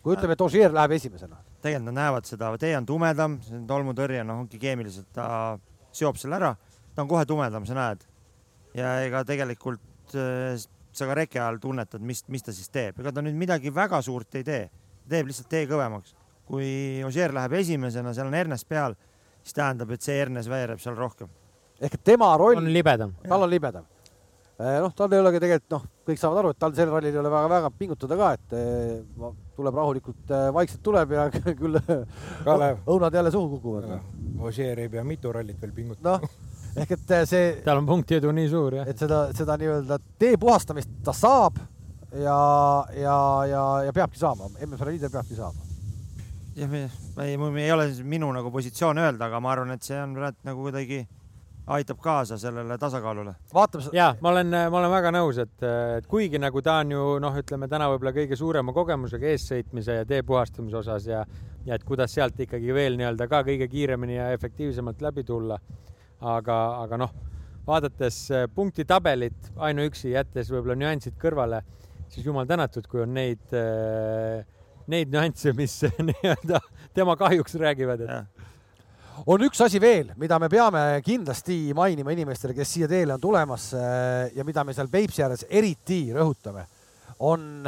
kui 0.00 0.14
ütleme, 0.16 0.32
et 0.32 0.40
Ožeer 0.40 0.72
läheb 0.72 0.94
esimesena. 0.96 1.36
tegelikult 1.60 1.90
nad 1.90 1.98
näevad 1.98 2.28
seda, 2.28 2.54
tee 2.58 2.72
on 2.78 2.86
tumedam, 2.88 3.36
tolmutõrje, 3.68 4.22
noh, 4.24 4.44
ongi 4.44 4.60
keemiliselt, 4.60 5.10
ta 5.12 5.58
seob 5.92 6.16
selle 6.16 6.38
ära, 6.38 6.54
ta 6.94 7.02
on 7.02 7.10
kohe 7.10 7.26
tumedam, 7.28 7.66
sa 7.66 7.76
näed. 7.76 8.06
ja 8.74 9.00
ega 9.02 9.24
tegelikult 9.26 9.82
äh, 10.18 10.56
sa 10.92 11.06
ka 11.06 11.14
reke 11.18 11.38
ajal 11.40 11.60
tunnetad, 11.62 12.02
mis, 12.02 12.24
mis 12.28 12.42
ta 12.42 12.54
siis 12.54 12.70
teeb, 12.72 12.98
ega 13.00 13.12
ta 13.14 13.22
nüüd 13.22 13.36
midagi 13.38 13.70
väga 13.74 14.00
suurt 14.02 14.34
ei 14.40 14.46
tee, 14.46 14.64
teeb 15.10 15.30
lihtsalt 15.30 15.50
tee 15.52 15.66
kõvemaks. 15.70 16.16
kui 16.50 16.66
Ožeer 17.06 17.30
läheb 17.30 17.52
esimesena, 17.60 18.10
seal 18.14 18.26
on 18.26 18.34
hernes 18.34 18.64
peal, 18.66 18.96
siis 19.44 19.54
tähendab, 19.54 19.92
et 19.94 20.02
see 20.02 20.16
hernes 20.18 20.48
veereb 20.50 20.80
seal 20.82 20.96
rohkem. 20.98 21.28
ehk 21.80 21.94
et 21.94 22.04
tema 22.04 22.36
roll 22.36 22.58
on 22.58 22.72
libedam. 22.72 23.14
tal 23.28 23.46
on 23.46 23.50
libedam. 23.50 23.84
noh, 24.58 24.92
tal 24.96 25.12
ei 25.14 25.22
olegi 25.22 25.40
tegelikult 25.40 25.70
noh, 25.76 25.84
kõik 26.06 26.18
saavad 26.18 26.42
aru, 26.42 26.50
et 26.50 26.58
tal 26.58 26.74
sel 26.74 26.90
rallil 26.90 27.14
ei 27.14 27.20
ole 27.22 27.30
väga-väga 27.30 27.70
pingutada 27.78 28.16
ka, 28.18 28.32
et 28.34 28.56
ma- 29.16 29.32
tuleb 29.56 29.74
rahulikult, 29.78 30.34
vaikselt 30.52 30.82
tuleb 30.82 31.12
ja 31.12 31.28
küll 31.62 31.78
Kalev. 32.44 32.82
õunad 32.86 33.14
jälle 33.14 33.30
suhu 33.30 33.56
kukuvad. 33.56 34.00
Ožeer 34.40 34.78
ei 34.80 34.88
pea 34.88 35.04
mitu 35.04 35.32
rallit 35.32 35.60
veel 35.60 35.72
pingutama. 35.72 36.18
noh, 36.18 36.59
ehk 36.76 36.94
et 36.96 37.14
eh, 37.16 37.26
see, 37.28 37.50
tal 37.64 37.80
on 37.80 37.88
punktiedu 37.88 38.32
nii 38.34 38.48
suur 38.50 38.80
jah. 38.80 38.88
et 38.88 38.98
seda, 38.98 39.26
seda 39.36 39.56
nii-öelda 39.60 40.00
tee 40.20 40.36
puhastamist 40.40 40.90
ta 41.04 41.14
saab 41.16 41.58
ja, 42.12 42.40
ja, 42.96 43.16
ja, 43.50 43.64
ja 43.86 43.94
peabki 43.94 44.20
saama, 44.20 44.50
MM-sarja 44.66 44.96
liider 44.96 45.12
peabki 45.14 45.38
saama. 45.38 45.68
jah, 46.56 46.70
me 46.70 46.84
ei, 47.24 47.38
ei 47.64 47.72
ole 47.72 47.88
minu 48.02 48.32
nagu 48.34 48.52
positsioon 48.54 48.98
öelda, 48.98 49.30
aga 49.30 49.40
ma 49.40 49.54
arvan, 49.54 49.74
et 49.76 49.86
see 49.86 49.98
on 50.00 50.14
praegu 50.18 50.50
nagu 50.50 50.68
kuidagi 50.68 51.00
aitab 51.70 52.00
kaasa 52.02 52.38
sellele 52.38 52.78
tasakaalule. 52.78 53.34
vaatame 53.54 53.84
seda, 53.84 53.96
ja 53.96 54.08
ma 54.20 54.32
olen, 54.32 54.56
ma 54.72 54.80
olen 54.80 54.90
väga 54.90 55.12
nõus, 55.14 55.38
et, 55.42 55.54
et 55.98 56.08
kuigi 56.10 56.40
nagu 56.42 56.62
ta 56.62 56.80
on 56.84 56.96
ju 56.96 57.04
noh, 57.22 57.38
ütleme 57.42 57.68
täna 57.70 57.90
võib-olla 57.92 58.14
kõige 58.16 58.38
suurema 58.38 58.74
kogemusega 58.74 59.30
eessõitmise 59.30 60.00
ja 60.00 60.08
tee 60.08 60.24
puhastamise 60.26 60.82
osas 60.82 61.06
ja 61.06 61.24
ja 61.66 61.76
et 61.76 61.84
kuidas 61.84 62.14
sealt 62.14 62.38
ikkagi 62.40 62.74
veel 62.74 62.96
nii-öelda 62.98 63.28
ka 63.28 63.42
kõige 63.46 63.68
kiiremini 63.70 64.16
ja 64.16 64.30
efektiivsemalt 64.36 65.02
läbi 65.04 65.24
tulla. 65.28 65.58
aga, 66.20 66.56
aga 66.84 66.98
noh, 67.00 67.12
vaadates 67.66 68.18
eh, 68.34 68.46
punktitabelit 68.54 69.52
ainuüksi 69.60 70.14
jättes 70.14 70.50
võib-olla 70.52 70.76
nüansid 70.78 71.16
kõrvale, 71.20 71.62
siis 72.10 72.26
jumal 72.26 72.48
tänatud, 72.48 72.86
kui 72.90 73.04
on 73.04 73.14
neid, 73.14 73.52
neid 74.90 75.12
nüansse, 75.12 75.54
mis 75.56 75.76
nii-öelda 76.10 76.60
tema 76.96 77.16
kahjuks 77.18 77.54
räägivad, 77.60 78.04
et 78.04 78.46
on 79.28 79.42
üks 79.44 79.60
asi 79.60 79.80
veel, 79.82 80.12
mida 80.18 80.38
me 80.40 80.48
peame 80.48 80.82
kindlasti 81.04 81.74
mainima 81.76 82.14
inimestele, 82.14 82.54
kes 82.56 82.74
siia 82.74 82.88
teele 82.90 83.14
on 83.16 83.22
tulemas 83.22 83.70
eh, 83.76 84.30
ja 84.36 84.46
mida 84.46 84.64
me 84.64 84.76
seal 84.76 84.90
Peipsi 84.92 85.24
ääres 85.26 85.44
eriti 85.48 86.06
rõhutame, 86.16 86.66
on 87.20 87.66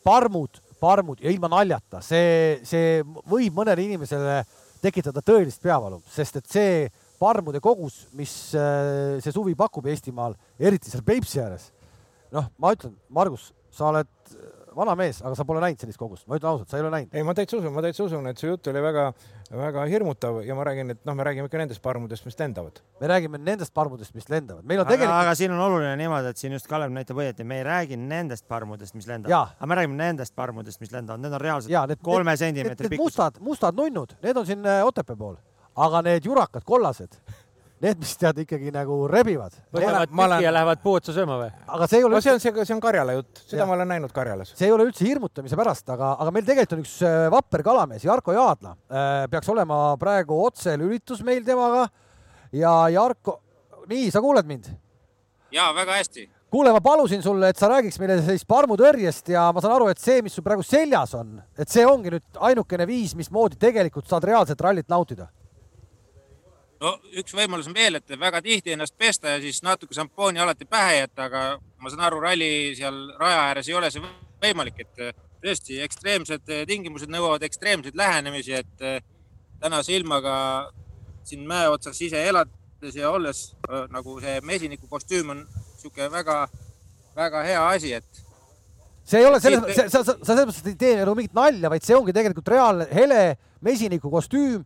parmud, 0.00 0.62
parmud 0.80 1.20
ja 1.20 1.28
ilma 1.28 1.50
naljata, 1.52 2.00
see, 2.00 2.56
see 2.64 3.02
võib 3.28 3.58
mõnele 3.58 3.84
inimesele 3.84 4.38
tekitada 4.80 5.20
tõelist 5.20 5.60
peavalu, 5.60 6.00
sest 6.08 6.38
et 6.40 6.48
see 6.48 6.72
parmude 7.18 7.60
kogus, 7.64 8.06
mis 8.18 8.32
eh, 8.56 9.18
see 9.24 9.34
suvi 9.34 9.56
pakub 9.58 9.86
Eestimaal, 9.90 10.36
eriti 10.58 10.92
seal 10.92 11.04
Peipsi 11.06 11.42
ääres, 11.42 11.70
noh, 12.34 12.50
ma 12.58 12.74
ütlen, 12.76 12.94
Margus, 13.14 13.50
sa 13.74 13.90
oled 13.92 14.10
vana 14.78 14.94
mees, 14.98 15.18
aga 15.24 15.34
sa 15.36 15.44
pole 15.48 15.60
näinud 15.62 15.80
sellist 15.82 15.98
kogust, 16.00 16.24
ma 16.28 16.38
ütlen 16.38 16.52
ausalt, 16.52 16.70
sa 16.70 16.78
ei 16.78 16.84
ole 16.84 16.90
näinud. 16.92 17.14
ei, 17.14 17.24
ma 17.26 17.34
täitsa 17.36 17.58
usun, 17.58 17.72
ma 17.74 17.82
täitsa 17.84 18.04
usun, 18.04 18.26
et 18.30 18.40
see 18.40 18.50
jutt 18.50 18.68
oli 18.70 18.82
väga-väga 18.84 19.86
hirmutav 19.90 20.40
ja 20.46 20.56
ma 20.58 20.66
räägin, 20.68 20.94
et 20.94 21.00
noh, 21.08 21.16
me 21.18 21.26
räägime 21.26 21.50
ikka 21.50 21.60
nendest 21.62 21.82
parmudest, 21.84 22.26
mis 22.28 22.38
lendavad. 22.38 22.78
me 23.00 23.10
räägime 23.10 23.40
nendest 23.42 23.74
parmudest, 23.74 24.14
mis 24.18 24.28
lendavad, 24.30 24.66
meil 24.68 24.82
on 24.82 24.86
aga, 24.86 24.94
tegelikult 24.94 25.24
aga 25.24 25.34
siin 25.40 25.56
on 25.56 25.64
oluline 25.66 25.96
niimoodi, 26.00 26.32
et 26.34 26.42
siin 26.42 26.54
just 26.54 26.70
Kalev 26.70 26.94
näitab 26.94 27.18
õieti, 27.18 27.46
me 27.48 27.60
ei 27.60 27.66
räägi 27.66 27.98
nendest 28.00 28.46
parmudest, 28.48 28.94
mis 28.98 29.08
lendavad. 29.10 29.54
Aga 29.58 29.70
me 29.70 29.80
räägime 29.80 29.98
nendest 29.98 30.36
parmudest, 30.38 30.82
mis 30.84 30.94
lendavad, 30.94 31.24
need 31.24 31.34
on 31.34 31.42
reaalselt 31.42 31.74
ja 31.74 31.84
need 31.90 32.02
kolme 32.04 32.36
sentimeetri 32.38 32.92
pikkused. 32.92 33.04
mustad, 33.04 33.42
mustad 33.42 33.78
nunnud, 33.78 34.14
need 34.22 34.36
on 34.36 34.46
siin 34.46 34.66
äh, 34.66 34.84
Otepää 34.86 35.16
pool, 35.18 35.40
aga 35.78 36.02
need 36.06 36.26
jurakad, 36.26 36.64
kollased, 36.66 37.14
need, 37.82 37.98
mis 38.02 38.16
tead 38.18 38.40
ikkagi 38.42 38.72
nagu 38.74 38.96
rebivad. 39.10 39.54
võtavad 39.74 40.10
ma 40.10 40.24
olen- 40.24 40.40
tüki 40.40 40.46
ja 40.48 40.52
lähevad 40.56 40.80
puu 40.82 40.96
otsa 40.98 41.12
sööma 41.14 41.36
või? 41.42 41.50
aga 41.66 41.86
see 41.86 42.00
ei 42.00 42.04
ole 42.08 42.16
no 42.16 42.20
see 42.24 42.32
on 42.34 42.40
see, 42.42 42.64
see 42.64 42.74
on 42.74 42.80
Karjala 42.82 43.14
jutt, 43.18 43.42
seda 43.44 43.62
Jah. 43.62 43.68
ma 43.68 43.76
olen 43.76 43.88
näinud 43.94 44.12
Karjalas. 44.12 44.52
see 44.58 44.66
ei 44.66 44.72
ole 44.74 44.88
üldse 44.88 45.06
hirmutamise 45.06 45.56
pärast, 45.56 45.86
aga, 45.94 46.16
aga 46.18 46.32
meil 46.34 46.44
tegelikult 46.48 46.78
on 46.78 46.82
üks 46.82 46.96
äh, 47.06 47.28
vapper 47.30 47.62
kalamees, 47.62 48.04
Jarko 48.04 48.34
Jaadla 48.34 48.74
äh, 48.90 49.28
peaks 49.30 49.48
olema 49.54 49.96
praegu 50.00 50.40
otselülitus 50.48 51.22
meil 51.22 51.44
temaga 51.46 51.86
ja 52.52 52.74
Jarko, 52.90 53.38
nii, 53.88 54.10
sa 54.10 54.20
kuuled 54.24 54.46
mind? 54.50 54.72
ja 55.54 55.70
väga 55.76 55.94
hästi. 56.00 56.26
kuule, 56.50 56.72
ma 56.72 56.80
palusin 56.80 57.22
sulle, 57.22 57.48
et 57.52 57.56
sa 57.60 57.68
räägiks 57.70 57.98
meile 58.02 58.18
sellist 58.24 58.46
parmutõrjest 58.48 59.30
ja 59.30 59.46
ma 59.54 59.60
saan 59.62 59.76
aru, 59.78 59.86
et 59.92 60.02
see, 60.02 60.18
mis 60.24 60.34
sul 60.34 60.42
praegu 60.42 60.64
seljas 60.66 61.14
on, 61.14 61.38
et 61.56 61.68
see 61.70 61.86
ongi 61.86 62.10
nüüd 62.10 62.42
ainukene 62.50 62.86
viis, 62.88 63.14
mismoodi 63.14 63.56
tegelikult 63.60 64.08
saad 64.08 64.24
reaalset 64.24 64.60
rallit 64.60 64.88
nautida. 64.88 65.28
No 66.82 66.94
üks 67.18 67.34
võimalus 67.34 67.68
on 67.70 67.76
veel, 67.76 67.98
et 67.98 68.14
väga 68.20 68.42
tihti 68.44 68.74
ennast 68.74 68.96
pesta 68.98 69.34
ja 69.34 69.42
siis 69.42 69.60
natuke 69.66 69.96
šampooni 69.96 70.40
alati 70.42 70.68
pähe 70.68 71.00
jätta, 71.02 71.28
aga 71.28 71.44
ma 71.82 71.90
saan 71.92 72.04
aru, 72.08 72.20
ralli 72.22 72.50
seal 72.78 73.00
raja 73.18 73.40
ääres 73.48 73.70
ei 73.70 73.78
ole 73.78 73.90
see 73.94 74.04
võimalik, 74.42 74.82
et 74.84 75.02
äh, 75.02 75.16
tõesti 75.42 75.80
ekstreemsed 75.84 76.52
äh, 76.54 76.64
tingimused 76.68 77.10
nõuavad 77.10 77.44
ekstreemseid 77.46 77.98
lähenemisi, 77.98 78.54
et 78.60 78.86
äh, 78.86 79.00
tänase 79.62 79.96
ilmaga 79.96 80.36
siin 81.26 81.44
mäe 81.48 81.68
otsas 81.70 81.98
ise 82.02 82.22
elades 82.28 82.94
ja 82.96 83.10
olles 83.10 83.50
nagu 83.90 84.14
see 84.22 84.38
mesiniku 84.46 84.86
kostüüm 84.88 85.34
on 85.34 85.42
niisugune 85.42 86.06
väga-väga 86.12 87.42
hea 87.44 87.64
asi, 87.74 87.90
et 87.98 88.22
see 89.08 89.20
ei 89.20 89.26
ole 89.26 89.40
selles 89.42 89.60
mõttes, 89.64 89.90
sa, 89.90 90.04
sa, 90.06 90.14
sa 90.14 90.30
selles 90.30 90.46
mõttes 90.48 90.70
ei 90.70 90.78
tee 90.78 90.94
nagu 91.02 91.16
mingit 91.18 91.34
nalja, 91.36 91.72
vaid 91.72 91.84
see 91.84 91.96
ongi 91.98 92.14
tegelikult 92.16 92.48
reaalne 92.54 92.86
hele 92.94 93.20
mesiniku 93.66 94.12
kostüüm, 94.14 94.62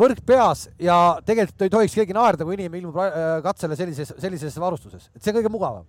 võrk 0.00 0.22
peas 0.26 0.66
ja 0.80 0.96
tegelikult 1.26 1.66
ei 1.66 1.72
tohiks 1.72 1.94
keegi 1.98 2.16
naerda, 2.16 2.46
kui 2.46 2.56
inimene 2.56 2.80
ilmub 2.80 2.96
äh, 3.02 3.28
katsele 3.44 3.76
sellises, 3.76 4.14
sellises 4.22 4.56
varustuses, 4.62 5.10
et 5.14 5.22
see 5.22 5.34
kõige 5.36 5.52
mugavam. 5.52 5.86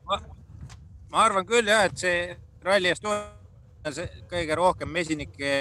ma 1.11 1.23
arvan 1.23 1.47
küll 1.47 1.67
jah, 1.71 1.85
et 1.87 1.97
see 1.97 2.35
Rally 2.65 2.91
Estonia 2.91 3.23
kõige 4.27 4.55
rohkem 4.59 4.89
mesinike 4.91 5.51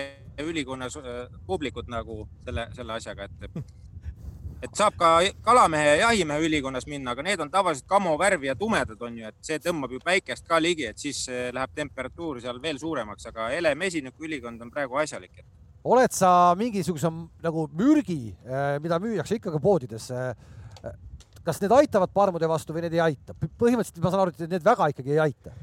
ülikonnas 0.43 0.97
äh, 0.99 1.27
publikut 1.47 1.89
nagu 1.89 2.25
selle, 2.45 2.69
selle 2.75 2.97
asjaga, 2.97 3.29
et 3.29 3.63
et 4.65 4.73
saab 4.75 4.97
ka 4.99 5.11
kalamehe 5.45 5.85
ja 5.87 5.97
jahimehe 6.07 6.49
ülikonnas 6.49 6.87
minna, 6.89 7.13
aga 7.13 7.23
need 7.23 7.41
on 7.45 7.51
tavaliselt 7.53 7.87
kamo 7.89 8.17
värvi 8.19 8.49
ja 8.49 8.57
tumedad 8.57 9.03
on 9.03 9.19
ju, 9.21 9.29
et 9.29 9.37
see 9.45 9.61
tõmbab 9.63 9.93
ju 9.93 10.01
päikest 10.05 10.49
ka 10.49 10.59
ligi, 10.63 10.89
et 10.91 10.99
siis 10.99 11.27
äh, 11.29 11.51
läheb 11.55 11.75
temperatuur 11.77 12.41
seal 12.43 12.61
veel 12.63 12.81
suuremaks, 12.83 13.29
aga 13.31 13.51
hele 13.55 13.75
mesiniku 13.75 14.27
ülikond 14.27 14.63
on 14.63 14.73
praegu 14.73 14.99
asjalik. 15.03 15.45
Oled 15.87 16.15
sa 16.15 16.31
mingisuguse 16.59 17.11
nagu 17.45 17.67
mürgi, 17.77 18.35
mida 18.83 18.99
müüakse 19.03 19.39
ikka 19.39 19.53
ka 19.55 19.61
poodides, 19.63 20.11
kas 21.47 21.63
need 21.63 21.75
aitavad 21.77 22.11
parmude 22.15 22.49
vastu 22.51 22.75
või 22.75 22.87
need 22.87 22.97
ei 22.97 23.05
aita? 23.05 23.37
põhimõtteliselt 23.39 24.03
ma 24.03 24.13
saan 24.13 24.25
aru, 24.25 24.35
et 24.35 24.51
need 24.51 24.67
väga 24.67 24.91
ikkagi 24.93 25.15
ei 25.15 25.21
aita. 25.29 25.55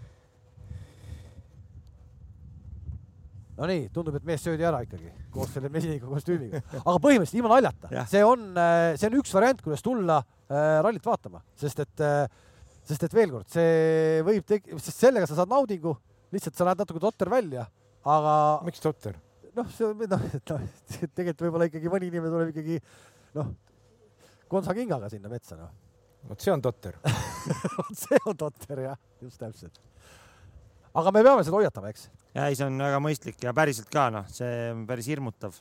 Nonii, 3.54 3.84
tundub, 3.94 4.16
et 4.18 4.24
mees 4.26 4.42
söödi 4.42 4.66
ära 4.66 4.80
ikkagi 4.82 5.12
koos 5.34 5.52
selle 5.54 5.70
mesiniku 5.74 6.10
kostüümiga, 6.10 6.62
aga 6.80 6.96
põhimõtteliselt 7.04 7.38
ilma 7.38 7.52
naljata 7.52 8.06
see 8.10 8.24
on, 8.26 8.48
see 8.98 9.10
on 9.10 9.20
üks 9.20 9.34
variant, 9.36 9.62
kuidas 9.66 9.86
tulla 9.86 10.18
äh, 10.24 10.80
rallit 10.86 11.06
vaatama, 11.06 11.44
sest 11.60 11.84
et, 11.84 12.06
sest 12.90 13.06
et 13.06 13.14
veel 13.14 13.36
kord, 13.36 13.50
see 13.54 14.24
võib 14.26 14.56
sest 14.80 14.98
sellega 14.98 15.30
sa 15.30 15.38
saad 15.38 15.54
naudingu 15.54 15.94
lihtsalt 16.34 16.58
sa 16.58 16.68
näed 16.68 16.82
natuke 16.82 17.02
totter 17.04 17.30
välja, 17.30 17.68
aga 18.10 18.36
miks 18.66 18.82
totter? 18.84 19.20
noh, 19.58 19.70
see 19.74 19.88
on, 19.88 20.04
noh, 20.10 20.26
et 20.34 20.54
noh, 20.54 20.64
tegelikult 21.18 21.46
võib-olla 21.48 21.68
ikkagi 21.70 21.92
mõni 21.92 22.10
inimene 22.12 22.32
tuleb 22.34 22.54
ikkagi 22.54 22.80
noh, 23.38 23.52
konsakingaga 24.52 25.10
sinna 25.14 25.32
metsa, 25.32 25.58
noh. 25.60 25.74
vot 26.30 26.44
see 26.44 26.54
on 26.54 26.64
totter. 26.64 26.98
vot 27.78 27.94
see 27.98 28.22
on 28.30 28.40
totter 28.40 28.84
jah, 28.88 29.00
just 29.24 29.42
täpselt. 29.42 29.80
aga 30.94 31.14
me 31.16 31.26
peame 31.26 31.46
seda 31.46 31.60
hoiatama, 31.60 31.94
eks. 31.94 32.08
ja 32.38 32.48
ei, 32.50 32.58
see 32.60 32.68
on 32.70 32.82
väga 32.82 33.02
mõistlik 33.04 33.46
ja 33.46 33.54
päriselt 33.58 33.92
ka 33.94 34.10
noh, 34.14 34.30
see 34.34 34.72
on 34.74 34.88
päris 34.90 35.10
hirmutav. 35.12 35.60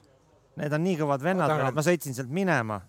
Need 0.61 0.75
on 0.77 0.83
nii 0.85 0.99
kõvad 1.01 1.23
vennad 1.25 1.49
aga- 1.49 1.71
et 1.71 1.77
ma 1.79 1.85
sõitsin 1.85 2.13
sealt 2.17 2.33
minema. 2.33 2.83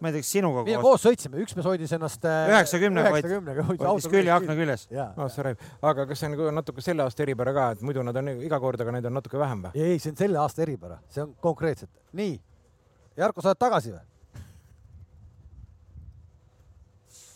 Ma 0.00 0.08
ei 0.08 0.14
tea, 0.16 0.22
kas 0.24 0.32
sinuga 0.34 0.64
koos, 0.64 0.82
koos 0.84 1.04
sõitsime, 1.06 1.40
üks 1.44 1.56
mees 1.56 1.66
hoidis 1.68 1.92
ennast 1.96 2.24
äh, 2.24 2.50
Üheksakümnega 2.54 3.10
hoidis- 3.12 3.28
üheksakümnega 3.30 3.64
hoidis 3.70 3.86
hoidis 3.86 4.10
külje 4.12 4.32
akna 4.34 4.56
küljes. 4.58 4.86
no 5.16 5.28
sa 5.28 5.46
räägid, 5.46 5.64
aga 5.92 6.06
kas 6.10 6.22
see 6.22 6.30
on 6.30 6.36
nagu 6.36 6.50
natuke 6.60 6.84
selle 6.84 7.04
aasta 7.04 7.24
eripära 7.26 7.52
ka, 7.56 7.70
et 7.76 7.82
muidu 7.86 8.04
nad 8.06 8.16
on 8.16 8.32
iga 8.36 8.60
kord, 8.62 8.80
aga 8.80 8.96
neid 8.96 9.08
on 9.10 9.18
natuke 9.20 9.38
vähem 9.40 9.66
või? 9.68 9.74
ei, 9.74 9.98
see 9.98 10.12
on 10.14 10.20
selle 10.22 10.40
aasta 10.42 10.64
eripära, 10.66 11.00
see 11.12 11.24
on 11.26 11.34
konkreetselt. 11.40 11.92
nii, 12.16 12.38
Jarko, 13.20 13.42
sa 13.44 13.52
oled 13.52 13.60
tagasi 13.60 13.92
või? 13.92 14.06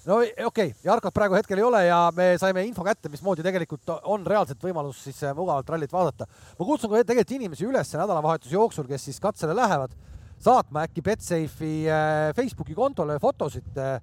no 0.06 0.20
ei- 0.20 0.32
okei 0.44 0.68
okay., 0.68 0.72
Jarkot 0.84 1.14
praegu 1.16 1.36
hetkel 1.38 1.58
ei 1.60 1.64
ole 1.64 1.84
ja 1.86 1.98
me 2.16 2.34
saime 2.40 2.64
info 2.68 2.84
kätte, 2.84 3.08
mismoodi 3.12 3.44
tegelikult 3.44 3.92
on 4.04 4.26
reaalselt 4.26 4.62
võimalus 4.64 5.00
siis 5.06 5.22
äh, 5.24 5.34
mugavalt 5.36 5.68
rallit 5.72 5.92
vaadata. 5.92 6.26
ma 6.58 6.66
kutsun 6.66 6.90
ka 6.92 7.00
tegelikult 7.04 7.36
inimesi 7.38 7.66
üles 7.68 7.92
nädalavahetuse 7.96 8.54
jooksul, 8.54 8.88
kes 8.88 9.04
siis 9.10 9.20
katsele 9.20 9.56
lähevad, 9.56 9.94
saatma 10.43 10.85
äkki 10.89 11.05
Betsafe'i 11.05 11.87
äh, 11.87 12.32
Facebooki 12.37 12.76
kontole 12.76 13.18
fotosid 13.22 13.78
äh, 13.80 13.99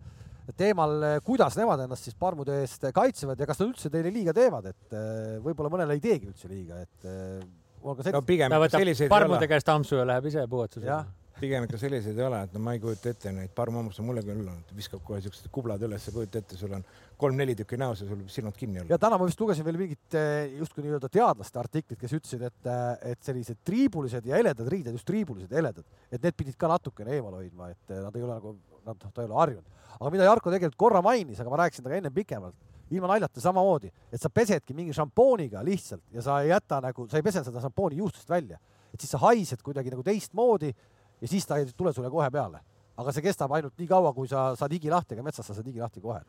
teemal, 0.58 1.22
kuidas 1.24 1.56
nemad 1.60 1.86
ennast 1.86 2.08
siis 2.08 2.18
parmude 2.20 2.62
eest 2.64 2.84
kaitsevad 2.96 3.40
ja 3.40 3.48
kas 3.48 3.62
nad 3.62 3.70
üldse 3.70 3.92
teile 3.94 4.12
liiga 4.14 4.34
teevad, 4.36 4.72
et 4.72 4.96
äh, 4.98 5.40
võib-olla 5.44 5.72
mõnele 5.74 5.98
ei 5.98 6.04
teegi 6.04 6.32
üldse 6.32 6.50
liiga, 6.52 6.82
et 6.84 7.08
äh, 7.08 7.42
on 7.82 7.98
ka 7.98 8.14
no 8.14 8.22
pigem 8.26 8.52
ta 8.52 8.58
ikka 8.58 8.66
võtab 8.66 8.84
selliseid 8.84 9.08
ei 9.08 9.14
parmude 9.14 9.50
käest 9.50 9.70
ampsu 9.74 10.00
ja 10.00 10.06
läheb 10.08 10.28
ise 10.32 10.46
puuetuse 10.50 10.86
jah. 10.88 11.06
Pigem 11.42 11.66
ikka 11.66 11.80
selliseid 11.82 12.18
ei 12.20 12.26
ole, 12.26 12.40
et 12.46 12.54
no 12.56 12.62
ma 12.64 12.76
ei 12.76 12.82
kujuta 12.82 13.12
ette 13.12 13.32
neid 13.36 13.52
parmhammusse, 13.58 14.04
mulle 14.06 14.24
küll 14.26 14.46
on, 14.48 14.62
viskab 14.78 15.02
kohe 15.06 15.20
siuksed 15.24 15.50
kublad 15.54 15.82
üles, 15.88 16.06
kujuta 16.14 16.42
ette, 16.42 16.58
sul 16.60 16.74
on 16.78 16.86
kolm-neli 17.22 17.56
tükki 17.60 17.80
näos 17.82 18.04
ja 18.04 18.08
sul 18.10 18.24
silmad 18.32 18.58
kinni 18.58 18.82
olla 18.82 18.94
ja. 18.94 19.00
täna 19.02 19.20
ma 19.22 19.28
vist 19.30 19.42
lugesin 19.42 19.66
veel 19.66 19.80
mingit 19.82 20.18
eh, 20.18 20.56
justkui 20.60 20.86
nii-öelda 20.86 21.10
teadlaste 21.12 21.62
artiklit, 21.62 22.00
kes 22.02 22.16
ütlesid, 22.18 22.48
et, 22.48 22.72
et 23.14 23.22
sellised 23.26 23.62
triibulised 23.68 24.26
ja 24.30 24.40
heledad 24.40 24.70
riided, 24.74 24.98
just 24.98 25.08
triibulised 25.10 25.52
ja 25.52 25.62
heledad, 25.62 25.86
et 26.10 26.22
need 26.22 26.38
pidid 26.38 26.58
ka 26.62 26.72
natukene 26.72 27.18
eemal 27.18 27.40
hoidma, 27.42 27.72
et 27.76 27.96
eh, 27.96 28.02
nad 28.06 28.18
ei 28.18 28.28
ole 28.28 28.38
nagu, 28.38 28.58
nad, 28.88 29.08
ta 29.08 29.24
ei 29.24 29.30
ole 29.30 29.40
harjunud. 29.42 29.88
aga 30.00 30.14
mida 30.16 30.28
Jarko 30.30 30.54
tegelikult 30.54 30.82
korra 30.86 31.06
mainis, 31.06 31.42
aga 31.42 31.54
ma 31.54 31.64
rääkisin 31.64 31.86
temaga 31.86 32.02
enne 32.02 32.14
pikemalt, 32.16 32.58
ilma 32.92 33.08
naljata 33.14 33.42
samamoodi, 33.42 33.92
et 34.12 34.22
sa 34.22 34.30
pesedki 34.30 34.76
mingi 34.76 34.94
šampooniga 34.96 35.64
lihtsalt 35.64 36.04
ja 36.12 36.24
sa 36.26 36.42
ei 36.44 36.52
jäta 36.52 36.82
nagu, 36.84 37.08
sa 37.10 37.20
ei 37.20 37.26
pese 37.26 37.44
seda 37.46 37.64
šampooni 37.64 38.02
juustest 38.02 38.30
välja, 38.30 38.60
et 38.92 39.00
siis 39.00 39.14
sa 39.14 39.22
haised 39.24 39.62
kuidagi 39.64 39.94
nagu 39.94 40.04
teistmoodi 40.04 40.74
ja 41.22 41.30
siis 41.30 41.48
ta 41.48 41.62
ei 41.62 41.70
tule 41.78 41.94
sulle 41.94 42.10
kohe 42.10 42.30
peale. 42.32 42.62
aga 43.02 43.12
see 43.16 43.24
kestab 43.24 43.50
ainult 43.56 43.80
nii 43.80 43.88
kaua, 43.90 44.12
kui 44.14 44.28
sa 44.30 44.52
saad 44.60 44.74
higi 44.76 44.90
lahti, 44.92 45.16
aga 45.16 45.24
metsas 45.26 45.48
sa 45.48 45.56
saad 45.56 45.66
higi 45.66 45.80
lahti 45.82 46.02
kohe. 46.04 46.20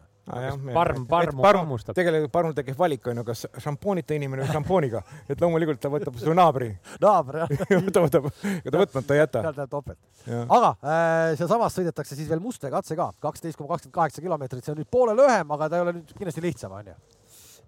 parm- 0.72 1.07
parmu 1.09 1.43
hammustab. 1.45 1.97
tegelikult 1.97 2.32
parm 2.32 2.55
tekib 2.55 2.78
valik 2.78 3.07
on 3.11 3.20
ju, 3.20 3.24
kas 3.24 3.47
šampoonita 3.64 4.14
inimene 4.16 4.47
või 4.47 4.57
šampooniga, 4.57 5.03
et 5.28 5.40
loomulikult 5.43 5.80
ta 5.82 5.90
võtab 5.93 6.16
su 6.20 6.36
naabri, 6.36 6.70
naaber 7.05 7.43
jah, 7.43 7.55
ta 7.97 8.05
võtab, 8.05 8.28
ega 8.53 8.70
ta 8.70 8.82
võtmata 8.84 9.16
ei 9.16 9.22
jäta. 9.22 9.43
sealt 9.49 9.61
läheb 9.61 9.72
topelt. 9.74 9.99
aga 10.28 10.74
äh, 10.76 11.32
sealsamas 11.40 11.76
sõidetakse 11.80 12.16
siis 12.16 12.30
veel 12.30 12.45
mustekatse 12.45 12.97
ka, 12.97 13.11
kaksteist 13.20 13.59
koma 13.59 13.74
kakskümmend 13.74 13.99
kaheksa 13.99 14.24
kilomeetrit, 14.24 14.64
see 14.64 14.76
on 14.76 14.80
nüüd 14.80 14.93
poole 14.93 15.16
lühem, 15.18 15.51
aga 15.59 15.68
ta 15.68 15.80
ei 15.80 15.88
ole 15.88 15.97
nüüd 15.99 16.14
kindlasti 16.14 16.47
lihtsam, 16.47 16.78
onju. 16.78 16.95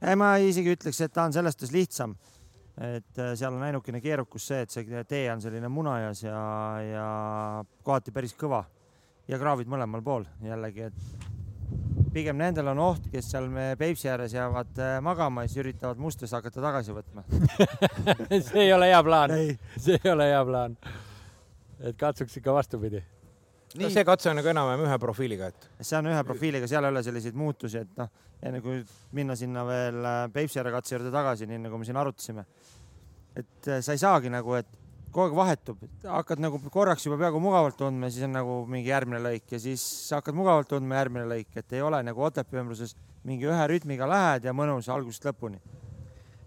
ei, 0.00 0.14
ma 0.16 0.36
isegi 0.38 0.78
ütleks, 0.78 1.02
et 1.04 1.12
ta 1.12 1.26
on 1.26 1.34
selles 1.34 1.58
suhtes 1.58 1.74
lihtsam. 1.74 2.14
Et 2.74 3.18
äh, 3.22 3.34
seal 3.38 3.54
on 3.54 3.62
ainukene 3.62 4.00
keerukus 4.02 4.48
see, 4.50 4.64
et 4.64 4.70
see 4.70 5.04
tee 5.08 5.28
on 5.32 5.42
selline 5.42 5.68
munajas 5.70 6.24
ja, 6.24 6.40
ja 6.82 7.06
kohati 7.86 8.14
päris 8.14 8.34
kõva 8.38 8.64
ja 9.28 9.38
kraavid 9.38 9.70
mõlemal 9.70 10.02
pool 10.04 10.26
jällegi, 10.42 10.90
et 10.90 11.30
pigem 12.14 12.38
nendel 12.38 12.68
on 12.70 12.80
oht, 12.82 13.08
kes 13.12 13.30
seal 13.32 13.48
me 13.50 13.72
Peipsi 13.78 14.08
ääres 14.10 14.34
jäävad 14.34 14.78
äh, 14.78 14.98
magama 15.02 15.44
ja 15.44 15.50
siis 15.50 15.62
üritavad 15.64 16.02
mustesse 16.02 16.36
hakata 16.36 16.62
tagasi 16.62 16.94
võtma. 16.94 17.24
see 18.50 18.66
ei 18.66 18.72
ole 18.74 18.90
hea 18.90 19.00
plaan, 19.06 19.34
ei, 19.34 19.56
see 19.76 19.98
ei 19.98 20.12
ole 20.12 20.28
hea 20.30 20.44
plaan. 20.46 20.76
et 21.80 21.98
katsuks 21.98 22.38
ikka 22.38 22.54
vastupidi. 22.54 23.02
no 23.80 23.90
see 23.90 24.04
katse 24.06 24.30
on 24.30 24.38
nagu 24.38 24.50
enam-vähem 24.52 24.86
ühe 24.86 24.98
profiiliga, 25.02 25.50
et 25.50 25.68
see 25.80 25.98
on 25.98 26.12
ühe 26.12 26.22
profiiliga, 26.26 26.70
seal 26.70 26.86
ei 26.86 26.94
ole 26.94 27.02
selliseid 27.02 27.38
muutusi, 27.38 27.82
et 27.82 27.98
noh, 27.98 28.12
enne 28.42 28.60
kui 28.62 28.82
minna 29.18 29.36
sinna 29.38 29.66
veel 29.66 29.98
äh, 30.04 30.20
Peipsi 30.32 30.62
ääre 30.62 30.74
katse 30.74 30.94
juurde 30.94 31.14
tagasi, 31.14 31.50
nii 31.50 31.64
nagu 31.66 31.80
me 31.80 31.88
siin 31.88 31.98
arutasime. 31.98 32.46
Et 33.36 33.68
äh, 33.68 33.82
sa 33.84 33.94
ei 33.94 34.00
saagi 34.00 34.32
nagu, 34.32 34.56
et 34.58 34.70
kogu 35.14 35.28
aeg 35.28 35.36
vahetub, 35.38 35.82
hakkad 36.02 36.42
nagu 36.42 36.58
korraks 36.74 37.06
juba 37.06 37.18
peaaegu 37.20 37.40
mugavalt 37.42 37.76
tundma 37.78 38.08
ja 38.08 38.16
siis 38.16 38.26
on 38.26 38.34
nagu 38.34 38.56
mingi 38.70 38.90
järgmine 38.90 39.20
lõik 39.22 39.54
ja 39.54 39.60
siis 39.62 39.84
hakkad 40.14 40.34
mugavalt 40.34 40.68
tundma 40.70 40.98
järgmine 40.98 41.28
lõik, 41.30 41.52
et 41.54 41.76
ei 41.76 41.84
ole 41.86 42.00
nagu 42.06 42.24
Otepää 42.26 42.64
ümbruses 42.64 42.96
mingi 43.24 43.46
ühe 43.46 43.68
rütmiga 43.70 44.08
lähed 44.10 44.48
ja 44.48 44.54
mõnus 44.56 44.90
algusest 44.90 45.28
lõpuni. 45.28 45.60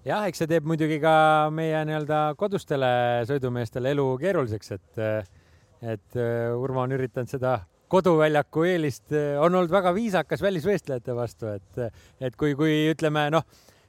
jah, 0.07 0.27
eks 0.27 0.43
see 0.43 0.51
teeb 0.51 0.67
muidugi 0.67 0.99
ka 1.03 1.13
meie 1.53 1.79
nii-öelda 1.87 2.19
kodustele 2.39 2.91
sõidumeestele 3.29 3.95
elu 3.95 4.05
keeruliseks, 4.19 4.75
et, 4.75 5.01
et 5.95 6.19
äh, 6.19 6.51
Urmo 6.55 6.83
on 6.83 6.95
üritanud 6.99 7.31
seda 7.31 7.61
koduväljaku 7.87 8.67
eelist, 8.67 9.13
on 9.39 9.53
olnud 9.53 9.71
väga 9.71 9.93
viisakas 9.95 10.41
välisvõistlejate 10.43 11.15
vastu, 11.15 11.53
et, 11.55 12.01
et 12.19 12.35
kui, 12.35 12.51
kui 12.59 12.89
ütleme 12.91 13.29
noh, 13.31 13.45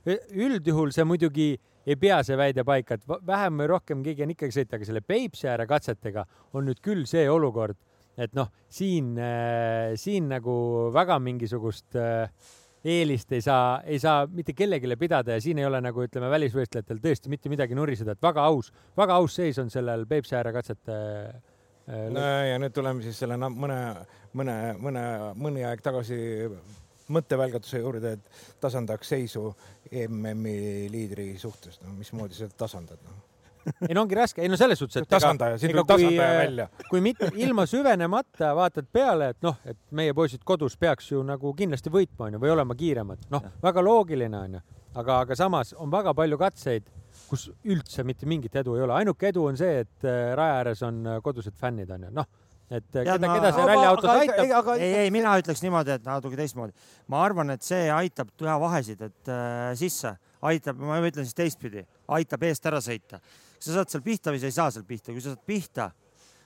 üldjuhul 0.07 0.95
see 0.95 1.07
muidugi 1.09 1.49
ei 1.89 1.97
pea 1.97 2.21
see 2.27 2.37
väide 2.39 2.65
paika, 2.69 2.99
et 2.99 3.27
vähem 3.27 3.63
või 3.63 3.71
rohkem 3.73 4.05
keegi 4.05 4.27
on 4.27 4.35
ikkagi 4.35 4.55
sõita, 4.55 4.77
aga 4.77 4.89
selle 4.89 5.05
Peipsi 5.05 5.49
ääre 5.49 5.67
katsetega 5.71 6.27
on 6.53 6.69
nüüd 6.69 6.83
küll 6.85 7.07
see 7.09 7.25
olukord, 7.33 7.79
et 8.19 8.35
noh, 8.37 8.51
siin, 8.69 9.15
siin 9.97 10.29
nagu 10.29 10.55
väga 10.95 11.21
mingisugust 11.23 11.97
äh, 11.97 12.29
eelist 12.85 13.33
ei 13.33 13.43
saa, 13.43 13.81
ei 13.85 13.99
saa 13.99 14.27
mitte 14.31 14.55
kellelegi 14.57 14.97
pidada 14.99 15.37
ja 15.37 15.43
siin 15.43 15.59
ei 15.59 15.67
ole 15.67 15.81
nagu 15.83 16.03
ütleme, 16.05 16.31
välisvõistlejatel 16.31 17.01
tõesti 17.03 17.33
mitte 17.33 17.51
midagi 17.51 17.79
nuriseda, 17.79 18.15
et 18.15 18.23
väga 18.23 18.45
aus, 18.47 18.73
väga 18.97 19.19
aus 19.19 19.39
seis 19.39 19.59
on 19.63 19.71
sellel 19.73 20.07
Peipsi 20.11 20.37
ääre 20.39 20.53
katsete 20.55 20.99
äh, 20.99 22.05
no 22.15 22.27
ja 22.47 22.59
nüüd 22.63 22.75
tuleme 22.77 23.03
siis 23.07 23.19
selle 23.19 23.39
mõne, 23.41 23.81
mõne, 24.37 24.59
mõne, 24.79 25.07
mõni 25.39 25.67
aeg 25.67 25.83
tagasi 25.85 26.19
mõttevälgatuse 27.15 27.81
juurde, 27.83 28.13
et 28.19 28.61
tasandaks 28.61 29.15
seisu 29.15 29.49
MM-i 30.09 30.89
liidri 30.93 31.31
suhtes, 31.41 31.81
no 31.85 31.97
mismoodi 31.97 32.39
seda 32.39 32.55
tasandad 32.67 33.03
no?? 33.07 33.17
ei 33.89 33.95
no 33.95 34.03
ongi 34.03 34.17
raske, 34.17 34.43
ei 34.43 34.49
no 34.49 34.57
selles 34.57 34.79
suhtes, 34.81 35.03
et 35.03 35.11
tasandaja, 35.11 35.59
siin 35.61 35.73
tuleb 35.73 35.87
kui, 35.87 35.95
tasandaja 35.97 36.29
äh, 36.31 36.39
välja. 36.39 36.69
kui 36.89 37.03
mitte 37.05 37.31
ilma 37.37 37.67
süvenemata 37.69 38.53
vaatad 38.57 38.89
peale, 38.93 39.33
et 39.35 39.41
noh, 39.45 39.59
et 39.69 39.79
meie 39.99 40.15
poisid 40.17 40.45
kodus 40.47 40.77
peaks 40.81 41.11
ju 41.13 41.23
nagu 41.27 41.53
kindlasti 41.59 41.93
võitma 41.93 42.29
onju 42.29 42.43
või 42.43 42.55
olema 42.55 42.77
kiiremad, 42.79 43.29
noh, 43.33 43.49
väga 43.63 43.85
loogiline 43.85 44.41
onju, 44.41 44.63
aga, 44.95 45.21
aga 45.27 45.39
samas 45.39 45.75
on 45.77 45.93
väga 45.93 46.15
palju 46.17 46.41
katseid, 46.41 46.89
kus 47.29 47.49
üldse 47.69 48.05
mitte 48.09 48.29
mingit 48.31 48.57
edu 48.57 48.77
ei 48.79 48.87
ole, 48.87 48.97
ainuke 49.01 49.33
edu 49.33 49.49
on 49.51 49.59
see, 49.61 49.83
et 49.85 50.09
äh, 50.09 50.35
raja 50.39 50.61
ääres 50.63 50.85
on 50.87 51.03
äh, 51.07 51.23
kodused 51.25 51.57
fännid 51.59 51.91
onju, 51.97 52.13
noh, 52.15 52.29
et 52.69 52.85
Tead, 52.93 53.07
keda, 53.09 53.29
keda 53.33 53.51
see 53.57 53.67
ralliauto 53.69 54.11
aitab, 54.13 54.71
ei, 54.77 54.91
ei, 55.05 55.13
mina 55.13 55.33
ütleks 55.41 55.63
niimoodi, 55.65 55.95
et 55.97 56.05
natuke 56.05 56.37
teistmoodi. 56.37 56.75
ma 57.09 57.23
arvan, 57.25 57.55
et 57.55 57.65
see 57.65 57.89
aitab 57.93 58.33
teha 58.37 58.57
vahesid, 58.61 59.05
et 59.09 59.31
äh, 59.33 59.71
sisse. 59.79 60.17
Aitab, 60.49 60.79
ma 60.79 61.01
ütlen 61.03 61.27
siis 61.27 61.35
teistpidi, 61.35 61.83
aitab 62.15 62.45
eest 62.47 62.67
ära 62.69 62.79
sõita. 62.85 63.19
sa 63.59 63.73
saad 63.73 63.91
seal 63.91 64.05
pihta 64.05 64.31
või 64.31 64.39
sa 64.39 64.47
ei 64.47 64.55
saa 64.55 64.71
seal 64.71 64.85
pihta, 64.87 65.13
kui 65.13 65.25
sa 65.25 65.33
saad 65.33 65.43
pihta, 65.47 65.89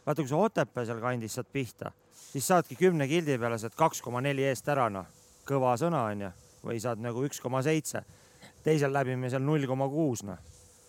vaata 0.06 0.22
kui 0.22 0.30
sa 0.30 0.38
Otepää 0.46 0.86
seal 0.88 1.02
kandis 1.02 1.34
saad 1.36 1.50
pihta, 1.52 1.92
siis 2.14 2.46
saadki 2.46 2.78
kümne 2.78 3.08
kildi 3.10 3.36
peale 3.38 3.58
saad 3.60 3.74
kaks 3.76 4.00
koma 4.00 4.22
neli 4.24 4.46
eest 4.48 4.68
ära, 4.72 4.88
noh, 4.88 5.10
kõva 5.44 5.74
sõna 5.76 6.06
onju, 6.08 6.30
või 6.64 6.78
saad 6.80 7.02
nagu 7.04 7.26
üks 7.26 7.42
koma 7.42 7.60
seitse. 7.62 8.04
teisel 8.62 8.92
läbime 8.94 9.28
seal 9.28 9.42
null 9.42 9.66
koma 9.66 9.88
kuus, 9.90 10.22
noh, 10.22 10.38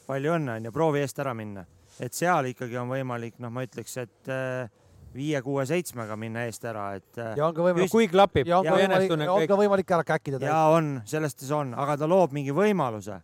palju 0.07 0.37
õnne 0.37 0.59
onju, 0.59 0.71
proovi 0.71 1.01
eest 1.01 1.19
ära 1.19 1.33
minna, 1.33 1.65
et 1.99 2.13
seal 2.13 2.53
ikkagi 2.53 2.77
on 2.77 2.87
võimalik, 2.87 3.35
noh, 3.43 3.51
ma 3.51 3.65
ütleks, 3.65 3.97
et 3.97 4.31
äh, 4.31 4.69
viie-kuue-seitsmega 5.13 6.17
minna 6.19 6.47
eest 6.47 6.65
ära, 6.67 6.87
et 6.97 7.21
äh, 7.21 7.35
ja 7.37 7.47
on 7.47 7.55
ka 7.55 7.65
võimalik, 7.67 7.91
kui 7.93 8.09
klapib 8.11 8.49
ja 8.49 8.59
on 8.59 8.65
ka 8.65 8.71
ja 8.71 8.79
võimalik, 8.79 9.11
õnnestune 9.11 9.29
on 9.29 9.45
ka 9.49 9.59
võimalik 9.59 9.93
ära 9.97 10.07
käkkida. 10.07 10.41
ja 10.43 10.59
on, 10.73 10.95
sellest 11.09 11.43
see 11.45 11.55
on, 11.55 11.73
aga 11.79 11.97
ta 12.01 12.09
loob 12.09 12.33
mingi 12.35 12.55
võimaluse. 12.55 13.19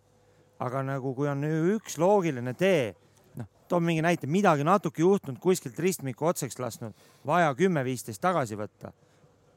aga 0.59 0.81
nagu, 0.83 1.13
kui 1.15 1.29
on 1.31 1.43
üks 1.47 1.95
loogiline 2.01 2.53
tee, 2.59 2.93
noh, 3.39 3.47
toon 3.71 3.85
mingi 3.85 4.03
näite, 4.03 4.27
midagi 4.27 4.65
natuke 4.67 5.01
juhtunud, 5.01 5.39
kuskilt 5.39 5.79
ristmiku 5.79 6.27
otsaks 6.27 6.59
lasknud, 6.59 6.93
vaja 7.25 7.53
kümme-viisteist 7.55 8.21
tagasi 8.21 8.59
võtta. 8.59 8.91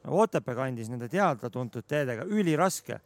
Otepää 0.03 0.55
kandis 0.55 0.89
nende 0.91 1.07
teada-tuntud 1.11 1.85
teedega 1.87 2.25
üliraske. 2.27 2.99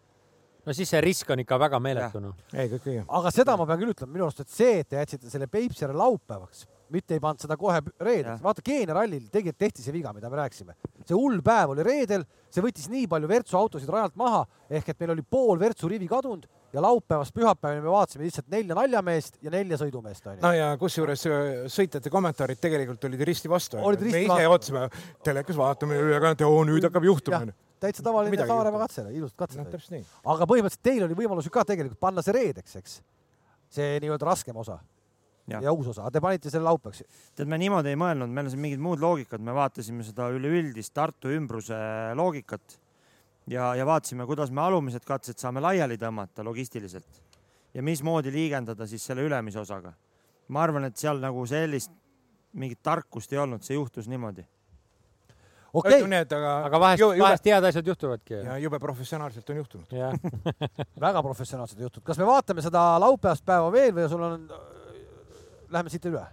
no 0.66 0.74
siis 0.74 0.90
see 0.90 1.02
risk 1.02 1.30
on 1.30 1.40
ikka 1.40 1.60
väga 1.60 1.80
meeletu 1.80 2.20
noh. 2.20 2.34
ei, 2.54 2.70
kõik 2.70 2.88
õige. 2.90 3.04
aga 3.08 3.32
seda 3.32 3.58
ma 3.58 3.66
pean 3.66 3.80
küll 3.80 3.94
ütlema 3.94 4.14
minu 4.14 4.26
arust, 4.26 4.42
et 4.42 4.50
see, 4.50 4.80
et 4.82 4.90
te 4.90 4.98
jätsite 4.98 5.30
selle 5.30 5.48
Peipsiääre 5.48 5.94
laupäevaks, 5.96 6.66
mitte 6.94 7.18
ei 7.18 7.24
pannud 7.24 7.44
seda 7.44 7.58
kohe 7.60 7.82
reedeks 8.04 8.44
vaata 8.44 8.64
Keenia 8.66 8.96
rallil 8.98 9.26
tegelikult 9.32 9.60
tehti 9.66 9.84
see 9.84 9.96
viga, 9.96 10.14
mida 10.16 10.30
me 10.30 10.40
rääkisime. 10.42 10.76
see 11.06 11.16
hull 11.16 11.42
päev 11.46 11.74
oli 11.74 11.86
reedel, 11.86 12.24
see 12.52 12.64
võttis 12.64 12.88
nii 12.92 13.08
palju 13.12 13.30
Virtsu 13.32 13.58
autosid 13.60 13.90
rajalt 13.92 14.16
maha, 14.20 14.46
ehk 14.70 14.94
et 14.94 15.00
meil 15.02 15.16
oli 15.16 15.24
pool 15.24 15.60
Virtsu 15.60 15.90
rivi 15.92 16.08
kadunud 16.08 16.48
ja 16.74 16.82
laupäevast 16.84 17.36
pühapäevani 17.36 17.82
me 17.82 17.92
vaatasime 17.92 18.28
lihtsalt 18.28 18.50
nelja 18.52 18.76
naljameest 18.76 19.40
ja 19.42 19.52
nelja 19.54 19.80
sõidumeest 19.82 20.28
onju. 20.28 20.42
no 20.44 20.52
ja 20.56 20.72
kusjuures 20.80 21.24
äh, 21.30 21.46
sõitjate 21.72 22.12
kommentaarid 22.14 22.60
tegelikult 22.62 23.08
olid 23.08 23.24
risti 23.30 23.52
vastu. 23.52 23.80
Me 23.80 24.24
ise 24.24 24.50
ootasime 24.50 24.88
telekas, 25.24 25.58
vaatame 25.60 26.00
ülekannet 26.02 26.44
ja 26.44 26.52
oo 26.52 26.66
nüüd 26.68 26.84
hakkab 26.90 27.08
juhtuma 27.08 27.40
Jah.. 27.40 27.56
täitsa 27.88 28.04
tavaline 28.04 28.48
Saaremaa 28.48 28.84
katse, 28.84 29.08
ilusad 29.14 29.38
katsed 29.40 29.90
nii. 29.96 30.04
aga 30.34 30.50
põhimõtteliselt 30.52 30.84
teil 30.84 31.08
oli 31.08 31.18
võimalus 31.24 31.48
ju 31.48 31.56
ka 31.56 31.64
tegelikult 31.68 32.00
panna 32.04 32.26
see 32.26 32.36
reedeks, 32.36 32.76
eks. 32.82 33.00
see 33.80 33.98
nii-öelda 34.04 34.28
raskem 34.28 34.60
osa 34.60 34.80
ja, 35.48 35.62
ja 35.64 35.74
uus 35.74 35.91
osa, 35.93 36.04
aga 36.04 36.16
te 36.18 36.24
panite 36.24 36.52
selle 36.54 36.68
laupäevaks. 36.68 37.04
tead, 37.36 37.48
me 37.48 37.60
niimoodi 37.62 37.93
ei 37.93 38.00
mõelnud, 38.00 38.32
meil 38.32 38.50
on 38.50 38.54
siin 38.54 38.64
mingid 38.64 38.84
muud 38.84 39.04
loogikad, 39.04 39.43
me 39.43 39.56
vaatasime 39.56 40.06
seda 40.08 40.30
üleüldist 40.36 40.93
Tartu 40.98 41.32
ümbruse 41.34 41.78
loogikat 42.18 42.80
ja, 43.48 43.74
ja 43.76 43.86
vaatasime, 43.88 44.26
kuidas 44.28 44.52
me 44.52 44.62
alumised 44.66 45.06
katsed 45.08 45.39
saame 45.39 45.64
laiali 45.64 45.98
tõmmata 46.02 46.45
logistiliselt 46.45 47.24
ja 47.74 47.84
mismoodi 47.84 48.32
liigendada 48.34 48.88
siis 48.88 49.06
selle 49.06 49.26
ülemise 49.28 49.60
osaga. 49.60 49.93
ma 50.48 50.62
arvan, 50.64 50.88
et 50.88 50.98
seal 50.98 51.20
nagu 51.20 51.45
sellist 51.45 51.91
mingit 52.58 52.80
tarkust 52.84 53.34
ei 53.34 53.39
olnud, 53.41 53.64
see 53.64 53.76
juhtus 53.76 54.08
niimoodi. 54.08 54.45
okei 55.74 56.02
okay,, 56.04 56.22
aga, 56.24 56.54
aga 56.70 56.80
vahest, 56.80 57.04
vahest 57.20 57.45
head 57.52 57.68
asjad 57.70 57.88
juhtuvadki. 57.88 58.34
ja 58.34 58.58
jube 58.58 58.80
professionaalselt 58.80 59.50
on 59.50 59.62
juhtunud. 59.62 59.93
väga 61.08 61.24
professionaalsed 61.24 61.80
jutud. 61.80 62.04
kas 62.04 62.18
me 62.18 62.26
vaatame 62.26 62.66
seda 62.66 62.84
laupäevast 63.04 63.45
päeva 63.45 63.72
veel 63.72 63.93
või 63.95 64.10
sul 64.10 64.26
on, 64.28 64.50
lähme 65.74 65.93
siit 65.93 66.05
üle? 66.09 66.26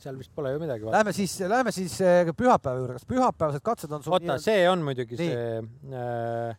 seal 0.00 0.18
vist 0.20 0.30
pole 0.36 0.52
ju 0.52 0.60
midagi. 0.60 0.86
Lähme 0.92 1.12
siis, 1.16 1.34
lähme 1.48 1.72
siis 1.72 1.96
eh, 2.04 2.28
pühapäeva 2.36 2.78
juurde, 2.78 2.98
kas 2.98 3.08
pühapäevased 3.08 3.64
katsed 3.64 3.92
on 3.96 4.04
sul 4.04 4.16
oota, 4.16 4.38
see 4.42 4.68
on 4.68 4.84
muidugi 4.84 5.16
Nii. 5.16 5.28
see 5.32 5.58
äh,. 5.96 6.58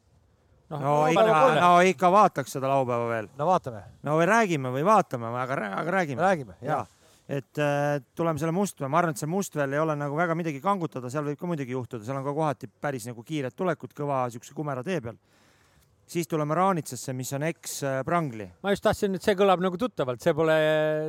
noh 0.73 0.83
no 0.83 0.93
ikka, 1.13 1.47
no 1.61 1.71
ikka 1.85 2.11
vaataks 2.11 2.57
seda 2.57 2.71
laupäeva 2.71 3.07
veel. 3.11 3.29
no 3.37 3.47
vaatame, 3.47 3.83
no 4.03 4.17
või 4.19 4.27
räägime 4.29 4.73
või 4.73 4.83
vaatame, 4.87 5.29
aga, 5.43 5.59
aga 5.83 5.97
räägime. 5.99 6.25
räägime 6.25 6.57
ja 6.65 6.79
ja, 6.79 6.81
et 7.27 7.61
äh, 7.61 8.01
tuleme 8.15 8.39
selle 8.39 8.55
Mustvee, 8.55 8.89
ma 8.89 9.01
arvan, 9.01 9.15
et 9.15 9.21
see 9.21 9.29
Mustveel 9.31 9.73
ei 9.75 9.83
ole 9.83 9.95
nagu 9.99 10.17
väga 10.17 10.35
midagi 10.35 10.61
kangutada, 10.63 11.11
seal 11.13 11.27
võib 11.27 11.39
ka 11.39 11.49
muidugi 11.49 11.75
juhtuda, 11.75 12.05
seal 12.07 12.19
on 12.19 12.25
ka 12.25 12.35
kohati 12.35 12.71
päris 12.81 13.07
nagu 13.07 13.23
kiired 13.27 13.55
tulekud 13.55 13.95
kõva 13.95 14.25
siukse 14.33 14.55
kumera 14.57 14.83
tee 14.87 15.01
peal. 15.03 15.19
Siis 16.07 16.29
tuleme 16.29 16.55
Raanitsasse, 16.57 17.13
mis 17.17 17.33
on 17.37 17.45
eks-Prangli 17.49 18.47
ma 18.63 18.73
just 18.73 18.85
tahtsin, 18.85 19.17
et 19.17 19.25
see 19.25 19.37
kõlab 19.39 19.63
nagu 19.63 19.79
tuttavalt, 19.79 20.23
see 20.23 20.35
pole 20.37 20.57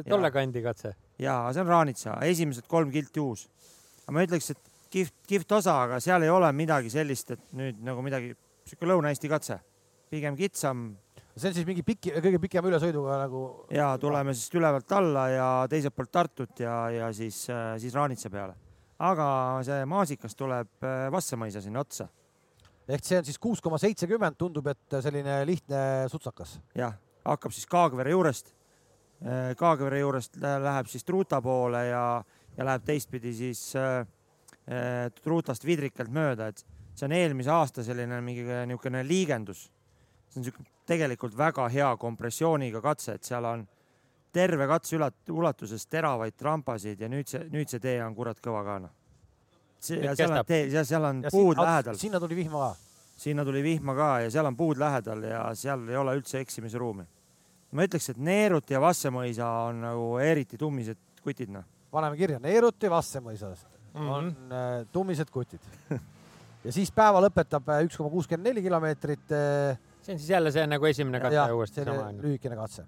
tolle 0.09 0.33
kandi 0.35 0.63
katse. 0.65 0.95
ja 1.23 1.41
see 1.55 1.65
on 1.65 1.73
Raanitsa, 1.73 2.19
esimesed 2.29 2.69
kolm 2.71 2.93
kilti 2.95 3.23
uus. 3.23 3.47
aga 4.05 4.17
ma 4.17 4.27
ütleks, 4.27 4.53
et 4.55 4.73
kihvt, 4.91 5.15
kihvt 5.29 5.59
osa, 5.61 5.81
aga 5.87 6.01
seal 6.05 6.25
ei 6.27 6.33
ole 6.33 6.51
midagi 6.57 6.93
sellist, 6.93 7.35
et 7.37 7.59
nüüd 7.59 7.83
nagu 7.85 8.05
midagi, 8.05 8.35
sihuke 8.69 8.89
Lõuna-Eesti 8.89 9.31
katse, 9.31 9.61
pigem 10.11 10.37
kitsam 10.39 10.91
see 11.39 11.51
on 11.51 11.57
siis 11.57 11.67
mingi 11.69 11.85
piki, 11.87 12.13
kõige 12.19 12.41
pikema 12.43 12.71
ülesõiduga 12.71 13.19
nagu 13.23 13.43
ja 13.75 13.93
tuleme 14.01 14.35
siis 14.35 14.51
ülevalt 14.59 14.93
alla 14.97 15.27
ja 15.31 15.49
teiselt 15.71 15.95
poolt 15.97 16.11
Tartut 16.13 16.63
ja, 16.63 16.75
ja 16.91 17.11
siis, 17.15 17.45
siis 17.79 17.95
Raanitsa 17.95 18.31
peale. 18.33 18.57
aga 18.99 19.29
see 19.67 19.85
maasikas 19.87 20.35
tuleb 20.35 20.83
äh, 20.83 21.07
Vassamõisa 21.15 21.63
sinna 21.63 21.85
otsa, 21.85 22.09
ehk 22.89 23.05
see 23.05 23.19
on 23.21 23.27
siis 23.27 23.39
kuus 23.39 23.61
koma 23.65 23.79
seitsekümmend, 23.79 24.39
tundub, 24.39 24.67
et 24.71 24.99
selline 25.05 25.43
lihtne 25.47 25.81
sutsakas. 26.09 26.59
jah, 26.75 26.95
hakkab 27.25 27.53
siis 27.53 27.67
Kaagvere 27.67 28.15
juurest. 28.15 28.55
Kaagvere 29.59 29.99
juurest 29.99 30.37
lä- 30.39 30.59
läheb 30.63 30.87
siis 30.87 31.05
Truuta 31.05 31.41
poole 31.43 31.87
ja, 31.89 32.25
ja 32.57 32.65
läheb 32.65 32.85
teistpidi 32.87 33.33
siis 33.35 33.77
äh, 33.77 34.07
äh, 34.71 35.11
Truutast 35.23 35.67
Vidrikalt 35.67 36.13
mööda, 36.15 36.49
et 36.49 36.65
see 36.95 37.07
on 37.07 37.13
eelmise 37.13 37.51
aasta 37.51 37.83
selline 37.83 38.21
mingi 38.23 38.47
niisugune 38.47 39.03
liigendus. 39.07 39.71
see 40.29 40.41
on 40.41 40.47
niisugune 40.47 40.71
tegelikult 40.89 41.37
väga 41.37 41.69
hea 41.69 41.89
kompressiooniga 42.01 42.81
katse, 42.81 43.19
et 43.19 43.25
seal 43.25 43.45
on 43.45 43.67
terve 44.33 44.67
katse 44.71 44.97
ulatuses 45.33 45.87
teravaid 45.87 46.37
trampasid 46.37 47.01
ja 47.01 47.09
nüüd 47.11 47.29
see, 47.29 47.45
nüüd 47.53 47.69
see 47.69 47.83
tee 47.83 47.99
on 48.05 48.15
kurat 48.17 48.41
kõva 48.45 48.65
ka 48.65 48.79
noh. 48.87 48.95
Ja 49.81 50.15
seal 50.17 50.31
on 50.31 50.37
kestab. 50.39 50.47
tee, 50.47 50.85
seal 50.85 51.05
on 51.05 51.23
ja 51.23 51.31
puud 51.33 51.55
sinna, 51.55 51.69
lähedal, 51.71 52.01
sinna 52.01 52.21
tuli 52.21 52.37
vihma 52.37 52.59
ka. 52.59 52.75
sinna 53.17 53.45
tuli 53.45 53.63
vihma 53.63 53.95
ka 53.95 54.11
ja 54.25 54.31
seal 54.31 54.47
on 54.51 54.57
puud 54.57 54.79
lähedal 54.79 55.23
ja 55.23 55.47
seal 55.55 55.89
ei 55.89 55.97
ole 55.97 56.19
üldse 56.19 56.41
eksimisruumi. 56.41 57.07
ma 57.73 57.89
ütleks, 57.89 58.11
et 58.11 58.17
Neerut 58.19 58.71
ja 58.71 58.81
Vassemõisa 58.81 59.49
on 59.69 59.83
nagu 59.87 60.13
eriti 60.19 60.59
tummised 60.59 60.99
kutid 61.23 61.51
noh. 61.53 61.65
paneme 61.91 62.17
kirja, 62.17 62.39
Neeruti 62.39 62.91
Vassemõisas 62.91 63.67
Mhm. 63.95 64.09
on 64.09 64.27
äh, 64.53 64.87
tummised 64.93 65.31
kutid. 65.31 65.61
ja 66.65 66.73
siis 66.73 66.91
päeva 66.95 67.21
lõpetab 67.25 67.69
äh, 67.73 67.83
üks 67.87 67.97
koma 67.97 68.11
kuuskümmend 68.13 68.51
neli 68.51 68.63
kilomeetrit 68.63 69.33
äh, 69.35 69.79
see 70.03 70.15
on 70.15 70.21
siis 70.21 70.31
jälle 70.31 70.53
see 70.55 70.67
nagu 70.67 70.87
esimene 70.87 71.21
katse 71.23 71.39
jah, 71.41 71.55
uuesti 71.55 71.85
sama 71.85 72.11
lühikene 72.13 72.59
katse. 72.59 72.85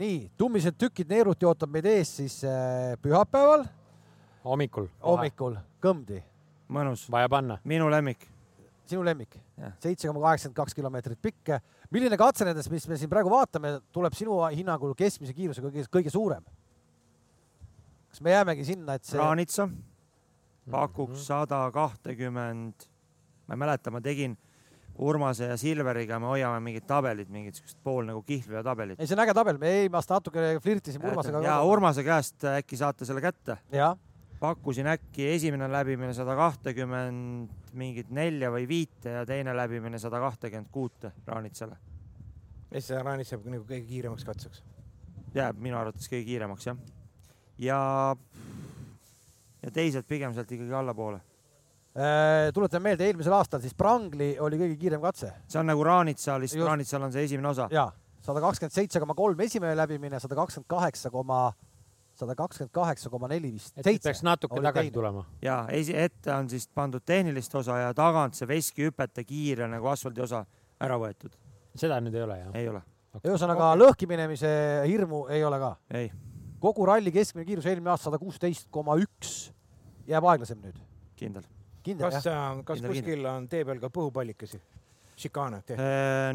nii, 0.00 0.30
tummised 0.38 0.78
tükid 0.80 1.10
Neeruti 1.10 1.46
ootab 1.46 1.70
meid 1.70 1.88
ees 1.90 2.16
siis 2.22 2.40
äh, 2.44 2.96
pühapäeval 3.02 3.66
hommikul. 4.44 4.88
hommikul 5.04 5.58
Kõmdi, 5.80 6.20
mõnus, 6.68 7.06
vaja 7.10 7.28
panna. 7.32 7.58
minu 7.64 7.88
lemmik. 7.90 8.26
sinu 8.90 9.04
lemmik 9.06 9.36
seitse 9.78 10.08
koma 10.08 10.20
kaheksakümmend 10.24 10.56
kaks 10.56 10.74
kilomeetrit 10.74 11.20
pikk. 11.22 11.60
milline 11.90 12.16
katse 12.18 12.44
nendest, 12.44 12.70
mis 12.70 12.88
me 12.88 12.96
siin 12.96 13.10
praegu 13.10 13.30
vaatame, 13.30 13.80
tuleb 13.92 14.12
sinu 14.18 14.40
hinnangul 14.50 14.94
keskmise 14.94 15.32
kiirusega 15.36 15.68
kõige, 15.70 15.86
kõige 15.88 16.10
suurem? 16.10 16.44
kas 18.10 18.20
me 18.20 18.30
jäämegi 18.34 18.64
sinna, 18.64 18.94
et 18.94 19.04
see, 19.04 19.18
Raanitsa 19.18 19.66
Mhm. 19.66 20.70
pakuks 20.70 21.26
sada 21.26 21.70
kahtekümmend, 21.72 22.74
ma 23.46 23.54
ei 23.54 23.58
mäleta, 23.58 23.90
ma 23.90 24.00
tegin 24.00 24.36
Urmase 25.00 25.46
ja 25.48 25.56
Silveriga, 25.56 26.18
me 26.20 26.26
hoiame 26.26 26.60
mingit 26.60 26.84
tabelit, 26.86 27.28
mingit 27.30 27.54
siukest 27.54 27.78
pool 27.82 28.04
nagu 28.04 28.20
kihlveo 28.22 28.62
tabelit. 28.62 29.00
ei 29.00 29.06
see 29.06 29.14
on 29.16 29.22
äge 29.24 29.32
tabel, 29.34 29.56
me 29.56 29.66
eelmist 29.66 30.10
natuke 30.10 30.58
flirtisime 30.60 31.08
Urmasega. 31.08 31.40
ja 31.42 31.62
Urmase 31.62 32.02
käest 32.04 32.44
äkki 32.44 32.76
saate 32.76 33.04
selle 33.06 33.20
kätte. 33.20 33.56
jah, 33.72 33.96
pakkusin 34.40 34.88
äkki 34.88 35.26
esimene 35.34 35.68
läbimine 35.72 36.14
sada 36.16 36.34
kahtekümmend 36.36 37.72
mingit 37.76 38.10
nelja 38.14 38.50
või 38.52 38.66
viite 38.68 39.12
ja 39.18 39.24
teine 39.28 39.54
läbimine 39.56 40.00
sada 40.00 40.20
kahtekümmend 40.22 40.70
kuute 40.72 41.12
Raanitsale. 41.26 41.76
mis 42.70 42.86
see 42.86 43.02
Raanis 43.02 43.32
jääb 43.32 43.46
nagu 43.52 43.64
kõige 43.68 43.86
kiiremaks 43.86 44.24
katseks? 44.24 44.62
jääb 45.34 45.60
minu 45.60 45.78
arvates 45.78 46.08
kõige 46.08 46.24
kiiremaks 46.32 46.66
jah. 46.66 46.78
ja, 47.58 47.80
ja 49.62 49.70
teised 49.70 50.08
pigem 50.08 50.34
sealt 50.34 50.52
ikkagi 50.52 50.72
allapoole. 50.72 51.20
Äh, 51.90 52.48
tuletan 52.54 52.82
meelde, 52.82 53.06
eelmisel 53.06 53.34
aastal 53.34 53.60
siis 53.60 53.74
Prangli 53.74 54.36
oli 54.40 54.58
kõige 54.60 54.76
kiirem 54.80 55.02
katse 55.02 55.32
see 55.46 55.60
on 55.60 55.68
nagu 55.68 55.84
Raanitsa, 55.84 56.38
lihtsalt 56.38 56.62
Just. 56.62 56.68
Raanitsal 56.68 57.02
on 57.02 57.12
see 57.12 57.26
esimene 57.28 57.50
osa. 57.50 57.68
ja 57.70 57.90
sada 58.24 58.40
kakskümmend 58.40 58.76
seitse 58.76 59.00
koma 59.02 59.14
kolm 59.18 59.40
esimene 59.40 59.76
läbimine, 59.76 60.20
sada 60.20 60.38
kakskümmend 60.38 60.68
kaheksa 60.70 61.10
koma, 61.10 61.50
sada 62.20 62.36
kakskümmend 62.38 62.72
kaheksa 62.74 63.10
koma 63.12 63.28
neli 63.30 63.52
vist, 63.54 63.72
et 63.74 63.84
siis 63.84 63.96
seitse 63.96 64.10
peaks 64.10 64.22
natuke 64.26 64.60
tagasi 64.60 64.88
teine. 64.88 64.94
tulema. 64.94 65.24
ja 65.42 65.58
esi, 65.76 65.96
ette 65.96 66.32
on 66.34 66.48
siis 66.50 66.66
pandud 66.74 67.04
tehnilist 67.06 67.54
osa 67.60 67.78
ja 67.84 67.92
tagant 67.96 68.38
see 68.38 68.48
veskihüpete 68.50 69.24
kiire 69.28 69.68
nagu 69.70 69.90
asfaldi 69.92 70.24
osa 70.26 70.44
ära 70.80 70.98
võetud. 71.00 71.36
seda 71.74 72.00
nüüd 72.04 72.16
ei 72.18 72.26
ole 72.26 72.40
jah? 72.40 72.58
ei 72.60 72.72
ole, 72.72 72.82
ühesõnaga 73.22 73.72
lõhki 73.78 74.08
minemise 74.10 74.50
hirmu 74.86 75.26
ei 75.32 75.44
ole 75.46 75.60
ka. 75.62 75.72
ei, 76.02 76.10
kogu 76.60 76.88
ralli 76.90 77.12
keskmine 77.14 77.46
kiirus 77.48 77.70
eelmine 77.70 77.94
aasta 77.94 78.10
sada 78.10 78.20
kuusteist 78.22 78.68
koma 78.70 78.98
üks, 79.00 79.50
jääb 80.10 80.28
aeglasem 80.32 80.60
nüüd, 80.64 80.78
kindel. 81.16 81.48
kindel 81.86 82.10
kas 82.10 82.28
jah?, 82.28 82.60
kas 82.64 82.82
Kindel, 82.82 82.94
kuskil 82.94 83.32
on 83.32 83.48
tee 83.48 83.64
peal 83.64 83.82
ka 83.82 83.92
põhupallikesi? 83.92 84.60
Šikaane 85.20 85.62
tehtud? 85.66 85.84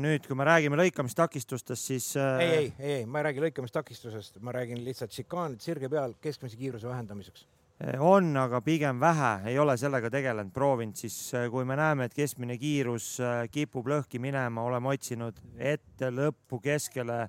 nüüd, 0.04 0.26
kui 0.28 0.38
me 0.38 0.48
räägime 0.48 0.80
lõikamistakistustest, 0.80 1.92
siis 1.92 2.12
äh, 2.20 2.40
ei, 2.40 2.56
ei, 2.56 2.72
ei, 2.80 2.96
ei, 3.02 3.06
ma 3.10 3.22
ei 3.22 3.30
räägi 3.30 3.46
lõikamistakistusest, 3.48 4.40
ma 4.46 4.56
räägin 4.56 4.84
lihtsalt 4.86 5.16
šikaanid 5.16 5.64
sirge 5.66 5.92
peal 5.92 6.18
keskmise 6.22 6.58
kiiruse 6.60 6.90
vähendamiseks. 6.90 7.48
Eh, 7.76 8.00
on, 8.00 8.30
aga 8.40 8.62
pigem 8.64 9.02
vähe, 9.04 9.50
ei 9.52 9.58
ole 9.60 9.74
sellega 9.76 10.08
tegelenud, 10.08 10.54
proovinud, 10.56 10.96
siis 10.96 11.18
äh, 11.36 11.50
kui 11.52 11.66
me 11.68 11.76
näeme, 11.76 12.06
et 12.08 12.14
keskmine 12.16 12.56
kiirus 12.56 13.18
äh, 13.20 13.42
kipub 13.52 13.90
lõhki 13.92 14.22
minema, 14.24 14.64
oleme 14.64 14.94
otsinud 14.94 15.42
ette, 15.60 16.08
lõppu, 16.08 16.62
keskele 16.64 17.26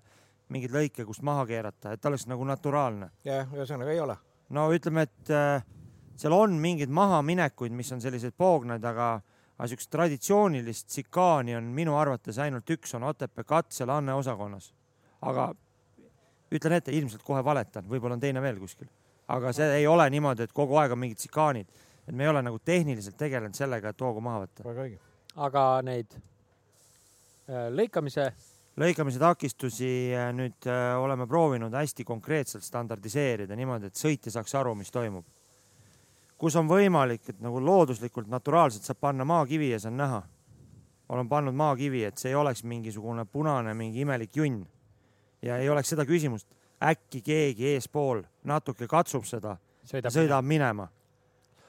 mingeid 0.54 0.76
lõike, 0.76 1.06
kust 1.08 1.24
maha 1.26 1.42
keerata, 1.48 1.96
et 1.96 2.06
oleks 2.06 2.28
nagu 2.30 2.46
naturaalne. 2.46 3.10
jah, 3.26 3.50
ühesõnaga 3.58 3.90
ei 3.90 3.98
ole. 4.04 4.14
no 4.54 4.68
ütleme, 4.70 5.08
et 5.08 5.34
äh, 5.34 5.66
seal 6.14 6.36
on 6.38 6.54
mingeid 6.62 6.94
mahaminekuid, 6.94 7.74
mis 7.74 7.90
on 7.96 8.04
sellised 8.04 8.38
poognad, 8.38 8.86
aga, 8.86 9.16
aga 9.56 9.68
siukest 9.70 9.90
traditsioonilist 9.90 10.90
sikaani 10.92 11.56
on 11.56 11.70
minu 11.76 11.96
arvates 11.96 12.38
ainult 12.38 12.70
üks, 12.70 12.94
on 12.96 13.06
Otepää 13.08 13.44
katsel 13.44 13.90
Anne 13.90 14.14
osakonnas. 14.14 14.72
aga 15.22 15.54
ütlen 16.52 16.76
ette, 16.76 16.92
ilmselt 16.92 17.22
kohe 17.24 17.44
valetan, 17.44 17.86
võib-olla 17.88 18.14
on 18.18 18.22
teine 18.22 18.42
veel 18.42 18.58
kuskil, 18.60 18.88
aga 19.28 19.52
see 19.56 19.80
ei 19.80 19.86
ole 19.86 20.08
niimoodi, 20.10 20.46
et 20.46 20.52
kogu 20.54 20.76
aeg 20.76 20.92
on 20.92 21.02
mingid 21.02 21.24
sikaanid, 21.24 21.70
et 22.06 22.14
me 22.14 22.24
ei 22.26 22.30
ole 22.30 22.42
nagu 22.44 22.58
tehniliselt 22.58 23.16
tegelenud 23.18 23.56
sellega, 23.56 23.90
et 23.90 24.00
hoogu 24.00 24.20
maha 24.20 24.44
võtta. 24.44 24.66
aga 25.36 25.64
neid 25.84 26.14
äh, 26.16 27.66
lõikamise 27.72 28.30
lõikamise 28.80 29.20
takistusi 29.20 29.90
äh, 30.14 30.30
nüüd 30.36 30.68
äh, 30.68 30.92
oleme 31.00 31.26
proovinud 31.28 31.74
hästi 31.74 32.04
konkreetselt 32.04 32.64
standardiseerida 32.64 33.56
niimoodi, 33.56 33.90
et 33.90 34.00
sõitja 34.00 34.32
saaks 34.34 34.54
aru, 34.60 34.74
mis 34.76 34.92
toimub. 34.92 35.24
Kus 36.38 36.56
on 36.56 36.68
võimalik, 36.68 37.28
et 37.30 37.38
nagu 37.44 37.60
looduslikult, 37.62 38.28
naturaalselt 38.28 38.86
saab 38.86 39.00
panna 39.00 39.24
maakivi 39.28 39.70
ja 39.72 39.80
see 39.80 39.92
on 39.92 40.02
näha. 40.02 40.22
olen 41.08 41.28
pannud 41.28 41.54
maakivi, 41.54 42.02
et 42.04 42.18
see 42.18 42.32
ei 42.32 42.34
oleks 42.34 42.64
mingisugune 42.64 43.24
punane, 43.24 43.74
mingi 43.74 44.00
imelik 44.00 44.36
junn. 44.36 44.66
ja 45.42 45.58
ei 45.58 45.68
oleks 45.68 45.88
seda 45.88 46.04
küsimust, 46.04 46.46
äkki 46.82 47.22
keegi 47.22 47.72
eespool 47.74 48.22
natuke 48.44 48.86
katsub 48.86 49.24
seda 49.24 49.56
sõidab, 49.86 50.12
sõidab 50.12 50.44
minema. 50.44 50.88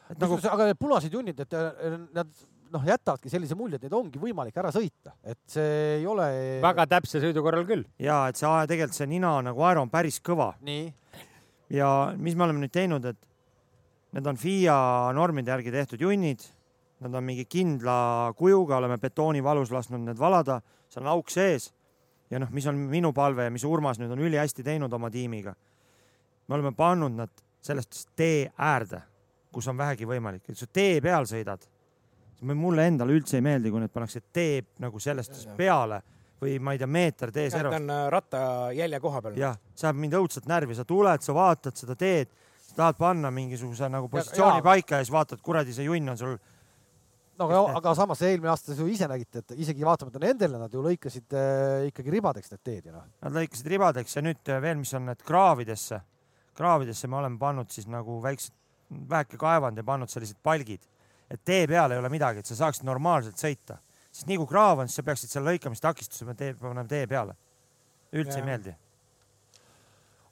et 0.09 0.19
nagu, 0.19 0.39
aga 0.51 0.65
need 0.65 0.79
punased 0.79 1.13
junnid, 1.13 1.39
et 1.39 1.53
äh, 1.53 1.99
nad 2.13 2.27
noh, 2.73 2.83
jätavadki 2.83 3.31
sellise 3.31 3.55
mulje, 3.55 3.77
et 3.77 3.85
neid 3.87 3.95
ongi 3.95 4.19
võimalik 4.19 4.57
ära 4.59 4.71
sõita, 4.75 5.13
et 5.23 5.39
see 5.47 5.99
ei 5.99 6.05
ole. 6.09 6.27
väga 6.63 6.87
täpse 6.97 7.21
sõidu 7.23 7.43
korral 7.45 7.67
küll. 7.69 7.85
ja 7.99 8.25
et 8.27 8.39
see 8.39 8.67
tegelikult 8.67 8.97
see 8.97 9.09
nina 9.09 9.37
nagu 9.45 9.63
aero 9.67 9.85
on 9.85 9.93
päris 9.93 10.19
kõva. 10.19 10.53
nii. 10.65 10.91
ja 11.77 11.91
mis 12.17 12.35
me 12.35 12.47
oleme 12.47 12.65
nüüd 12.65 12.73
teinud, 12.73 13.05
et 13.05 13.21
need 14.17 14.27
on 14.27 14.37
FIA 14.41 14.77
normide 15.13 15.53
järgi 15.53 15.71
tehtud 15.71 16.01
junnid. 16.01 16.41
Nad 17.05 17.13
on 17.13 17.23
mingi 17.23 17.45
kindla 17.45 18.33
kujuga, 18.37 18.79
oleme 18.81 18.97
betoonivalus 18.97 19.69
lasknud 19.69 20.01
need 20.01 20.17
valada, 20.17 20.57
seal 20.89 21.05
on 21.05 21.11
auk 21.13 21.29
sees. 21.29 21.69
ja 22.27 22.41
noh, 22.41 22.49
mis 22.51 22.65
on 22.67 22.75
minu 22.89 23.13
palve 23.15 23.45
ja 23.45 23.51
mis 23.53 23.63
Urmas 23.63 24.01
nüüd 24.01 24.11
on 24.11 24.19
ülihästi 24.19 24.65
teinud 24.65 24.93
oma 24.93 25.11
tiimiga. 25.13 25.53
me 26.47 26.55
oleme 26.55 26.71
pannud 26.75 27.13
nad 27.13 27.29
sellest 27.61 28.09
tee 28.15 28.51
äärde, 28.57 29.01
kus 29.51 29.67
on 29.67 29.77
vähegi 29.77 30.05
võimalik, 30.05 30.49
et 30.49 30.57
sa 30.57 30.67
tee 30.67 30.99
peal 31.01 31.25
sõidad 31.29 31.63
mulle 32.41 32.85
endale 32.87 33.15
üldse 33.17 33.37
ei 33.37 33.41
meeldi, 33.45 33.71
kui 33.71 33.81
need 33.81 33.93
pannakse 33.93 34.21
tee 34.33 34.61
nagu 34.83 34.99
sellest 34.99 35.47
peale 35.57 36.01
või 36.41 36.57
ma 36.61 36.73
ei 36.75 36.81
tea, 36.81 36.87
meeter 36.87 37.31
tee 37.33 37.49
servast. 37.49 37.73
ta 37.73 37.81
on 37.81 37.89
äh, 37.89 38.03
rattajälje 38.13 38.99
koha 39.01 39.21
peal. 39.21 39.37
jah, 39.41 39.57
see 39.73 39.87
ajab 39.87 40.01
mind 40.03 40.17
õudselt 40.19 40.49
närvi, 40.49 40.75
sa 40.77 40.85
tuled, 40.85 41.23
sa 41.25 41.33
vaatad 41.33 41.79
seda 41.79 41.95
teed, 41.97 42.29
tahad 42.77 42.99
panna 42.99 43.31
mingisuguse 43.33 43.89
nagu 43.91 44.09
positsiooni 44.11 44.61
ja, 44.61 44.65
paika 44.65 44.99
ja 44.99 45.05
siis 45.05 45.13
vaatad, 45.13 45.41
kuradi 45.43 45.73
see 45.75 45.87
junn 45.87 46.13
on 46.13 46.19
sul. 46.19 46.35
no 47.37 47.47
aga, 47.47 47.61
aga 47.79 47.93
samas 47.97 48.21
eelmine 48.25 48.51
aasta 48.53 48.73
te 48.73 48.81
ju 48.81 48.89
ise 48.91 49.09
nägite, 49.09 49.43
et 49.43 49.55
isegi 49.65 49.85
vaatamata 49.85 50.21
nendele 50.21 50.61
nad 50.61 50.73
ju 50.73 50.83
lõikasid 50.85 51.37
äh, 51.37 51.87
ikkagi 51.91 52.13
ribadeks 52.17 52.53
need 52.53 52.63
teed 52.63 52.89
ju 52.89 52.93
noh. 52.93 53.07
Nad 53.25 53.39
lõikasid 53.39 53.71
ribadeks 53.73 54.17
ja 54.17 54.23
nüüd 54.25 54.53
äh, 54.53 54.61
veel, 54.63 54.77
mis 54.81 54.93
on 54.97 55.09
need 55.09 55.25
kraavidesse, 55.25 56.01
kraavidesse 56.57 57.09
me 57.09 57.19
oleme 57.21 57.41
pannud 57.41 57.73
siis 57.73 57.89
nagu 57.89 58.21
väiksed, 58.23 58.53
väheke 59.09 59.41
kaevanud 59.41 59.81
ja 59.81 59.87
pannud 59.87 60.13
sellised 60.13 60.39
palgid 60.45 60.85
et 61.27 61.43
tee 61.43 61.67
peal 61.67 61.91
ei 61.91 61.99
ole 61.99 62.09
midagi, 62.11 62.39
et 62.39 62.49
sa 62.49 62.55
saaksid 62.63 62.87
normaalselt 62.87 63.39
sõita. 63.39 63.81
sest 64.11 64.29
nii 64.29 64.37
kui 64.39 64.47
kraav 64.49 64.79
on, 64.81 64.87
siis 64.89 65.01
sa 65.01 65.03
peaksid 65.05 65.29
seal 65.29 65.45
lõikamistakistuse 65.45 66.35
tee, 66.37 66.53
panema 66.57 66.87
tee 66.87 67.07
peale. 67.07 67.35
üldse 68.13 68.39
ja. 68.39 68.43
ei 68.43 68.47
meeldi 68.47 68.75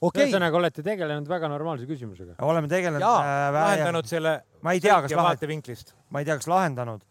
okay.. 0.01 0.25
ühesõnaga 0.25 0.59
olete 0.59 0.83
tegelenud 0.85 1.27
väga 1.29 1.49
normaalse 1.51 1.87
küsimusega. 1.89 2.37
oleme 2.45 2.69
tegelenud. 2.71 3.05
Äh, 3.05 3.49
lahendanud 3.55 4.09
selle. 4.09 4.37
ma 4.61 4.75
ei 4.75 4.83
tea, 4.83 4.99
kas 5.05 5.15
vaatevinklist. 5.17 5.95
ma 6.09 6.21
ei 6.21 6.29
tea, 6.29 6.37
kas 6.41 6.49
lahendanud. 6.51 7.03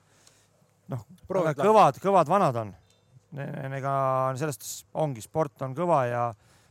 noh, 0.92 1.04
kõvad, 1.28 2.00
kõvad 2.02 2.30
vanad 2.30 2.62
on. 2.64 2.72
ega 3.34 3.94
sellest 4.38 4.86
ongi, 4.94 5.24
sport 5.24 5.64
on 5.66 5.74
kõva 5.74 6.04
ja 6.06 6.24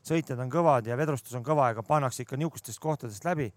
sõitjad 0.03 0.39
on 0.39 0.51
kõvad 0.51 0.87
ja 0.87 0.97
vedrustus 0.99 1.35
on 1.39 1.43
kõva, 1.45 1.71
ega 1.71 1.83
pannakse 1.87 2.23
ikka 2.23 2.39
niisugustest 2.39 2.79
kohtadest 2.83 3.25
läbi 3.27 3.49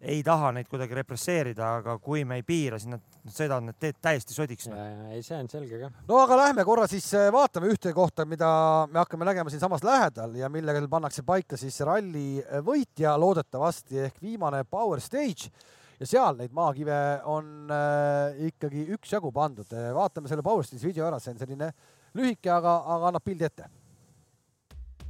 ei 0.00 0.20
taha 0.22 0.52
neid 0.54 0.68
kuidagi 0.70 0.94
represseerida, 0.98 1.72
aga 1.80 1.96
kui 2.02 2.22
me 2.28 2.38
ei 2.38 2.44
piira, 2.46 2.78
siis 2.78 2.90
nad, 2.92 3.02
nad 3.24 3.34
sõidavad 3.34 3.66
need 3.66 3.78
teed 3.82 3.98
täiesti 4.02 4.34
sodiks. 4.34 4.68
ei, 4.70 5.22
see 5.26 5.38
on 5.38 5.48
selge 5.50 5.80
ka. 5.80 5.90
no 6.08 6.20
aga 6.22 6.38
lähme 6.38 6.64
korra 6.68 6.86
siis 6.90 7.08
äh, 7.18 7.30
vaatame 7.34 7.70
ühte 7.72 7.92
kohta, 7.96 8.26
mida 8.28 8.50
me 8.92 9.02
hakkame 9.02 9.26
nägema 9.26 9.50
siinsamas 9.50 9.82
lähedal 9.86 10.36
ja 10.38 10.50
millega 10.52 10.84
pannakse 10.90 11.24
paika 11.26 11.58
siis 11.58 11.80
ralli 11.86 12.38
äh, 12.44 12.62
võitja 12.64 13.16
loodetavasti 13.18 14.04
ehk 14.06 14.22
viimane 14.22 14.62
power 14.70 15.02
stage 15.02 15.50
ja 15.98 16.06
seal 16.06 16.38
neid 16.38 16.54
maakive 16.54 17.00
on 17.26 17.74
äh, 17.74 18.38
ikkagi 18.52 18.86
üksjagu 18.94 19.34
pandud. 19.34 19.74
vaatame 19.94 20.30
selle 20.30 20.46
power 20.46 20.66
stage'i 20.66 20.92
video 20.92 21.10
ära, 21.10 21.18
see 21.18 21.34
on 21.34 21.42
selline 21.42 21.72
lühike, 22.14 22.52
aga, 22.54 22.78
aga 22.86 23.10
annab 23.10 23.26
pildi 23.26 23.50
ette 23.50 23.66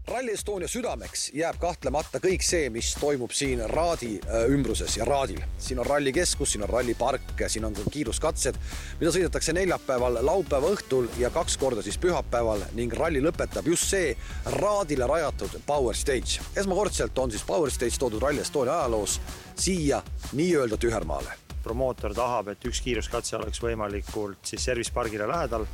Rally 0.09 0.33
Estonia 0.33 0.69
südameks 0.69 1.27
jääb 1.37 1.59
kahtlemata 1.61 2.17
kõik 2.23 2.41
see, 2.45 2.71
mis 2.73 2.95
toimub 2.97 3.33
siin 3.37 3.61
Raadi 3.69 4.15
äh, 4.23 4.47
ümbruses 4.49 4.95
ja 4.97 5.05
Raadil. 5.05 5.43
siin 5.59 5.83
on 5.83 5.87
rallikeskus, 5.87 6.53
siin 6.53 6.63
on 6.65 6.69
rallipark, 6.71 7.35
siin 7.47 7.67
on 7.69 7.77
kiiruskatsed, 7.93 8.57
mida 9.01 9.13
sõidetakse 9.13 9.53
neljapäeval, 9.53 10.23
laupäeva 10.25 10.71
õhtul 10.73 11.11
ja 11.21 11.29
kaks 11.31 11.59
korda 11.61 11.85
siis 11.85 11.99
pühapäeval 12.01 12.65
ning 12.79 12.95
ralli 12.97 13.21
lõpetab 13.21 13.69
just 13.69 13.93
see 13.93 14.17
Raadile 14.57 15.07
rajatud 15.07 15.61
Power 15.67 15.97
Stage. 15.97 16.41
esmakordselt 16.57 17.19
on 17.19 17.31
siis 17.31 17.45
Power 17.45 17.71
Stage 17.71 18.01
toodud 18.01 18.23
Rally 18.23 18.41
Estonia 18.41 18.79
ajaloos 18.79 19.21
siia 19.57 20.03
nii-öelda 20.33 20.77
tühermaale. 20.77 21.37
promootor 21.63 22.15
tahab, 22.15 22.49
et 22.49 22.65
üks 22.65 22.81
kiiruskatse 22.81 23.37
oleks 23.37 23.61
võimalikult 23.61 24.39
siis 24.43 24.65
service 24.65 24.93
pargile 24.95 25.29
lähedal 25.29 25.67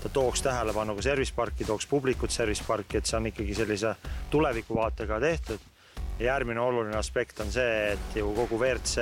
ta 0.00 0.08
tooks 0.08 0.42
tähelepanu 0.42 0.94
ka 0.96 1.02
service 1.02 1.34
parki, 1.36 1.64
tooks 1.64 1.86
publikut 1.86 2.30
service 2.30 2.64
parki, 2.66 2.98
et 2.98 3.06
see 3.06 3.18
on 3.18 3.28
ikkagi 3.30 3.54
sellise 3.54 3.94
tulevikuvaatega 4.30 5.20
tehtud. 5.20 5.58
ja 6.18 6.26
järgmine 6.26 6.60
oluline 6.60 6.96
aspekt 6.96 7.40
on 7.40 7.52
see, 7.52 7.92
et 7.92 8.16
ju 8.16 8.32
kogu 8.36 8.58
WRC 8.60 9.00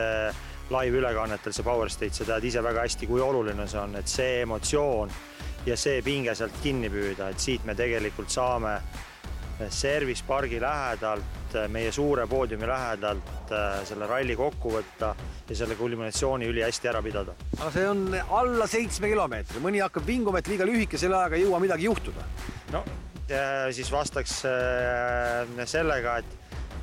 laivülekannetel 0.71 1.53
see 1.53 1.65
Power 1.65 1.91
State, 1.91 2.15
sa 2.15 2.25
tead 2.25 2.45
ise 2.45 2.63
väga 2.63 2.85
hästi, 2.87 3.07
kui 3.07 3.21
oluline 3.21 3.67
see 3.67 3.81
on, 3.81 3.97
et 3.97 4.09
see 4.09 4.43
emotsioon 4.43 5.11
ja 5.67 5.77
see 5.77 6.03
pinge 6.03 6.35
sealt 6.35 6.61
kinni 6.63 6.91
püüda, 6.91 7.31
et 7.33 7.41
siit 7.41 7.65
me 7.65 7.75
tegelikult 7.75 8.31
saame 8.31 8.79
service 9.71 10.23
pargi 10.27 10.61
lähedalt, 10.63 11.57
meie 11.73 11.91
suure 11.93 12.27
poodiumi 12.31 12.67
lähedalt 12.69 13.53
äh, 13.53 13.81
selle 13.89 14.07
ralli 14.07 14.37
kokku 14.39 14.73
võtta 14.77 15.15
ja 15.49 15.57
selle 15.57 15.75
kulminatsiooni 15.79 16.47
ülihästi 16.47 16.91
ära 16.91 17.03
pidada. 17.03 17.35
aga 17.59 17.71
see 17.75 17.89
on 17.89 18.07
alla 18.15 18.69
seitsme 18.71 19.11
kilomeetri, 19.11 19.63
mõni 19.65 19.83
hakkab 19.83 20.07
vinguma, 20.07 20.43
et 20.43 20.51
liiga 20.53 20.69
lühike, 20.69 21.01
selle 21.01 21.19
ajaga 21.19 21.39
ei 21.39 21.47
jõua 21.47 21.63
midagi 21.65 21.89
juhtuda. 21.91 22.27
no 22.77 22.85
siis 23.75 23.91
vastaks 23.93 24.41
äh, 24.49 25.65
sellega, 25.69 26.19
et 26.23 26.39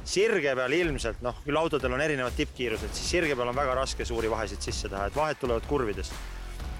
sirge 0.05 0.53
peal 0.55 0.73
ilmselt, 0.77 1.21
noh, 1.25 1.39
küll 1.45 1.57
autodel 1.57 1.95
on 1.97 2.03
erinevad 2.03 2.35
tippkiirused, 2.37 2.93
siis 2.93 3.15
sirge 3.17 3.35
peal 3.37 3.49
on 3.49 3.57
väga 3.57 3.73
raske 3.81 4.05
suuri 4.05 4.29
vahesid 4.29 4.61
sisse 4.61 4.91
teha, 4.91 5.07
et 5.09 5.17
vahed 5.17 5.41
tulevad 5.41 5.65
kurvidest. 5.69 6.13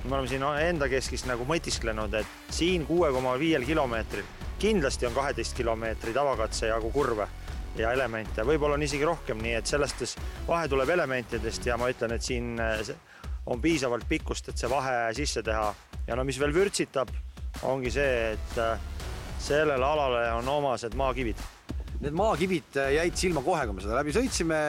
Me 0.05 0.15
oleme 0.15 0.29
siin 0.29 0.43
enda 0.43 0.89
keskis 0.89 1.25
nagu 1.25 1.45
mõtisklenud, 1.49 2.13
et 2.13 2.51
siin 2.53 2.85
kuue 2.85 3.11
koma 3.11 3.35
viiel 3.41 3.65
kilomeetril 3.65 4.25
kindlasti 4.59 5.05
on 5.05 5.13
kaheteist 5.13 5.55
kilomeetri 5.57 6.13
tavakatse 6.13 6.67
jagu 6.67 6.91
kurve 6.91 7.27
ja 7.75 7.91
elemente, 7.91 8.43
võib-olla 8.47 8.77
on 8.77 8.85
isegi 8.85 9.03
rohkem, 9.05 9.41
nii 9.43 9.57
et 9.57 9.67
sellest 9.67 10.15
vahe 10.47 10.69
tuleb 10.71 10.89
elementidest 10.95 11.67
ja 11.67 11.75
ma 11.77 11.89
ütlen, 11.91 12.15
et 12.15 12.23
siin 12.23 12.55
eh, 12.63 12.93
on 13.51 13.61
piisavalt 13.61 14.07
pikkust, 14.09 14.49
et 14.49 14.61
see 14.61 14.69
vahe 14.71 14.95
sisse 15.17 15.43
teha. 15.43 15.73
ja 16.07 16.15
no 16.15 16.23
mis 16.23 16.39
veel 16.39 16.53
vürtsitab, 16.55 17.11
ongi 17.67 17.91
see, 17.91 18.31
et 18.37 18.61
eh, 18.63 18.79
sellele 19.39 19.85
alale 19.85 20.23
on 20.37 20.47
omased 20.47 20.95
maakivid. 20.95 21.43
Need 21.99 22.15
maakivid 22.15 22.79
jäid 22.95 23.19
silma 23.19 23.43
kohe, 23.43 23.65
kui 23.67 23.75
me 23.75 23.83
seda 23.83 23.99
läbi 23.99 24.15
sõitsime 24.15 24.61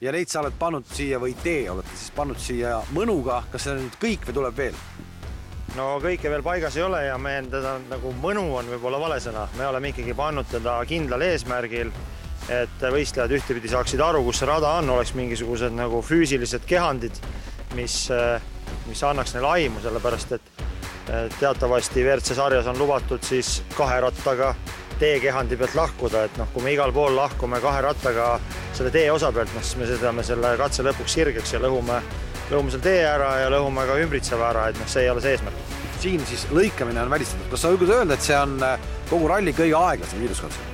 ja 0.00 0.12
neid 0.12 0.28
sa 0.28 0.42
oled 0.42 0.56
pannud 0.58 0.88
siia 0.92 1.20
või 1.22 1.34
tee 1.42 1.66
olete 1.72 1.94
siis 1.96 2.12
pannud 2.16 2.40
siia 2.40 2.80
mõnuga, 2.96 3.42
kas 3.52 3.64
see 3.64 3.72
on 3.74 3.84
nüüd 3.86 4.00
kõik 4.02 4.26
või 4.28 4.36
tuleb 4.40 4.58
veel? 4.58 4.80
no 5.76 5.86
kõike 6.00 6.30
veel 6.32 6.44
paigas 6.44 6.76
ei 6.76 6.84
ole 6.84 7.02
ja 7.06 7.16
me 7.20 7.38
teda 7.52 7.76
nagu 7.88 8.12
mõnu 8.20 8.44
on 8.58 8.68
võib-olla 8.74 9.00
vale 9.00 9.18
sõna, 9.24 9.46
me 9.56 9.66
oleme 9.68 9.92
ikkagi 9.92 10.14
pannud 10.16 10.48
teda 10.50 10.78
kindlal 10.88 11.24
eesmärgil, 11.26 11.90
et 12.52 12.84
võistlejad 12.92 13.32
ühtepidi 13.38 13.72
saaksid 13.72 14.00
aru, 14.04 14.22
kus 14.24 14.40
see 14.40 14.48
rada 14.48 14.76
on, 14.80 14.92
oleks 14.94 15.14
mingisugused 15.18 15.74
nagu 15.76 16.00
füüsilised 16.04 16.64
kehandid, 16.68 17.18
mis, 17.76 18.06
mis 18.86 19.04
annaks 19.04 19.34
neile 19.36 19.52
aimu, 19.52 19.82
sellepärast 19.84 20.36
et 20.38 20.64
teatavasti 21.40 22.02
WRC 22.02 22.36
sarjas 22.36 22.68
on 22.70 22.78
lubatud 22.80 23.22
siis 23.26 23.60
kahe 23.76 24.00
rattaga 24.02 24.54
teekehandi 25.00 25.58
pealt 25.60 25.74
lahkuda, 25.76 26.24
et 26.28 26.38
noh, 26.40 26.48
kui 26.54 26.64
me 26.64 26.72
igal 26.72 26.92
pool 26.96 27.16
lahkume 27.16 27.60
kahe 27.60 27.82
rattaga 27.84 28.36
selle 28.76 28.92
tee 28.94 29.10
osa 29.12 29.32
pealt, 29.32 29.52
noh 29.54 29.64
siis 29.64 29.80
me 29.80 29.88
sõidame 29.90 30.24
selle 30.26 30.54
katse 30.60 30.84
lõpuks 30.86 31.18
sirgeks 31.18 31.56
ja 31.56 31.60
lõhume 31.62 32.00
lõhume 32.50 32.70
seal 32.72 32.84
tee 32.84 33.02
ära 33.06 33.32
ja 33.42 33.48
lõhume 33.52 33.86
ka 33.88 33.96
ümbritseva 34.02 34.52
ära, 34.52 34.68
et 34.70 34.78
noh, 34.78 34.88
see 34.90 35.06
ei 35.06 35.10
ole 35.10 35.24
see 35.24 35.34
eesmärk. 35.36 35.74
siin 36.00 36.22
siis 36.28 36.44
lõikamine 36.52 37.00
on 37.02 37.10
välistatud, 37.10 37.48
kas 37.50 37.64
sa 37.64 37.72
julged 37.72 37.90
öelda, 37.90 38.14
et 38.14 38.22
see 38.22 38.36
on 38.38 38.56
äh, 38.62 38.78
kogu 39.10 39.28
ralli 39.32 39.54
kõige 39.56 39.74
aeglasem 39.80 40.22
kiiruskatse 40.22 40.64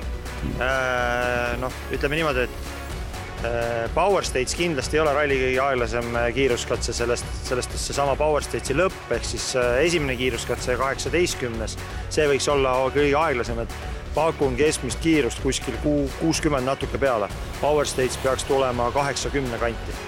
äh,? 0.61 1.57
noh, 1.61 1.81
ütleme 1.95 2.19
niimoodi, 2.19 2.45
et 2.45 3.47
äh, 3.47 3.87
Power 3.95 4.27
Stage 4.27 4.59
kindlasti 4.59 4.99
ei 4.99 5.03
ole 5.05 5.15
ralli 5.17 5.39
kõige 5.39 5.63
aeglasem 5.65 6.19
kiiruskatse, 6.35 6.93
sellest, 6.93 7.33
sellest 7.47 7.73
seesama 7.79 8.15
Power 8.19 8.45
Stage'i 8.45 8.77
lõpp 8.77 9.17
ehk 9.17 9.27
siis 9.31 9.49
esimene 9.81 10.19
kiiruskatse, 10.19 10.77
kaheksateistkümnes, 10.83 11.77
see 12.13 12.29
võiks 12.29 12.51
olla 12.53 12.77
kõige 12.93 13.17
aeglasem, 13.23 13.63
et 13.65 14.02
pakun 14.15 14.55
keskmist 14.55 15.01
kiirust 15.03 15.41
kuskil 15.43 15.77
kuuskümmend 16.19 16.65
natuke 16.69 16.97
peale. 16.97 17.29
Power 17.61 17.85
Stage 17.85 18.19
peaks 18.23 18.43
tulema 18.49 18.91
kaheksakümne 18.91 19.57
kanti 19.57 20.01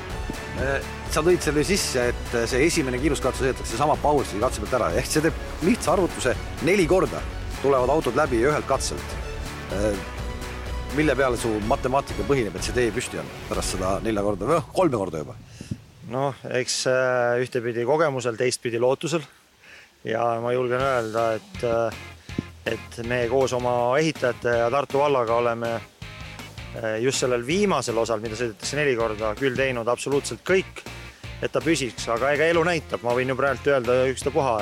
Äh, 0.55 0.79
sa 1.11 1.19
tõid 1.19 1.43
selle 1.43 1.65
sisse, 1.67 2.09
et 2.13 2.35
see 2.47 2.61
esimene 2.63 2.99
kiiruskatse 3.01 3.43
sõidetakse 3.43 3.75
sama 3.75 3.97
Powersi 3.99 4.39
katse 4.39 4.61
pealt 4.63 4.75
ära, 4.77 4.87
ehk 4.95 5.09
see 5.09 5.23
teeb 5.25 5.39
lihtsa 5.67 5.91
arvutuse 5.95 6.31
neli 6.67 6.85
korda. 6.87 7.19
tulevad 7.61 7.89
autod 7.89 8.15
läbi 8.15 8.43
ühelt 8.45 8.67
katselt. 8.67 9.15
mille 10.95 11.15
peale 11.15 11.37
su 11.37 11.49
matemaatika 11.67 12.23
põhineb, 12.23 12.55
et 12.55 12.63
see 12.63 12.73
tee 12.73 12.91
püsti 12.91 13.19
on 13.19 13.27
pärast 13.49 13.75
seda 13.75 13.99
nelja 14.03 14.21
korda 14.23 14.45
või 14.45 14.55
noh, 14.55 14.67
kolme 14.71 14.97
korda 14.97 15.23
juba? 15.23 15.35
noh, 16.09 16.35
eks 16.61 16.85
äh, 16.87 17.41
ühtepidi 17.43 17.83
kogemusel, 17.85 18.37
teistpidi 18.39 18.79
lootusel. 18.79 19.25
ja 20.07 20.39
ma 20.39 20.53
julgen 20.53 20.79
öelda, 20.79 21.33
et, 21.35 21.63
äh, 21.67 21.99
et 22.65 23.01
me 23.05 23.25
koos 23.29 23.53
oma 23.53 23.73
ehitajate 23.99 24.57
ja 24.59 24.69
Tartu 24.73 24.99
vallaga 24.99 25.35
oleme 25.35 25.73
äh, 25.75 26.97
just 27.03 27.21
sellel 27.21 27.45
viimasel 27.45 27.97
osal, 28.01 28.23
mida 28.23 28.37
sõidetakse 28.39 28.79
neli 28.79 28.95
korda, 28.97 29.33
küll 29.39 29.57
teinud 29.57 29.87
absoluutselt 29.91 30.41
kõik, 30.47 30.81
et 31.43 31.51
ta 31.51 31.61
püsiks, 31.61 32.07
aga 32.11 32.33
ega 32.33 32.49
elu 32.49 32.63
näitab, 32.65 33.05
ma 33.05 33.13
võin 33.17 33.29
ju 33.29 33.37
praegu 33.37 33.71
öelda 33.73 34.01
ükstapuha. 34.11 34.57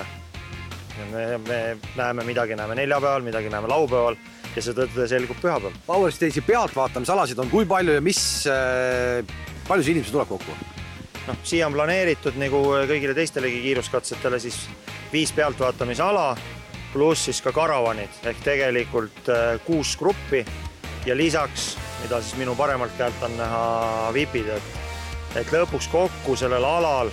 me, 1.11 1.37
me 1.47 1.59
näeme 1.95 2.23
midagi, 2.23 2.55
näeme 2.55 2.75
neljapäeval, 2.75 3.21
midagi 3.25 3.49
näeme 3.49 3.67
laupäeval 3.67 4.17
ja 4.55 4.61
see 4.61 4.75
tõde 4.77 5.07
selgub 5.09 5.39
pühapäeval. 5.41 5.73
Power 5.87 6.11
Stage'i 6.13 6.43
pealtvaatamisalasid 6.45 7.39
on 7.39 7.49
kui 7.49 7.65
palju 7.65 7.95
ja 7.97 8.01
mis 8.01 8.19
äh,, 8.51 9.23
palju 9.67 9.83
see 9.83 9.95
inimesi 9.95 10.13
tuleb 10.13 10.29
kokku? 10.35 10.57
noh, 11.23 11.37
siia 11.47 11.69
on 11.69 11.73
planeeritud 11.73 12.35
nagu 12.35 12.59
kõigile 12.89 13.13
teistelegi 13.15 13.61
kiiruskatsetele 13.63 14.41
siis 14.43 14.57
viis 15.13 15.31
pealtvaatamisala 15.31 16.33
pluss 16.93 17.27
siis 17.27 17.41
ka 17.43 17.51
karavanid 17.55 18.23
ehk 18.29 18.39
tegelikult 18.45 19.29
äh, 19.33 19.57
kuus 19.65 19.95
gruppi 19.99 20.43
ja 21.05 21.17
lisaks, 21.17 21.73
mida 22.03 22.21
siis 22.21 22.37
minu 22.39 22.55
paremalt 22.55 22.95
käelt 22.97 23.25
on 23.25 23.37
näha 23.37 23.63
vipid, 24.15 24.49
et, 24.55 24.81
et 25.41 25.53
lõpuks 25.53 25.89
kokku 25.91 26.37
sellel 26.39 26.63
alal 26.63 27.11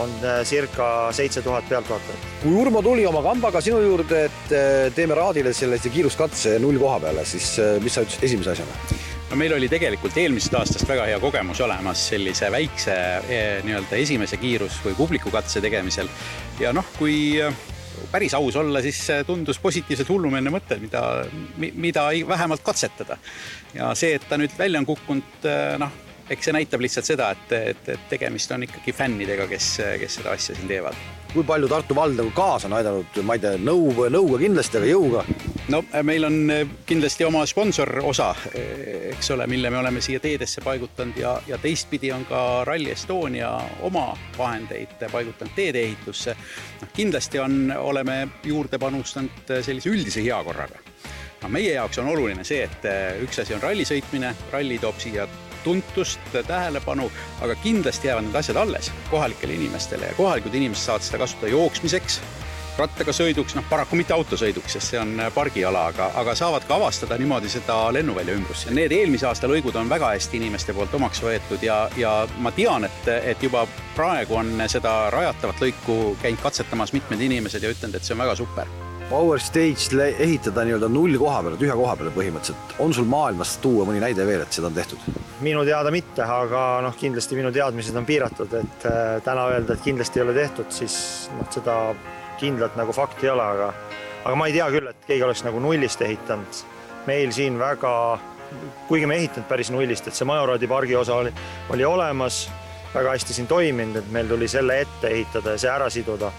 on 0.00 0.12
äh, 0.24 0.40
circa 0.48 1.10
seitse 1.16 1.42
tuhat 1.42 1.68
pealtvaatajat. 1.68 2.28
kui 2.42 2.56
Urmo 2.62 2.82
tuli 2.82 3.06
oma 3.06 3.22
kambaga 3.26 3.60
sinu 3.64 3.80
juurde, 3.84 4.26
et 4.30 4.52
äh, 4.56 4.90
teeme 4.94 5.18
Raadile 5.18 5.52
sellise 5.56 5.92
kiiruskatse 5.92 6.58
null 6.62 6.78
koha 6.78 7.00
peale, 7.06 7.24
siis 7.28 7.56
mis 7.80 7.96
sa 7.96 8.06
ütlesid 8.06 8.28
esimese 8.30 8.54
asjana? 8.56 9.00
no 9.30 9.38
meil 9.38 9.54
oli 9.54 9.68
tegelikult 9.70 10.16
eelmisest 10.18 10.54
aastast 10.58 10.88
väga 10.90 11.06
hea 11.10 11.18
kogemus 11.22 11.60
olemas 11.62 12.02
sellise 12.10 12.50
väikse 12.52 12.94
eh, 13.30 13.60
nii-öelda 13.66 13.98
esimese 14.02 14.40
kiirus- 14.42 14.80
või 14.84 14.96
publikukatse 14.98 15.62
tegemisel. 15.62 16.10
ja 16.60 16.72
noh, 16.74 16.86
kui 16.98 17.36
päris 18.12 18.34
aus 18.38 18.56
olla, 18.56 18.82
siis 18.84 19.00
tundus 19.26 19.58
positiivselt 19.62 20.08
hullumeelne 20.08 20.52
mõte, 20.52 20.78
mida, 20.82 21.02
mida 21.56 22.06
vähemalt 22.28 22.64
katsetada. 22.66 23.18
ja 23.74 23.94
see, 23.94 24.14
et 24.18 24.28
ta 24.28 24.38
nüüd 24.40 24.56
välja 24.58 24.80
on 24.82 24.88
kukkunud, 24.88 25.44
eh, 25.44 25.76
noh, 25.80 25.92
eks 26.30 26.48
see 26.48 26.54
näitab 26.54 26.82
lihtsalt 26.84 27.08
seda, 27.08 27.30
et, 27.34 27.56
et, 27.74 27.88
et 27.96 28.10
tegemist 28.12 28.52
on 28.54 28.66
ikkagi 28.66 28.94
fännidega, 28.94 29.48
kes, 29.50 29.72
kes 30.00 30.20
seda 30.20 30.36
asja 30.36 30.54
siin 30.54 30.70
teevad. 30.70 31.19
Kui 31.34 31.44
palju 31.46 31.68
Tartu 31.70 31.94
vald 31.94 32.18
nagu 32.18 32.30
kaasa 32.34 32.66
on 32.68 32.74
aidanud, 32.78 33.18
ma 33.26 33.36
ei 33.36 33.42
tea, 33.42 33.58
nõu, 33.62 33.92
nõuga 34.10 34.38
kindlasti, 34.42 34.80
aga 34.80 34.88
jõuga? 34.90 35.24
no 35.70 35.82
meil 36.06 36.26
on 36.26 36.38
eh, 36.50 36.72
kindlasti 36.86 37.26
oma 37.26 37.44
sponsor 37.46 37.92
osa, 38.06 38.30
eh, 38.54 39.10
eks 39.12 39.30
ole, 39.36 39.46
mille 39.50 39.70
me 39.70 39.78
oleme 39.78 40.02
siia 40.02 40.20
teedesse 40.22 40.64
paigutanud 40.64 41.20
ja, 41.20 41.36
ja 41.46 41.58
teistpidi 41.62 42.10
on 42.14 42.24
ka 42.28 42.64
Rally 42.66 42.90
Estonia 42.90 43.52
oma 43.86 44.08
vahendeid 44.38 44.96
paigutanud 45.12 45.54
teedeehitusse. 45.54 46.34
noh, 46.80 46.94
kindlasti 46.96 47.38
on, 47.38 47.60
oleme 47.78 48.26
juurde 48.44 48.78
panustanud 48.78 49.54
sellise 49.62 49.90
üldise 49.90 50.24
heakorraga. 50.24 50.82
no 51.42 51.48
meie 51.48 51.76
jaoks 51.76 52.02
on 52.02 52.10
oluline 52.10 52.44
see, 52.44 52.64
et 52.66 52.90
üks 53.22 53.38
asi 53.44 53.54
on 53.54 53.62
ralli 53.62 53.86
sõitmine, 53.86 54.34
ralli 54.52 54.78
toob 54.82 54.98
siia 54.98 55.28
tuntust, 55.64 56.20
tähelepanu, 56.46 57.10
aga 57.44 57.56
kindlasti 57.64 58.10
jäävad 58.10 58.28
need 58.28 58.38
asjad 58.42 58.60
alles 58.60 58.92
kohalikele 59.10 59.58
inimestele 59.58 60.12
ja 60.12 60.18
kohalikud 60.18 60.54
inimesed 60.54 60.86
saavad 60.86 61.06
seda 61.06 61.24
kasutada 61.24 61.52
jooksmiseks 61.52 62.20
rattaga 62.80 63.12
sõiduks, 63.14 63.54
noh 63.56 63.66
paraku 63.68 63.98
mitte 63.98 64.14
autosõiduks, 64.14 64.74
sest 64.76 64.92
see 64.92 65.00
on 65.00 65.14
äh, 65.20 65.30
pargiala, 65.34 65.86
aga, 65.92 66.10
aga 66.20 66.34
saavad 66.38 66.66
ka 66.68 66.78
avastada 66.78 67.18
niimoodi 67.20 67.50
seda 67.52 67.76
lennuvälja 67.94 68.36
ümbrust. 68.38 68.70
Need 68.76 68.94
eelmise 68.96 69.28
aasta 69.28 69.50
lõigud 69.50 69.76
on 69.80 69.90
väga 69.90 70.12
hästi 70.14 70.40
inimeste 70.40 70.74
poolt 70.76 70.94
omaks 70.96 71.22
võetud 71.24 71.64
ja, 71.66 71.82
ja 72.00 72.14
ma 72.38 72.54
tean, 72.56 72.88
et, 72.88 73.10
et 73.34 73.42
juba 73.42 73.66
praegu 73.96 74.38
on 74.40 74.54
seda 74.70 74.94
rajatavat 75.12 75.66
lõiku 75.66 75.98
käinud 76.22 76.40
katsetamas 76.44 76.94
mitmed 76.96 77.20
inimesed 77.28 77.62
ja 77.62 77.74
ütlenud, 77.74 77.98
et 77.98 78.06
see 78.06 78.16
on 78.16 78.24
väga 78.24 78.38
super 78.38 78.89
Power 79.10 79.40
Stage 79.42 80.04
ehitada 80.22 80.62
nii-öelda 80.62 80.86
null 80.88 81.16
koha 81.18 81.40
peale, 81.42 81.56
tühja 81.58 81.74
koha 81.74 81.96
peale 81.98 82.12
põhimõtteliselt. 82.14 82.74
on 82.78 82.92
sul 82.94 83.08
maailmas 83.10 83.56
tuua 83.58 83.82
mõni 83.88 83.98
näide 83.98 84.22
veel, 84.26 84.44
et 84.44 84.54
seda 84.54 84.68
on 84.70 84.76
tehtud? 84.76 85.02
minu 85.42 85.64
teada 85.66 85.90
mitte, 85.90 86.22
aga 86.22 86.60
noh, 86.84 86.94
kindlasti 87.00 87.34
minu 87.34 87.50
teadmised 87.50 87.96
on 87.96 88.06
piiratud, 88.06 88.54
et 88.60 88.86
äh, 88.86 89.16
täna 89.26 89.48
öelda, 89.50 89.74
et 89.74 89.82
kindlasti 89.82 90.20
ei 90.20 90.26
ole 90.26 90.34
tehtud, 90.36 90.70
siis 90.70 90.94
noh, 91.34 91.48
seda 91.50 91.76
kindlalt 92.38 92.76
nagu 92.78 92.94
fakti 92.94 93.26
ei 93.26 93.32
ole, 93.32 93.46
aga, 93.56 93.72
aga 94.24 94.36
ma 94.38 94.46
ei 94.46 94.54
tea 94.54 94.68
küll, 94.76 94.92
et 94.92 95.08
keegi 95.08 95.26
oleks 95.26 95.42
nagu 95.48 95.62
nullist 95.64 96.06
ehitanud. 96.06 96.62
meil 97.06 97.32
siin 97.32 97.58
väga, 97.58 97.92
kuigi 98.86 99.08
me 99.10 99.16
ei 99.16 99.24
ehitanud 99.24 99.48
päris 99.48 99.72
nullist, 99.74 100.06
et 100.06 100.14
see 100.14 100.28
Majoradi 100.28 100.68
pargi 100.70 100.94
osa 100.96 101.18
oli, 101.24 101.32
oli 101.74 101.84
olemas, 101.84 102.44
väga 102.94 103.16
hästi 103.16 103.34
siin 103.34 103.50
toiminud, 103.50 103.96
et 103.96 104.14
meil 104.14 104.28
tuli 104.28 104.48
selle 104.48 104.80
ette 104.84 105.10
ehitada 105.10 105.56
ja 105.56 105.64
see 105.64 105.70
ära 105.72 105.90
siduda. 105.90 106.30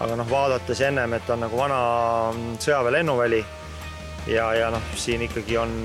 Aga 0.00 0.16
noh, 0.18 0.30
vaadates 0.30 0.80
ennem, 0.88 1.18
et 1.18 1.28
on 1.30 1.44
nagu 1.46 1.58
vana 1.58 1.80
sõjaväe 2.62 2.96
lennuväli 2.98 3.42
ja, 4.32 4.48
ja 4.58 4.70
noh, 4.74 4.94
siin 4.98 5.22
ikkagi 5.28 5.58
on 5.60 5.76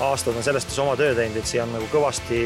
aastad 0.00 0.36
on 0.36 0.44
sellest 0.44 0.72
oma 0.82 0.96
töö 0.98 1.14
teinud, 1.16 1.38
et 1.40 1.48
siia 1.48 1.64
on 1.64 1.76
nagu 1.76 1.86
kõvasti 1.92 2.40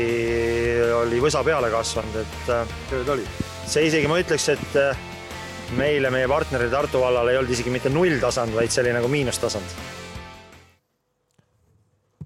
oli 1.00 1.22
võsa 1.22 1.42
peale 1.46 1.70
kasvanud, 1.72 2.20
et. 2.20 2.52
tööd 2.90 3.14
oli. 3.16 3.24
see 3.66 3.88
isegi 3.88 4.10
ma 4.10 4.20
ütleks, 4.22 4.48
et 4.54 5.74
meile, 5.78 6.10
meie 6.10 6.28
partnerile 6.30 6.70
Tartu 6.72 7.02
vallale 7.02 7.32
ei 7.34 7.40
olnud 7.40 7.54
isegi 7.54 7.72
mitte 7.74 7.90
nulltasand, 7.92 8.54
vaid 8.54 8.74
see 8.74 8.84
oli 8.84 8.94
nagu 8.94 9.10
miinustasand. 9.10 9.74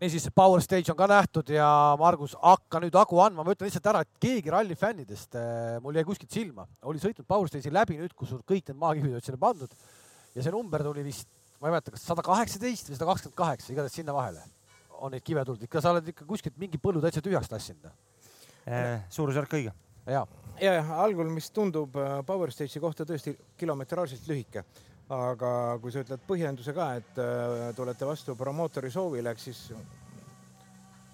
Niisiis, 0.01 0.29
Power 0.35 0.63
Stage 0.63 0.93
on 0.93 0.99
ka 0.99 1.09
nähtud 1.11 1.53
ja 1.55 1.69
Margus, 2.01 2.35
hakka 2.43 2.81
nüüd 2.83 2.97
hagu 2.99 3.21
andma, 3.23 3.45
ma 3.45 3.55
ütlen 3.55 3.71
lihtsalt 3.71 3.87
ära, 3.93 4.03
et 4.05 4.23
keegi 4.23 4.53
ralli 4.53 4.77
fännidest, 4.79 5.39
eh, 5.39 5.77
mul 5.85 5.95
jäi 5.95 6.07
kuskilt 6.09 6.35
silma, 6.35 6.67
oli 6.83 7.03
sõitnud 7.03 7.29
Power 7.29 7.51
Stage'i 7.51 7.73
läbi 7.73 8.01
nüüd, 8.01 8.15
kus 8.17 8.35
sul 8.35 8.43
kõik 8.43 8.69
need 8.69 8.81
maakivid 8.81 9.17
olid 9.17 9.29
sinna 9.29 9.41
pandud. 9.41 9.79
Ja 10.35 10.43
see 10.43 10.55
number 10.55 10.83
tuli 10.83 11.07
vist, 11.07 11.29
ma 11.61 11.71
ei 11.71 11.77
mäleta, 11.77 11.95
kas 11.95 12.07
sada 12.11 12.25
kaheksateist 12.27 12.91
või 12.91 12.99
sada 12.99 13.11
kakskümmend 13.13 13.39
kaheksa, 13.39 13.73
igatahes 13.73 14.01
sinna 14.03 14.17
vahele 14.17 14.43
on 15.05 15.13
neid 15.15 15.25
kive 15.27 15.45
tulnud, 15.45 15.65
ikka 15.67 15.83
sa 15.83 15.93
oled 15.95 16.09
ikka 16.15 16.27
kuskilt 16.29 16.57
mingi 16.61 16.81
põllu 16.81 17.03
täitsa 17.03 17.23
tühjaks 17.25 17.51
tassinud. 17.51 17.91
Eh,. 18.65 19.01
suurusjärk 19.13 19.59
õige. 19.59 19.73
jaa. 20.09 20.25
Ja, 20.61 20.73
ja 20.79 20.83
algul, 21.03 21.29
mis 21.35 21.51
tundub 21.51 21.97
äh, 21.99 22.21
Power 22.27 22.53
Stage'i 22.55 22.81
kohta 22.81 23.05
tõesti 23.09 23.35
kilometraažilt 23.59 24.29
lühike, 24.31 24.63
aga 25.13 25.51
kui 25.83 25.93
sa 25.93 26.05
ütled 26.05 26.23
põhjenduse 26.29 26.73
ka, 26.77 26.89
et 27.01 27.21
äh, 27.21 27.69
te 27.77 27.85
olete 27.85 28.09
vastu 28.09 28.37
promootori 28.39 28.91
soovile, 28.93 29.35
ehk 29.35 29.43
siis 29.43 29.67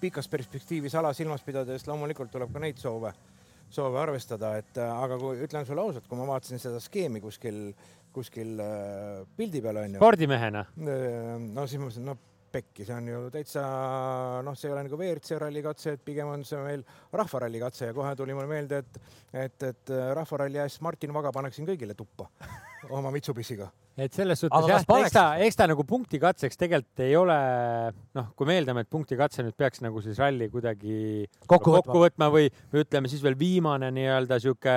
pikas 0.01 0.31
perspektiivis 0.31 0.95
ala 0.97 1.11
silmas 1.13 1.43
pidades 1.45 1.85
loomulikult 1.89 2.31
tuleb 2.31 2.53
ka 2.53 2.63
neid 2.63 2.79
soove, 2.81 3.11
soove 3.71 3.99
arvestada, 4.01 4.55
et 4.61 4.79
äh, 4.79 5.03
aga 5.03 5.19
kui 5.19 5.43
ütlen 5.43 5.67
sulle 5.67 5.83
ausalt, 5.83 6.07
kui 6.07 6.19
ma 6.19 6.29
vaatasin 6.31 6.61
seda 6.63 6.79
skeemi 6.83 7.21
kuskil, 7.23 7.67
kuskil 8.15 8.59
pildi 9.37 9.63
peal 9.63 9.83
onju. 9.83 9.99
spordimehena? 9.99 10.65
no 10.79 11.67
siis 11.67 11.79
ma 11.79 11.87
mõtlesin, 11.89 12.07
no 12.07 12.17
pekki, 12.51 12.83
see 12.83 12.95
on 12.95 13.05
ju 13.07 13.19
täitsa 13.31 13.61
noh, 14.43 14.55
see 14.59 14.67
ei 14.67 14.73
ole 14.75 14.87
nagu 14.87 14.97
WRC 14.99 15.37
ralli 15.39 15.61
katse, 15.63 15.95
et 15.95 16.03
pigem 16.03 16.31
on 16.31 16.43
see 16.47 16.59
meil 16.63 16.83
rahvaralli 17.15 17.61
katse 17.63 17.91
ja 17.91 17.95
kohe 17.95 18.11
tuli 18.19 18.35
mulle 18.35 18.51
meelde, 18.51 18.81
et, 18.83 18.99
et, 19.45 19.69
et 19.71 19.95
rahvaralli 20.15 20.59
eest 20.63 20.83
Martin 20.83 21.15
Vaga 21.15 21.31
paneksin 21.35 21.67
kõigile 21.67 21.95
tuppa 21.95 22.27
oma 22.89 23.11
Mitsubishiga. 23.13 23.69
et 23.97 24.13
selles 24.15 24.39
suhtes 24.39 24.67
jah, 24.71 24.81
eks 24.81 25.13
ta, 25.13 25.25
eks 25.45 25.59
ta 25.59 25.67
nagu 25.69 25.83
punktikatseks 25.85 26.57
tegelikult 26.57 27.03
ei 27.05 27.15
ole, 27.19 27.37
noh, 28.17 28.31
kui 28.39 28.47
me 28.49 28.55
eeldame, 28.57 28.85
et 28.85 28.89
punktikatse 28.91 29.43
nüüd 29.45 29.57
peaks 29.59 29.83
nagu 29.83 30.01
siis 30.01 30.17
ralli 30.21 30.47
kuidagi 30.49 31.27
kokku, 31.45 31.75
kokku 31.75 32.01
võtma 32.05 32.31
või, 32.33 32.49
või 32.71 32.85
ütleme 32.85 33.11
siis 33.11 33.21
veel 33.25 33.37
viimane 33.37 33.91
nii-öelda 33.93 34.39
sihuke 34.41 34.75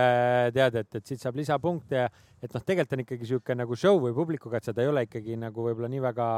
tead, 0.57 0.81
et, 0.83 1.01
et 1.01 1.07
siit 1.07 1.23
saab 1.23 1.39
lisapunkte 1.41 2.03
ja 2.03 2.11
et 2.45 2.53
noh, 2.53 2.61
tegelikult 2.61 2.97
on 2.97 3.03
ikkagi 3.05 3.25
niisugune 3.25 3.63
nagu 3.63 3.77
show 3.79 3.99
või 4.03 4.13
publikukatse, 4.17 4.75
ta 4.77 4.85
ei 4.85 4.91
ole 4.91 5.07
ikkagi 5.07 5.39
nagu 5.41 5.65
võib-olla 5.65 5.89
nii 5.89 6.03
väga 6.05 6.29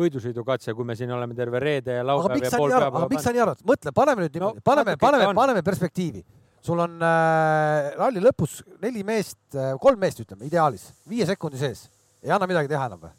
võidusõidukatse, 0.00 0.74
kui 0.74 0.88
me 0.88 0.96
siin 0.98 1.12
oleme 1.14 1.36
terve 1.38 1.60
reede 1.62 2.00
ja 2.00 2.06
laupäev 2.06 2.48
ja 2.48 2.50
pool 2.56 2.72
päeva. 2.72 2.90
aga 2.90 3.10
miks 3.12 3.26
sa 3.28 3.34
nii 3.34 3.44
arvad? 3.44 3.62
mõtle, 3.68 3.92
paneme 3.94 4.26
nüüd 4.26 4.38
niimoodi 4.38 4.58
no,, 4.58 4.64
paneme, 4.66 4.96
paneme, 4.98 5.28
paneme 5.38 5.62
perspektiivi. 5.66 6.24
Sul 6.62 6.82
on 6.82 7.00
äh, 7.02 7.90
ralli 7.98 8.22
lõpus 8.22 8.60
neli 8.82 9.02
meest 9.06 9.56
äh,, 9.56 9.74
kolm 9.82 10.00
meest 10.02 10.22
ütleme, 10.22 10.46
ideaalis, 10.46 10.90
viie 11.10 11.26
sekundi 11.28 11.60
sees. 11.60 11.88
ei 12.22 12.30
anna 12.30 12.48
midagi 12.50 12.70
teha 12.70 12.86
enam 12.90 13.02
või? 13.02 13.12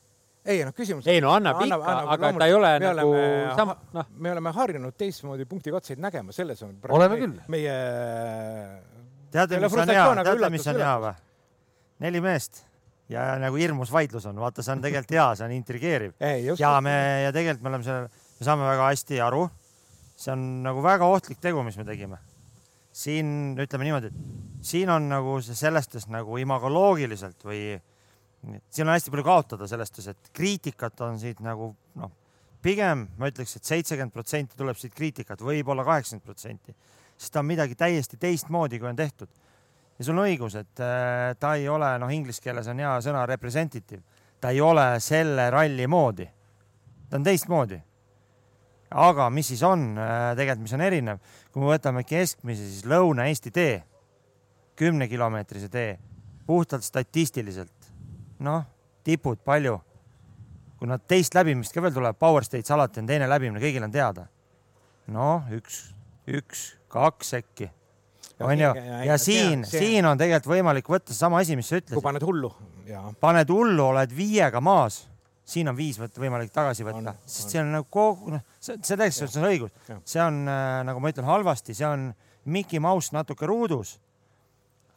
ei 0.45 0.63
noh, 0.67 0.75
küsimus. 0.75 1.07
ei 1.11 1.21
no 1.23 1.31
annab 1.35 1.61
ikka, 1.63 1.79
aga 2.15 2.33
ta 2.39 2.49
ei 2.49 2.55
ole 2.55 2.73
me 2.79 2.91
nagu 2.99 3.13
oleme, 3.13 3.53
sam-, 3.59 3.77
noh. 3.95 4.11
me 4.25 4.33
oleme 4.33 4.53
harjunud 4.55 4.97
teistmoodi 4.99 5.47
punktikatseid 5.49 6.01
nägema, 6.03 6.35
selles 6.35 6.63
on. 6.65 6.75
oleme 6.89 7.19
küll. 7.19 7.39
meie. 7.51 7.77
teate, 9.31 9.59
mis 9.63 9.79
on 9.79 9.95
hea, 9.95 10.05
teate, 10.23 10.53
mis 10.53 10.69
on 10.71 10.83
hea 10.83 10.93
või? 11.07 11.15
neli 12.03 12.23
meest 12.23 12.63
ja 13.11 13.33
nagu 13.39 13.59
hirmus 13.59 13.91
vaidlus 13.93 14.25
on, 14.29 14.39
vaata, 14.41 14.63
see 14.65 14.75
on 14.75 14.83
tegelikult 14.83 15.15
hea, 15.15 15.29
see 15.39 15.47
on 15.47 15.55
intrigeeriv. 15.55 16.13
ja 16.59 16.75
me 16.83 16.95
ja 17.27 17.33
tegelikult 17.35 17.63
me 17.63 17.73
oleme 17.73 17.87
seal, 17.87 18.07
me 18.39 18.47
saame 18.47 18.67
väga 18.67 18.91
hästi 18.91 19.23
aru. 19.23 19.47
see 20.15 20.31
on 20.35 20.45
nagu 20.63 20.83
väga 20.83 21.07
ohtlik 21.09 21.39
tegu, 21.43 21.63
mis 21.63 21.77
me 21.79 21.87
tegime. 21.87 22.19
Siin 22.93 23.57
ütleme 23.57 23.87
niimoodi, 23.87 24.11
et 24.11 24.65
siin 24.65 24.91
on 24.93 25.07
nagu 25.09 25.39
see 25.41 25.57
sellest 25.57 25.97
nagu 26.13 26.37
imagoloogiliselt 26.37 27.41
või 27.45 27.63
siin 28.69 28.87
on 28.87 28.93
hästi 28.93 29.11
palju 29.11 29.25
kaotada 29.25 29.67
selles 29.67 29.89
suhtes, 29.89 30.11
et 30.13 30.29
kriitikat 30.35 31.01
on 31.05 31.17
siit 31.19 31.39
nagu 31.43 31.71
noh, 31.99 32.11
pigem 32.63 33.07
ma 33.19 33.29
ütleks 33.31 33.55
et, 33.55 33.63
et 33.63 33.71
seitsekümmend 33.71 34.13
protsenti 34.13 34.59
tuleb 34.59 34.77
siit 34.79 34.93
kriitikat, 34.95 35.41
võib-olla 35.43 35.85
kaheksakümmend 35.87 36.27
protsenti, 36.27 36.75
sest 37.17 37.33
ta 37.33 37.41
on 37.43 37.49
midagi 37.49 37.77
täiesti 37.79 38.19
teistmoodi, 38.19 38.79
kui 38.79 38.89
on 38.89 38.99
tehtud. 38.99 39.29
ja 39.97 40.05
sul 40.05 40.17
on 40.17 40.25
õigus, 40.25 40.57
et 40.59 40.83
äh, 40.83 41.33
ta 41.39 41.55
ei 41.55 41.67
ole, 41.69 41.95
noh, 41.99 42.11
inglise 42.11 42.41
keeles 42.43 42.67
on 42.67 42.79
hea 42.83 42.93
sõna 43.05 43.25
representative, 43.29 44.01
ta 44.41 44.51
ei 44.51 44.61
ole 44.61 44.99
selle 44.99 45.49
ralli 45.49 45.87
moodi. 45.87 46.27
ta 47.09 47.17
on 47.17 47.23
teistmoodi. 47.23 47.81
Aga 48.93 49.29
mis 49.33 49.49
siis 49.53 49.63
on 49.67 49.93
äh, 49.97 50.33
tegelikult, 50.37 50.67
mis 50.67 50.75
on 50.77 50.85
erinev, 50.85 51.21
kui 51.51 51.63
me 51.63 51.71
võtame 51.73 52.03
keskmise, 52.07 52.67
siis 52.69 52.85
Lõuna-Eesti 52.89 53.53
tee, 53.53 53.79
kümnekilomeetrise 54.79 55.69
tee, 55.73 55.97
puhtalt 56.47 56.85
statistiliselt 56.85 57.91
noh, 58.43 58.63
tipud 59.03 59.41
palju. 59.45 59.79
kui 60.77 60.89
nad 60.91 60.99
teist 61.07 61.35
läbimist 61.35 61.71
ka 61.71 61.79
veel 61.79 61.93
tuleb, 61.95 62.17
Power 62.19 62.43
States 62.43 62.71
alati 62.75 62.99
on 62.99 63.07
teine 63.07 63.27
läbimine, 63.31 63.61
kõigil 63.63 63.85
on 63.85 63.91
teada. 63.91 64.27
noh, 65.13 65.47
üks, 65.51 65.93
üks, 66.27 66.73
kaks 66.91 67.33
äkki. 67.39 67.69
on 68.39 68.59
ju, 68.59 68.73
ja 69.07 69.17
siin, 69.17 69.65
siin 69.67 70.05
on 70.05 70.19
tegelikult 70.19 70.55
võimalik 70.55 70.89
võtta 70.89 71.13
seesama 71.13 71.39
asi, 71.39 71.55
mis 71.55 71.67
sa 71.67 71.79
ütlesid. 71.79 71.95
kui 71.97 72.05
paned 72.05 72.23
hullu. 72.23 72.53
paned 73.19 73.49
hullu, 73.49 73.89
oled 73.93 74.15
viiega 74.15 74.61
maas, 74.61 75.03
siin 75.45 75.67
on 75.67 75.77
viis 75.77 75.99
võtta, 75.99 76.21
võimalik 76.23 76.53
tagasi 76.55 76.85
võtta, 76.87 77.15
sest 77.25 77.51
see 77.51 77.61
on 77.61 77.73
nagu 77.75 77.87
kogu, 77.91 78.31
noh, 78.35 78.43
see, 78.59 78.77
see 78.79 78.95
tegelikult 78.99 79.37
on 79.39 79.49
õigus, 79.49 79.75
see 80.07 80.23
on 80.23 80.39
äh, 80.47 80.79
nagu 80.87 81.03
ma 81.03 81.11
ütlen, 81.11 81.27
halvasti, 81.27 81.75
see 81.77 81.87
on 81.87 82.11
Mickey 82.45 82.79
Mouse 82.83 83.15
natuke 83.15 83.47
ruudus 83.49 83.97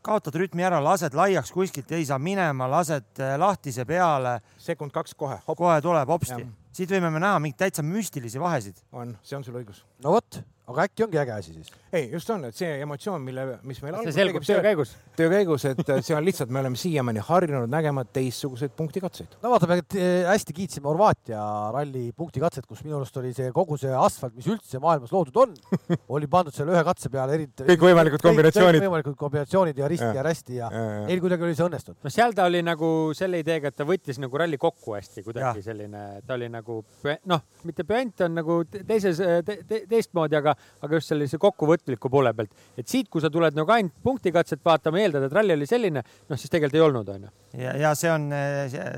kaotad 0.07 0.36
rütmi 0.38 0.62
ära, 0.66 0.78
lased 0.82 1.16
laiaks 1.18 1.51
kuskilt, 1.55 1.90
ei 1.97 2.07
saa 2.07 2.18
minema, 2.22 2.68
lased 2.70 3.22
äh, 3.22 3.34
lahtise 3.40 3.86
peale. 3.88 4.38
sekund 4.62 4.94
kaks 4.94 5.14
kohe. 5.18 5.38
kohe 5.47 5.80
tuleb 5.82 6.12
hopsti. 6.14 6.47
siit 6.76 6.92
võime 6.92 7.11
me 7.11 7.22
näha 7.22 7.40
mingeid 7.42 7.64
täitsa 7.64 7.82
müstilisi 7.82 8.40
vahesid. 8.40 8.78
on, 8.92 9.16
see 9.22 9.38
on 9.38 9.44
sul 9.44 9.59
õigus. 9.59 9.82
no 10.05 10.14
vot, 10.14 10.40
aga 10.66 10.86
äkki 10.88 11.04
ongi 11.06 11.18
äge 11.20 11.32
asi 11.36 11.52
siis? 11.54 11.70
ei, 11.94 12.08
just 12.10 12.30
on, 12.34 12.44
et 12.48 12.56
see 12.58 12.68
emotsioon, 12.82 13.22
mille, 13.22 13.44
mis 13.66 13.78
meil 13.84 13.96
see 14.02 14.14
selgub 14.16 14.44
töö 14.46 14.58
käigus. 14.64 14.94
töö 15.16 15.28
käigus, 15.30 15.64
et 15.70 15.92
see 16.04 16.16
on 16.16 16.24
lihtsalt, 16.26 16.50
me 16.52 16.60
oleme 16.62 16.78
siiamaani 16.80 17.22
harjunud 17.28 17.70
nägema 17.70 18.02
teistsuguseid 18.04 18.74
punktikatseid. 18.78 19.36
no 19.42 19.52
vaata, 19.52 19.68
me 19.70 19.78
eh, 19.80 20.26
hästi 20.26 20.56
kiitsime 20.56 20.90
Horvaatia 20.90 21.42
ralli 21.74 22.08
punktikatset, 22.16 22.66
kus 22.66 22.82
minu 22.86 22.98
arust 22.98 23.16
oli 23.22 23.30
see 23.36 23.52
kogu 23.54 23.78
see 23.80 23.92
asfalt, 23.94 24.34
mis 24.38 24.48
üldse 24.50 24.80
maailmas 24.82 25.14
loodud 25.14 25.38
on, 25.44 25.54
oli 26.18 26.30
pandud 26.30 26.56
selle 26.56 26.74
ühe 26.74 26.82
katse 26.86 27.12
peale 27.14 27.38
eri. 27.38 27.46
kõikvõimalikud 27.62 28.26
kombinatsioonid. 28.26 28.80
kõikvõimalikud 28.80 29.18
kombinatsioonid 29.22 29.82
ja 29.82 29.92
risti 29.92 30.10
ja, 30.10 30.18
ja 30.18 30.26
rästi 30.26 30.58
ja, 30.58 30.72
ja 30.74 31.06
neil 31.06 31.22
kuidagi 31.22 31.46
oli 31.46 31.58
see 31.58 31.68
õnnestunud. 31.68 32.00
no 32.02 32.14
seal 32.16 32.34
ta 32.34 32.48
oli 32.50 32.64
nagu 32.66 32.90
selle 33.16 33.40
ideega, 33.44 33.70
et 33.70 33.78
ta 33.78 33.86
võttis 33.86 34.18
nagu 34.22 34.42
ralli 34.42 34.58
kokku 34.58 34.98
hästi 34.98 35.22
kuidagi 35.28 35.62
ja. 35.62 35.68
selline, 35.70 36.04
ta 36.26 36.34
oli 36.34 36.50
nagu 36.50 36.82
noh, 37.30 37.46
mitte 37.68 37.86
püant 37.86 38.26
on 38.26 38.38
nagu 38.42 38.60
teises 38.74 39.22
te, 39.46 39.60
te, 39.68 39.84
teistmoodi, 39.88 40.36
aga, 40.38 40.55
aga 40.82 40.98
just 40.98 41.12
sellise 41.12 41.40
kokkuvõtliku 41.42 42.11
poole 42.12 42.32
pealt, 42.36 42.52
et 42.78 42.88
siit, 42.88 43.09
kui 43.12 43.22
sa 43.24 43.30
tuled 43.32 43.57
nagu 43.57 43.72
ainult 43.74 43.94
punktikatset 44.04 44.62
vaatama, 44.64 45.00
eeldad, 45.02 45.28
et 45.28 45.36
ralli 45.36 45.57
oli 45.57 45.68
selline, 45.68 46.02
noh 46.30 46.40
siis 46.40 46.52
tegelikult 46.52 46.78
ei 46.78 46.86
olnud, 46.86 47.12
onju. 47.16 47.32
ja, 47.62 47.76
ja 47.86 47.94
see 47.98 48.12
on, 48.12 48.28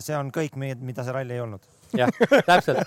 see 0.05 0.17
on 0.19 0.33
kõik, 0.35 0.59
mida 0.59 1.05
see 1.07 1.17
ralli 1.17 1.37
ei 1.37 1.45
olnud. 1.45 1.69
jah, 1.97 2.11
täpselt 2.47 2.83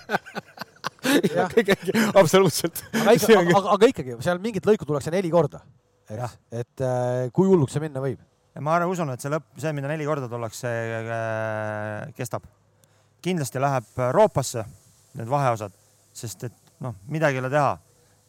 absoluutselt. 2.20 2.84
aga 2.94 3.14
ikka, 3.16 3.38
aga, 3.38 3.56
aga, 3.58 3.70
aga 3.76 3.88
ikkagi 3.90 4.18
seal 4.22 4.42
mingit 4.42 4.66
lõiku 4.66 4.86
tullakse 4.86 5.12
neli 5.14 5.30
korda, 5.32 5.62
eks, 6.10 6.36
et 6.62 6.84
äh, 6.86 7.30
kui 7.34 7.50
hulluks 7.50 7.74
see 7.74 7.82
minna 7.82 8.02
võib? 8.04 8.20
ma 8.60 8.76
arvan, 8.76 8.90
usun, 8.92 9.10
et 9.14 9.22
see 9.22 9.32
lõpp, 9.32 9.48
see, 9.60 9.72
mida 9.76 9.88
neli 9.90 10.06
korda 10.06 10.28
tullakse 10.30 10.68
äh,, 10.68 12.12
kestab. 12.16 12.44
kindlasti 13.24 13.60
läheb 13.62 14.02
roopasse 14.12 14.64
need 15.16 15.28
vaheosad, 15.30 15.72
sest 16.16 16.48
et 16.48 16.74
noh, 16.82 16.96
midagi 17.12 17.38
ei 17.38 17.44
ole 17.44 17.50
teha. 17.52 17.72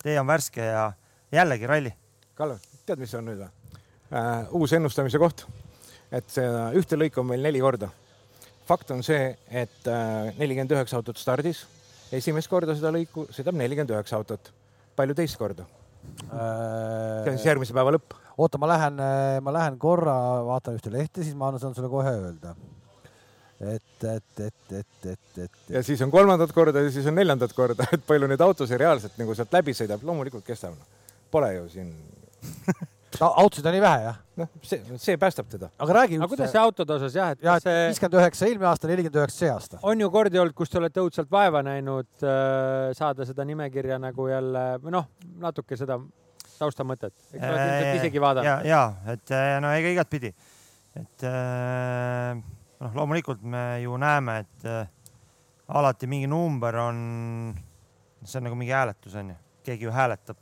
Tee 0.03 0.19
on 0.19 0.27
värske 0.27 0.65
ja 0.65 0.85
jällegi 1.33 1.67
ralli. 1.69 1.93
Kalle, 2.37 2.57
tead, 2.85 3.01
mis 3.01 3.13
on 3.17 3.27
nüüd 3.29 3.43
või 3.43 3.51
äh,? 4.13 4.47
uus 4.57 4.73
ennustamise 4.75 5.21
koht. 5.21 5.45
et 6.13 6.29
see 6.29 6.47
ühte 6.77 6.97
lõiku 6.99 7.23
on 7.23 7.31
meil 7.31 7.45
neli 7.45 7.61
korda. 7.63 7.89
fakt 8.67 8.91
on 8.91 9.03
see, 9.03 9.35
et 9.49 9.87
äh, 9.87 10.33
nelikümmend 10.37 10.75
üheksa 10.75 10.99
autot 10.99 11.17
stardis. 11.17 11.65
esimest 12.11 12.49
korda 12.49 12.75
seda 12.75 12.91
lõiku 12.93 13.27
sõidab 13.31 13.57
nelikümmend 13.61 13.95
üheksa 13.95 14.19
autot. 14.19 14.51
palju 14.95 15.15
teist 15.17 15.37
korda 15.37 15.65
äh...? 16.31 17.23
see 17.23 17.31
on 17.31 17.39
siis 17.39 17.49
järgmise 17.51 17.73
päeva 17.73 17.95
lõpp. 17.95 18.17
oota, 18.37 18.57
ma 18.61 18.73
lähen, 18.75 19.01
ma 19.41 19.57
lähen 19.59 19.79
korra 19.79 20.15
vaatan 20.49 20.79
ühte 20.79 20.93
lehte, 20.93 21.23
siis 21.23 21.35
ma 21.37 21.53
saan 21.57 21.75
sulle 21.77 21.89
kohe 21.89 22.17
öelda 22.17 22.55
et, 23.63 24.07
et, 24.09 24.39
et, 24.47 24.73
et, 24.79 25.05
et, 25.11 25.37
et. 25.45 25.61
ja 25.75 25.83
siis 25.85 26.01
on 26.05 26.11
kolmandat 26.11 26.51
korda 26.55 26.83
ja 26.83 26.91
siis 26.91 27.07
on 27.09 27.15
neljandat 27.17 27.53
korda, 27.55 27.87
et 27.95 28.03
palju 28.07 28.29
neid 28.29 28.41
autosid 28.43 28.79
reaalselt 28.81 29.15
nagu 29.21 29.35
sealt 29.37 29.53
läbi 29.53 29.75
sõidab, 29.77 30.03
loomulikult 30.05 30.45
kestab. 30.47 30.75
Pole 31.33 31.53
ju 31.55 31.69
siin 31.71 31.93
autosid 33.21 33.65
on 33.65 33.75
nii 33.75 33.81
vähe, 33.83 34.05
jah? 34.07 34.17
noh, 34.39 34.49
see, 34.65 34.97
see 35.01 35.17
päästab 35.21 35.49
teda. 35.51 35.69
aga 35.77 35.95
räägi. 35.99 36.17
aga 36.17 36.29
kuidas 36.31 36.51
see 36.53 36.61
autode 36.61 36.95
osas 36.95 37.15
jah, 37.17 37.33
et 37.35 37.45
jah, 37.45 37.59
et 37.59 37.67
viiskümmend 37.91 38.17
üheksa 38.21 38.47
eelmine 38.47 38.69
aasta, 38.71 38.89
nelikümmend 38.89 39.19
üheksa 39.21 39.37
see 39.43 39.51
aasta. 39.53 39.79
on 39.89 40.01
ju 40.01 40.09
kordi 40.13 40.41
olnud, 40.41 40.55
kus 40.57 40.73
te 40.73 40.79
olete 40.81 41.03
õudselt 41.03 41.29
vaeva 41.31 41.61
näinud 41.65 42.25
äh, 42.25 42.89
saada 42.97 43.27
seda 43.29 43.45
nimekirja 43.47 43.99
nagu 44.01 44.27
jälle 44.31 44.65
või 44.83 44.95
noh, 44.97 45.07
natuke 45.43 45.77
seda 45.79 45.99
taustamõtet, 46.57 47.13
eks 47.33 47.39
sa 47.39 47.53
oled 47.53 47.63
ilmselt 47.67 48.01
isegi 48.01 48.23
vaadanud. 48.23 48.49
ja, 48.49 48.57
ja 48.67 49.13
et 49.13 49.37
no 49.63 49.71
ega 49.77 49.93
igatpidi, 49.97 50.33
et 50.99 51.29
äh, 51.29 52.43
noh, 52.83 52.93
loomulikult 52.95 53.43
me 53.47 53.81
ju 53.83 53.97
näeme, 53.99 54.39
et 54.43 54.67
äh, 54.67 54.87
alati 55.73 56.07
mingi 56.09 56.27
number 56.27 56.75
on, 56.83 56.97
see 58.23 58.39
on 58.39 58.49
nagu 58.49 58.57
mingi 58.59 58.75
hääletus 58.75 59.15
on 59.19 59.33
ju, 59.33 59.37
keegi 59.67 59.87
ju 59.87 59.93
hääletab, 59.95 60.39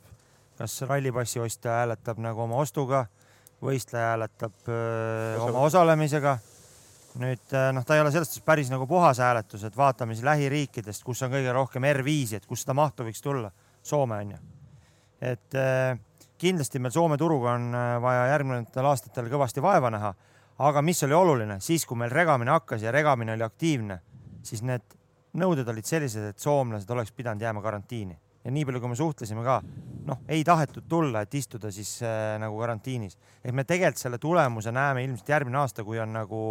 kas 0.58 0.80
rallipassi 0.88 1.42
ostja 1.42 1.82
hääletab 1.82 2.20
nagu 2.22 2.44
oma 2.44 2.60
ostuga, 2.62 3.04
võistleja 3.62 4.12
hääletab 4.14 4.56
öö, 4.66 5.36
äh, 5.36 5.44
oma 5.46 5.66
osalemisega. 5.68 6.38
nüüd 7.22 7.52
äh, 7.52 7.68
noh, 7.76 7.84
ta 7.84 7.94
ei 7.94 8.00
ole 8.00 8.10
selles 8.10 8.30
suhtes 8.30 8.44
päris 8.44 8.70
nagu 8.72 8.86
puhas 8.88 9.20
hääletus, 9.20 9.66
et 9.68 9.76
vaatame 9.76 10.16
siis 10.16 10.24
lähiriikidest, 10.24 11.04
kus 11.04 11.22
on 11.22 11.34
kõige 11.34 11.52
rohkem 11.52 11.84
R5-i, 11.90 12.40
et 12.40 12.46
kus 12.48 12.64
seda 12.64 12.74
mahtu 12.74 13.04
võiks 13.04 13.20
tulla. 13.22 13.50
Soome 13.82 14.16
on 14.22 14.30
ju. 14.32 14.38
et 15.22 15.54
äh, 15.58 15.98
kindlasti 16.38 16.80
meil 16.82 16.94
Soome 16.94 17.18
turuga 17.18 17.52
on 17.54 17.74
vaja 18.02 18.26
järgnevatel 18.32 18.86
aastatel 18.88 19.28
kõvasti 19.30 19.62
vaeva 19.62 19.90
näha 19.92 20.14
aga 20.62 20.82
mis 20.82 21.02
oli 21.06 21.14
oluline, 21.16 21.58
siis 21.60 21.86
kui 21.88 21.98
meil 21.98 22.12
regamine 22.14 22.52
hakkas 22.54 22.84
ja 22.84 22.92
regamine 22.94 23.34
oli 23.34 23.46
aktiivne, 23.46 23.98
siis 24.46 24.62
need 24.66 24.84
nõuded 25.38 25.68
olid 25.68 25.88
sellised, 25.88 26.28
et 26.32 26.42
soomlased 26.42 26.90
oleks 26.92 27.12
pidanud 27.16 27.42
jääma 27.42 27.62
karantiini 27.64 28.14
ja 28.42 28.50
nii 28.50 28.66
palju, 28.66 28.82
kui 28.82 28.90
me 28.90 28.98
suhtlesime 28.98 29.44
ka, 29.46 29.60
noh, 30.08 30.20
ei 30.30 30.42
tahetud 30.46 30.86
tulla, 30.90 31.22
et 31.22 31.34
istuda 31.38 31.70
siis 31.74 31.94
äh, 32.06 32.34
nagu 32.42 32.58
karantiinis. 32.58 33.16
ehk 33.44 33.54
me 33.54 33.64
tegelikult 33.64 34.02
selle 34.02 34.18
tulemuse 34.18 34.72
näeme 34.74 35.04
ilmselt 35.04 35.28
järgmine 35.28 35.58
aasta, 35.62 35.84
kui 35.84 36.00
on 36.02 36.12
nagu 36.12 36.42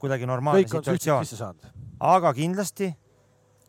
kuidagi 0.00 0.26
normaalne 0.26 0.68
situatsioon. 0.68 1.60
aga 2.00 2.34
kindlasti 2.34 2.90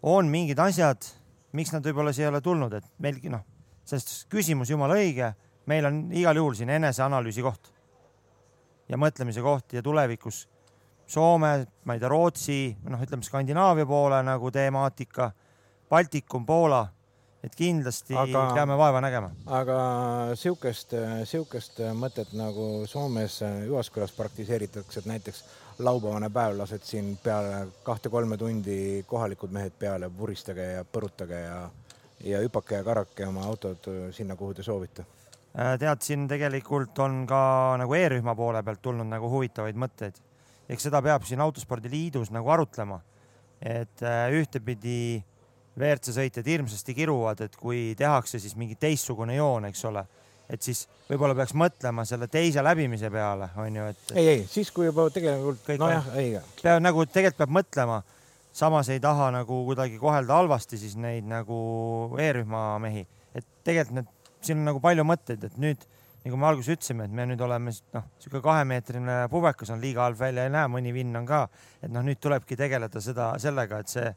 on 0.01 0.31
mingid 0.31 0.59
asjad, 0.59 1.03
miks 1.51 1.71
nad 1.75 1.85
võib-olla 1.85 2.13
siia 2.13 2.27
ei 2.27 2.33
ole 2.33 2.41
tulnud, 2.41 2.73
et 2.73 2.87
meilgi 2.99 3.31
noh, 3.31 3.43
sest 3.85 4.27
küsimus 4.31 4.71
jumala 4.71 4.95
õige, 4.95 5.33
meil 5.67 5.85
on 5.85 6.05
igal 6.15 6.35
juhul 6.35 6.55
siin 6.55 6.71
eneseanalüüsi 6.75 7.43
koht 7.43 7.74
ja 8.89 8.97
mõtlemise 8.97 9.41
koht 9.41 9.73
ja 9.73 9.83
tulevikus 9.85 10.45
Soome, 11.07 11.67
ma 11.85 11.93
ei 11.93 11.99
tea, 12.01 12.09
Rootsi, 12.09 12.59
noh, 12.89 13.01
ütleme 13.05 13.25
Skandinaavia 13.25 13.85
poole 13.85 14.23
nagu 14.25 14.49
temaatika, 14.51 15.29
Baltikum, 15.89 16.47
Poola, 16.47 16.79
et 17.45 17.53
kindlasti 17.53 18.15
aga, 18.17 18.47
peame 18.55 18.77
vaeva 18.77 19.03
nägema. 19.05 19.29
aga 19.53 19.77
sihukest, 20.33 20.95
sihukest 21.29 21.83
mõtet 21.93 22.33
nagu 22.33 22.87
Soomes 22.89 23.37
Jyvaskylas 23.67 24.15
praktiseeritakse, 24.17 25.03
et 25.03 25.11
näiteks 25.13 25.43
laupäevane 25.85 26.31
päev 26.33 26.57
lased 26.57 26.81
siin 26.89 27.13
peale 27.23 27.67
kahte-kolme 27.85 28.37
tundi 28.41 29.03
kohalikud 29.07 29.53
mehed 29.53 29.77
peale, 29.77 30.09
vuristage 30.17 30.71
ja 30.71 30.85
põrutage 30.89 31.43
ja, 31.43 31.59
ja 32.25 32.41
hüpake 32.41 32.81
ja 32.81 32.87
karake 32.87 33.29
oma 33.29 33.45
autod 33.45 33.91
sinna, 34.11 34.35
kuhu 34.35 34.57
te 34.57 34.65
soovite 34.65 35.05
tead, 35.55 36.01
siin 36.03 36.27
tegelikult 36.27 36.99
on 37.03 37.23
ka 37.29 37.41
nagu 37.79 37.95
e-rühma 37.95 38.35
poole 38.35 38.63
pealt 38.63 38.81
tulnud 38.83 39.07
nagu 39.07 39.29
huvitavaid 39.31 39.77
mõtteid. 39.79 40.17
eks 40.69 40.87
seda 40.87 41.01
peab 41.05 41.23
siin 41.23 41.41
Autospordi 41.45 41.89
Liidus 41.89 42.31
nagu 42.33 42.49
arutlema, 42.49 42.99
et 43.61 44.03
äh, 44.03 44.33
ühtepidi 44.33 45.23
WRC 45.77 46.15
sõitjad 46.15 46.47
hirmsasti 46.47 46.95
kiruvad, 46.95 47.41
et 47.45 47.55
kui 47.59 47.93
tehakse 47.97 48.39
siis 48.39 48.55
mingi 48.55 48.77
teistsugune 48.79 49.35
joon, 49.35 49.67
eks 49.69 49.85
ole, 49.85 50.05
et 50.49 50.61
siis 50.63 50.85
võib-olla 51.09 51.35
peaks 51.37 51.53
mõtlema 51.57 52.05
selle 52.07 52.27
teise 52.31 52.63
läbimise 52.63 53.11
peale, 53.13 53.49
on 53.61 53.79
ju, 53.79 53.87
et. 53.91 54.03
ei, 54.15 54.27
ei, 54.33 54.43
siis 54.49 54.71
kui 54.75 54.87
juba 54.87 55.07
tegelikult, 55.13 55.67
nojah, 55.81 56.11
ei. 56.21 56.35
peab 56.63 56.81
nagu 56.83 57.05
tegelikult 57.05 57.43
peab 57.43 57.55
mõtlema, 57.59 58.01
samas 58.55 58.89
ei 58.93 59.03
taha 59.03 59.29
nagu 59.35 59.61
kuidagi 59.67 59.99
kohelda 60.01 60.39
halvasti 60.39 60.79
siis 60.79 60.95
neid 60.99 61.27
nagu 61.27 61.59
e-rühma 62.23 62.67
mehi, 62.83 63.05
et 63.35 63.47
tegelikult 63.67 63.99
need 63.99 64.14
siin 64.45 64.61
on 64.61 64.69
nagu 64.71 64.81
palju 64.83 65.05
mõtteid, 65.07 65.45
et 65.49 65.57
nüüd 65.61 65.85
nagu 66.25 66.39
me 66.41 66.47
alguses 66.49 66.73
ütlesime, 66.73 67.05
et 67.05 67.13
me 67.13 67.25
nüüd 67.29 67.41
oleme 67.45 67.71
noh, 67.93 68.05
niisugune 68.17 68.41
kahemeetrine 68.45 69.17
pubekas 69.29 69.69
on 69.73 69.81
liiga 69.81 70.07
halb 70.07 70.17
välja 70.17 70.47
ei 70.47 70.53
näe, 70.53 70.69
mõni 70.73 70.93
vinn 70.95 71.13
on 71.19 71.27
ka, 71.29 71.43
et 71.81 71.91
noh, 71.93 72.05
nüüd 72.05 72.21
tulebki 72.21 72.57
tegeleda 72.57 73.01
seda 73.03 73.27
sellega, 73.41 73.83
et 73.83 73.93
see, 73.93 74.07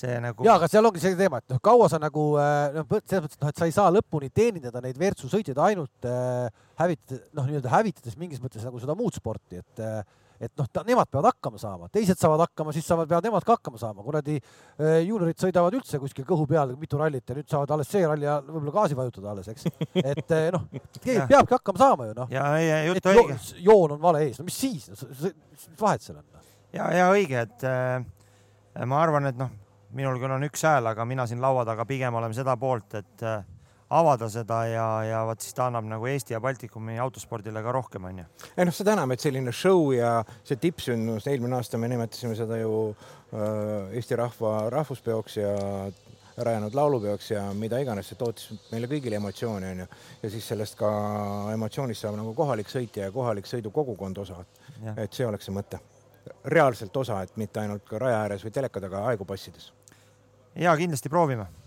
see 0.00 0.16
nagu. 0.24 0.46
ja, 0.48 0.56
aga 0.56 0.70
seal 0.72 0.88
ongi 0.88 1.02
see 1.02 1.18
teema, 1.18 1.42
et 1.42 1.52
noh, 1.52 1.60
kaua 1.64 1.90
sa 1.92 2.00
nagu 2.00 2.24
noh, 2.38 2.88
selles 3.04 3.26
mõttes, 3.26 3.36
et 3.36 3.44
noh, 3.44 3.52
et 3.52 3.60
sa 3.60 3.68
ei 3.68 3.76
saa 3.76 3.92
lõpuni 3.92 4.32
teenindada 4.32 4.80
neid 4.84 4.96
WRC 4.96 5.28
sõitjaid 5.28 5.60
ainult 5.66 6.08
äh, 6.08 6.48
hävitades, 6.80 7.28
noh, 7.36 7.48
nii-öelda 7.50 7.74
hävitades 7.76 8.16
mingis 8.20 8.40
mõttes 8.40 8.64
nagu 8.64 8.80
seda 8.80 8.96
muud 8.96 9.20
sporti, 9.20 9.60
et 9.60 9.84
äh, 9.84 10.00
et 10.42 10.52
noh, 10.58 10.68
nemad 10.88 11.10
peavad 11.10 11.28
hakkama 11.30 11.60
saama, 11.60 11.88
teised 11.92 12.18
saavad 12.18 12.42
hakkama, 12.46 12.74
siis 12.74 12.86
saavad, 12.88 13.08
peavad 13.10 13.28
nemad 13.28 13.46
ka 13.46 13.56
hakkama 13.56 13.78
saama. 13.80 14.02
kuradi 14.02 14.38
äh, 14.38 14.98
juuniorid 15.06 15.38
sõidavad 15.38 15.76
üldse 15.78 16.00
kuskil 16.02 16.26
kõhu 16.28 16.46
peal 16.50 16.74
mitu 16.80 16.98
rallit 17.00 17.28
ja 17.28 17.36
nüüd 17.38 17.48
saavad 17.50 17.74
alles 17.76 17.90
see 17.92 18.02
ralli 18.06 18.26
ajal 18.26 18.48
võib-olla 18.48 18.74
gaasi 18.78 18.98
vajutada 18.98 19.32
alles, 19.34 19.50
eks. 19.52 19.68
et 20.12 20.34
äh, 20.34 20.48
noh, 20.54 20.66
keegi 20.98 21.26
peabki 21.30 21.56
hakkama 21.56 21.84
saama 21.84 22.10
ju 22.10 22.18
noh. 22.18 22.32
ja, 22.32 22.48
ja 22.62 22.82
jutt 22.88 23.10
õige. 23.14 23.38
joon 23.62 23.96
on 23.96 24.02
vale 24.02 24.24
ees, 24.26 24.40
no 24.40 24.48
mis 24.48 24.58
siis 24.64 24.90
no,, 24.90 25.32
vahet 25.80 26.04
seal 26.04 26.18
on? 26.18 26.26
Noh. 26.26 26.52
ja, 26.74 26.90
ja 26.98 27.08
õige, 27.14 27.46
et 27.46 27.66
äh, 27.68 28.86
ma 28.88 29.02
arvan, 29.04 29.30
et 29.30 29.38
noh, 29.38 29.52
minul 29.96 30.18
küll 30.20 30.34
on 30.34 30.48
üks 30.48 30.66
hääl, 30.66 30.90
aga 30.90 31.06
mina 31.08 31.26
siin 31.30 31.42
laua 31.42 31.64
taga 31.68 31.86
pigem 31.88 32.14
olen 32.18 32.34
seda 32.34 32.56
poolt, 32.60 32.98
et 32.98 33.26
äh, 33.28 33.44
avada 33.92 34.28
seda 34.32 34.62
ja, 34.70 34.86
ja 35.04 35.22
vot 35.28 35.42
siis 35.42 35.54
ta 35.56 35.66
annab 35.68 35.86
nagu 35.88 36.06
Eesti 36.08 36.34
ja 36.34 36.40
Baltikumi 36.40 36.96
autospordile 37.02 37.62
ka 37.64 37.74
rohkem, 37.74 38.06
onju. 38.08 38.24
ei 38.56 38.66
noh, 38.68 38.74
seda 38.74 38.96
enam, 38.96 39.12
et 39.12 39.24
selline 39.24 39.52
show 39.56 39.90
ja 39.94 40.14
see 40.48 40.60
tippsündmus, 40.62 41.28
eelmine 41.28 41.58
aasta 41.58 41.80
me 41.80 41.90
nimetasime 41.92 42.36
seda 42.38 42.60
ju 42.62 42.72
äh, 42.92 43.92
Eesti 43.98 44.18
rahva 44.20 44.54
rahvuspeoks 44.72 45.38
ja 45.42 45.52
rajanud 46.36 46.74
laulupeoks 46.74 47.30
ja 47.34 47.44
mida 47.56 47.80
iganes, 47.82 48.08
see 48.08 48.20
tootis 48.20 48.48
meile 48.72 48.88
kõigile 48.88 49.18
emotsioone, 49.20 49.74
onju. 49.76 49.88
ja 50.22 50.32
siis 50.32 50.48
sellest 50.48 50.78
ka 50.80 50.90
emotsioonist 51.52 52.06
saab 52.06 52.16
nagu 52.16 52.32
kohalik 52.36 52.72
sõitja 52.72 53.10
ja 53.10 53.14
kohalik 53.14 53.48
sõidukogukond 53.50 54.24
osa. 54.24 54.44
et 54.96 55.12
see 55.12 55.26
oleks 55.28 55.48
see 55.48 55.54
mõte. 55.54 55.80
reaalselt 56.44 56.96
osa, 56.96 57.22
et 57.22 57.36
mitte 57.36 57.60
ainult 57.60 57.92
raja 57.92 58.22
ääres 58.24 58.44
või 58.44 58.54
teleka 58.54 58.80
taga 58.80 59.04
aegu 59.10 59.24
passides. 59.28 59.72
ja 60.56 60.76
kindlasti 60.76 61.12
proovime 61.12 61.61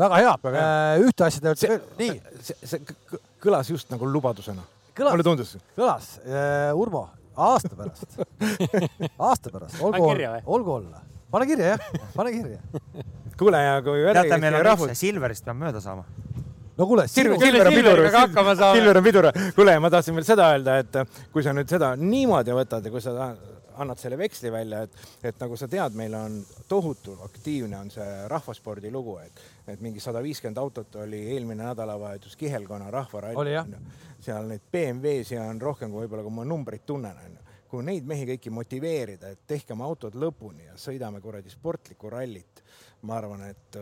väga 0.00 0.20
hea, 0.20 0.34
äh, 0.50 1.04
ühte 1.04 1.26
asja 1.26 1.42
te 1.44 1.52
olete, 1.52 1.78
nii. 2.00 2.14
see, 2.46 2.56
see 2.72 3.18
kõlas 3.42 3.70
just 3.72 3.90
nagu 3.92 4.08
lubadusena. 4.08 4.64
mulle 5.00 5.26
tundus. 5.26 5.56
kõlas 5.78 6.12
uh,, 6.24 6.72
Urmo, 6.80 7.06
aasta 7.36 7.74
pärast 7.76 8.18
aasta 9.28 9.52
pärast, 9.52 9.80
olgu, 9.84 10.10
olgu 10.56 10.74
olla. 10.78 11.04
pane 11.30 11.48
kirja 11.50 11.74
jah, 11.74 11.86
pane 12.16 12.32
kirja. 12.36 12.58
kuule 13.40 13.62
ja 13.64 13.78
kui. 13.84 14.02
teate, 14.12 14.40
meil 14.42 14.60
on 14.60 14.66
rahvus... 14.72 14.96
Silverist 14.98 15.46
peab 15.46 15.60
mööda 15.60 15.82
saama 15.84 16.04
no 16.80 16.86
kuule, 16.88 17.06
Silver 17.08 17.36
on 17.36 17.74
pidur, 17.74 18.04
Silver 18.56 18.98
on 18.98 19.04
pidur. 19.04 19.30
kuule, 19.56 19.78
ma 19.84 19.92
tahtsin 19.92 20.16
veel 20.16 20.26
seda 20.28 20.52
öelda, 20.54 20.78
et 20.80 21.00
kui 21.32 21.44
sa 21.44 21.52
nüüd 21.56 21.68
seda 21.68 21.92
niimoodi 22.00 22.56
võtad 22.56 22.86
ja 22.86 22.92
kui 22.92 23.04
sa 23.04 23.32
annad 23.80 24.00
selle 24.00 24.18
veksli 24.20 24.52
välja, 24.52 24.82
et, 24.86 24.96
et 25.30 25.40
nagu 25.40 25.56
sa 25.56 25.68
tead, 25.70 25.96
meil 25.98 26.14
on 26.14 26.38
tohutu 26.68 27.16
aktiivne 27.24 27.78
on 27.78 27.92
see 27.92 28.08
rahvaspordi 28.30 28.92
lugu, 28.92 29.18
et, 29.24 29.44
et 29.72 29.80
mingi 29.84 30.02
sada 30.02 30.22
viiskümmend 30.24 30.60
autot 30.60 31.00
oli 31.04 31.22
eelmine 31.34 31.64
nädalavahetus 31.64 32.36
Kihelkonna 32.36 32.90
rahvaralli. 32.90 33.36
seal 34.20 34.50
neid 34.50 34.66
BMW-si 34.72 35.38
on 35.40 35.60
rohkem 35.60 35.92
kui 35.92 36.04
võib-olla, 36.04 36.26
kui 36.26 36.36
ma 36.40 36.44
numbreid 36.44 36.84
tunnen, 36.86 37.22
onju 37.26 37.46
kui 37.70 37.84
neid 37.86 38.06
mehi 38.08 38.24
kõiki 38.32 38.50
motiveerida, 38.50 39.30
et 39.30 39.44
tehke 39.46 39.76
oma 39.76 39.86
autod 39.86 40.16
lõpuni 40.18 40.66
ja 40.66 40.72
sõidame 40.80 41.20
kuradi 41.22 41.52
sportlikku 41.52 42.10
rallit, 42.10 42.64
ma 43.06 43.20
arvan, 43.20 43.44
et 43.46 43.78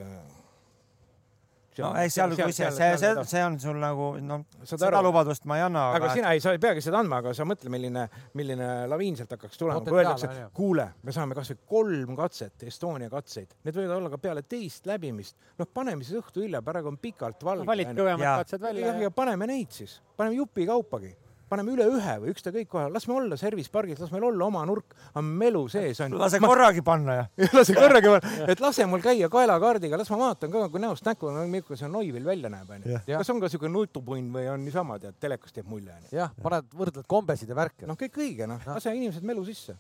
no 1.85 1.91
ei, 2.01 2.11
seal, 2.13 2.35
kui 2.39 2.55
see, 2.55 2.71
see, 2.75 2.91
see, 3.01 3.25
see 3.31 3.43
on 3.45 3.59
sul 3.63 3.79
nagu 3.83 4.09
noh, 4.25 4.45
seda 4.69 4.89
aru. 4.91 5.05
lubadust 5.09 5.47
ma 5.49 5.59
ei 5.61 5.65
anna. 5.67 5.85
aga, 5.99 6.11
sina 6.17 6.33
ei, 6.35 6.43
sa 6.45 6.55
ei 6.57 6.63
peagi 6.63 6.83
seda 6.85 7.01
andma, 7.03 7.21
aga 7.23 7.35
sa 7.37 7.47
mõtle, 7.49 7.73
milline, 7.73 8.07
milline 8.39 8.71
laviin 8.91 9.19
sealt 9.19 9.37
hakkaks 9.37 9.61
tulema, 9.61 9.85
kui 9.87 10.01
öeldakse, 10.01 10.33
kuule, 10.57 10.89
me 11.07 11.15
saame 11.15 11.39
kasvõi 11.39 11.61
kolm 11.75 12.19
katset, 12.19 12.67
Estonia 12.69 13.13
katseid, 13.13 13.55
need 13.67 13.79
võivad 13.79 13.97
olla 14.01 14.13
ka 14.15 14.21
peale 14.23 14.45
teist 14.49 14.89
läbimist. 14.91 15.39
noh, 15.61 15.71
paneme 15.73 16.07
siis 16.07 16.19
õhtu 16.23 16.45
hilja, 16.45 16.65
praegu 16.67 16.93
on 16.93 17.01
pikalt 17.03 17.47
valge 17.47 17.65
no,. 17.65 17.71
valid 17.71 17.95
kõvemad 17.95 18.45
katsed 18.45 18.69
välja. 18.69 18.93
ja, 19.07 19.15
paneme 19.15 19.51
neid 19.51 19.73
siis, 19.75 20.01
paneme 20.17 20.41
jupikaupagi 20.41 21.15
paneme 21.51 21.75
üle 21.75 21.87
ühe 21.89 22.15
või 22.23 22.33
ükskõik 22.33 22.69
kohe, 22.71 22.87
las 22.93 23.07
me 23.09 23.17
olla 23.19 23.39
service 23.41 23.73
pargis, 23.73 23.99
las 24.03 24.13
meil 24.15 24.27
olla 24.29 24.47
oma 24.47 24.65
nurk, 24.69 24.95
on 25.19 25.27
melu 25.41 25.65
sees 25.73 26.01
on. 26.05 26.17
lase 26.21 26.41
korragi 26.43 26.85
panna 26.87 27.19
ja. 27.19 27.27
lase 27.59 27.77
korragi 27.77 28.13
panna, 28.15 28.49
et 28.53 28.63
lase 28.63 28.87
mul 28.91 29.03
käia 29.05 29.31
kaelakaardiga, 29.33 30.01
las 30.01 30.11
ma 30.15 30.21
vaatan 30.25 30.55
ka, 30.55 30.65
kui 30.73 30.83
näost 30.83 31.07
näkku, 31.09 31.33
milline 31.41 31.81
see 31.81 31.91
Neuvill 31.93 32.29
välja 32.29 32.53
näeb, 32.53 32.71
onju. 32.77 33.03
kas 33.11 33.35
on 33.35 33.43
ka 33.43 33.53
siuke 33.53 33.71
nutupunn 33.73 34.33
või 34.35 34.49
on 34.53 34.65
niisama, 34.65 34.99
tead, 35.03 35.19
telekast 35.21 35.57
teeb 35.57 35.69
mulje, 35.71 35.93
onju. 35.95 36.15
jah, 36.21 36.35
paned, 36.45 36.69
võrdled 36.77 37.09
kombesid 37.09 37.51
ja 37.51 37.59
värke. 37.59 37.87
noh, 37.89 37.99
kõik 37.99 38.21
õige, 38.25 38.49
noh, 38.51 38.63
lase 38.69 38.95
inimesed 38.97 39.27
melu 39.27 39.45
sisse 39.49 39.79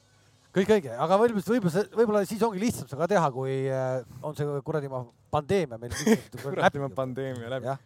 kõik 0.54 0.72
õige, 0.78 0.94
aga 0.96 1.18
võib-olla, 1.20 1.44
võib-olla, 1.52 1.84
võib-olla 1.94 2.24
siis 2.26 2.42
ongi 2.42 2.62
lihtsam 2.62 2.88
seda 2.90 3.06
teha, 3.10 3.28
kui 3.34 3.60
äh, 3.68 4.00
on 4.24 4.34
see 4.34 4.58
kuradi 4.66 4.90
pandeemia 5.30 5.78
meil. 5.78 5.94
kuradi 6.42 6.88
pandeemia 6.96 7.52
läbi 7.52 7.76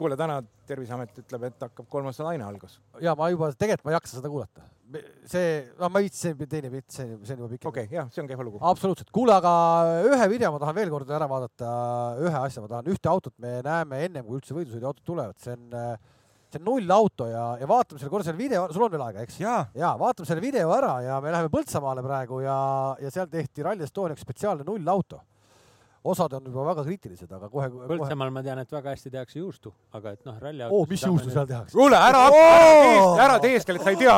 kuule, 0.00 0.18
täna 0.18 0.40
Terviseamet 0.70 1.16
ütleb, 1.22 1.48
et 1.48 1.64
hakkab 1.64 1.88
kolmas 1.90 2.20
laine 2.22 2.44
algas. 2.46 2.78
ja 3.02 3.14
ma 3.18 3.30
juba, 3.32 3.50
tegelikult 3.54 3.88
ma 3.88 3.94
ei 3.94 3.98
jaksa 3.98 4.18
seda 4.18 4.30
kuulata. 4.32 4.66
see, 5.30 5.50
no 5.78 5.88
ma 5.88 6.00
ei 6.00 6.08
viitsi, 6.08 6.22
see 6.22 6.50
teine 6.50 6.70
pilt, 6.72 6.86
see, 6.90 7.08
see 7.24 7.36
on 7.36 7.42
juba 7.44 7.50
pikem. 7.54 7.72
okei 7.72 7.88
okay,, 7.88 7.98
jah, 7.98 8.12
see 8.14 8.22
on 8.24 8.30
kehva 8.30 8.46
lugu. 8.46 8.62
absoluutselt. 8.72 9.10
kuule, 9.14 9.34
aga 9.36 9.52
ühe 10.10 10.30
video 10.32 10.52
ma 10.54 10.62
tahan 10.62 10.78
veel 10.78 10.94
kord 10.94 11.10
ära 11.16 11.28
vaadata, 11.30 11.74
ühe 12.22 12.38
asja 12.44 12.64
ma 12.64 12.72
tahan, 12.74 12.94
ühte 12.94 13.12
autot 13.12 13.36
me 13.42 13.58
näeme 13.66 14.04
ennem 14.06 14.26
kui 14.26 14.40
üldse 14.40 14.56
võidusõiduautod 14.56 15.06
tulevad, 15.12 15.38
see 15.42 15.58
on 15.58 15.76
see 16.50 16.58
on 16.58 16.66
nullauto 16.66 17.26
ja, 17.30 17.44
ja 17.60 17.66
vaatame 17.70 18.00
selle 18.00 18.10
korra 18.10 18.26
selle 18.26 18.40
video, 18.40 18.64
sul 18.74 18.82
on 18.82 18.90
veel 18.92 19.04
aega, 19.06 19.24
eks? 19.26 19.38
ja, 19.42 19.56
ja 19.76 19.92
vaatame 20.00 20.26
selle 20.28 20.42
video 20.42 20.72
ära 20.74 20.96
ja 21.04 21.20
me 21.22 21.30
läheme 21.30 21.50
Põltsamaale 21.52 22.02
praegu 22.02 22.40
ja, 22.42 22.56
ja 23.02 23.12
seal 23.14 23.28
tehti 23.30 23.62
Rally 23.66 23.86
Estoniaks 23.86 24.24
spetsiaalne 24.26 24.66
nullauto 24.66 25.20
osad 26.04 26.32
on 26.32 26.46
juba 26.48 26.64
väga 26.70 26.84
kriitilised, 26.86 27.32
aga 27.36 27.48
kohe, 27.52 27.68
kohe.... 27.72 27.88
Põltsamaal 27.90 28.32
ma 28.32 28.42
tean, 28.44 28.60
et 28.62 28.72
väga 28.72 28.94
hästi 28.94 29.12
tehakse 29.12 29.38
juustu, 29.40 29.72
aga 29.96 30.14
et 30.16 30.24
noh, 30.28 30.38
ralli 30.40 30.64
oo, 30.64 30.80
mis 30.88 31.04
juustu 31.04 31.32
seal 31.32 31.48
tehakse? 31.50 31.76
kuule, 31.76 31.98
ära 31.98 32.22
oh!, 32.32 33.20
ära 33.20 33.36
teeskle, 33.42 33.76
et 33.76 33.84
sa 33.84 33.92
ei 33.92 34.00
tea. 34.00 34.16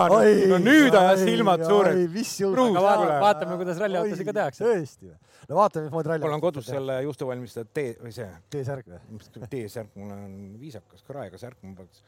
no 0.52 0.60
nüüd 0.62 0.94
ajas 0.98 1.24
silmad 1.26 1.66
suured. 1.66 1.98
mis 2.14 2.32
juustu? 2.44 2.68
vaatame, 2.76 3.18
vaatame, 3.26 3.58
kuidas 3.64 3.82
ralliautosid 3.82 4.30
ka 4.30 4.36
tehakse. 4.38 4.64
tõesti 4.68 5.10
või? 5.10 5.18
no 5.50 5.58
vaatame, 5.58 5.88
mismoodi 5.88 6.14
ralli. 6.14 6.26
mul 6.28 6.38
on 6.38 6.46
kodus 6.46 6.70
selle 6.70 7.00
juustu 7.08 7.30
valmistatud 7.32 7.74
tee 7.74 7.92
või 7.98 8.14
see. 8.14 8.30
T-särk 8.54 8.90
või? 8.94 9.20
T-särk, 9.50 9.94
mul 9.98 10.14
on 10.14 10.32
viisakas 10.62 11.06
kraega 11.08 11.40
särk, 11.40 11.58
ma 11.66 11.82
peaks 11.82 12.04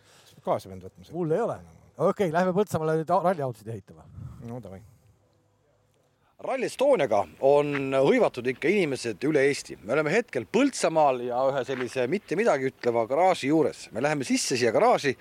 kaasa 0.46 0.70
peanud 0.70 0.86
võtma. 0.86 1.10
mul 1.18 1.34
ei 1.34 1.46
ole. 1.50 1.60
okei 1.98 2.10
okay,, 2.28 2.34
lähme 2.38 2.54
Põltsamaale 2.54 3.00
nüüd 3.02 3.14
ralliautosid 3.26 3.74
ehitama. 3.74 4.06
no 4.46 4.62
davai 4.62 4.84
Rally 6.44 6.66
Estoniaga 6.68 7.22
on 7.48 7.94
hõivatud 8.04 8.44
ikka 8.52 8.68
inimesed 8.68 9.22
üle 9.24 9.46
Eesti. 9.48 9.78
me 9.80 9.94
oleme 9.94 10.12
hetkel 10.12 10.44
Põltsamaal 10.44 11.22
ja 11.24 11.38
ühe 11.48 11.62
sellise 11.64 12.04
mitte 12.12 12.36
midagi 12.36 12.68
ütleva 12.68 13.06
garaaži 13.08 13.48
juures. 13.48 13.88
me 13.92 14.02
läheme 14.04 14.28
sisse 14.28 14.58
siia 14.60 14.72
garaaži, 14.72 15.14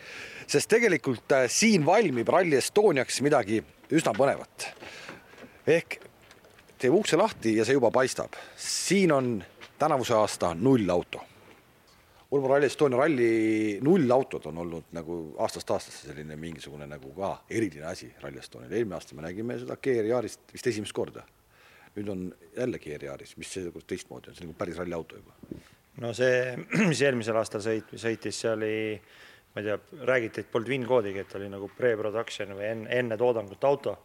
sest 0.48 0.68
tegelikult 0.70 1.32
äh, 1.32 1.48
siin 1.48 1.86
valmib 1.86 2.28
Rally 2.28 2.60
Estoniaks 2.60 3.22
midagi 3.24 3.62
üsna 3.90 4.12
põnevat. 4.18 4.68
ehk 5.68 6.02
teeb 6.78 6.94
ukse 6.94 7.16
lahti 7.16 7.56
ja 7.56 7.64
see 7.64 7.80
juba 7.80 7.92
paistab. 7.92 8.36
siin 8.58 9.12
on 9.12 9.38
tänavuse 9.80 10.14
aasta 10.14 10.54
nullauto 10.54 11.24
Urmo 12.34 12.48
Rally 12.50 12.66
Estonia 12.66 12.98
ralli 12.98 13.78
nullautod 13.86 14.48
on 14.50 14.58
olnud 14.64 14.88
nagu 14.98 15.16
aastast 15.44 15.70
aastasse 15.76 16.08
selline 16.08 16.34
mingisugune 16.40 16.88
nagu 16.90 17.12
ka 17.14 17.30
eriline 17.50 17.86
asi 17.86 18.10
Rally 18.24 18.42
Estonial. 18.42 18.72
eelmine 18.74 18.98
aasta 18.98 19.16
me 19.16 19.22
nägime 19.22 19.58
seda 19.62 19.78
GR-Yaarist 19.78 20.56
vist 20.56 20.70
esimest 20.72 20.96
korda. 20.98 21.22
nüüd 21.94 22.10
on 22.10 22.24
jälle 22.58 22.80
GR-Yaaris, 22.82 23.36
mis 23.38 23.54
seekord 23.54 23.86
teistmoodi 23.86 24.32
on, 24.32 24.36
see 24.36 24.48
on 24.48 24.50
nagu 24.50 24.58
päris 24.58 24.82
ralliauto 24.82 25.22
juba. 25.22 25.62
no 26.02 26.14
see, 26.18 26.58
mis 26.92 27.06
eelmisel 27.06 27.38
aastal 27.38 27.62
sõit, 27.62 27.94
sõitis, 28.02 28.42
see 28.42 28.50
oli, 28.50 28.76
ma 29.54 29.62
ei 29.62 29.70
tea, 29.70 29.78
räägiti, 30.10 30.42
et 30.42 30.52
polnud 30.52 30.74
VIN-koodigi, 30.74 31.22
et 31.22 31.36
oli 31.38 31.54
nagu 31.54 31.70
pre-production 31.78 32.58
või 32.58 32.70
enne, 32.72 32.90
enne 32.98 33.18
toodangut 33.22 33.70
auto, 33.70 34.00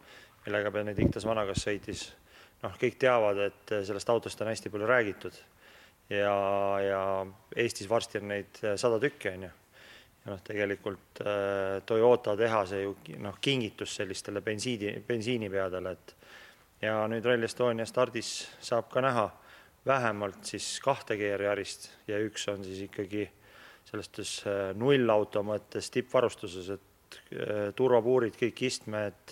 millega 0.45 0.75
Benedictus 0.75 1.25
Vanagas 1.25 1.65
sõitis. 1.65 2.11
noh, 2.61 2.77
kõik 2.77 3.01
teavad, 3.01 3.41
et 3.47 3.79
sellest 3.89 4.13
autost 4.13 4.45
on 4.45 4.53
hästi 4.53 4.75
palju 4.75 4.97
räägitud 4.97 5.47
ja, 6.11 6.81
ja 6.81 7.27
Eestis 7.57 7.89
varsti 7.91 8.21
on 8.23 8.29
neid 8.33 8.61
äh, 8.65 8.77
sada 8.81 8.99
tükki, 9.01 9.33
on 9.35 9.49
ju. 9.49 9.51
ja 10.25 10.33
noh, 10.33 10.43
tegelikult 10.45 11.23
äh, 11.23 11.81
Toyota 11.87 12.37
tehase 12.37 12.83
ju 12.83 12.95
noh, 13.23 13.39
kingitus 13.41 13.97
sellistele 14.01 14.43
bensiini, 14.45 14.99
bensiinipeadele, 15.09 15.93
et 15.93 16.15
ja 16.83 17.01
nüüd 17.11 17.27
Rally 17.27 17.49
Estonia 17.49 17.87
stardis 17.87 18.33
saab 18.61 18.91
ka 18.93 19.03
näha 19.05 19.29
vähemalt 19.87 20.45
siis 20.45 20.79
kahte 20.85 21.17
GR-Yarist 21.17 21.91
ja 22.09 22.21
üks 22.21 22.49
on 22.53 22.65
siis 22.65 22.85
ikkagi 22.89 23.29
selles 23.89 24.39
äh, 24.47 24.71
nullauto 24.77 25.43
mõttes 25.47 25.91
tippvarustuses, 25.93 26.77
et 26.77 26.85
turvapuurid, 27.73 28.35
kõik 28.37 28.59
istmed, 28.69 29.31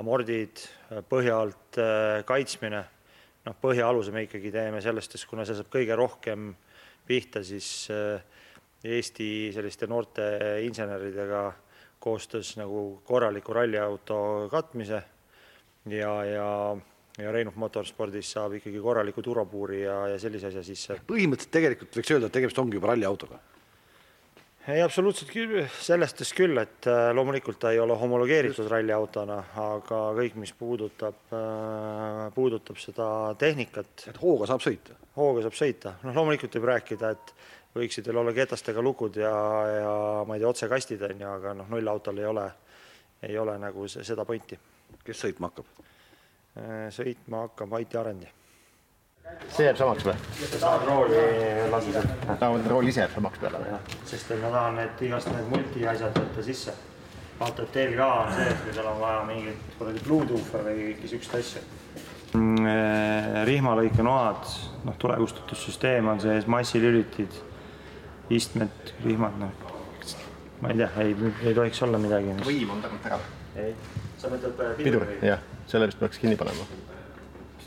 amordid, 0.00 0.62
põhja 1.10 1.34
alt 1.42 1.76
kaitsmine 2.24 2.80
noh, 3.46 3.56
põhialuse 3.62 4.14
me 4.14 4.26
ikkagi 4.26 4.52
teeme 4.54 4.82
sellest, 4.84 5.18
kuna 5.30 5.46
see 5.46 5.56
saab 5.58 5.70
kõige 5.72 5.96
rohkem 5.98 6.50
pihta, 7.06 7.42
siis 7.46 7.88
äh, 7.94 8.18
Eesti 8.86 9.50
selliste 9.54 9.88
noorte 9.90 10.26
inseneridega 10.62 11.46
koostöös 12.02 12.52
nagu 12.60 13.00
korraliku 13.06 13.54
ralliauto 13.56 14.18
katmise 14.52 15.00
ja, 15.90 16.12
ja, 16.28 16.50
ja 17.18 17.32
Reinulf 17.32 17.56
Motorspordis 17.58 18.30
saab 18.36 18.58
ikkagi 18.60 18.82
korraliku 18.84 19.24
turvapuuri 19.24 19.80
ja, 19.82 19.96
ja 20.12 20.20
sellise 20.22 20.52
asja 20.52 20.62
sisse. 20.66 21.00
põhimõtteliselt 21.08 21.54
tegelikult 21.56 21.98
võiks 21.98 22.14
öelda, 22.14 22.30
et 22.30 22.36
tegemist 22.36 22.62
ongi 22.62 22.78
juba 22.78 22.92
ralliautoga 22.92 23.40
ei, 24.68 24.82
absoluutselt 24.82 25.30
küll, 25.30 25.60
selles 25.80 26.14
küll, 26.34 26.58
et 26.58 26.88
äh, 26.90 27.08
loomulikult 27.14 27.58
ta 27.62 27.70
ei 27.74 27.78
ole 27.82 27.94
homologeeritud 27.98 28.66
ralliautona, 28.70 29.36
aga 29.62 30.00
kõik, 30.18 30.38
mis 30.42 30.52
puudutab, 30.58 31.18
äh, 31.30 32.22
puudutab 32.34 32.80
seda 32.82 33.08
tehnikat. 33.38 34.08
et 34.10 34.22
hooga 34.22 34.48
saab 34.50 34.64
sõita? 34.64 34.96
hooga 35.16 35.44
saab 35.46 35.58
sõita, 35.58 35.94
noh, 36.02 36.16
loomulikult 36.18 36.58
võib 36.58 36.70
rääkida, 36.72 37.10
et 37.14 37.34
võiksid 37.76 38.08
veel 38.08 38.22
olla 38.22 38.32
ketastega 38.34 38.82
lukud 38.82 39.16
ja, 39.20 39.34
ja 39.70 39.92
ma 40.26 40.36
ei 40.36 40.42
tea, 40.42 40.50
otsekastid 40.50 41.04
on 41.06 41.22
ju, 41.22 41.28
aga 41.38 41.54
noh, 41.60 41.70
nullautol 41.70 42.18
ei 42.18 42.26
ole, 42.26 42.48
ei 43.28 43.38
ole 43.38 43.58
nagu 43.62 43.86
seda 43.88 44.24
pointi. 44.24 44.58
kes 45.04 45.22
sõitma 45.22 45.52
hakkab? 45.52 45.86
Äh, 46.56 46.88
sõitma 46.90 47.46
hakkab 47.46 47.78
Aiti 47.78 48.02
Arendi 48.02 48.34
see 49.56 49.66
jääb 49.66 49.78
samaks 49.78 50.04
või? 50.04 50.14
tahad 50.60 50.84
rooli 50.88 51.20
sealt? 51.92 52.12
tahavad 52.26 52.68
rool 52.70 52.90
ise 52.90 53.02
jääb 53.04 53.14
samaks 53.14 53.40
peale 53.40 53.62
või? 53.62 53.78
sest 54.10 54.30
et 54.34 54.42
ma 54.42 54.52
tahan 54.52 54.78
need 54.80 55.02
igast 55.08 55.30
need 55.32 55.48
multiasjad 55.52 56.18
võtta 56.20 56.44
sisse. 56.44 56.74
vaata, 57.40 57.64
et 57.64 57.72
teil 57.76 57.96
ka 57.98 58.08
on 58.22 58.32
see, 58.36 58.48
et 58.52 58.62
kui 58.64 58.74
seal 58.76 58.90
on 58.90 59.00
vaja 59.00 59.22
mingit 59.28 59.76
kuradi 59.78 60.02
Bluetoothe 60.06 60.62
või 60.66 60.76
kõiki 60.82 61.12
siukseid 61.12 61.38
asju. 61.40 61.64
Mm, 62.36 62.66
eh, 62.68 63.38
rihmalõikenoad, 63.48 64.48
noh, 64.84 64.96
tulekustutussüsteem 65.00 66.08
on 66.10 66.20
sees, 66.20 66.48
massilülitid, 66.52 67.38
istmed, 68.34 68.92
rihmad, 69.04 69.38
noh. 69.40 69.64
ma 70.60 70.72
ei 70.72 70.82
tea, 70.82 70.90
ei, 71.04 71.16
ei 71.44 71.54
tohiks 71.54 71.82
olla 71.86 72.00
midagi 72.02 72.34
mis.... 72.34 72.44
võim 72.48 72.74
on 72.76 72.84
tagant 72.84 73.08
ära. 73.08 73.20
ei, 73.62 73.72
sa 74.20 74.32
mõtled 74.32 74.60
äh, 74.64 74.76
piduri? 74.80 75.18
jah, 75.24 75.40
selle 75.70 75.88
vist 75.88 76.00
peaks 76.02 76.20
kinni 76.20 76.36
panema. 76.40 76.68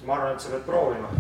ma 0.06 0.18
arvan, 0.18 0.34
et 0.36 0.44
sa 0.44 0.54
pead 0.54 0.66
proovima 0.68 1.14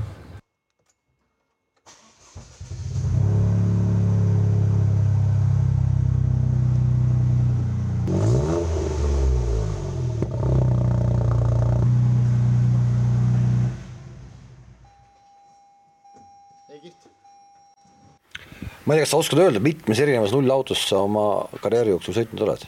ma 18.89 18.95
ei 18.95 19.03
tea, 19.03 19.05
kas 19.05 19.11
sa 19.13 19.21
oskad 19.21 19.43
öelda, 19.43 19.61
mitmes 19.61 19.99
erinevas 20.01 20.31
nullautos 20.33 20.81
sa 20.89 21.03
oma 21.05 21.45
karjääri 21.61 21.93
jooksul 21.93 22.15
sõitnud 22.17 22.41
oled 22.47 22.63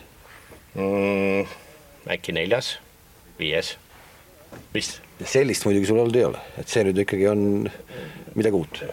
mm,? 0.78 1.56
äkki 2.14 2.36
neljas, 2.38 2.76
viies, 3.40 3.74
vist. 4.76 5.02
sellist 5.26 5.66
muidugi 5.66 5.90
sul 5.90 6.04
olnud 6.04 6.20
ei 6.20 6.28
ole, 6.28 6.44
et 6.62 6.70
see 6.70 6.86
nüüd 6.86 7.02
ikkagi 7.02 7.26
on 7.32 7.42
midagi 8.38 8.58
uut. 8.58 8.84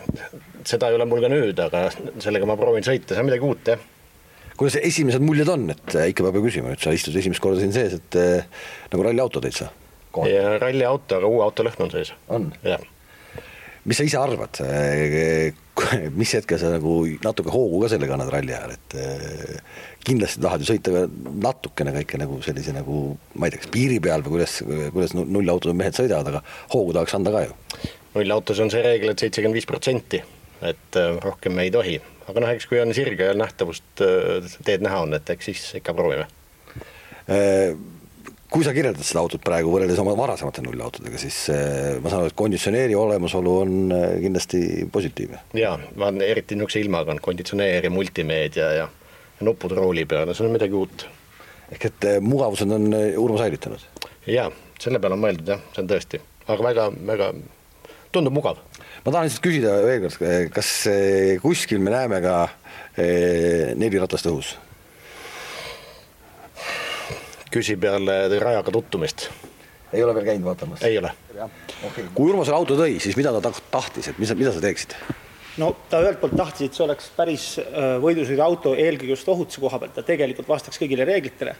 seda 0.68 0.88
ei 0.88 0.96
ole 0.96 1.04
mul 1.08 1.20
ka 1.24 1.30
nüüd, 1.32 1.60
aga 1.68 1.84
sellega 1.92 2.48
ma 2.48 2.56
proovin 2.56 2.88
sõita, 2.88 3.12
see 3.12 3.20
on 3.20 3.28
midagi 3.28 3.48
uut, 3.48 3.72
jah 3.74 3.86
kuidas 4.58 4.80
esimesed 4.80 5.22
muljed 5.22 5.52
on, 5.52 5.68
et 5.70 5.94
äh, 5.94 6.08
ikka 6.10 6.24
peab 6.26 6.40
ju 6.40 6.48
küsima, 6.48 6.72
et 6.74 6.82
sa 6.82 6.90
istud 6.96 7.14
esimest 7.20 7.42
korda 7.44 7.60
siin 7.60 7.74
sees, 7.76 7.98
et 8.00 8.16
äh, 8.18 8.64
nagu 8.90 9.04
ralliauto 9.06 9.44
teed 9.44 9.60
sa? 9.60 9.68
ja 10.26 10.56
ralliauto, 10.58 11.20
aga 11.20 11.28
uue 11.28 11.44
auto 11.44 11.62
lõhn 11.62 11.84
on 11.84 11.92
sees. 11.92 12.10
on? 12.32 12.48
mis 13.86 14.00
sa 14.00 14.06
ise 14.08 14.18
arvad, 14.18 14.58
äh, 14.64 15.52
mis 16.20 16.34
hetkel 16.38 16.60
sa 16.60 16.72
nagu 16.74 16.94
natuke 17.24 17.52
hoogu 17.54 17.82
ka 17.84 17.92
sellega 17.94 18.16
annad 18.16 18.32
ralli 18.34 18.54
ajal, 18.56 18.74
et 18.76 18.98
kindlasti 20.08 20.42
tahad 20.42 20.64
ju 20.64 20.70
sõita 20.72 20.94
ka 20.94 21.04
natukene 21.46 21.94
kõike 22.00 22.20
nagu 22.22 22.40
sellise 22.44 22.74
nagu 22.76 23.00
ma 23.34 23.48
ei 23.48 23.54
tea, 23.54 23.62
kas 23.64 23.72
piiri 23.74 23.98
peal 24.02 24.24
või 24.26 24.38
kuidas, 24.38 24.58
kuidas 24.94 25.16
nullautod 25.18 25.76
mehed 25.78 25.98
sõidavad, 25.98 26.32
aga 26.32 26.44
hoogu 26.74 26.94
tahaks 26.96 27.16
anda 27.18 27.34
ka 27.34 27.46
ju. 27.46 27.56
nullautos 28.18 28.62
on 28.64 28.70
see 28.72 28.84
reegel 28.84 29.12
et, 29.12 29.18
et 29.18 29.26
seitsekümmend 29.26 29.60
viis 29.60 29.68
protsenti, 29.68 30.22
et 30.66 31.02
rohkem 31.24 31.54
me 31.54 31.68
ei 31.68 31.74
tohi 31.74 31.98
aga 32.28 32.44
noh, 32.44 32.50
eks 32.52 32.68
kui 32.68 32.80
on 32.82 32.92
sirge 32.96 33.30
ja 33.30 33.36
nähtavust, 33.36 34.02
äh, 34.04 34.56
teed 34.66 34.84
näha 34.84 35.04
on, 35.06 35.16
et 35.16 35.30
eks 35.32 35.50
siis 35.50 35.62
ikka 35.80 35.94
proovime. 35.96 36.28
Kui 38.48 38.64
sa 38.64 38.72
kirjeldad 38.72 39.04
seda 39.04 39.20
autot 39.20 39.42
praegu 39.44 39.68
võrreldes 39.74 39.98
oma 40.00 40.14
varasemate 40.16 40.62
nullautodega, 40.64 41.18
siis 41.20 41.42
äh, 41.52 41.98
ma 42.00 42.08
saan 42.08 42.22
aru, 42.22 42.32
et 42.32 42.38
konditsioneeri 42.38 42.96
olemasolu 42.96 43.56
on 43.64 43.74
kindlasti 44.22 44.86
positiivne. 44.92 45.42
ja, 45.58 45.74
ma 45.96 46.08
olen 46.08 46.24
eriti 46.24 46.56
niisuguse 46.56 46.80
ilmaga 46.80 47.12
on 47.12 47.20
konditsioneer 47.24 47.84
ja 47.84 47.92
multimeedia 47.92 48.70
ja 48.78 48.88
nupud 49.44 49.76
rooli 49.76 50.06
peal, 50.08 50.32
see 50.32 50.46
on 50.46 50.56
midagi 50.56 50.78
uut. 50.80 51.04
ehk 51.76 51.84
et 51.90 52.08
mugavused 52.24 52.72
on 52.72 52.88
Urmo 53.20 53.36
säilitanud? 53.38 53.84
ja, 54.26 54.48
selle 54.80 55.02
peale 55.02 55.18
on 55.18 55.24
mõeldud 55.26 55.52
jah, 55.52 55.62
see 55.74 55.84
on 55.84 55.92
tõesti, 55.92 56.22
aga 56.48 56.68
väga, 56.70 56.88
väga 57.12 57.32
tundub 58.16 58.40
mugav 58.40 58.64
ma 59.04 59.12
tahan 59.12 59.28
lihtsalt 59.28 59.44
küsida 59.44 59.74
veel 59.84 60.06
kord, 60.06 60.24
kas 60.54 60.70
kuskil 61.42 61.84
me 61.84 61.92
näeme 61.94 62.22
ka 62.24 62.38
eh, 62.96 63.74
neli 63.78 64.00
ratast 64.00 64.28
õhus? 64.30 64.56
Küsi 67.52 67.76
peale 67.80 68.18
rajaga 68.40 68.72
tuttumist. 68.74 69.28
ei 69.92 70.02
ole 70.04 70.14
veel 70.14 70.28
käinud 70.32 70.44
vaatamas? 70.50 70.82
ei 70.82 70.98
ole. 70.98 71.12
Okay. 71.86 72.04
kui 72.14 72.30
Urmo 72.30 72.44
selle 72.44 72.58
auto 72.58 72.76
tõi, 72.76 72.98
siis 73.00 73.16
mida 73.16 73.32
ta 73.32 73.52
tahtis, 73.70 74.10
et 74.10 74.18
mis, 74.18 74.34
mida 74.36 74.52
sa 74.52 74.62
teeksid? 74.64 74.94
no 75.58 75.72
ta 75.90 76.02
ühelt 76.04 76.20
poolt 76.20 76.36
tahtis, 76.36 76.68
et 76.68 76.78
see 76.78 76.84
oleks 76.84 77.10
päris 77.16 77.50
äh, 77.62 77.96
võidusõiduauto, 78.02 78.76
eelkõige 78.78 79.14
just 79.16 79.28
ohutuse 79.28 79.62
koha 79.64 79.80
pealt, 79.82 79.96
ta 79.96 80.06
tegelikult 80.06 80.48
vastaks 80.48 80.80
kõigile 80.80 81.06
reeglitele. 81.08 81.56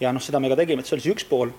ja 0.00 0.12
noh, 0.12 0.22
seda 0.22 0.40
me 0.40 0.52
ka 0.52 0.58
tegime, 0.62 0.82
et 0.82 0.90
see 0.90 0.98
oli 0.98 1.06
see 1.06 1.16
üks 1.16 1.28
pool 1.28 1.52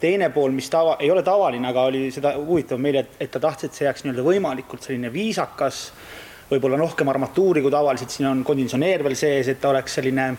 teine 0.00 0.30
pool, 0.32 0.54
mis 0.56 0.70
tava, 0.72 0.96
ei 1.00 1.10
ole 1.12 1.22
tavaline, 1.22 1.68
aga 1.68 1.84
oli 1.90 2.06
seda 2.14 2.32
huvitav 2.38 2.80
meile, 2.80 3.04
et, 3.04 3.16
et 3.26 3.30
ta 3.32 3.40
tahtis, 3.42 3.68
et 3.68 3.76
see 3.76 3.84
jääks 3.84 4.04
nii-öelda 4.06 4.24
võimalikult 4.24 4.86
selline 4.86 5.10
viisakas, 5.12 5.82
võib-olla 6.50 6.78
rohkem 6.80 7.10
armatuuri 7.12 7.62
kui 7.62 7.72
tavaliselt, 7.72 8.14
siin 8.14 8.30
on 8.30 8.40
konditsioneer 8.46 9.04
veel 9.04 9.16
sees, 9.18 9.50
et 9.52 9.60
ta 9.60 9.70
oleks 9.74 9.98
selline 10.00 10.30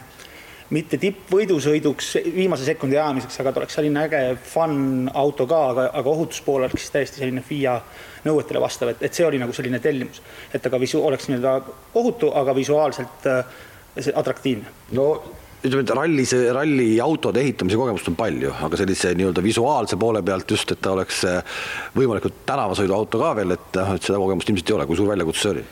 mitte 0.72 1.00
tippvõidusõiduks 1.02 2.14
viimase 2.36 2.66
sekundi 2.68 2.98
ajamiseks, 3.00 3.42
aga 3.42 3.52
ta 3.52 3.62
oleks 3.62 3.76
selline 3.80 4.06
äge 4.06 4.22
fun 4.54 5.10
auto 5.14 5.48
ka, 5.50 5.60
aga, 5.74 5.90
aga 6.00 6.14
ohutuspool 6.16 6.64
oleks 6.64 6.88
täiesti 6.94 7.22
selline 7.24 7.44
FIA 7.46 7.76
nõuetele 8.26 8.62
vastav, 8.64 8.94
et, 8.94 9.04
et 9.04 9.18
see 9.18 9.28
oli 9.28 9.42
nagu 9.42 9.54
selline 9.56 9.82
tellimus, 9.84 10.22
et 10.54 10.64
ta 10.64 10.72
ka 10.72 10.80
visu-, 10.82 11.04
oleks 11.04 11.28
nii-öelda 11.30 11.58
ohutu, 12.00 12.32
aga 12.38 12.56
visuaalselt 12.56 13.30
äh, 13.30 13.62
atraktiivne. 14.16 14.72
no 14.96 15.12
ütleme, 15.62 15.84
et 15.84 15.94
rallis, 15.96 16.34
ralliautode 16.56 17.42
ehitamise 17.44 17.78
kogemust 17.78 18.10
on 18.10 18.18
palju, 18.18 18.54
aga 18.66 18.80
sellise 18.80 19.14
nii-öelda 19.18 19.44
visuaalse 19.46 20.00
poole 20.02 20.24
pealt 20.26 20.50
just, 20.52 20.72
et 20.74 20.82
ta 20.82 20.96
oleks 20.96 21.24
eh, 21.30 21.62
võimalikult 21.98 22.42
tänavasõiduauto 22.50 23.22
ka 23.22 23.36
veel, 23.38 23.58
et 23.58 23.78
noh, 23.78 23.96
et 23.98 24.08
seda 24.08 24.22
kogemust 24.22 24.50
ilmselt 24.50 24.72
ei 24.72 24.78
ole, 24.80 24.88
kui 24.90 25.00
suur 25.00 25.12
väljakutse 25.12 25.44
see 25.46 25.54
oli? 25.56 25.66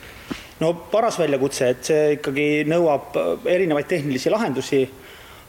No 0.59 0.73
paras 0.91 1.19
väljakutse, 1.19 1.69
et 1.73 1.91
see 1.91 2.09
ikkagi 2.17 2.47
nõuab 2.69 3.15
eh, 3.19 3.29
erinevaid 3.55 3.87
tehnilisi 3.89 4.33
lahendusi. 4.33 4.81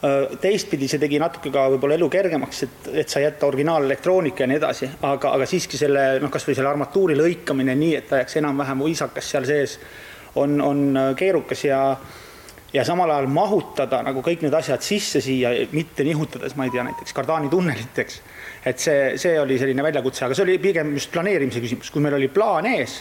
Eh, 0.00 0.36
teistpidi 0.40 0.88
see 0.88 1.02
tegi 1.02 1.20
natuke 1.20 1.52
ka 1.52 1.66
võib-olla 1.74 1.98
elu 1.98 2.08
kergemaks, 2.12 2.62
et, 2.66 2.88
et 3.02 3.12
sai 3.12 3.26
jätta 3.26 3.50
originaalelektroonika 3.50 4.44
ja 4.44 4.48
nii 4.50 4.60
edasi, 4.60 4.88
aga, 5.08 5.34
aga 5.36 5.48
siiski 5.50 5.80
selle 5.80 6.06
noh, 6.22 6.32
kasvõi 6.32 6.56
selle 6.56 6.72
armatuuri 6.72 7.18
lõikamine 7.18 7.76
nii, 7.76 7.92
et 7.98 8.08
ta 8.08 8.22
jääks 8.22 8.40
enam-vähem 8.40 8.86
viisakas 8.86 9.30
seal 9.34 9.48
sees, 9.48 9.76
on, 10.40 10.60
on 10.64 11.06
keerukas 11.18 11.66
ja 11.66 11.82
ja 12.72 12.84
samal 12.86 13.10
ajal 13.10 13.26
mahutada 13.30 13.98
nagu 14.06 14.22
kõik 14.22 14.44
need 14.44 14.54
asjad 14.54 14.82
sisse 14.84 15.18
siia, 15.24 15.50
mitte 15.74 16.04
nihutades, 16.06 16.54
ma 16.56 16.68
ei 16.68 16.74
tea, 16.74 16.84
näiteks 16.86 17.14
kardaani 17.16 17.50
tunnelit, 17.50 17.98
eks. 17.98 18.20
et 18.64 18.78
see, 18.78 19.00
see 19.18 19.34
oli 19.40 19.58
selline 19.58 19.82
väljakutse, 19.82 20.24
aga 20.26 20.38
see 20.38 20.46
oli 20.46 20.58
pigem 20.62 20.92
just 20.94 21.10
planeerimise 21.10 21.62
küsimus, 21.64 21.90
kui 21.90 22.04
meil 22.04 22.14
oli 22.20 22.30
plaan 22.30 22.68
ees, 22.70 23.00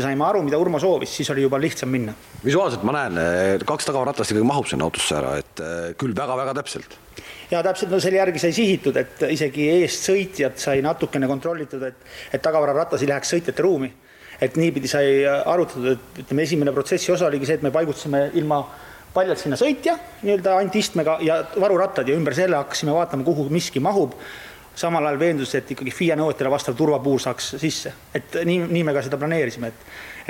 me 0.00 0.06
saime 0.06 0.24
aru, 0.26 0.42
mida 0.46 0.58
Urmo 0.60 0.80
soovis, 0.80 1.12
siis 1.20 1.30
oli 1.34 1.44
juba 1.44 1.60
lihtsam 1.60 1.90
minna. 1.92 2.14
visuaalselt 2.44 2.84
ma 2.88 2.96
näen, 2.96 3.20
kaks 3.68 3.88
tagavaratast 3.90 4.32
ikkagi 4.32 4.48
mahub 4.48 4.68
sinna 4.70 4.88
autosse 4.88 5.16
ära, 5.18 5.36
et 5.40 5.62
eh, 5.64 5.78
küll 6.00 6.16
väga-väga 6.16 6.54
täpselt. 6.60 6.96
ja 7.50 7.62
täpselt, 7.66 7.92
no 7.92 8.00
selle 8.00 8.20
järgi 8.22 8.42
sai 8.42 8.52
sihitud, 8.56 8.96
et 8.96 9.26
isegi 9.28 9.68
eestsõitjat 9.76 10.60
sai 10.62 10.84
natukene 10.86 11.28
kontrollitud, 11.30 11.82
et, 11.90 12.06
et 12.32 12.42
tagavararatas 12.42 13.04
ei 13.04 13.10
läheks 13.12 13.34
sõitjate 13.36 13.66
ruumi. 13.66 13.92
et 14.40 14.54
niipidi 14.56 14.88
sai 14.88 15.24
arutatud, 15.28 15.90
et 15.92 16.22
ütleme, 16.22 16.46
esimene 16.48 16.72
protsessi 16.72 17.12
osa 17.12 17.26
oligi 17.28 17.44
see, 17.48 17.58
et 17.60 17.66
me 17.66 17.72
paigutasime 17.74 18.30
ilma 18.40 18.62
paljalt 19.12 19.42
sinna 19.42 19.58
sõitja 19.58 19.98
nii-öelda 20.22 20.54
ainult 20.60 20.76
istmega 20.80 21.18
ja 21.26 21.42
varurattad 21.60 22.08
ja 22.08 22.16
ümber 22.16 22.36
selle 22.36 22.56
hakkasime 22.56 22.94
vaatama, 22.94 23.26
kuhu 23.26 23.48
miski 23.52 23.82
mahub. 23.82 24.14
Samal 24.80 25.06
ajal 25.06 25.20
veendus, 25.20 25.52
et 25.58 25.74
ikkagi 25.74 25.92
FIA 25.94 26.16
nõuetele 26.18 26.52
vastav 26.52 26.76
turvapuur 26.78 27.20
saaks 27.22 27.54
sisse, 27.60 27.92
et 28.16 28.40
nii, 28.46 28.64
nii 28.70 28.86
me 28.86 28.96
ka 28.96 29.04
seda 29.06 29.20
planeerisime, 29.20 29.70
et, 29.70 29.84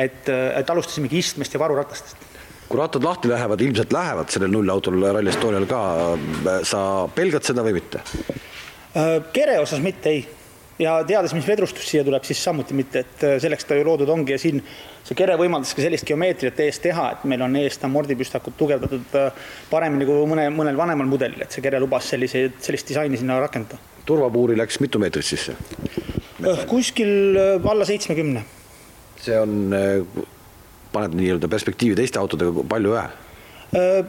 et, 0.07 0.35
et 0.61 0.75
alustasimegi 0.75 1.23
istmest 1.23 1.55
ja 1.55 1.63
varuratastest 1.63 2.29
kui 2.71 2.79
rattad 2.79 3.03
lahti 3.03 3.29
lähevad, 3.29 3.61
ilmselt 3.61 3.93
lähevad 3.93 4.29
sellel 4.31 4.53
nullautol 4.55 5.03
Rally 5.03 5.33
Estonial 5.33 5.65
ka, 5.67 5.81
sa 6.63 6.83
pelgad 7.11 7.43
seda 7.43 7.65
või 7.67 7.81
mitte? 7.81 7.99
Äh, 8.95 9.17
kere 9.35 9.59
osas 9.59 9.83
mitte, 9.83 10.13
ei. 10.15 10.23
ja 10.79 11.01
teades, 11.07 11.35
mis 11.35 11.49
vedrustus 11.51 11.89
siia 11.91 12.05
tuleb, 12.07 12.23
siis 12.27 12.39
samuti 12.45 12.79
mitte, 12.79 13.03
et 13.03 13.27
äh, 13.27 13.35
selleks 13.43 13.67
ta 13.67 13.75
ju 13.75 13.89
loodud 13.89 14.15
ongi 14.15 14.37
ja 14.37 14.39
siin 14.39 14.63
see 15.03 15.19
kere 15.19 15.35
võimaldas 15.41 15.75
ka 15.75 15.83
sellist 15.83 16.07
geomeetriat 16.07 16.63
ees 16.63 16.79
teha, 16.83 17.09
et 17.17 17.27
meil 17.33 17.43
on 17.43 17.59
eest 17.59 17.85
amordipüstakut 17.91 18.55
tugevdatud 18.59 19.19
äh, 19.19 19.45
paremini 19.71 20.07
kui 20.07 20.23
mõne, 20.31 20.47
mõnel 20.55 20.79
vanemal 20.79 21.11
mudelil, 21.11 21.43
et 21.43 21.51
see 21.51 21.67
kere 21.67 21.83
lubas 21.83 22.07
selliseid, 22.15 22.63
sellist 22.63 22.95
disaini 22.95 23.19
sinna 23.19 23.43
rakendada. 23.43 23.90
Turvapuuri 24.11 24.59
läks 24.59 24.81
mitu 24.83 25.03
meetrit 25.03 25.27
sisse? 25.27 25.57
kuskil 26.69 27.39
alla 27.65 27.85
seitsmekümne. 27.89 28.45
see 29.21 29.37
on, 29.37 29.75
paned 30.93 31.15
nii-öelda 31.19 31.49
perspektiivi 31.53 31.99
teiste 31.99 32.19
autodega 32.19 32.65
palju 32.69 32.97
vähe? 32.97 34.05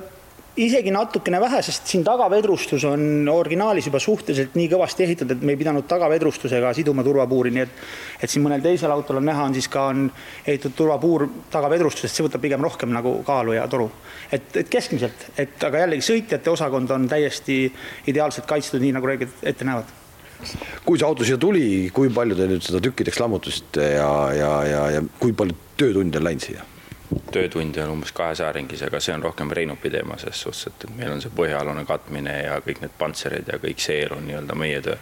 Isegi 0.60 0.92
natukene 0.92 1.40
vähe, 1.40 1.62
sest 1.64 1.88
siin 1.88 2.04
tagavedrustus 2.04 2.84
on 2.90 3.30
originaalis 3.32 3.88
juba 3.88 4.00
suhteliselt 4.04 4.58
nii 4.60 4.68
kõvasti 4.74 5.06
ehitatud, 5.06 5.38
et 5.38 5.46
me 5.48 5.56
ei 5.56 5.60
pidanud 5.60 5.88
tagavedrustusega 5.88 6.74
siduma 6.76 7.06
turvapuuri, 7.08 7.54
nii 7.56 7.64
et 7.64 7.86
et 8.22 8.30
siin 8.30 8.44
mõnel 8.44 8.64
teisel 8.64 8.92
autol 8.92 9.22
on 9.22 9.26
näha, 9.30 9.46
on 9.48 9.56
siis 9.56 9.70
ka 9.72 9.86
on 9.94 10.10
ehitatud 10.46 10.76
turvapuur 10.78 11.28
tagavedrustusest, 11.54 12.16
see 12.18 12.28
võtab 12.28 12.44
pigem 12.44 12.68
rohkem 12.68 12.92
nagu 12.92 13.22
kaalu 13.28 13.56
ja 13.56 13.68
toru. 13.72 13.90
et, 14.32 14.52
et 14.56 14.70
keskmiselt, 14.70 15.32
et 15.38 15.64
aga 15.64 15.86
jällegi 15.86 16.06
sõitjate 16.06 16.52
osakond 16.52 16.92
on 16.92 17.08
täiesti 17.08 17.64
ideaalselt 18.08 18.46
kaitstud, 18.46 18.82
nii 18.82 18.98
nagu 19.00 19.08
reeglid 19.08 19.42
ette 19.44 19.68
näevad 19.68 20.00
kui 20.86 20.98
see 20.98 21.06
auto 21.06 21.24
siia 21.24 21.38
tuli, 21.38 21.90
kui 21.94 22.10
palju 22.10 22.36
te 22.36 22.48
nüüd 22.50 22.66
seda 22.66 22.82
tükkideks 22.82 23.20
lammutasite 23.22 23.92
ja, 23.94 24.12
ja, 24.34 24.54
ja, 24.66 24.84
ja 24.98 25.04
kui 25.20 25.36
palju 25.38 25.56
töötunde 25.78 26.18
on 26.18 26.26
läinud 26.28 26.48
siia? 26.48 26.66
Töötunde 27.32 27.84
on 27.84 27.98
umbes 27.98 28.12
kahesaja 28.16 28.52
ringis, 28.52 28.84
aga 28.84 29.00
see 29.00 29.16
on 29.16 29.24
rohkem 29.24 29.52
Reinupi 29.52 29.90
teema 29.90 30.18
selles 30.18 30.42
suhtes, 30.42 30.68
et 30.68 30.88
meil 30.96 31.12
on 31.12 31.22
see 31.24 31.34
põhjaalune 31.36 31.86
katmine 31.88 32.38
ja 32.44 32.60
kõik 32.66 32.82
need 32.84 32.96
pantserid 33.00 33.52
ja 33.52 33.60
kõik 33.62 33.84
see 33.84 34.06
on 34.12 34.26
nii-öelda 34.28 34.56
meie 34.56 34.82
töö. 34.82 34.98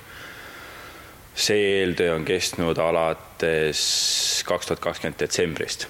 see 1.35 1.61
eeltöö 1.79 2.15
on 2.15 2.25
kestnud 2.25 2.77
alates 2.77 4.43
kaks 4.45 4.67
tuhat 4.67 4.79
kakskümmend 4.83 5.19
detsembrist 5.19 5.87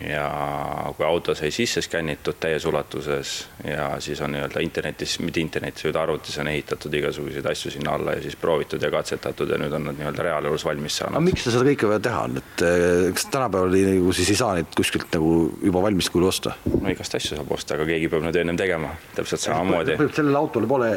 ja 0.00 0.92
kui 0.96 1.06
auto 1.06 1.34
sai 1.34 1.50
sisse 1.50 1.82
skännitud 1.82 2.38
täies 2.40 2.64
ulatuses 2.70 3.32
ja 3.66 3.88
siis 4.02 4.20
on 4.22 4.30
nii-öelda 4.32 4.62
internetis, 4.62 5.16
mitte 5.24 5.40
internetis, 5.42 5.84
vaid 5.88 5.98
arvutis 5.98 6.38
on 6.38 6.50
ehitatud 6.52 6.94
igasuguseid 6.94 7.46
asju 7.50 7.72
sinna 7.74 7.96
alla 7.98 8.14
ja 8.14 8.22
siis 8.22 8.36
proovitud 8.38 8.82
ja 8.82 8.90
katsetatud 8.94 9.50
ja 9.50 9.58
nüüd 9.58 9.74
on 9.74 9.88
nad 9.90 9.98
nii-öelda 9.98 10.26
reaalelus 10.28 10.64
valmis 10.68 11.00
saanud. 11.00 11.18
aga 11.18 11.24
miks 11.26 11.48
seda 11.48 11.64
kõike 11.66 11.90
vaja 11.90 12.04
teha 12.06 12.20
on, 12.28 12.38
et 12.42 12.64
eh, 12.68 13.08
kas 13.16 13.26
tänapäeval 13.34 13.74
nagu 13.88 14.14
siis 14.20 14.30
ei 14.34 14.38
saa 14.38 14.52
neid 14.60 14.70
kuskilt 14.78 15.10
nagu 15.18 15.34
juba 15.66 15.82
valmis 15.88 16.10
kujul 16.14 16.28
osta? 16.30 16.54
no 16.76 16.94
igast 16.94 17.18
asju 17.18 17.40
saab 17.40 17.52
osta, 17.58 17.74
aga 17.74 17.88
keegi 17.90 18.12
peab 18.12 18.28
need 18.28 18.40
ennem 18.44 18.60
tegema, 18.60 18.94
täpselt 19.18 19.48
samamoodi. 19.48 19.98
sellele 20.06 20.38
autole 20.38 20.70
pole? 20.70 20.94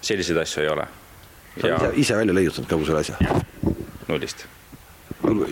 selliseid 0.00 0.38
asju 0.46 0.62
ei 0.62 0.72
ole. 0.76 0.86
sa 1.58 1.74
oled 1.74 1.98
ise 1.98 2.22
välja 2.22 2.40
leiutanud 2.40 2.70
kogu 2.70 2.86
selle 2.86 3.02
asja? 3.02 3.42
nullist 4.06 4.46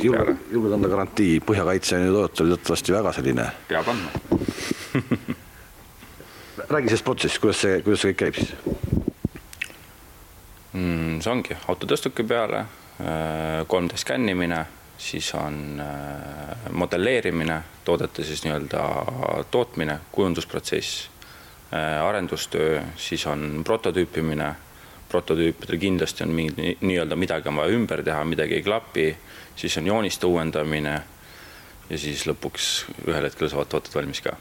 julged, 0.03 0.37
julged 0.53 0.73
anda 0.79 0.89
garantii, 0.89 1.41
põhjakaitse 1.45 1.99
on 1.99 2.07
ju 2.07 2.15
tootjal 2.17 2.55
teatavasti 2.55 2.97
väga 2.97 3.13
selline. 3.17 3.51
peab 3.69 3.93
andma 3.93 4.11
räägi 6.69 6.89
sellest 6.89 7.05
protsessist, 7.05 7.41
kuidas 7.41 7.61
see, 7.63 7.81
kuidas 7.83 8.03
see 8.03 8.13
kõik 8.13 8.19
käib 8.23 8.35
siis 8.41 8.53
mm,? 10.73 11.21
see 11.23 11.33
ongi 11.33 11.57
auto 11.69 11.89
tõstuki 11.89 12.27
peale, 12.29 12.65
3D 12.99 13.95
äh, 13.95 14.03
skännimine, 14.03 14.63
siis 14.99 15.31
on 15.39 15.81
äh, 15.81 16.71
modelleerimine, 16.71 17.61
toodete 17.85 18.25
siis 18.27 18.43
nii-öelda 18.45 18.83
tootmine, 19.51 20.01
kujundusprotsess, 20.13 21.09
äh, 21.73 22.01
arendustöö, 22.05 22.83
siis 22.97 23.27
on 23.27 23.63
prototüüpimine 23.65 24.55
prototüüpidel 25.09 25.79
kindlasti 25.81 26.25
on 26.25 26.35
mingi 26.37 26.77
nii-öelda 26.81 27.17
midagi 27.17 27.49
on 27.49 27.57
vaja 27.57 27.73
ümber 27.73 28.03
teha, 28.05 28.25
midagi 28.29 28.59
ei 28.59 28.63
klapi 28.63 29.07
siis 29.59 29.77
on 29.79 29.87
jooniste 29.87 30.27
uuendamine 30.27 30.95
ja 31.91 31.99
siis 31.99 32.25
lõpuks 32.29 32.71
ühel 33.09 33.27
hetkel 33.27 33.51
saavad 33.51 33.71
tooted 33.73 33.95
valmis 33.95 34.23
ka. 34.25 34.37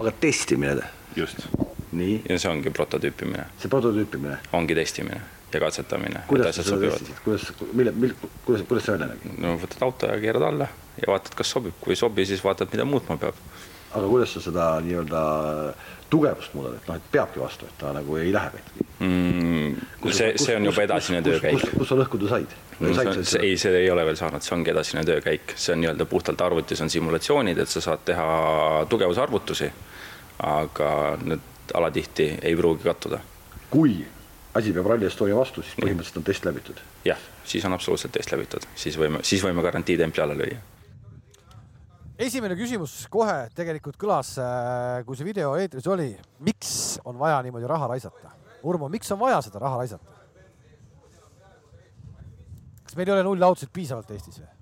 aga 0.00 0.12
testimine? 0.20 0.90
just. 1.16 1.46
nii? 1.92 2.22
ja 2.28 2.38
see 2.38 2.50
ongi 2.50 2.72
prototüüpimine. 2.74 3.46
see 3.62 3.70
prototüüpimine? 3.70 4.40
ongi 4.52 4.76
testimine 4.78 5.20
ja 5.52 5.60
katsetamine. 5.60 6.24
kuidas 6.28 6.58
sa 6.58 6.66
seda 6.66 6.80
testisid, 6.88 7.22
kuidas, 7.24 7.52
mille, 7.72 7.94
mille, 7.94 8.30
kuidas, 8.44 8.66
kuidas 8.68 8.88
see 8.88 8.96
välja 8.96 9.12
nägi? 9.12 9.34
no 9.44 9.54
võtad 9.62 9.84
auto 9.86 10.10
ja 10.10 10.20
keerad 10.20 10.48
alla 10.50 10.68
ja 10.98 11.12
vaatad, 11.12 11.36
kas 11.38 11.54
sobib, 11.54 11.76
kui 11.80 11.94
ei 11.94 12.00
sobi, 12.00 12.26
siis 12.26 12.42
vaatad, 12.44 12.72
mida 12.72 12.84
muutma 12.88 13.16
peab. 13.20 13.38
aga 13.92 14.06
kuidas 14.06 14.34
sa 14.34 14.42
seda 14.44 14.70
nii-öelda 14.84 15.22
tugevust 16.10 16.54
muudad, 16.54 16.78
et 16.78 16.88
noh, 16.88 16.96
et 16.96 17.10
peabki 17.12 17.40
vastu, 17.40 17.66
et 17.68 17.78
ta 17.80 17.92
nagu 17.96 18.16
ei 18.16 18.32
lähe 18.32 18.60
ikkagi 18.60 18.86
mm,? 19.00 19.76
see, 20.10 20.32
see 20.40 20.56
on 20.56 20.68
juba 20.68 20.84
edasine 20.86 21.22
töökäik. 21.22 21.64
kus 21.76 21.90
sa 21.90 21.98
lõhkuda 21.98 22.30
said? 22.30 22.54
No, 22.78 22.92
see, 22.94 23.40
ei, 23.42 23.56
see 23.58 23.74
ei 23.82 23.90
ole 23.90 24.04
veel 24.06 24.18
saanud, 24.20 24.44
see 24.44 24.54
ongi 24.56 24.72
edasine 24.72 25.04
töökäik, 25.06 25.56
see 25.56 25.74
on 25.74 25.82
nii-öelda 25.82 26.06
puhtalt 26.10 26.44
arvutis 26.46 26.80
on 26.84 26.90
simulatsioonid, 26.92 27.58
et 27.58 27.72
sa 27.72 27.82
saad 27.84 28.04
teha 28.08 28.28
tugevusarvutusi, 28.90 29.70
aga 30.46 30.92
need 31.24 31.74
alatihti 31.74 32.30
ei 32.42 32.56
pruugi 32.56 32.86
kattuda. 32.86 33.20
kui 33.70 33.98
asi 34.54 34.72
peab 34.72 34.86
Rally 34.86 35.06
Estonia 35.06 35.36
vastu, 35.36 35.62
siis 35.62 35.76
põhimõtteliselt 35.82 36.22
on 36.22 36.26
test 36.30 36.48
läbitud? 36.48 36.82
jah, 37.04 37.20
siis 37.44 37.66
on 37.68 37.76
absoluutselt 37.76 38.16
test 38.16 38.32
läbitud, 38.32 38.66
siis 38.74 38.98
võime, 38.98 39.22
siis 39.22 39.44
võime 39.44 39.62
garantiitempli 39.66 40.24
alla 40.24 40.38
lüüa 40.38 40.77
esimene 42.18 42.56
küsimus 42.58 43.06
kohe 43.12 43.46
tegelikult 43.56 43.98
kõlas, 44.00 44.34
äh, 44.42 45.00
kui 45.06 45.18
see 45.18 45.26
video 45.26 45.54
eetris 45.58 45.86
oli. 45.86 46.10
miks 46.44 46.98
on 47.06 47.18
vaja 47.18 47.40
niimoodi 47.46 47.66
raha 47.70 47.86
raisata? 47.94 48.34
Urmo, 48.66 48.88
miks 48.90 49.10
on 49.14 49.20
vaja 49.20 49.40
seda 49.46 49.62
raha 49.62 49.82
raisata? 49.82 50.16
kas 52.88 52.96
meil 52.96 53.10
ei 53.10 53.14
ole 53.18 53.26
nullautosid 53.26 53.70
piisavalt 53.72 54.10
Eestis 54.10 54.40
või? 54.40 54.54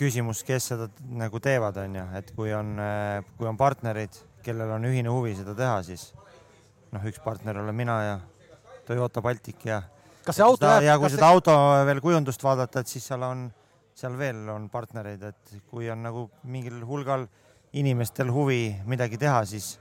küsimus, 0.00 0.40
kes 0.48 0.70
seda 0.72 0.88
nagu 1.20 1.38
teevad, 1.44 1.76
on 1.84 1.94
ju, 2.00 2.06
et 2.18 2.32
kui 2.34 2.54
on, 2.56 2.72
äh, 2.82 3.20
kui 3.38 3.46
on 3.46 3.58
partnerid, 3.60 4.16
kellel 4.42 4.72
on 4.78 4.88
ühine 4.88 5.12
huvi 5.12 5.36
seda 5.38 5.54
teha, 5.54 5.82
siis 5.86 6.08
noh, 6.94 7.04
üks 7.06 7.20
partner 7.22 7.60
olen 7.60 7.76
mina 7.76 8.00
ja 8.02 8.18
Toyota 8.88 9.22
Baltic 9.22 9.66
ja. 9.68 9.82
kas 10.24 10.40
see 10.40 10.46
auto 10.46 10.66
jääb? 10.66 10.88
ja 10.88 10.98
kui 10.98 11.12
seda 11.12 11.26
see... 11.26 11.36
auto 11.36 11.54
veel 11.86 12.00
kujundust 12.02 12.42
vaadata, 12.42 12.82
et 12.82 12.90
siis 12.90 13.06
seal 13.12 13.22
on 13.28 13.46
seal 13.98 14.14
veel 14.18 14.46
on 14.52 14.68
partnereid, 14.70 15.22
et 15.32 15.58
kui 15.70 15.90
on 15.90 16.02
nagu 16.06 16.28
mingil 16.46 16.80
hulgal 16.86 17.26
inimestel 17.76 18.30
huvi 18.32 18.62
midagi 18.88 19.18
teha, 19.20 19.42
siis 19.48 19.74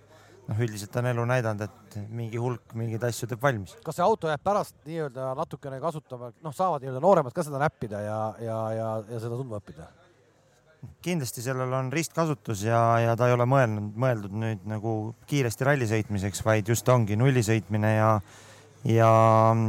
noh, 0.48 0.58
üldiselt 0.64 0.96
on 1.00 1.10
elu 1.12 1.26
näidanud, 1.30 1.68
et 1.68 1.98
mingi 2.10 2.40
hulk 2.42 2.74
mingeid 2.80 3.04
asju 3.08 3.30
teeb 3.30 3.44
valmis. 3.44 3.76
kas 3.86 4.00
see 4.00 4.06
auto 4.06 4.32
jääb 4.32 4.44
pärast 4.44 4.76
nii-öelda 4.88 5.32
natukene 5.38 5.80
kasutama, 5.84 6.32
noh, 6.44 6.56
saavad 6.56 6.84
nii-öelda 6.84 7.04
nooremad 7.04 7.36
ka 7.36 7.46
seda 7.46 7.62
näppida 7.62 8.02
ja, 8.04 8.20
ja, 8.44 8.60
ja, 8.76 8.90
ja 9.12 9.22
seda 9.24 9.38
tundma 9.38 9.62
õppida? 9.62 9.90
kindlasti 11.04 11.42
sellel 11.42 11.72
on 11.74 11.90
ristkasutus 11.92 12.62
ja, 12.68 12.80
ja 13.02 13.16
ta 13.18 13.28
ei 13.28 13.34
ole 13.36 13.48
mõelnud, 13.50 13.96
mõeldud 13.98 14.36
nüüd 14.40 14.66
nagu 14.70 14.94
kiiresti 15.30 15.66
ralli 15.68 15.88
sõitmiseks, 15.90 16.44
vaid 16.46 16.70
just 16.70 16.90
ongi 16.94 17.18
nulli 17.20 17.44
sõitmine 17.44 17.96
ja 17.96 18.12
ja, 18.88 19.12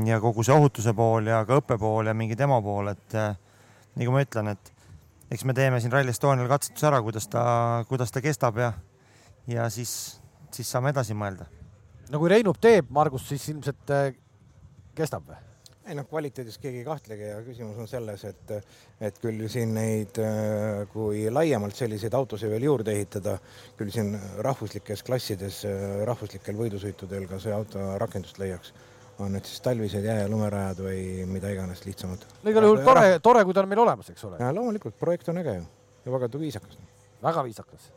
ja 0.07 0.19
kogu 0.23 0.45
see 0.47 0.55
ohutuse 0.55 0.93
pool 0.95 1.31
ja 1.33 1.41
ka 1.49 1.59
õppe 1.59 1.79
pool 1.81 2.11
ja 2.11 2.15
mingi 2.15 2.37
demo 2.39 2.61
pool, 2.63 2.93
et 2.93 3.17
nagu 3.97 4.15
ma 4.15 4.23
ütlen, 4.25 4.53
et 4.53 4.73
eks 5.33 5.45
me 5.49 5.55
teeme 5.57 5.81
siin 5.81 5.93
Rally 5.93 6.13
Estonial 6.15 6.49
katsetuse 6.51 6.89
ära, 6.91 7.01
kuidas 7.05 7.29
ta, 7.33 7.43
kuidas 7.89 8.13
ta 8.15 8.23
kestab 8.25 8.61
ja, 8.61 8.73
ja 9.51 9.69
siis, 9.73 9.93
siis 10.55 10.71
saame 10.71 10.93
edasi 10.95 11.17
mõelda. 11.19 11.49
no 12.13 12.23
kui 12.23 12.33
Reinup 12.33 12.61
teeb, 12.61 12.89
Margus, 12.95 13.29
siis 13.29 13.49
ilmselt 13.53 13.95
äh, 13.95 14.09
kestab 14.97 15.29
või? 15.29 15.45
ei 15.89 15.97
noh, 15.97 16.05
kvaliteedis 16.05 16.59
keegi 16.61 16.83
ei 16.83 16.85
kahtlegi 16.85 17.31
ja 17.31 17.39
küsimus 17.41 17.79
on 17.81 17.87
selles, 17.89 18.25
et, 18.29 18.51
et 19.09 19.21
küll 19.23 19.47
siin 19.49 19.73
neid, 19.77 20.21
äh, 20.21 20.83
kui 20.93 21.25
laiemalt 21.33 21.77
selliseid 21.77 22.13
autosid 22.19 22.53
veel 22.53 22.67
juurde 22.69 22.93
ehitada, 22.93 23.39
küll 23.79 23.93
siin 23.95 24.13
rahvuslikes 24.45 25.05
klassides, 25.07 25.63
äh, 25.69 26.03
rahvuslikel 26.09 26.61
võidusõitudel 26.61 27.25
ka 27.31 27.41
see 27.41 27.57
auto 27.57 27.91
rakendust 28.03 28.41
leiaks 28.43 28.75
on 29.19 29.33
need 29.35 29.49
siis 29.49 29.61
talvised 29.65 30.05
jää- 30.05 30.21
ja 30.23 30.29
lumerajad 30.31 30.83
või 30.85 31.27
mida 31.27 31.51
iganes 31.51 31.85
lihtsamad. 31.87 32.25
no 32.43 32.51
igal 32.51 32.69
juhul 32.69 32.85
tore, 32.87 33.19
tore, 33.25 33.45
kui 33.45 33.57
ta 33.57 33.65
on 33.65 33.69
meil 33.69 33.83
olemas, 33.83 34.11
eks 34.11 34.25
ole. 34.25 34.39
ja 34.41 34.53
loomulikult, 34.55 34.99
projekt 34.99 35.29
on 35.29 35.43
äge 35.43 35.57
ju 35.59 35.67
ja 36.05 36.13
väga 36.19 36.31
viisakas. 36.39 36.79
väga 37.23 37.45
viisakas. 37.45 37.91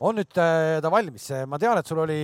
on 0.00 0.16
nüüd 0.16 0.38
äh, 0.40 0.80
ta 0.80 0.90
valmis, 0.90 1.30
ma 1.46 1.58
tean, 1.58 1.78
et 1.78 1.86
sul 1.86 1.98
oli, 2.04 2.20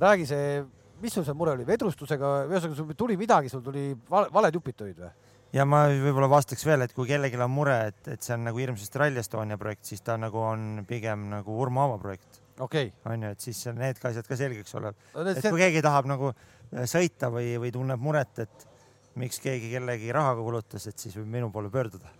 räägi 0.00 0.26
see, 0.28 0.64
mis 1.00 1.14
sul 1.14 1.24
see 1.24 1.36
mure 1.36 1.54
oli, 1.56 1.66
vedrustusega, 1.66 2.32
ühesõnaga 2.50 2.76
sul 2.76 2.96
tuli 2.98 3.16
midagi, 3.16 3.48
sul 3.52 3.62
tuli 3.64 3.92
vale, 4.10 4.28
valed 4.32 4.58
jupid 4.60 4.76
tulid 4.80 5.00
või? 5.00 5.12
ja 5.54 5.64
ma 5.68 5.84
võib-olla 5.88 6.28
vastaks 6.32 6.66
veel, 6.66 6.84
et 6.84 6.92
kui 6.92 7.08
kellelgi 7.08 7.38
on 7.40 7.52
mure, 7.52 7.76
et, 7.92 8.00
et 8.10 8.24
see 8.24 8.34
on 8.36 8.48
nagu 8.48 8.60
hirmsasti 8.60 9.00
Rally 9.00 9.22
Estonia 9.22 9.58
projekt, 9.60 9.86
siis 9.88 10.02
ta 10.04 10.18
nagu 10.20 10.40
on 10.42 10.82
pigem 10.88 11.28
nagu 11.30 11.60
Urmo 11.62 11.84
Aava 11.86 12.00
projekt. 12.02 12.42
okei 12.58 12.90
okay.. 12.90 13.12
on 13.12 13.24
ju, 13.24 13.30
et 13.36 13.48
siis 13.48 13.62
need 13.78 14.00
ka 14.02 14.10
asjad 14.10 14.28
ka 14.28 14.38
selgeks 14.38 14.76
olevad 14.80 14.98
no,. 15.14 15.30
et 15.30 15.48
kui 15.48 15.62
keegi 15.62 15.82
tahab 15.82 16.10
nagu 16.10 16.34
sõita 16.90 17.30
või, 17.32 17.54
või 17.62 17.72
tunneb 17.74 18.00
muret, 18.02 18.38
et 18.44 18.66
miks 19.20 19.38
keegi 19.42 19.70
kellegi 19.74 20.12
rahaga 20.14 20.42
kulutas, 20.42 20.88
et 20.90 20.98
siis 20.98 21.14
võib 21.18 21.30
minu 21.36 21.50
poole 21.54 21.70
pöörduda. 21.70 22.10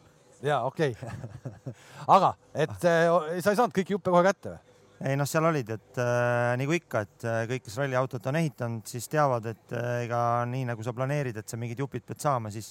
ja 0.42 0.62
okei 0.68 0.94
okay. 0.94 1.74
aga 2.16 2.34
et 2.54 2.86
äh, 2.86 3.08
sa 3.40 3.50
ei 3.50 3.58
saanud 3.58 3.74
kõiki 3.74 3.96
juppe 3.96 4.14
kohe 4.14 4.24
kätte 4.26 4.54
või? 4.54 4.74
ei 5.04 5.16
noh, 5.18 5.28
seal 5.28 5.44
olid, 5.48 5.70
et 5.74 6.00
äh, 6.00 6.54
nagu 6.60 6.74
ikka, 6.76 7.02
et 7.04 7.26
äh, 7.28 7.38
kõik, 7.50 7.64
kes 7.66 7.78
ralliautot 7.82 8.28
on 8.30 8.38
ehitanud, 8.38 8.84
siis 8.88 9.08
teavad, 9.12 9.48
et 9.50 9.74
äh, 9.76 10.04
ega 10.06 10.18
nii 10.48 10.68
nagu 10.70 10.84
sa 10.86 10.94
planeerid, 10.96 11.36
et 11.40 11.50
sa 11.50 11.58
mingid 11.60 11.82
jupid 11.82 12.06
pead 12.08 12.22
saama, 12.22 12.52
siis, 12.54 12.70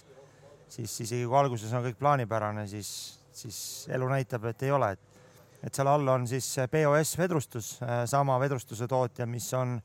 siis 0.71 0.95
isegi 1.05 1.27
kui 1.27 1.37
alguses 1.37 1.73
on 1.75 1.83
kõik 1.85 1.99
plaanipärane, 1.99 2.65
siis, 2.71 2.89
siis 3.35 3.57
elu 3.93 4.07
näitab, 4.09 4.47
et 4.49 4.65
ei 4.65 4.73
ole, 4.73 4.93
et, 4.95 5.27
et 5.67 5.75
seal 5.75 5.91
all 5.91 6.15
on 6.15 6.25
siis 6.29 6.47
BOS 6.71 7.13
vedrustus, 7.19 7.75
sama 8.09 8.39
vedrustuse 8.41 8.87
tootja, 8.89 9.27
mis 9.29 9.51
on 9.59 9.77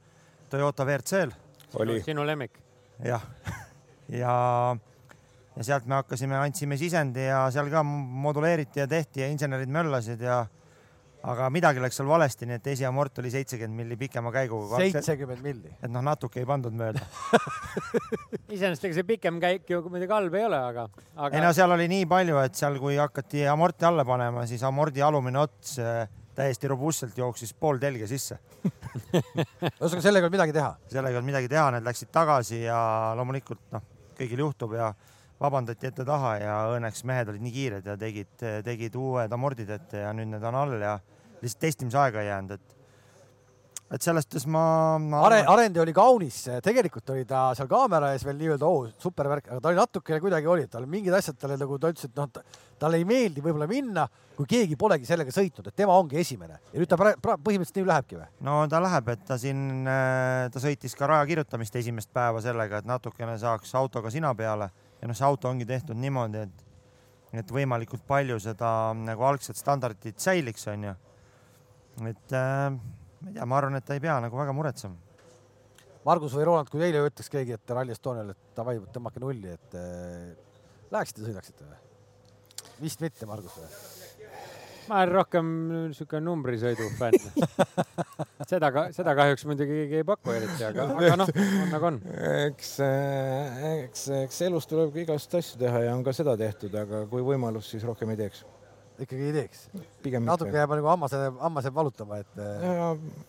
Toyota 0.49 0.87
WRC-l. 0.87 1.35
Oli 1.75 2.01
sinu 2.03 2.27
lemmik? 2.27 2.59
jah, 3.05 3.25
ja, 4.23 4.35
ja 5.57 5.67
sealt 5.67 5.87
me 5.87 5.99
hakkasime, 6.01 6.39
andsime 6.39 6.79
sisendi 6.81 7.27
ja 7.29 7.47
seal 7.55 7.71
ka 7.73 7.83
moduleeriti 7.85 8.81
ja 8.81 8.89
tehti 8.91 9.25
ja 9.25 9.29
insenerid 9.33 9.71
möllasid 9.73 10.23
ja 10.25 10.45
aga 11.29 11.49
midagi 11.51 11.83
läks 11.83 11.99
seal 11.99 12.09
valesti, 12.09 12.47
nii 12.47 12.59
et 12.61 12.67
esiamort 12.73 13.19
oli 13.19 13.31
seitsekümmend 13.33 13.83
milli 13.83 13.97
pikema 13.99 14.31
käiguga. 14.35 14.79
seitsekümmend 14.79 15.43
milli? 15.43 15.73
et 15.83 15.91
noh, 15.91 16.05
natuke 16.05 16.41
ei 16.41 16.47
pandud 16.47 16.75
mööda 16.79 17.03
iseenesest 18.55 18.87
ega 18.87 18.99
see 19.01 19.09
pikem 19.09 19.41
käik 19.43 19.67
ju 19.71 19.83
muidugi 19.89 20.15
halb 20.15 20.39
ei 20.39 20.47
ole, 20.47 20.61
aga, 20.71 20.87
aga.... 21.17 21.33
ei 21.35 21.43
no 21.43 21.51
seal 21.57 21.75
oli 21.75 21.89
nii 21.91 22.07
palju, 22.11 22.39
et 22.45 22.59
seal, 22.59 22.79
kui 22.83 22.97
hakati 23.01 23.45
amorti 23.51 23.89
alla 23.89 24.07
panema, 24.09 24.47
siis 24.51 24.63
amordi 24.67 25.03
alumine 25.05 25.43
ots 25.43 25.79
äh, 25.83 26.07
täiesti 26.39 26.71
robustselt 26.71 27.19
jooksis 27.19 27.53
pool 27.59 27.81
telge 27.83 28.07
sisse 28.11 28.39
ühesõnaga, 28.69 30.03
sellega 30.03 30.25
ei 30.25 30.25
olnud 30.25 30.37
midagi 30.37 30.57
teha? 30.57 30.73
sellega 30.87 31.13
ei 31.13 31.21
olnud 31.21 31.31
midagi 31.33 31.53
teha, 31.53 31.69
need 31.75 31.87
läksid 31.89 32.13
tagasi 32.15 32.63
ja 32.65 32.81
loomulikult 33.19 33.65
noh, 33.75 33.87
kõigil 34.19 34.45
juhtub 34.45 34.75
ja 34.79 34.93
vabandati 35.39 35.91
ette-taha 35.91 36.33
ja 36.43 36.57
õnneks 36.75 37.05
mehed 37.07 37.31
olid 37.33 37.45
nii 37.45 37.55
kiired 37.55 37.87
ja 37.87 37.95
tegid, 37.99 38.33
tegid 38.67 38.99
uued 38.99 39.35
amordid 39.35 39.71
ette 39.75 40.03
ja 40.03 40.11
nüüd 40.17 40.33
need 40.33 40.47
on 40.51 40.59
all 40.59 40.75
ja 40.83 40.97
lihtsalt 41.43 41.63
testimisaega 41.69 42.23
ei 42.23 42.31
jäänud, 42.33 42.59
et 42.59 42.78
et 43.89 44.05
selles 44.05 44.27
suhtes 44.27 44.45
ma, 44.53 44.99
ma 45.01 45.23
Are, 45.25 45.41
arendi 45.49 45.81
oli 45.81 45.95
kaunis, 45.97 46.43
tegelikult 46.65 47.09
oli 47.15 47.25
ta 47.29 47.49
seal 47.57 47.69
kaamera 47.71 48.11
ees 48.13 48.25
veel 48.27 48.37
nii-öelda 48.37 48.69
oo 48.69 48.83
oh, 48.83 48.89
super 49.01 49.31
värk, 49.33 49.49
aga 49.49 49.63
ta 49.65 49.71
oli 49.71 49.79
natukene 49.79 50.19
kuidagi 50.21 50.51
oli, 50.53 50.67
tal 50.69 50.85
mingid 50.91 51.15
asjad 51.17 51.39
talle 51.41 51.57
nagu 51.61 51.79
ta 51.81 51.93
ütles, 51.95 52.11
et 52.11 52.19
noh, 52.19 52.29
talle 52.79 53.01
ei 53.01 53.07
meeldi 53.09 53.45
võib-olla 53.45 53.69
minna, 53.71 54.05
kui 54.37 54.49
keegi 54.51 54.77
polegi 54.79 55.09
sellega 55.09 55.33
sõitnud, 55.33 55.71
et 55.71 55.79
tema 55.81 55.97
ongi 55.97 56.21
esimene 56.21 56.59
ja 56.59 56.83
nüüd 56.83 56.91
ta 56.91 56.99
pra, 57.01 57.15
pra, 57.23 57.39
põhimõtteliselt 57.41 57.81
nii 57.81 57.89
lähebki 57.89 58.21
või? 58.21 58.29
no 58.51 58.59
ta 58.69 58.83
läheb, 58.85 59.09
et 59.15 59.25
ta 59.31 59.41
siin, 59.41 59.65
ta 60.53 60.63
sõitis 60.63 60.97
ka 60.99 61.09
raja 61.09 61.25
kirjutamist 61.33 61.81
esimest 61.81 62.13
päeva 62.13 62.45
sellega, 62.45 62.83
et 62.83 62.93
natukene 62.93 63.39
saaks 63.41 63.73
autoga 63.81 64.13
sina 64.13 64.35
peale 64.37 64.69
ja 65.01 65.09
noh, 65.09 65.17
see 65.17 65.29
auto 65.29 65.49
ongi 65.49 65.65
tehtud 65.69 65.97
niimoodi, 65.97 66.45
et, 66.45 66.63
et 67.41 67.57
võimalikult 67.57 68.05
palju 68.09 68.37
seda 68.51 68.93
nagu 69.01 69.25
algset 69.33 69.57
standardit 69.57 70.21
säiliks, 70.21 70.69
onju. 70.69 70.93
et 72.13 72.37
äh, 72.37 72.77
ma 73.21 73.31
ei 73.31 73.37
tea, 73.37 73.47
ma 73.47 73.61
arvan, 73.61 73.79
et 73.79 73.87
ta 73.87 73.97
ei 73.97 74.03
pea 74.05 74.19
nagu 74.25 74.39
väga 74.39 74.55
muretsema. 74.57 74.97
Margus 76.07 76.37
või 76.39 76.47
Roland, 76.49 76.71
kui 76.73 76.83
eile 76.85 77.03
ütles 77.05 77.29
keegi, 77.33 77.59
et 77.59 77.75
Rally 77.75 77.93
Estonial, 77.93 78.33
et 78.33 78.57
davai, 78.57 78.79
tõmmake 78.95 79.21
nulli, 79.21 79.53
et 79.59 79.77
äh, 79.77 80.33
läheksite, 80.95 81.27
sõidaksite 81.27 81.69
või? 81.69 81.85
vist 82.79 83.01
mitte, 83.03 83.27
Margus 83.27 83.57
või? 83.59 83.71
ma 84.89 85.03
olen 85.03 85.13
rohkem 85.13 85.49
niisugune 85.69 86.25
numbrisõidu 86.25 86.87
fänn 86.97 87.17
seda 88.51 88.71
ka, 88.73 88.87
seda 88.97 89.15
kahjuks 89.19 89.45
muidugi 89.49 89.83
keegi 89.83 89.99
ei 90.01 90.07
paku 90.09 90.33
eriti, 90.33 90.63
aga, 90.65 90.87
aga 90.95 91.19
noh, 91.21 91.33
on 91.65 91.73
nagu 91.75 91.89
on. 91.91 91.99
eks, 92.47 92.71
eks, 93.73 94.07
eks 94.23 94.41
elus 94.49 94.69
tuleb 94.71 94.95
ka 94.95 95.03
igast 95.05 95.37
asju 95.41 95.61
teha 95.61 95.85
ja 95.85 95.97
on 95.97 96.05
ka 96.07 96.15
seda 96.17 96.37
tehtud, 96.41 96.75
aga 96.79 97.05
kui 97.11 97.25
võimalus, 97.27 97.69
siis 97.75 97.85
rohkem 97.89 98.15
ei 98.15 98.23
teeks. 98.23 98.47
Ikkagi 99.05 99.29
ei 99.29 99.35
teeks? 99.37 99.67
pigem 100.03 100.27
natuke 100.27 100.55
jääb 100.57 100.75
nagu 100.79 100.91
hammas, 100.93 101.15
hammas 101.41 101.69
jääb 101.69 101.79
valutama, 101.79 102.19
et. 102.23 102.41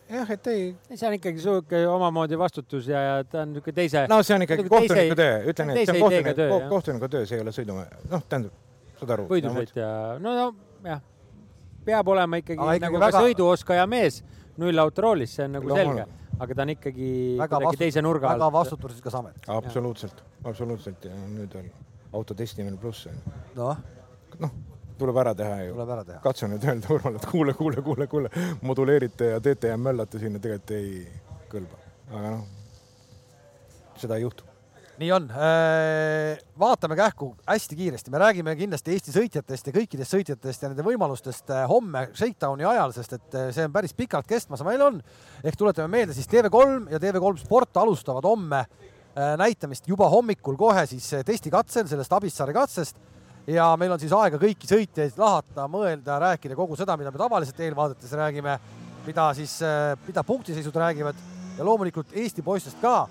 jah, 0.10 0.34
et 0.38 0.50
ei. 0.54 0.66
see 0.94 1.08
on 1.10 1.20
ikkagi 1.20 1.44
sihuke 1.44 1.84
omamoodi 1.90 2.40
vastutus 2.40 2.90
ja, 2.90 3.04
ja 3.06 3.22
ta 3.24 3.44
on 3.44 3.54
niisugune 3.54 3.78
teise. 3.82 4.08
no 4.12 4.24
see 4.24 4.38
on 4.38 4.48
ikkagi 4.48 4.68
kohtuniku 4.70 5.20
töö, 5.20 5.38
ütlen 5.54 5.76
et 5.76 5.84
see 5.86 5.96
on 5.96 6.04
kohtuniku, 6.08 6.66
kohtuniku 6.74 7.14
töö, 7.16 7.30
see 7.30 7.40
ei 7.40 7.46
ole 7.46 7.56
sõidumehe, 7.56 8.04
noh, 8.10 8.26
tähendab, 8.30 8.60
saad 9.02 9.16
aru. 9.18 9.30
võidusõitja, 9.32 9.94
no, 10.24 10.36
no 10.42 10.90
jah 10.90 11.08
peab 11.90 12.08
olema 12.14 12.40
ikkagi, 12.42 12.60
ikkagi 12.60 12.86
nagu 12.86 13.02
väga... 13.02 13.22
sõiduoskaja 13.26 13.86
mees 13.90 14.22
nullautoroolis, 14.60 15.36
see 15.38 15.46
on 15.48 15.56
nagu 15.58 15.70
Loomulikult. 15.72 16.10
selge, 16.10 16.40
aga 16.44 16.58
ta 16.58 16.66
on 16.66 16.74
ikkagi 16.76 17.12
väga 17.40 17.62
kuidagi 17.62 17.82
teise 17.84 18.04
nurga 18.04 18.32
all. 18.32 18.42
väga 18.42 18.52
vastutusrikas 18.58 19.20
amet. 19.20 19.48
absoluutselt, 19.56 20.24
absoluutselt 20.44 21.08
ja 21.10 21.16
nüüd 21.30 21.56
on 21.60 21.70
auto 22.20 22.36
testimine 22.38 22.80
pluss 22.82 23.08
on 23.10 23.16
ju. 23.16 23.38
noh, 23.60 23.80
noh, 24.44 24.58
tuleb 25.00 25.22
ära 25.24 25.34
teha 25.38 25.64
ju. 25.64 25.88
katsu 26.24 26.52
nüüd 26.52 26.68
öelda 26.68 26.94
Urmale, 26.96 27.22
et 27.22 27.30
kuule, 27.32 27.56
kuule, 27.58 27.82
kuule, 27.86 28.08
kuule, 28.12 28.30
moduleerite 28.62 29.34
ja 29.34 29.42
teete 29.44 29.74
ja 29.74 29.80
möllate 29.80 30.22
sinna, 30.22 30.42
tegelikult 30.44 30.76
ei 30.78 31.08
kõlba, 31.50 31.82
aga 32.12 32.36
noh, 32.38 32.46
seda 34.00 34.20
ei 34.20 34.28
juhtu 34.28 34.50
nii 35.00 35.12
on. 35.16 35.30
Äh, 35.32 36.40
vaatame 36.60 36.96
kähku 36.96 37.32
hästi 37.48 37.76
kiiresti, 37.76 38.12
me 38.12 38.20
räägime 38.20 38.56
kindlasti 38.60 38.92
Eesti 38.96 39.14
sõitjatest 39.16 39.70
ja 39.70 39.74
kõikidest 39.76 40.16
sõitjatest 40.16 40.64
ja 40.64 40.72
nende 40.72 40.84
võimalustest 40.84 41.54
äh, 41.56 41.64
homme 41.70 42.08
Shakedowni 42.12 42.68
ajal, 42.68 42.94
sest 42.96 43.16
et 43.16 43.38
äh, 43.38 43.50
see 43.56 43.68
on 43.68 43.76
päris 43.76 43.96
pikalt 43.96 44.28
kestmas 44.28 44.64
meil 44.68 44.84
on. 44.84 45.02
ehk 45.44 45.56
tuletame 45.60 45.88
meelde 45.94 46.16
siis 46.18 46.28
TV3 46.28 46.92
ja 46.92 47.00
TV3 47.00 47.44
Sport 47.46 47.80
alustavad 47.80 48.28
homme 48.28 48.66
näitamist 49.40 49.88
juba 49.90 50.06
hommikul 50.08 50.56
kohe 50.56 50.86
siis 50.88 51.08
testikatsel, 51.26 51.88
sellest 51.90 52.14
Abissaare 52.14 52.54
katsest 52.56 53.00
ja 53.50 53.72
meil 53.80 53.96
on 53.96 54.02
siis 54.02 54.14
aega 54.14 54.38
kõiki 54.42 54.70
sõitjaid 54.70 55.18
lahata, 55.18 55.66
mõelda, 55.72 56.20
rääkida 56.22 56.58
kogu 56.58 56.78
seda, 56.78 56.98
mida 57.00 57.12
me 57.12 57.22
tavaliselt 57.22 57.60
eelvaadetes 57.66 58.14
räägime, 58.20 58.60
mida 59.08 59.32
siis, 59.38 59.58
mida 60.06 60.24
punktiseisud 60.28 60.76
räägivad 60.76 61.26
ja 61.58 61.66
loomulikult 61.66 62.14
Eesti 62.14 62.46
poistest 62.46 62.78
ka 62.82 63.08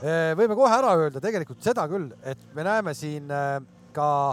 Eh, 0.00 0.30
võime 0.32 0.56
kohe 0.56 0.72
ära 0.72 0.94
öelda 0.96 1.20
tegelikult 1.20 1.60
seda 1.60 1.82
küll, 1.90 2.06
et 2.24 2.40
me 2.56 2.64
näeme 2.64 2.94
siin 2.96 3.26
eh, 3.28 3.58
ka 3.92 4.32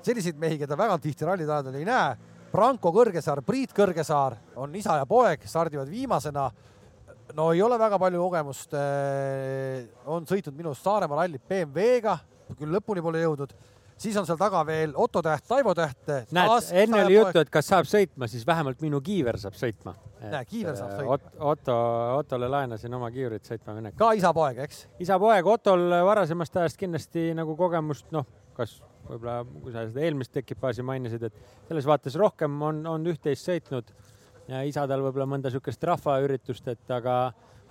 selliseid 0.00 0.38
mehi, 0.40 0.56
keda 0.62 0.78
väga 0.78 0.96
tihti 1.04 1.26
rallitaadel 1.28 1.74
ei 1.76 1.84
näe. 1.84 2.14
Branko 2.52 2.88
Kõrgesaar, 2.96 3.42
Priit 3.44 3.74
Kõrgesaar 3.76 4.38
on 4.60 4.72
isa 4.76 4.96
ja 4.96 5.04
poeg, 5.08 5.44
stardivad 5.48 5.90
viimasena. 5.92 6.46
no 7.36 7.50
ei 7.52 7.60
ole 7.62 7.76
väga 7.80 7.98
palju 8.00 8.22
kogemust. 8.24 8.72
Eh, 8.72 9.84
on 10.06 10.24
sõitnud 10.24 10.56
minu 10.56 10.72
arust 10.72 10.88
Saaremaa 10.88 11.20
rallit 11.20 11.44
BMW-ga, 11.44 12.16
küll 12.56 12.72
lõpuni 12.72 13.04
pole 13.04 13.20
jõudnud 13.20 13.52
siis 14.02 14.16
on 14.20 14.26
seal 14.28 14.38
taga 14.40 14.62
veel 14.66 14.92
Otto 14.98 15.22
Täht, 15.24 15.46
Taivo 15.48 15.74
Täht. 15.78 16.10
näed, 16.34 16.70
enne 16.84 17.02
oli 17.04 17.16
juttu, 17.16 17.42
et 17.42 17.50
kas 17.52 17.68
saab 17.72 17.88
sõitma, 17.88 18.28
siis 18.30 18.46
vähemalt 18.46 18.82
minu 18.84 19.00
kiiver 19.04 19.38
saab 19.40 19.56
sõitma. 19.58 19.94
näe, 20.22 20.44
kiiver 20.50 20.76
saab 20.78 20.94
sõitma 20.96 21.16
Ot,. 21.16 21.28
Otto, 21.52 21.76
Ottole 22.18 22.48
laenasin 22.50 22.94
oma 22.94 23.10
kiivrit 23.14 23.48
sõitma 23.48 23.76
minekuks. 23.78 23.98
ka 24.02 24.12
isa-poeg, 24.18 24.62
eks? 24.66 24.86
isa-poeg, 25.06 25.50
Ottol 25.56 25.88
varasemast 26.08 26.56
ajast 26.62 26.80
kindlasti 26.80 27.30
nagu 27.38 27.56
kogemust, 27.58 28.10
noh, 28.14 28.26
kas 28.56 28.80
võib-olla, 29.08 29.42
kui 29.44 29.74
sa 29.74 29.86
seda 29.88 30.04
eelmist 30.06 30.36
ekipaaži 30.42 30.84
mainisid, 30.86 31.28
et 31.28 31.68
selles 31.68 31.86
vaates 31.88 32.16
rohkem 32.20 32.60
on, 32.62 32.84
on 32.86 33.06
üht-teist 33.12 33.48
sõitnud 33.48 33.94
ja 34.50 34.62
isadel 34.66 35.02
võib-olla 35.06 35.28
mõnda 35.30 35.50
niisugust 35.50 35.82
rahvaüritust, 35.86 36.68
et 36.72 36.94
aga 36.94 37.16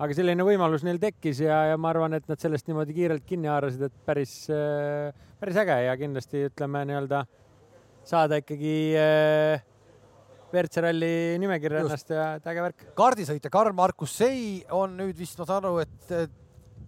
aga 0.01 0.15
selline 0.17 0.45
võimalus 0.45 0.83
neil 0.85 0.99
tekkis 1.01 1.43
ja, 1.45 1.57
ja 1.71 1.79
ma 1.79 1.91
arvan, 1.91 2.15
et 2.17 2.25
nad 2.29 2.41
sellest 2.41 2.69
niimoodi 2.69 2.95
kiirelt 2.95 3.25
kinni 3.27 3.49
haarasid, 3.51 3.83
et 3.85 3.97
päris, 4.07 4.33
äh, 4.53 5.11
päris 5.41 5.59
äge 5.61 5.77
ja 5.85 5.97
kindlasti 5.99 6.47
ütleme 6.49 6.81
nii-öelda 6.89 7.21
saada 8.07 8.39
ikkagi 8.41 8.75
äh, 8.97 9.65
WRC 10.51 10.83
ralli 10.87 11.11
nimekirja 11.41 11.83
ennast 11.85 12.09
ja 12.11 12.31
et 12.39 12.49
äge 12.49 12.65
värk. 12.65 12.87
kaardisõitja 12.97 13.53
Karl-Markus 13.53 14.17
Sei 14.23 14.63
on 14.75 14.97
nüüd 14.97 15.19
vist, 15.19 15.37
ma 15.39 15.47
saan 15.49 15.69
aru, 15.69 15.83
et 15.85 16.33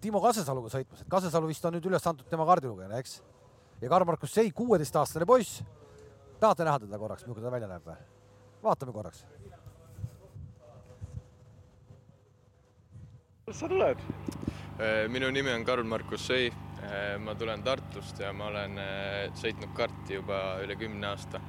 Timo 0.03 0.19
Kasesaluga 0.23 0.73
sõitmas, 0.73 1.05
et 1.05 1.11
Kasesalu 1.11 1.51
vist 1.51 1.69
on 1.69 1.77
nüüd 1.77 1.85
üles 1.87 2.09
antud 2.09 2.27
tema 2.31 2.47
kaardilugejana, 2.49 2.99
eks? 3.03 3.21
ja 3.83 3.93
Karl-Markus 3.93 4.33
Sei, 4.33 4.49
kuueteistaastane 4.55 5.29
poiss. 5.29 5.61
tahate 6.41 6.65
näha 6.65 6.81
teda 6.81 6.99
korraks, 6.99 7.27
milline 7.29 7.45
ta 7.45 7.53
välja 7.53 7.69
näeb 7.69 7.87
või? 7.87 8.01
vaatame 8.63 8.95
korraks 8.95 9.23
kust 13.53 13.59
sa 13.59 13.69
tuled? 13.69 13.97
Äh, 14.81 15.07
minu 15.09 15.29
nimi 15.31 15.51
on 15.53 15.63
Karl-Markus 15.65 16.25
Sõi. 16.27 16.47
Äh, 16.83 17.17
ma 17.21 17.35
tulen 17.35 17.61
Tartust 17.63 18.19
ja 18.19 18.33
ma 18.33 18.49
olen 18.49 18.79
äh, 18.81 19.29
sõitnud 19.37 19.75
karti 19.77 20.17
juba 20.17 20.59
üle 20.63 20.75
kümne 20.75 21.07
aasta. 21.07 21.41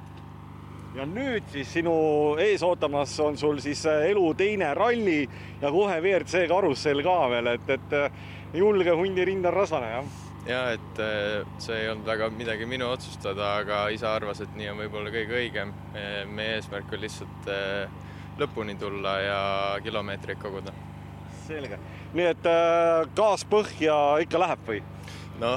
ja 0.95 1.03
nüüd 1.03 1.43
siis 1.51 1.67
sinu 1.75 1.93
ees 2.39 2.61
ootamas 2.63 3.17
on 3.19 3.35
sul 3.37 3.57
siis 3.59 3.81
elu 3.85 4.29
teine 4.39 4.69
ralli 4.73 5.25
ja 5.61 5.67
kohe 5.67 5.97
WRC 5.99 6.45
karussell 6.47 7.03
ka 7.03 7.17
veel, 7.33 7.49
et, 7.51 7.73
et 7.75 8.55
julge 8.55 8.95
hundi 8.95 9.25
rind 9.27 9.45
on 9.45 9.53
rasvane, 9.57 9.89
jah? 9.91 10.07
ja 10.47 10.61
et 10.77 11.03
see 11.59 11.81
ei 11.81 11.91
olnud 11.91 12.07
väga 12.07 12.31
midagi 12.31 12.69
minu 12.69 12.87
otsustada, 12.95 13.57
aga 13.65 13.89
isa 13.91 14.13
arvas, 14.15 14.39
et 14.39 14.55
nii 14.55 14.71
on 14.71 14.83
võib-olla 14.85 15.11
kõige 15.11 15.35
õigem. 15.41 15.75
meie 16.31 16.55
eesmärk 16.61 16.95
on 16.95 17.03
lihtsalt 17.03 17.53
lõpuni 18.39 18.79
tulla 18.79 19.19
ja 19.19 19.39
kilomeetreid 19.83 20.39
koguda 20.39 20.71
selge, 21.47 21.79
nii 22.15 22.27
et 22.31 22.47
äh, 22.49 23.05
gaas 23.17 23.45
põhja 23.49 23.95
ikka 24.23 24.41
läheb 24.41 24.65
või? 24.67 24.81
no 25.41 25.55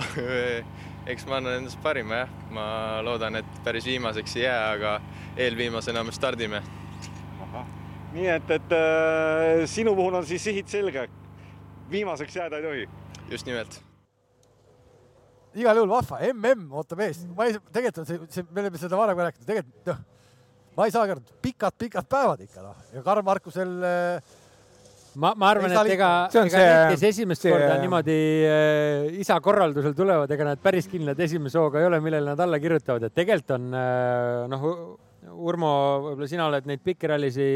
eks 1.10 1.27
ma 1.28 1.39
annan 1.39 1.62
endast 1.62 1.81
parima 1.82 2.23
jah, 2.23 2.36
ma 2.52 2.66
loodan, 3.06 3.40
et 3.40 3.60
päris 3.65 3.86
viimaseks 3.89 4.36
ei 4.36 4.44
jää, 4.44 4.62
aga 4.77 4.94
eelviimasena 5.40 6.05
me 6.05 6.12
stardime. 6.12 6.62
nii 8.12 8.31
et, 8.35 8.51
et 8.59 8.77
äh, 8.77 9.66
sinu 9.70 9.94
puhul 9.97 10.20
on 10.20 10.27
siis 10.27 10.44
sihid 10.44 10.69
selge, 10.69 11.09
viimaseks 11.90 12.36
jääda 12.36 12.60
ei 12.60 12.66
tohi? 12.69 12.89
just 13.31 13.47
nimelt. 13.47 13.81
Igal 15.59 15.81
juhul 15.81 15.90
vahva, 15.90 16.20
mm 16.35 16.73
ootab 16.77 17.01
ees, 17.06 17.24
ma 17.36 17.48
ei, 17.48 17.56
tegelikult 17.73 18.05
on 18.05 18.09
see, 18.09 18.20
see, 18.32 18.47
me 18.52 18.62
oleme 18.62 18.81
seda 18.81 19.01
varem 19.01 19.16
ka 19.16 19.28
rääkinud, 19.28 19.48
tegelikult 19.48 19.93
noh, 19.93 20.02
ma 20.77 20.86
ei 20.86 20.94
saagi 20.94 21.15
aru, 21.16 21.24
pikad-pikad 21.43 22.09
päevad 22.10 22.44
ikka 22.44 22.62
noh. 22.62 22.85
Ja 22.94 23.02
Karl 23.06 23.24
Markusel 23.27 23.73
äh, 23.89 24.36
ma, 25.18 25.32
ma 25.38 25.50
arvan, 25.52 25.72
et 25.74 25.90
ega, 25.96 26.10
ega 26.30 26.44
see- 26.52 26.62
need, 26.62 26.92
kes 26.94 27.04
esimest 27.10 27.44
see- 27.44 27.52
korda 27.54 27.76
niimoodi 27.82 28.16
äh, 28.46 29.18
isa 29.24 29.36
korraldusel 29.44 29.94
tulevad, 29.98 30.30
ega 30.34 30.46
nad 30.52 30.62
päris 30.62 30.88
kindlad 30.90 31.18
esimese 31.26 31.58
hooga 31.60 31.82
ei 31.82 31.88
ole, 31.90 32.00
millele 32.04 32.32
nad 32.32 32.40
alla 32.46 32.60
kirjutavad, 32.62 33.08
et 33.08 33.16
tegelikult 33.18 33.54
on 33.58 33.68
äh, 33.74 34.46
noh, 34.54 34.68
Urmo, 35.28 35.70
võib-olla 36.06 36.28
sina 36.30 36.46
oled 36.48 36.64
neid 36.70 36.80
pikirallisi 36.86 37.46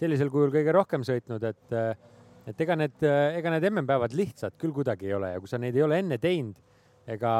sellisel 0.00 0.30
kujul 0.32 0.50
kõige 0.54 0.72
rohkem 0.74 1.04
sõitnud, 1.06 1.44
et 1.46 1.76
äh, 1.76 1.92
et 2.46 2.60
ega 2.62 2.76
need, 2.78 3.02
ega 3.02 3.50
need 3.52 3.64
MM-päevad 3.72 4.12
lihtsad 4.14 4.54
küll 4.60 4.70
kuidagi 4.74 5.08
ei 5.08 5.14
ole. 5.16 5.32
Ja 5.34 5.40
kui 5.42 5.50
sa 5.50 5.58
neid 5.58 5.74
ei 5.74 5.82
ole 5.82 5.96
enne 5.98 6.14
teinud, 6.22 6.54
ega 7.10 7.32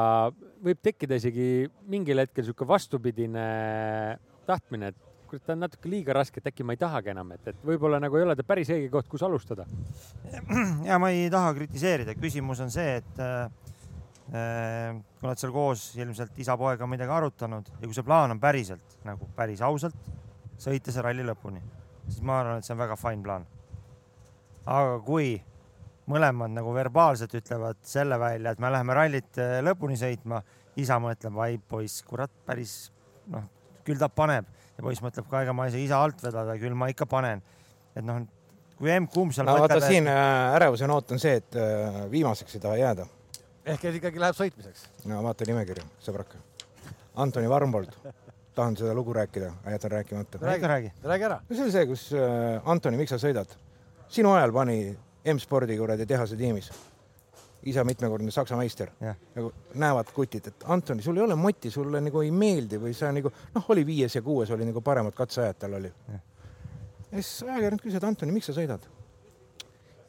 võib 0.66 0.80
tekkida 0.82 1.18
isegi 1.20 1.46
mingil 1.90 2.18
hetkel 2.24 2.42
niisugune 2.42 2.72
vastupidine 2.72 3.44
tahtmine, 4.50 4.90
et 4.90 5.05
kurat, 5.26 5.44
ta 5.46 5.54
on 5.54 5.64
natuke 5.64 5.90
liiga 5.90 6.14
raske, 6.16 6.40
et 6.40 6.50
äkki 6.50 6.66
ma 6.66 6.76
ei 6.76 6.80
tahagi 6.80 7.12
enam, 7.12 7.32
et, 7.36 7.48
et 7.52 7.64
võib-olla 7.66 8.00
nagu 8.02 8.18
ei 8.18 8.26
ole 8.26 8.36
ta 8.38 8.44
päris 8.46 8.70
õige 8.72 8.90
koht, 8.92 9.08
kus 9.10 9.24
alustada. 9.26 9.66
ja 10.88 10.98
ma 11.02 11.10
ei 11.14 11.30
taha 11.32 11.54
kritiseerida, 11.56 12.16
küsimus 12.20 12.62
on 12.64 12.70
see, 12.74 12.98
et 13.00 13.22
äh, 13.22 13.48
äh, 14.32 14.94
kui 15.18 15.28
oled 15.28 15.42
seal 15.42 15.54
koos 15.54 15.88
ilmselt 15.98 16.38
isa-poega 16.42 16.88
midagi 16.90 17.14
arutanud 17.16 17.72
ja 17.74 17.82
kui 17.84 17.96
see 17.96 18.06
plaan 18.06 18.36
on 18.36 18.42
päriselt 18.42 18.96
nagu 19.06 19.28
päris 19.36 19.62
ausalt 19.66 19.98
sõita 20.60 20.94
see 20.94 21.04
ralli 21.04 21.26
lõpuni, 21.26 21.60
siis 22.08 22.22
ma 22.24 22.40
arvan, 22.40 22.60
et 22.60 22.66
see 22.66 22.74
on 22.76 22.80
väga 22.80 22.96
fine 23.00 23.22
plaan. 23.24 23.46
aga 24.66 24.98
kui 25.06 25.36
mõlemad 26.10 26.54
nagu 26.54 26.72
verbaalselt 26.74 27.34
ütlevad 27.34 27.78
selle 27.86 28.18
välja, 28.18 28.52
et 28.52 28.62
me 28.62 28.70
läheme 28.70 28.94
rallit 28.96 29.42
äh, 29.42 29.58
lõpuni 29.66 29.98
sõitma, 30.00 30.42
isa 30.76 31.00
mõtleb, 31.02 31.38
ai 31.42 31.58
poiss, 31.58 32.02
kurat, 32.06 32.32
päris 32.46 32.90
noh, 33.32 33.46
küll 33.86 33.98
ta 34.00 34.08
paneb 34.12 34.55
ja 34.76 34.84
poiss 34.84 35.02
mõtleb 35.04 35.28
ka, 35.30 35.42
ega 35.46 35.54
ma 35.56 35.66
ei 35.66 35.74
saa 35.74 35.82
isa 35.82 36.00
alt 36.04 36.22
vedada, 36.24 36.56
küll 36.60 36.76
ma 36.78 36.88
ikka 36.92 37.08
panen. 37.10 37.42
et 37.96 38.04
noh, 38.04 38.24
kui 38.76 38.92
emb-kumb 38.92 39.32
seal 39.32 39.48
no 39.48 39.56
vaata 39.62 39.80
siin 39.84 40.08
äh, 40.10 40.56
ärevuse 40.58 40.88
noot 40.90 41.14
on 41.16 41.22
see, 41.22 41.38
et 41.40 41.58
äh, 41.60 42.02
viimaseks 42.12 42.58
ei 42.58 42.64
taha 42.64 42.80
jääda. 42.80 43.06
ehk 43.64 43.88
et 43.88 44.00
ikkagi 44.00 44.22
läheb 44.22 44.38
sõitmiseks. 44.38 44.86
no 45.10 45.22
vaata 45.24 45.48
nimekirja, 45.48 45.86
sõbrake. 46.04 46.42
Antoni 47.16 47.48
Varmbold, 47.48 47.94
tahan 48.56 48.76
seda 48.76 48.92
lugu 48.94 49.14
rääkida, 49.16 49.52
jätan 49.72 49.94
rääkimata. 49.96 50.42
räägi, 50.42 50.68
räägi. 50.74 50.92
räägi 51.04 51.30
ära. 51.30 51.40
no 51.48 51.56
see 51.56 51.64
oli 51.64 51.78
see, 51.78 51.86
kus 51.86 52.10
äh, 52.12 52.60
Antoni, 52.68 53.00
miks 53.00 53.14
sa 53.16 53.20
sõidad? 53.22 53.56
sinu 54.08 54.36
ajal 54.36 54.52
pani 54.54 54.80
M-spordi 55.26 55.78
kuradi 55.78 56.06
tehase 56.06 56.36
tiimis 56.38 56.70
isa 57.66 57.84
mitmekordne 57.84 58.30
Saksa 58.30 58.56
meister 58.56 58.90
Jah. 59.00 59.16
nagu 59.34 59.52
näevad 59.74 60.10
kutid, 60.14 60.46
et 60.46 60.66
Antoni, 60.70 61.02
sul 61.02 61.16
ei 61.16 61.22
ole 61.24 61.34
moti, 61.34 61.70
sulle 61.70 62.00
nagu 62.00 62.22
ei 62.22 62.30
meeldi 62.30 62.78
või 62.82 62.94
sa 62.94 63.10
nagu 63.14 63.32
noh, 63.54 63.70
oli 63.74 63.86
viies 63.86 64.14
ja 64.14 64.22
kuues 64.22 64.50
oli 64.54 64.68
nagu 64.68 64.82
paremad 64.86 65.14
katseajad 65.16 65.58
tal 65.64 65.78
oli. 65.80 65.90
ja 66.10 66.20
siis 67.16 67.42
ajakirjanik 67.48 67.82
küsis, 67.82 67.98
et 67.98 68.06
Antoni, 68.06 68.34
miks 68.36 68.50
sa 68.50 68.56
sõidad? 68.56 68.86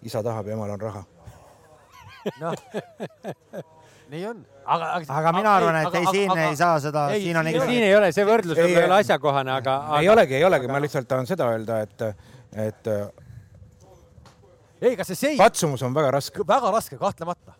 isa 0.06 0.22
tahab 0.24 0.48
ja 0.48 0.54
emal 0.54 0.70
on 0.76 0.82
raha. 0.82 1.04
noh, 2.42 2.54
nii 4.12 4.26
on. 4.30 4.42
aga, 4.66 4.90
aga 5.18 5.32
mina 5.36 5.54
arvan, 5.58 5.78
et 5.82 5.96
ei, 6.00 6.10
siin 6.12 6.38
ei 6.38 6.56
saa 6.60 6.80
seda, 6.84 7.08
siin 7.18 7.38
on 7.40 7.50
ikkagi 7.50 7.74
siin 7.74 7.86
ei 7.88 7.96
ole, 7.96 8.12
see 8.16 8.26
võrdlus 8.28 8.60
Ei, 8.62 8.76
ei 8.76 8.84
ole 8.86 9.00
asjakohane, 9.02 9.56
aga, 9.58 9.78
aga... 9.88 10.02
ei 10.04 10.10
olegi, 10.14 10.38
ei 10.38 10.46
olegi, 10.46 10.70
ma 10.72 10.82
lihtsalt 10.84 11.10
tahan 11.10 11.30
seda 11.30 11.50
öelda, 11.56 11.82
et, 11.88 12.06
et 12.68 12.92
ei, 14.82 14.98
kas 14.98 15.10
see 15.12 15.20
seis, 15.20 15.40
katsumus 15.40 15.84
on 15.86 15.96
väga 15.96 16.12
raske. 16.18 16.46
väga 16.48 16.72
raske 16.74 17.00
kahtlemata. 17.00 17.56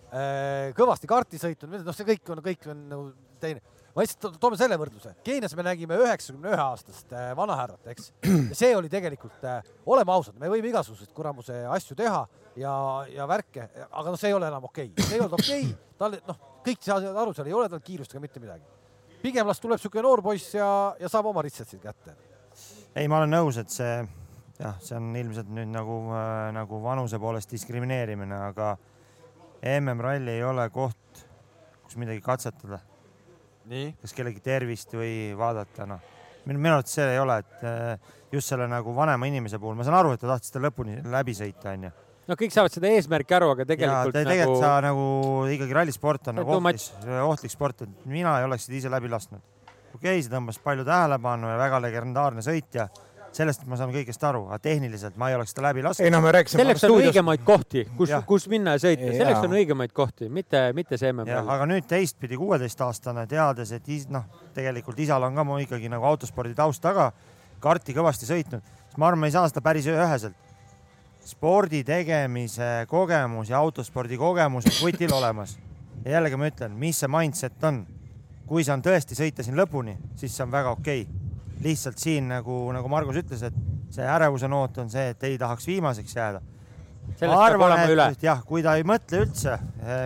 kõvasti 0.78 1.10
karti 1.10 1.42
sõitnud, 1.42 1.82
noh, 1.86 1.96
see 1.96 2.08
kõik 2.08 2.34
on, 2.34 2.44
kõik 2.46 2.70
on 2.72 2.84
nagu 2.92 3.08
teine. 3.42 3.62
ma 3.96 4.04
lihtsalt 4.04 4.22
to- 4.22 4.40
toome 4.40 4.58
selle 4.58 4.78
võrdluse. 4.78 5.16
Keenias 5.26 5.56
me 5.58 5.64
nägime 5.66 5.98
üheksakümne 5.98 6.52
ühe 6.54 6.62
aastast 6.62 7.14
äh, 7.14 7.32
vanahärrat, 7.38 7.88
eks. 7.94 8.12
see 8.60 8.76
oli 8.78 8.90
tegelikult, 8.94 9.42
oleme 9.86 10.14
ausad, 10.14 10.38
me 10.38 10.52
võime 10.54 10.70
igasuguseid 10.70 11.14
kuramuse 11.18 11.64
asju 11.66 11.98
teha 11.98 12.22
ja, 12.56 12.74
ja 13.14 13.28
värke, 13.30 13.70
aga 13.88 14.12
noh, 14.12 14.20
see 14.20 14.30
ei 14.30 14.38
ole 14.38 14.52
enam 14.52 14.70
okei 14.70 14.92
okay., 14.92 15.08
see 15.08 15.18
ei 15.18 15.24
olnud 15.24 15.40
okei 15.40 15.66
okay., 15.66 15.76
tal 15.98 16.20
noh, 16.30 16.40
kõik 16.68 16.86
saavad 16.86 17.22
aru, 17.24 17.34
seal 17.34 17.50
ei 17.50 17.58
ole 17.58 17.72
tal 17.74 17.82
kiirust 17.82 18.14
ega 18.14 18.22
mitte 18.22 18.44
midagi. 18.44 18.64
pigem 19.22 19.50
las 19.50 19.60
tuleb 19.60 19.80
niisugune 19.80 20.06
noor 20.06 20.22
poiss 20.22 20.54
ja, 20.54 20.70
ja 21.00 21.10
saab 21.10 21.32
oma 21.34 21.42
ritsatsid 21.42 21.82
kätte. 21.82 22.14
ei, 22.94 23.08
ma 23.08 23.24
olen 23.24 23.34
nõus, 23.34 23.58
et 23.58 23.74
see 23.74 23.98
jah, 24.62 24.78
see 24.82 24.98
on 24.98 25.10
ilmselt 25.18 25.50
nüüd 25.54 25.70
nagu 25.72 25.98
äh,, 26.16 26.50
nagu 26.56 26.82
vanuse 26.84 27.20
poolest 27.22 27.52
diskrimineerimine, 27.54 28.38
aga 28.50 28.74
MM-ralli 29.62 30.38
ei 30.38 30.46
ole 30.46 30.68
koht, 30.74 31.24
kus 31.86 31.98
midagi 32.00 32.22
katsetada, 32.26 32.80
kas 33.68 34.16
kellegi 34.16 34.42
tervist 34.44 34.94
või 34.96 35.34
vaadata, 35.38 35.88
noh. 35.90 36.04
minu, 36.46 36.60
minu 36.60 36.76
arvates 36.78 36.98
see 36.98 37.08
ei 37.14 37.22
ole, 37.22 37.40
et 37.44 37.66
äh, 37.68 38.12
just 38.34 38.54
selle 38.54 38.68
nagu 38.72 38.94
vanema 38.96 39.30
inimese 39.30 39.60
puhul, 39.62 39.78
ma 39.78 39.88
saan 39.88 40.00
aru, 40.02 40.14
et 40.16 40.22
ta 40.24 40.30
tahtis 40.34 40.54
seda 40.54 40.64
lõpuni 40.68 41.00
läbi 41.12 41.36
sõita, 41.38 41.74
onju. 41.74 41.92
no 42.30 42.38
kõik 42.40 42.56
saavad 42.56 42.74
seda 42.74 42.92
eesmärki 42.94 43.38
aru, 43.38 43.52
aga 43.56 43.66
ja 43.66 43.72
tegelikult 43.74 44.16
te, 44.16 44.24
nagu 44.24 44.32
tegelikult 44.32 44.64
sa 44.64 44.78
nagu 44.86 45.10
ikkagi 45.58 45.78
rallisport 45.82 46.32
on 46.32 46.40
See 46.40 46.44
nagu 46.44 46.58
ohtlik, 46.58 46.88
ohtlik 47.28 47.54
sport, 47.54 47.86
et 47.86 48.10
mina 48.10 48.40
ei 48.40 48.48
oleks 48.50 48.68
seda 48.70 48.82
ise 48.82 48.94
läbi 48.94 49.12
lasknud. 49.14 49.44
okei 49.94 50.18
okay,, 50.18 50.24
see 50.24 50.34
tõmbas 50.34 50.62
palju 50.64 50.88
tähelepanu 50.88 51.54
ja 51.54 51.60
väga 51.62 51.82
legendaarne 51.88 52.46
sõitja, 52.46 52.90
sellest 53.38 53.66
ma 53.70 53.78
saan 53.80 53.92
kõigest 53.94 54.24
aru, 54.26 54.46
aga 54.50 54.58
tehniliselt 54.64 55.18
ma 55.20 55.30
ei 55.32 55.38
oleks 55.38 55.54
seda 55.54 55.68
läbi 55.68 55.84
lasknud. 55.86 56.06
ei 56.08 56.14
no 56.14 56.22
me 56.24 56.32
rääkisime 56.36 56.64
selleks 56.64 56.86
on 56.88 56.96
õigemaid 56.98 57.44
kohti, 57.46 57.84
kus 57.98 58.14
kus 58.30 58.48
minna 58.52 58.76
ja 58.76 58.82
sõita, 58.84 59.12
selleks 59.14 59.46
on 59.46 59.56
õigemaid 59.60 59.94
kohti, 59.96 60.30
mitte, 60.34 60.62
mitte 60.78 60.98
see 60.98 61.10
jah, 61.10 61.16
MM-ralli. 61.16 61.52
aga 61.56 61.68
nüüd 61.70 61.88
teistpidi 61.90 62.40
kuueteistaastane, 62.40 63.28
teades, 63.30 63.74
et 63.78 63.90
is, 63.94 64.08
noh, 64.14 64.26
tegelikult 64.58 65.00
isal 65.04 65.28
on 65.28 65.38
ka 65.38 65.46
mu 65.48 65.60
ikkagi 65.64 65.92
nagu 65.94 66.08
autospordi 66.10 66.56
taust 66.58 66.84
taga, 66.84 67.12
karti 67.64 67.96
kõvasti 67.98 68.30
sõitnud, 68.30 68.66
siis 68.88 68.98
ma 68.98 69.12
arvan, 69.12 69.26
me 69.26 69.32
ei 69.32 69.38
saa 69.38 69.50
seda 69.52 69.64
päris 69.66 69.90
üheselt. 69.92 70.36
spordi 71.28 71.84
tegemise 71.84 72.86
kogemus 72.88 73.50
ja 73.50 73.58
autospordi 73.60 74.18
kogemus 74.18 74.66
on 74.66 74.78
kutil 74.80 75.14
olemas. 75.14 75.58
ja 76.06 76.18
jällegi 76.18 76.38
ma 76.40 76.50
ütlen, 76.50 76.72
mis 76.72 77.00
see 77.00 77.12
mindset 77.12 77.64
on. 77.64 77.86
kui 78.48 78.64
see 78.64 78.74
on 78.74 78.82
tõesti 78.82 79.16
sõita 79.16 79.44
siin 79.44 79.58
lõpuni, 79.60 79.98
siis 80.16 80.36
see 80.36 80.44
on 80.44 80.52
väga 80.52 80.72
okei 80.72 81.02
okay.. 81.02 81.27
Lihtsalt 81.64 81.98
siin 81.98 82.28
nagu, 82.30 82.60
nagu 82.76 82.90
Margus 82.92 83.18
ütles, 83.24 83.42
et 83.48 83.56
see 83.94 84.06
ärevuse 84.06 84.50
noot 84.52 84.78
on 84.84 84.90
see, 84.94 85.10
et 85.14 85.24
ei 85.24 85.38
tahaks 85.42 85.68
viimaseks 85.68 86.16
jääda 86.16 86.42
olema 87.66 87.86
üle. 87.90 88.08
et 88.14 88.24
jah, 88.24 88.42
kui 88.46 88.64
ta 88.64 88.76
ei 88.78 88.86
mõtle 88.88 89.24
üldse, 89.26 89.56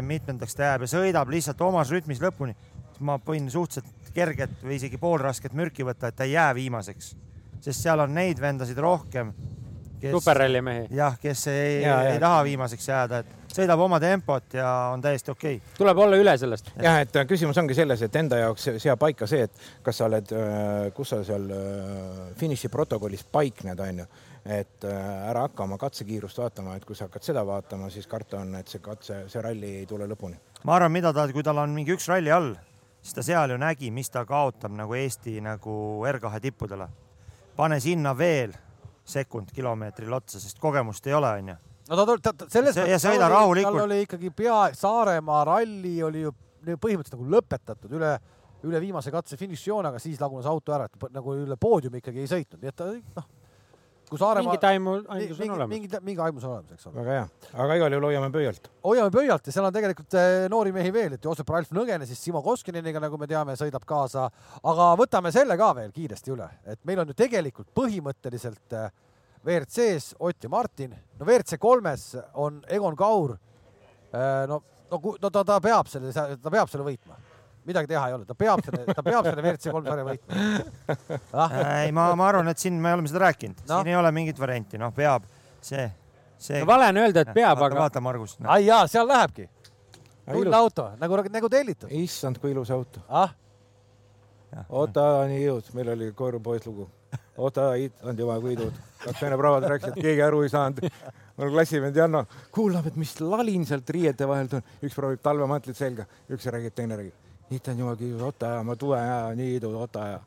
mitmendaks 0.06 0.56
ta 0.56 0.70
jääb 0.70 0.86
ja 0.86 0.92
sõidab 0.92 1.32
lihtsalt 1.34 1.62
omas 1.66 1.92
rütmis 1.94 2.22
lõpuni, 2.22 2.56
siis 2.92 3.02
ma 3.08 3.18
võin 3.26 3.50
suhteliselt 3.52 4.14
kerget 4.16 4.62
või 4.64 4.78
isegi 4.78 5.00
poolrasket 5.02 5.56
mürki 5.58 5.86
võtta, 5.88 6.12
et 6.12 6.20
ta 6.20 6.28
ei 6.28 6.36
jää 6.36 6.54
viimaseks. 6.56 7.16
sest 7.62 7.82
seal 7.82 8.00
on 8.00 8.14
neid 8.14 8.40
vendasid 8.42 8.78
rohkem, 8.78 9.34
kes, 10.02 10.16
superralli 10.18 10.62
mehi. 10.66 10.88
jah, 10.98 11.20
kes 11.22 11.48
ei, 11.48 11.82
Ja, 11.82 12.02
ja. 12.04 12.16
ei 12.16 12.20
taha 12.20 12.44
viimaseks 12.48 12.88
jääda, 12.88 13.22
et 13.22 13.42
sõidab 13.56 13.82
oma 13.84 14.00
tempot 14.02 14.56
ja 14.56 14.68
on 14.94 15.04
täiesti 15.04 15.32
okei 15.32 15.60
okay.. 15.60 15.76
tuleb 15.78 16.02
olla 16.06 16.20
üle 16.20 16.34
sellest. 16.40 16.72
jah, 16.82 17.02
et 17.04 17.16
äh, 17.16 17.28
küsimus 17.28 17.58
ongi 17.62 17.76
selles, 17.78 18.02
et 18.06 18.16
enda 18.20 18.40
jaoks 18.42 18.70
seab 18.82 19.00
paika 19.02 19.28
see, 19.30 19.46
et 19.48 19.84
kas 19.86 20.02
sa 20.02 20.08
oled, 20.08 20.34
kus 20.96 21.14
sa 21.14 21.22
seal 21.28 21.48
äh, 21.56 22.24
finišiprotokollis 22.40 23.26
paikned, 23.32 23.84
onju. 23.88 24.08
et 24.46 24.88
äh, 24.88 25.12
ära 25.30 25.46
hakka 25.48 25.68
oma 25.68 25.78
katsekiirust 25.82 26.42
vaatama, 26.42 26.76
et 26.78 26.88
kui 26.88 26.98
sa 26.98 27.10
hakkad 27.10 27.28
seda 27.28 27.46
vaatama, 27.48 27.92
siis 27.94 28.08
karta 28.12 28.42
on, 28.42 28.56
et 28.60 28.72
see 28.72 28.84
katse, 28.84 29.24
see 29.32 29.44
ralli 29.44 29.78
ei 29.84 29.86
tule 29.90 30.10
lõpuni. 30.10 30.40
ma 30.64 30.80
arvan, 30.80 30.94
mida 30.94 31.14
ta, 31.14 31.28
kui 31.32 31.46
tal 31.46 31.62
on 31.62 31.76
mingi 31.76 31.96
üks 31.96 32.10
ralli 32.12 32.34
all, 32.34 32.56
siis 33.02 33.18
ta 33.18 33.26
seal 33.26 33.56
ju 33.56 33.62
nägi, 33.62 33.92
mis 33.92 34.10
ta 34.10 34.26
kaotab 34.26 34.74
nagu 34.78 34.98
Eesti 34.98 35.40
nagu 35.44 35.78
R2 36.08 36.44
tippudele. 36.48 36.90
pane 37.56 37.80
sinna 37.80 38.18
veel 38.18 38.56
sekund 39.06 39.52
kilomeetril 39.56 40.14
otsa, 40.14 40.40
sest 40.40 40.60
kogemust 40.60 41.08
ei 41.08 41.14
ole, 41.14 41.32
onju 41.42 41.56
no 41.90 41.96
ta 41.98 42.06
tuli, 42.06 42.22
ta 42.22 42.34
ta- 42.34 42.46
selles 42.50 42.76
See- 42.76 42.88
ja 42.90 42.98
sõida 43.02 43.28
rahulikult. 43.30 43.76
tal 43.78 43.86
oli 43.90 44.02
ikkagi 44.06 44.30
pea, 44.36 44.70
Saaremaa 44.74 45.44
ralli 45.46 45.98
oli 46.04 46.22
ju 46.22 46.32
põhimõtteliselt 46.66 47.18
nagu 47.18 47.30
lõpetatud 47.36 47.92
üle, 47.98 48.12
üle 48.64 48.80
viimase 48.80 49.12
katse 49.12 49.38
finišijoone, 49.38 49.88
aga 49.90 50.00
siis 50.00 50.20
lagunes 50.22 50.46
auto 50.46 50.72
ära, 50.74 50.86
et 50.86 51.12
nagu 51.12 51.34
üle 51.34 51.58
poodiumi 51.58 51.98
ikkagi 51.98 52.20
ei 52.20 52.28
sõitnud, 52.30 52.62
nii 52.62 52.70
et 52.70 52.76
ta 52.76 52.86
noh, 53.18 53.26
kui 54.12 54.20
Saaremaa 54.20 54.52
mingit 54.52 54.66
aimu, 54.68 54.94
aimus 55.08 55.38
on 55.38 55.40
mingi, 55.40 55.54
olemas. 55.56 55.70
mingi, 55.72 56.00
mingi 56.04 56.22
aimus 56.26 56.44
on 56.44 56.54
olemas, 56.58 56.72
eks 56.76 56.88
ole. 56.90 56.96
väga 57.00 57.14
hea, 57.16 57.52
aga 57.64 57.78
igal 57.80 57.94
juhul 57.96 58.08
hoiame 58.10 58.30
pöialt. 58.34 58.68
hoiame 58.84 59.14
pöialt 59.16 59.46
ja 59.48 59.54
seal 59.56 59.68
on 59.70 59.76
tegelikult 59.78 60.18
eh, 60.20 60.48
noori 60.52 60.74
mehi 60.76 60.92
veel, 60.96 61.16
et 61.16 61.28
Joosep 61.30 61.54
Ralf 61.56 61.72
Nõgene 61.78 62.08
siis 62.10 62.20
Simo 62.20 62.42
Koskineniga, 62.44 63.00
nagu 63.04 63.20
me 63.22 63.30
teame, 63.32 63.56
sõidab 63.60 63.86
kaasa, 63.88 64.26
aga 64.74 64.90
võtame 65.00 65.32
selle 65.32 65.56
ka 65.60 65.70
veel 65.80 65.94
kiiresti 65.96 66.36
üle, 66.36 66.50
et 66.68 66.82
meil 66.90 67.00
on 67.06 67.14
ju 67.14 67.16
tegelikult 67.24 67.72
põhimõtteliselt 67.80 68.76
eh, 68.76 68.92
WRC-s 69.46 70.18
Ott 70.20 70.44
ja 70.44 70.52
Martin, 70.52 70.92
no 71.18 71.26
WRC 71.26 71.58
kolmes 71.58 72.12
on 72.34 72.60
Egon 72.70 73.00
Kaur. 73.00 73.38
no, 74.48 74.62
no, 74.92 75.00
ku- 75.00 75.16
no 75.22 75.30
ta, 75.32 75.44
ta 75.48 75.60
peab 75.64 75.88
selle, 75.88 76.12
ta 76.14 76.52
peab 76.52 76.70
selle 76.70 76.84
võitma, 76.86 77.16
midagi 77.66 77.92
teha 77.92 78.08
ei 78.10 78.16
ole, 78.18 78.26
ta 78.26 78.36
peab 78.38 78.64
selle, 78.66 78.86
ta 78.96 79.04
peab 79.06 79.28
selle 79.28 79.44
WRC 79.44 79.74
kolm 79.74 79.88
sarja 79.88 80.06
võitma 80.08 80.46
ah,. 81.34 81.58
ei, 81.84 81.92
ma, 81.96 82.10
ma 82.18 82.30
arvan, 82.32 82.52
et 82.52 82.62
siin 82.62 82.78
me 82.82 82.94
oleme 82.96 83.12
seda 83.12 83.26
rääkinud 83.28 83.62
no., 83.66 83.82
siin 83.82 83.92
ei 83.94 83.98
ole 84.00 84.12
mingit 84.16 84.40
varianti, 84.42 84.80
noh, 84.82 84.94
peab 84.96 85.28
see, 85.62 85.86
see 86.42 86.62
no 86.62 86.70
vale 86.70 86.90
on 86.92 87.02
öelda, 87.04 87.26
et 87.26 87.34
peab, 87.36 87.58
vaata, 87.60 87.70
aga 87.70 87.84
vaata 87.86 88.04
Margus 88.04 88.38
no.. 88.40 88.50
ai 88.54 88.66
jaa, 88.66 88.86
seal 88.92 89.08
lähebki. 89.10 89.48
tuline 90.32 90.58
auto 90.58 90.90
nagu, 91.02 91.22
nagu 91.30 91.52
tellitud. 91.54 91.94
issand, 92.02 92.42
kui 92.42 92.56
ilus 92.56 92.74
auto. 92.74 93.04
ah, 93.10 93.36
oota 94.70 95.08
nii 95.30 95.44
jõud, 95.46 95.72
meil 95.78 95.94
oli 95.96 96.12
koerupoiss 96.18 96.68
lugu. 96.70 96.90
oota, 97.38 97.72
issand 97.80 98.20
jumal, 98.20 98.42
kui 98.44 98.56
ilus. 98.58 98.78
kaks 99.06 99.22
vene 99.22 99.38
praavad 99.40 99.68
rääkisid, 99.76 100.02
keegi 100.02 100.24
aru 100.26 100.44
ei 100.46 100.54
saanud. 100.54 100.88
mul 101.38 101.54
klassivend 101.54 101.98
Janno 101.98 102.26
kuulab, 102.54 102.90
et 102.90 102.98
mis 103.00 103.14
lalin 103.22 103.66
sealt 103.70 103.90
riiete 103.90 104.28
vahelt 104.30 104.58
on. 104.58 104.72
üks 104.82 104.98
proovib 104.98 105.22
talvemantlit 105.24 105.78
selga, 105.78 106.10
üks 106.32 106.50
räägib, 106.50 106.76
teine 106.76 106.98
räägib. 107.00 107.31
ilus, 107.52 108.22
oota 108.22 108.46
ja 108.56 108.64
ma 108.64 108.76
tulen 108.76 109.08
ja 109.08 109.18
nii 109.36 109.56
ilus, 109.60 109.74
oota 109.76 110.06
ja. 110.08 110.20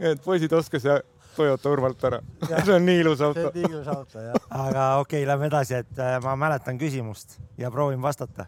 et 0.10 0.22
poisid 0.24 0.52
oskas 0.52 0.84
ja 0.84 1.00
Toyota 1.36 1.70
Urvalt 1.72 2.04
ära. 2.04 2.20
see 2.64 2.74
on 2.74 2.84
nii 2.86 3.00
ilus 3.00 3.20
auto. 3.24 3.50
nii 3.54 3.68
ilus 3.68 3.88
auto 3.88 4.20
jah. 4.20 4.36
aga 4.50 4.86
okei 5.00 5.22
okay,, 5.22 5.28
lähme 5.28 5.48
edasi, 5.48 5.78
et 5.80 6.00
äh, 6.00 6.18
ma 6.24 6.34
mäletan 6.36 6.80
küsimust 6.80 7.38
ja 7.58 7.70
proovin 7.70 8.02
vastata. 8.02 8.46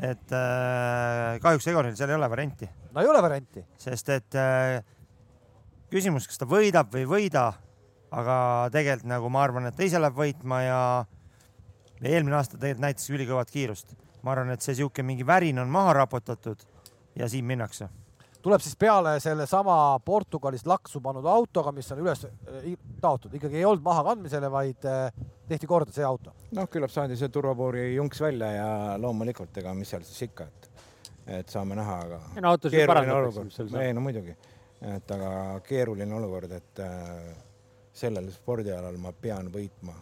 et 0.00 0.32
äh, 0.32 1.40
kahjuks 1.42 1.68
Egonil 1.72 1.96
seal 1.96 2.12
ei 2.12 2.18
ole 2.18 2.30
varianti, 2.30 2.68
no 2.92 3.04
ei 3.04 3.10
ole 3.10 3.22
varianti. 3.22 3.64
sest 3.78 4.08
et 4.14 4.38
äh, 4.40 4.80
küsimus, 5.92 6.28
kas 6.28 6.40
ta 6.40 6.48
võidab 6.48 6.92
või 6.94 7.04
ei 7.04 7.10
võida, 7.10 7.50
aga 8.14 8.38
tegelikult 8.72 9.10
nagu 9.10 9.32
ma 9.32 9.44
arvan, 9.44 9.68
et 9.68 9.76
ta 9.76 9.84
ise 9.84 10.00
läheb 10.00 10.16
võitma 10.16 10.62
ja 10.64 10.80
ja 12.00 12.10
eelmine 12.10 12.36
aasta 12.36 12.58
tegelikult 12.58 12.84
näitas 12.84 13.12
ülikõvat 13.12 13.52
kiirust. 13.52 13.94
Ma 14.24 14.32
arvan, 14.32 14.54
et 14.54 14.64
see 14.64 14.78
sihuke 14.80 15.04
mingi 15.04 15.26
värin 15.26 15.60
on 15.60 15.70
maha 15.72 15.92
raputatud 16.00 16.64
ja 17.16 17.28
siin 17.28 17.44
minnakse. 17.44 17.88
tuleb 18.42 18.60
siis 18.60 18.76
peale 18.76 19.20
sellesama 19.20 19.98
Portugalist 20.04 20.66
laksu 20.66 21.00
pannud 21.00 21.24
autoga, 21.24 21.72
mis 21.72 21.92
on 21.92 22.02
üles 22.02 22.24
äh, 22.26 22.66
taotud, 23.00 23.34
ikkagi 23.38 23.60
ei 23.60 23.64
olnud 23.64 23.84
maha 23.84 24.04
kandmisele, 24.10 24.50
vaid 24.52 24.84
äh, 24.88 25.12
tehti 25.48 25.66
korda 25.66 25.92
see 25.92 26.04
auto. 26.04 26.34
noh, 26.56 26.68
küllap 26.72 26.92
saadi 26.92 27.16
see 27.20 27.28
turvapoori 27.32 27.94
junks 27.94 28.20
välja 28.20 28.50
ja 28.52 28.68
loomulikult, 29.00 29.56
ega 29.62 29.74
mis 29.74 29.94
seal 29.94 30.04
siis 30.04 30.28
ikka, 30.28 30.48
et, 30.48 30.70
et 31.40 31.56
saame 31.56 31.78
näha, 31.78 32.00
aga. 32.08 32.20
Ei 32.36 32.44
no 32.44 32.52
autosid 32.52 32.78
keeruline 32.78 33.16
parandatakse, 33.16 33.68
ei 33.80 33.96
no 33.96 34.04
muidugi, 34.04 34.36
et 34.94 35.16
aga 35.16 35.60
keeruline 35.68 36.20
olukord, 36.20 36.52
et 36.52 36.84
äh, 36.84 37.34
sellel 37.94 38.28
spordialal 38.34 38.98
ma 39.00 39.12
pean 39.12 39.52
võitma. 39.52 39.94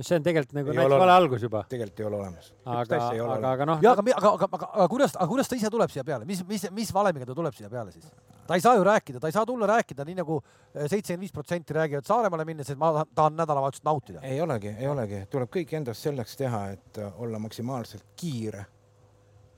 See 0.00 0.16
on 0.16 0.22
tegelikult 0.22 0.54
nagu 0.54 0.72
näiteks 0.72 1.00
vale 1.02 1.12
algus 1.12 1.42
juba. 1.42 1.64
tegelikult 1.68 2.00
ei 2.00 2.06
ole 2.06 2.16
olemas. 2.16 2.52
aga, 2.64 3.00
aga, 3.10 3.52
aga 3.52 3.66
noh 3.66 3.82
ja, 3.82 3.92
aga, 3.92 4.04
aga, 4.16 4.32
aga, 4.32 4.48
aga, 4.52 4.70
aga 4.74 4.88
kuidas, 4.88 5.16
aga 5.16 5.28
kuidas 5.28 5.48
ta 5.50 5.58
ise 5.58 5.70
tuleb 5.74 5.90
siia 5.90 6.04
peale, 6.04 6.28
mis, 6.28 6.44
mis, 6.46 6.68
mis 6.70 6.92
valemiga 6.94 7.26
ta 7.26 7.34
tuleb 7.34 7.54
siia 7.56 7.70
peale 7.72 7.92
siis? 7.92 8.06
ta 8.46 8.54
ei 8.54 8.60
saa 8.64 8.76
ju 8.78 8.84
rääkida, 8.84 9.20
ta 9.20 9.28
ei 9.28 9.32
saa 9.32 9.46
tulla 9.46 9.66
rääkida 9.66 10.04
nii 10.08 10.14
nagu 10.22 10.38
seitsekümmend 10.74 11.20
viis 11.26 11.32
protsenti 11.32 11.74
räägivad 11.74 12.06
Saaremaale 12.06 12.44
minnes, 12.48 12.70
et 12.70 12.78
ma 12.78 13.04
tahan- 13.14 13.36
nädalavahetust 13.36 13.84
nautida. 13.84 14.20
ei 14.22 14.40
olegi, 14.40 14.74
ei 14.78 14.88
olegi, 14.88 15.26
tuleb 15.30 15.50
kõik 15.56 15.74
endast 15.76 16.06
selleks 16.06 16.36
teha, 16.36 16.62
et 16.70 16.98
äh, 16.98 17.20
olla 17.20 17.38
maksimaalselt 17.38 18.04
kiire. 18.16 18.64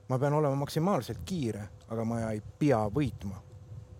ma 0.09 0.19
pean 0.19 0.33
olema 0.33 0.55
maksimaalselt 0.55 1.19
kiire, 1.25 1.69
aga 1.87 2.05
ma 2.05 2.19
ei 2.31 2.41
pea 2.59 2.81
võitma. 2.89 3.39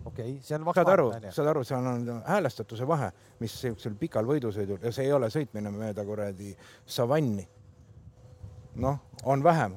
Okei 0.05 0.31
okay,, 0.31 0.37
see 0.43 0.57
on 0.57 0.65
saad 0.75 0.91
aru, 0.93 1.07
saad 1.29 1.49
aru, 1.53 1.63
seal 1.67 1.87
on 1.91 2.05
häälestatuse 2.25 2.87
vahe, 2.87 3.11
mis 3.39 3.55
siuksel 3.61 3.95
pikal 3.99 4.27
võidusõidul 4.29 4.81
ja 4.83 4.93
see 4.95 5.07
ei 5.09 5.13
ole 5.15 5.29
sõitmine 5.33 5.71
mööda 5.73 6.05
kuradi 6.05 6.55
savanni. 6.85 7.47
noh, 8.75 8.99
on 9.23 9.43
vähem. 9.43 9.75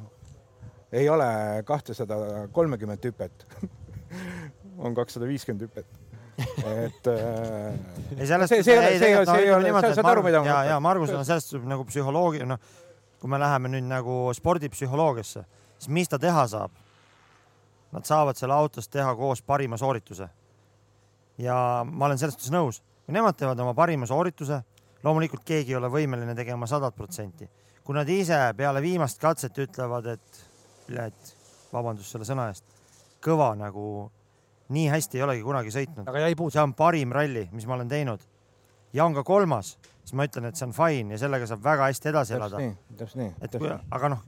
ei 0.93 1.09
ole 1.09 1.27
kahtesada 1.65 2.49
kolmekümmet 2.53 3.05
hüpet. 3.05 3.47
on 4.85 4.95
kakssada 4.95 5.27
viiskümmend 5.27 5.67
hüpet. 5.67 5.87
et 6.37 7.07
äh, 7.07 7.75
ei 8.21 8.27
sellest, 8.27 8.49
see, 8.49 8.63
see 8.63 8.73
ei 8.75 8.79
ole, 8.79 8.99
see 8.99 9.09
ei 9.09 9.17
ole, 9.17 9.27
see 9.27 9.43
ei 9.43 9.53
ole, 9.55 9.75
sa 9.81 9.93
saad 9.95 10.11
aru, 10.11 10.25
mida 10.27 10.43
ja, 10.47 10.63
ja 10.73 10.81
Margus 10.83 11.13
on 11.15 11.27
sellest 11.27 11.55
nagu 11.63 11.87
psühholoogia, 11.87 12.47
noh, 12.49 12.59
kui 13.21 13.31
me 13.31 13.39
läheme 13.39 13.71
nüüd 13.77 13.87
nagu 13.87 14.17
spordipsühholoogiasse, 14.35 15.45
siis 15.79 15.93
mis 15.95 16.11
ta 16.11 16.19
teha 16.19 16.47
saab? 16.51 16.84
Nad 17.95 18.07
saavad 18.09 18.39
selle 18.39 18.55
autos 18.55 18.89
teha 18.91 19.15
koos 19.15 19.43
parima 19.43 19.79
soorituse. 19.79 20.29
ja 21.39 21.57
ma 21.87 22.07
olen 22.07 22.19
selles 22.19 22.35
suhtes 22.35 22.53
nõus, 22.55 22.81
kui 23.07 23.15
nemad 23.15 23.37
teevad 23.39 23.59
oma 23.59 23.75
parima 23.75 24.07
soorituse, 24.07 24.61
loomulikult 25.03 25.43
keegi 25.47 25.75
ei 25.75 25.79
ole 25.79 25.91
võimeline 25.91 26.35
tegema 26.35 26.67
sadat 26.67 26.95
protsenti. 26.97 27.49
kui 27.85 27.95
nad 27.95 28.09
ise 28.09 28.55
peale 28.57 28.81
viimast 28.83 29.19
katset 29.21 29.59
ütlevad, 29.59 30.07
et, 30.07 30.45
vabandust 31.73 32.11
selle 32.11 32.25
sõna 32.25 32.49
eest, 32.49 32.65
kõva 33.25 33.51
nagu 33.59 34.11
nii 34.73 34.87
hästi 34.89 35.19
ei 35.19 35.25
olegi 35.27 35.43
kunagi 35.45 35.73
sõitnud. 35.75 36.09
aga 36.09 36.23
jäi 36.27 36.37
puudu. 36.37 36.51
see 36.51 36.63
on 36.63 36.75
parim 36.75 37.13
ralli, 37.13 37.49
mis 37.53 37.67
ma 37.67 37.75
olen 37.75 37.89
teinud. 37.89 38.21
ja 38.93 39.05
on 39.05 39.15
ka 39.15 39.25
kolmas, 39.25 39.77
siis 40.05 40.13
ma 40.13 40.25
ütlen, 40.25 40.49
et 40.49 40.57
see 40.57 40.67
on 40.67 40.73
fine 40.73 41.15
ja 41.15 41.19
sellega 41.19 41.47
saab 41.47 41.65
väga 41.65 41.91
hästi 41.91 42.09
edasi 42.09 42.35
elada 42.35 42.57
täpselt. 42.57 42.91
nii, 42.91 42.99
täpselt 42.99 43.23
nii. 43.23 43.33
et 43.41 43.59
kui, 43.59 43.73
aga 43.99 44.09
noh, 44.09 44.23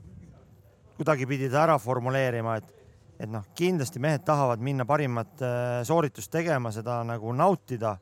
kuidagi 0.97 1.25
pidi 1.29 1.49
ta 1.49 1.63
ära 1.63 1.77
formuleerima, 1.79 2.57
et, 2.61 2.73
et 3.19 3.29
noh, 3.29 3.47
kindlasti 3.57 4.01
mehed 4.03 4.25
tahavad 4.25 4.61
minna 4.61 4.85
parimat 4.85 5.41
äh, 5.41 5.81
sooritust 5.87 6.31
tegema, 6.31 6.71
seda 6.71 6.99
nagu 7.07 7.33
nautida. 7.33 7.95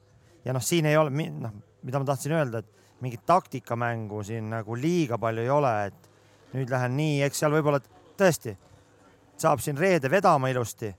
Ja 0.46 0.54
noh, 0.54 0.64
siin 0.64 0.86
ei 0.86 0.98
ole, 0.98 1.30
noh, 1.40 1.54
mida 1.86 2.02
ma 2.02 2.08
tahtsin 2.08 2.36
öelda, 2.36 2.62
et 2.62 3.02
mingit 3.02 3.26
taktikamängu 3.26 4.24
siin 4.24 4.50
nagu 4.52 4.76
liiga 4.76 5.18
palju 5.22 5.44
ei 5.44 5.50
ole, 5.50 5.74
et 5.88 6.12
nüüd 6.56 6.72
lähen 6.72 6.96
nii, 6.98 7.24
eks 7.26 7.42
seal 7.44 7.56
võib-olla 7.56 7.82
tõesti 8.20 8.56
saab 9.38 9.60
siin 9.60 9.78
reede 9.78 10.12
vedama 10.12 10.50
ilusti. 10.50 10.92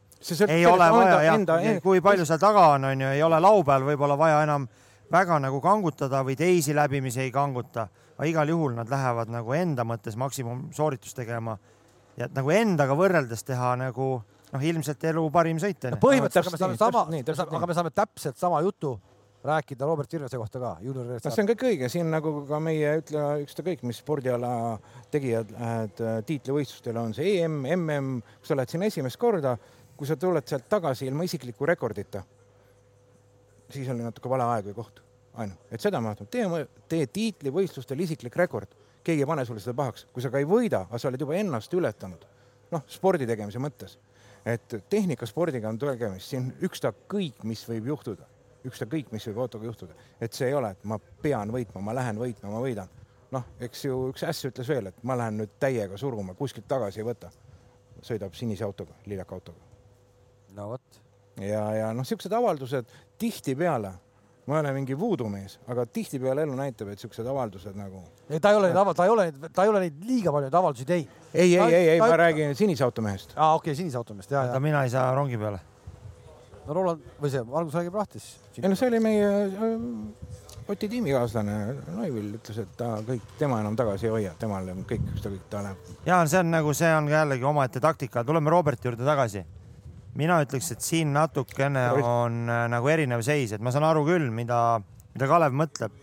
Ei 0.49 0.67
ole 0.67 0.89
vaja 0.91 1.21
jah 1.23 1.81
kui 1.85 2.01
palju 2.05 2.25
seal 2.27 2.41
taga 2.41 2.67
on, 2.75 2.89
on 2.89 3.01
ju, 3.01 3.13
ei 3.15 3.23
ole 3.23 3.41
laupäeval 3.41 3.85
võib-olla 3.91 4.17
vaja 4.19 4.43
enam 4.45 4.67
väga 5.13 5.39
nagu 5.41 5.61
kangutada 5.63 6.23
või 6.27 6.37
teisi 6.37 6.75
läbimisi 6.75 7.21
ei 7.27 7.31
kanguta, 7.33 7.87
aga 8.17 8.29
igal 8.29 8.49
juhul 8.51 8.75
nad 8.75 8.91
lähevad 8.91 9.31
nagu 9.31 9.55
enda 9.55 9.85
mõttes 9.87 10.17
maksimumsooritust 10.19 11.17
tegema 11.21 11.57
ja 12.17 12.29
et 12.29 12.37
nagu 12.37 12.53
endaga 12.55 12.97
võrreldes 12.99 13.45
teha 13.47 13.75
nagu 13.81 14.09
noh, 14.21 14.65
ilmselt 14.71 15.05
elu 15.11 15.27
parim 15.35 15.61
sõit 15.63 15.85
on 15.89 15.97
ju. 15.97 16.01
põhimõtteliselt 16.03 16.57
aga 16.57 16.71
me 16.73 16.79
saame 16.79 16.79
nii, 16.79 16.81
sama 16.81 17.05
täpselt 17.27 17.51
nii,, 17.51 17.59
aga 17.61 17.71
me 17.71 17.79
saame 17.79 17.95
täpselt 17.95 18.41
sama 18.41 18.63
jutu 18.67 18.97
rääkida 19.47 19.87
Robert 19.87 20.13
Virvese 20.13 20.39
kohta 20.41 20.61
ka, 20.61 20.73
no 20.83 21.05
see 21.23 21.43
on 21.43 21.49
kõik 21.53 21.65
õige, 21.69 21.91
siin 21.93 22.09
nagu 22.11 22.33
ka 22.49 22.59
meie 22.63 22.97
ütle 23.01 23.25
ükskõik 23.45 23.85
mis 23.87 24.01
spordiala 24.03 24.51
tegijad 25.13 25.53
lähevad 25.55 26.03
äh, 26.03 26.17
tiitlivõistlustele, 26.27 26.99
on 26.99 27.15
see 27.17 27.37
EM, 27.45 27.61
MM, 27.77 28.09
kui 28.41 28.51
sa 28.51 28.57
lähed 28.59 28.73
sinna 28.75 28.89
esimest 28.91 29.21
korda, 29.23 29.55
kui 29.97 30.09
sa 30.09 30.19
tuled 30.21 30.49
sealt 30.51 30.67
tagasi 30.73 31.07
ilma 31.07 31.29
isikliku 31.29 31.69
rekordita, 31.69 32.25
siis 33.71 33.89
oli 33.93 34.05
natuke 34.05 34.31
vale 34.33 34.49
aeg 34.57 34.71
või 34.71 34.79
koht, 34.81 35.01
ainult, 35.39 35.63
et 35.71 35.85
seda 35.85 36.03
ma 36.03 36.13
vaatan, 36.15 36.31
tee, 36.33 36.67
tee 36.91 37.07
tiitlivõistlustel 37.21 38.03
isiklik 38.07 38.37
rekord, 38.43 38.76
keegi 39.07 39.23
ei 39.23 39.31
pane 39.31 39.45
sulle 39.47 39.63
seda 39.63 39.77
pahaks, 39.79 40.09
kui 40.13 40.25
sa 40.25 40.31
ka 40.33 40.43
ei 40.43 40.49
võida, 40.49 40.85
aga 40.89 40.99
sa 40.99 41.11
oled 41.11 41.23
juba 41.23 41.37
ennast 41.39 41.75
ületanud, 41.79 42.27
noh, 42.75 42.87
spordi 42.91 43.29
tegemise 43.29 43.63
mõttes, 43.63 43.99
et 44.47 44.79
tehnikaspordiga 44.91 45.71
on 45.71 45.79
tegemist 45.79 46.33
siin 46.33 46.51
ükskõik, 46.67 47.45
mis 47.47 47.63
võib 47.71 47.93
juhtuda 47.95 48.27
ükskõik, 48.67 49.11
mis 49.15 49.27
võib 49.31 49.43
autoga 49.45 49.69
juhtuda, 49.69 49.97
et 50.23 50.35
see 50.37 50.51
ei 50.51 50.57
ole, 50.57 50.73
et 50.75 50.87
ma 50.89 50.99
pean 51.23 51.53
võitma, 51.55 51.83
ma 51.85 51.95
lähen 51.97 52.21
võitma, 52.21 52.51
ma 52.53 52.63
võidan. 52.63 52.93
noh, 53.35 53.45
eks 53.61 53.85
ju 53.85 53.97
üks 54.13 54.23
äss 54.27 54.47
ütles 54.49 54.69
veel, 54.71 54.87
et 54.91 55.03
ma 55.07 55.17
lähen 55.19 55.41
nüüd 55.41 55.57
täiega 55.61 55.99
suruma, 55.99 56.35
kuskilt 56.39 56.69
tagasi 56.69 57.03
ei 57.03 57.07
võta. 57.07 57.31
sõidab 58.03 58.35
sinise 58.35 58.65
autoga, 58.65 58.95
lillaka 59.07 59.35
autoga. 59.35 59.59
no 60.55 60.69
vot. 60.69 61.01
ja, 61.41 61.63
ja 61.75 61.93
noh, 61.93 62.07
siuksed 62.07 62.33
avaldused 62.33 62.91
tihtipeale, 63.19 63.93
ma 64.47 64.57
ei 64.57 64.61
ole 64.61 64.73
mingi 64.77 64.95
voodoo-mees, 64.99 65.59
aga 65.73 65.85
tihtipeale 65.91 66.45
elu 66.47 66.55
näitab, 66.59 66.93
et 66.93 67.03
siuksed 67.03 67.27
avaldused 67.27 67.75
nagu. 67.79 68.03
ei, 68.31 68.41
ta 68.41 68.53
ei 68.53 68.59
ole 68.61 68.71
neid 68.71 68.79
aval-, 68.79 68.95
ta 68.95 69.07
ei 69.07 69.11
ole 69.11 69.29
neid, 69.29 69.47
ta 69.53 69.67
ei 69.67 69.73
ole 69.73 69.83
neid 69.87 70.05
liiga 70.07 70.35
palju 70.35 70.47
neid 70.47 70.59
avaldusi 70.61 70.87
teinud. 70.87 71.17
ei, 71.33 71.57
ei, 71.57 71.75
ei, 71.75 71.89
ei, 71.95 71.99
ta- 71.99 72.11
ma 72.13 72.19
räägin 72.23 72.55
sinise 72.59 72.85
auto 72.87 73.03
mehest. 73.03 73.35
aa, 73.35 73.55
okei 73.55 73.73
okay,, 73.73 73.81
sinise 73.83 73.99
automehest, 73.99 74.31
ja, 74.31 74.45
aga 74.47 74.61
ja. 74.61 74.63
mina 74.63 74.85
ei 74.87 74.93
saa 74.95 75.11
rongi 75.15 75.39
peale. 75.39 75.61
no 76.67 76.79
Roland 76.79 77.03
või 77.23 77.35
see, 77.35 77.43
Margus 77.51 77.79
räägib 77.81 77.99
lahti 77.99 78.23
siis. 78.23 78.39
ei 78.63 78.71
no 78.71 78.79
see 78.79 78.91
oli 78.93 79.03
meie 79.03 79.31
äh, 79.47 79.75
Oti 80.67 80.89
tiimikaaslane 80.91 81.53
Noivil 81.95 82.33
ütles, 82.41 82.57
et 82.59 82.73
ta 82.79 82.97
kõik, 83.07 83.23
tema 83.39 83.61
enam 83.63 83.77
tagasi 83.79 84.09
ei 84.09 84.15
hoia, 84.15 84.33
temal 84.39 84.67
on 84.73 84.81
kõik, 84.87 85.05
ükskõik, 85.15 85.45
ta 85.51 85.63
läheb 85.63 86.07
ja 86.07 86.23
see 86.27 86.41
on 86.43 86.51
nagu, 86.55 86.75
see 86.75 86.91
on 86.95 87.11
ka 87.11 87.21
jällegi 87.21 87.47
omaette 87.47 87.83
taktika, 87.83 88.25
tuleme 88.27 88.51
Roberti 88.51 88.91
juurde 88.91 89.07
tagasi. 89.07 89.45
Mina 90.17 90.41
ütleks, 90.45 90.71
et 90.73 90.85
siin 90.85 91.13
natukene 91.15 91.87
on 92.01 92.45
äh, 92.49 92.65
nagu 92.73 92.91
erinev 92.93 93.23
seis, 93.27 93.53
et 93.53 93.63
ma 93.65 93.73
saan 93.75 93.87
aru 93.89 94.05
küll, 94.07 94.29
mida, 94.35 94.81
mida 95.15 95.31
Kalev 95.31 95.57
mõtleb. 95.57 96.03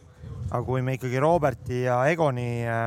aga 0.53 0.61
kui 0.68 0.84
me 0.85 0.98
ikkagi 0.98 1.19
Roberti 1.22 1.84
ja 1.88 2.03
Egoni 2.11 2.65
äh, 2.68 2.84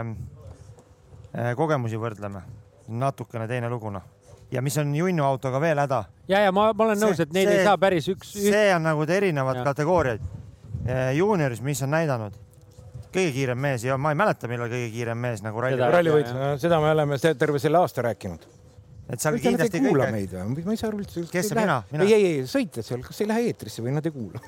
äh, 1.34 1.54
kogemusi 1.58 1.98
võrdleme, 1.98 2.42
natukene 2.88 3.48
teine 3.50 3.70
lugu 3.72 3.90
noh. 3.90 4.04
ja 4.50 4.62
mis 4.62 4.76
on 4.78 4.94
Junnu 4.94 5.24
autoga 5.26 5.60
veel 5.60 5.78
häda, 5.82 6.04
ja, 6.28 6.44
ja 6.46 6.52
ma, 6.54 6.70
ma 6.72 6.90
olen 6.90 7.02
nõus, 7.02 7.20
et 7.20 7.32
neid 7.34 7.50
ei 7.50 7.64
saa 7.66 7.78
päris 7.78 8.08
üks, 8.12 8.34
see 8.38 8.66
on 8.74 8.86
nagu 8.86 9.06
erinevad 9.06 9.62
Jah. 9.62 9.70
kategooriad. 9.72 10.34
juunioris, 11.16 11.60
mis 11.66 11.82
on 11.82 11.90
näidanud, 11.90 12.36
kõige 13.10 13.32
kiirem 13.34 13.58
mees 13.58 13.82
ja 13.82 13.96
ma 13.98 14.12
ei 14.12 14.18
mäleta, 14.18 14.46
millal 14.46 14.70
kõige 14.70 14.92
kiirem 14.92 15.18
mees 15.18 15.42
nagu 15.42 15.60
ralli. 15.60 15.80
Seda- 15.80 15.90
rallivõit, 15.90 16.30
seda 16.62 16.78
me 16.80 16.92
oleme 16.92 17.18
terve 17.18 17.58
selle 17.58 17.80
aasta 17.80 18.04
rääkinud. 18.06 18.46
Et 19.10 19.22
seal 19.22 19.38
kindlasti 19.42 19.78
ei 19.80 19.84
kuula 19.86 20.06
kõike- 20.06 20.16
meid 20.16 20.32
või? 20.34 20.64
ma 20.66 20.74
ei 20.74 20.80
saa 20.80 20.88
aru 20.90 21.00
üldse. 21.02 21.24
Kes 21.30 21.50
see, 21.50 21.58
mina? 21.58 21.76
Mina? 21.92 22.06
ei, 22.06 22.14
ei, 22.14 22.26
ei, 22.32 22.44
sõitjad 22.50 22.86
seal, 22.88 23.02
kas 23.06 23.20
ei 23.22 23.28
lähe 23.30 23.46
eetrisse 23.50 23.84
või 23.84 23.94
nad 23.96 24.06
ei 24.08 24.14
kuula? 24.14 24.42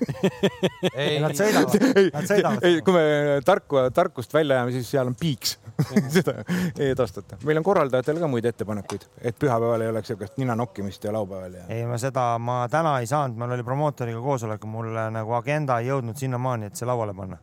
Ei, 0.99 1.19
nad 1.23 1.35
sõidavad. 1.37 1.75
Nad 2.15 2.27
sõidavad. 2.29 2.65
ei, 2.67 2.81
kui 2.87 2.95
me 2.95 3.03
tarku, 3.47 3.81
tarkust 3.95 4.33
välja 4.35 4.59
jääme, 4.61 4.73
siis 4.75 4.91
seal 4.91 5.11
on 5.11 5.17
piiks 5.19 5.57
seda 6.17 6.35
ei 6.79 6.91
edastata. 6.91 7.37
meil 7.47 7.61
on 7.61 7.67
korraldajatel 7.67 8.19
ka 8.23 8.29
muid 8.31 8.47
ettepanekuid, 8.51 9.05
et 9.23 9.39
pühapäeval 9.39 9.85
ei 9.85 9.91
oleks 9.93 10.11
niisugust 10.11 10.39
nina 10.41 10.57
nokkimist 10.59 11.05
ja 11.07 11.13
laupäeval 11.15 11.55
ja. 11.61 11.67
ei, 11.73 11.85
ma 11.87 11.99
seda 12.03 12.25
ma 12.43 12.61
täna 12.71 12.97
ei 13.03 13.07
saanud, 13.11 13.39
meil 13.39 13.55
oli 13.59 13.67
promootoriga 13.67 14.21
koosolek, 14.25 14.65
mul 14.71 14.91
nagu 15.15 15.37
agenda 15.39 15.79
ei 15.83 15.91
jõudnud 15.93 16.19
sinnamaani, 16.19 16.71
et 16.71 16.81
see 16.81 16.89
lauale 16.89 17.15
panna. 17.15 17.39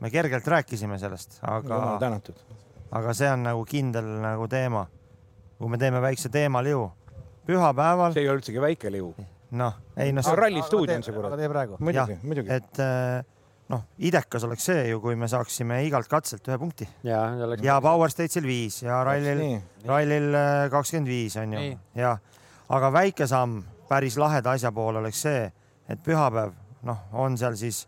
me 0.00 0.10
kergelt 0.12 0.46
rääkisime 0.46 0.98
sellest, 1.00 1.38
aga 1.48 1.96
tänatud. 2.02 2.36
aga 2.92 3.14
see 3.16 3.30
on 3.32 3.46
nagu 3.48 3.64
kindel 3.68 4.10
nagu 4.24 4.48
teema. 4.52 4.86
Kui 5.58 5.72
me 5.72 5.78
teeme 5.80 6.02
väikse 6.04 6.30
teemaliu 6.32 6.90
pühapäeval. 7.46 8.12
see 8.14 8.24
ei 8.24 8.28
ole 8.30 8.40
üldsegi 8.40 8.62
väike 8.62 8.92
liu. 8.92 9.12
noh, 9.56 9.78
ei 9.96 10.12
noh. 10.12 10.26
Aga 10.26 10.42
rallistuudio 10.42 10.98
on 10.98 11.06
see 11.06 11.14
kurat. 11.14 11.32
aga 11.32 11.40
tee 11.40 11.50
praegu. 11.52 11.80
muidugi, 11.80 12.18
muidugi. 12.22 12.52
et 12.58 12.82
äh, 12.82 13.22
noh, 13.72 13.86
idekas 13.98 14.44
oleks 14.48 14.66
see 14.70 14.86
ju, 14.90 15.00
kui 15.04 15.16
me 15.18 15.28
saaksime 15.30 15.82
igalt 15.86 16.10
katselt 16.10 16.46
ühe 16.48 16.58
punkti. 16.60 16.88
ja, 17.06 17.22
ja 17.62 17.80
Power 17.84 18.12
Stage'il 18.12 18.46
viis 18.48 18.82
ja 18.84 19.02
rallil 19.06 19.42
rallil 19.86 20.30
äh, 20.34 20.66
kakskümmend 20.72 21.10
viis 21.12 21.38
on 21.40 21.56
ju 21.56 21.64
Nii., 21.64 21.78
ja 22.02 22.16
aga 22.76 22.92
väike 22.92 23.28
samm 23.30 23.62
päris 23.88 24.18
laheda 24.18 24.56
asja 24.56 24.72
poole 24.74 24.98
oleks 24.98 25.20
see, 25.22 25.44
et 25.88 26.00
pühapäev, 26.02 26.56
noh, 26.86 27.04
on 27.14 27.38
seal 27.38 27.54
siis 27.58 27.84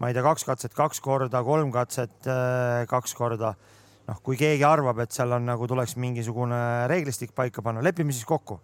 ma 0.00 0.10
ei 0.10 0.16
tea, 0.16 0.24
kaks 0.24 0.44
katset 0.48 0.76
kaks 0.76 1.00
korda, 1.04 1.42
kolm 1.44 1.72
katset 1.74 2.28
äh, 2.28 2.84
kaks 2.88 3.14
korda. 3.16 3.54
Noh, 4.06 4.22
kui 4.22 4.38
keegi 4.38 4.64
arvab, 4.66 5.00
et 5.04 5.14
seal 5.14 5.34
on 5.36 5.46
nagu 5.48 5.68
tuleks 5.68 5.96
mingisugune 6.00 6.58
reeglistik 6.90 7.34
paika 7.36 7.62
panna, 7.64 7.84
lepime 7.84 8.14
siis 8.14 8.26
kokku. 8.28 8.60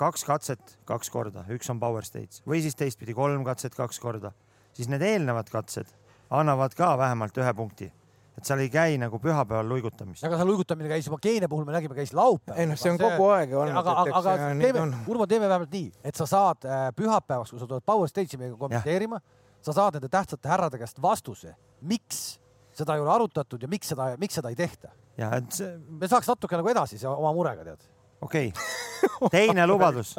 kaks 0.00 0.22
katset 0.24 0.78
kaks 0.88 1.10
korda, 1.12 1.44
üks 1.52 1.68
on 1.68 1.80
power 1.80 2.04
stage 2.06 2.40
või 2.48 2.62
siis 2.64 2.76
teistpidi 2.76 3.12
kolm 3.14 3.44
katset 3.44 3.74
kaks 3.76 3.98
korda, 4.00 4.32
siis 4.72 4.88
need 4.88 5.02
eelnevad 5.04 5.50
katsed 5.52 5.90
annavad 6.30 6.74
ka 6.76 6.94
vähemalt 6.98 7.36
ühe 7.36 7.54
punkti. 7.54 7.92
et 8.38 8.46
seal 8.46 8.60
ei 8.62 8.70
käi 8.72 8.96
nagu 8.96 9.18
pühapäeval 9.20 9.68
luigutamist. 9.68 10.24
aga 10.24 10.38
see 10.38 10.46
luigutamine 10.48 10.88
käis 10.88 11.06
juba 11.06 11.18
Keene 11.20 11.48
puhul, 11.48 11.66
me 11.68 11.72
nägime, 11.74 11.94
käis 11.94 12.14
laupäeval. 12.16 12.60
ei 12.60 12.66
noh, 12.70 12.78
see 12.78 12.92
on 12.92 12.98
kogu 12.98 13.28
aeg 13.34 13.52
olnud, 13.52 13.76
aga, 13.82 13.96
aga 14.06 14.36
see 14.38 14.54
nii 14.54 14.64
teeme 14.64 14.80
on., 14.86 14.94
Urmo, 15.06 15.26
teeme 15.26 15.48
vähemalt 15.48 15.74
nii, 15.74 15.90
et 16.04 16.16
sa 16.16 16.26
saad 16.30 16.64
äh, 16.64 16.86
pühapäevaks, 16.96 17.50
kui 17.50 17.60
sa 17.60 17.68
tuled 17.68 17.84
Power 17.84 18.08
Stage'i 18.08 18.40
meiega 18.40 18.56
kommenteerima, 18.56 19.20
sa 19.60 19.74
saad 19.76 19.98
nende 19.98 20.08
tähtsate 20.08 20.48
härrade 20.48 20.80
käest 20.80 21.02
vastuse, 21.02 21.52
miks 21.82 22.38
seda 22.80 22.96
ei 22.96 23.04
ole 23.04 23.12
arutatud 23.14 23.62
ja 23.62 23.70
miks 23.70 23.92
seda, 23.92 24.10
miks 24.20 24.38
seda 24.40 24.52
ei 24.52 24.58
tehta. 24.58 24.92
ja 25.20 25.32
et 25.38 25.50
see 25.54 25.72
me 26.00 26.08
saaks 26.10 26.30
natuke 26.30 26.58
nagu 26.60 26.72
edasi 26.72 27.00
oma 27.08 27.32
murega 27.36 27.66
tead. 27.66 27.88
okei 28.20 28.52
okay., 28.52 29.30
teine 29.34 29.66
lubadus, 29.68 30.14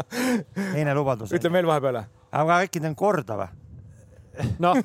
teine 0.55 0.95
lubadus. 0.97 1.33
ütle 1.37 1.53
veel 1.53 1.69
vahepeale. 1.69 2.05
aga 2.31 2.61
äkki 2.65 2.83
teen 2.83 2.97
korda 2.97 3.39
või? 3.43 3.60
noh, 4.63 4.77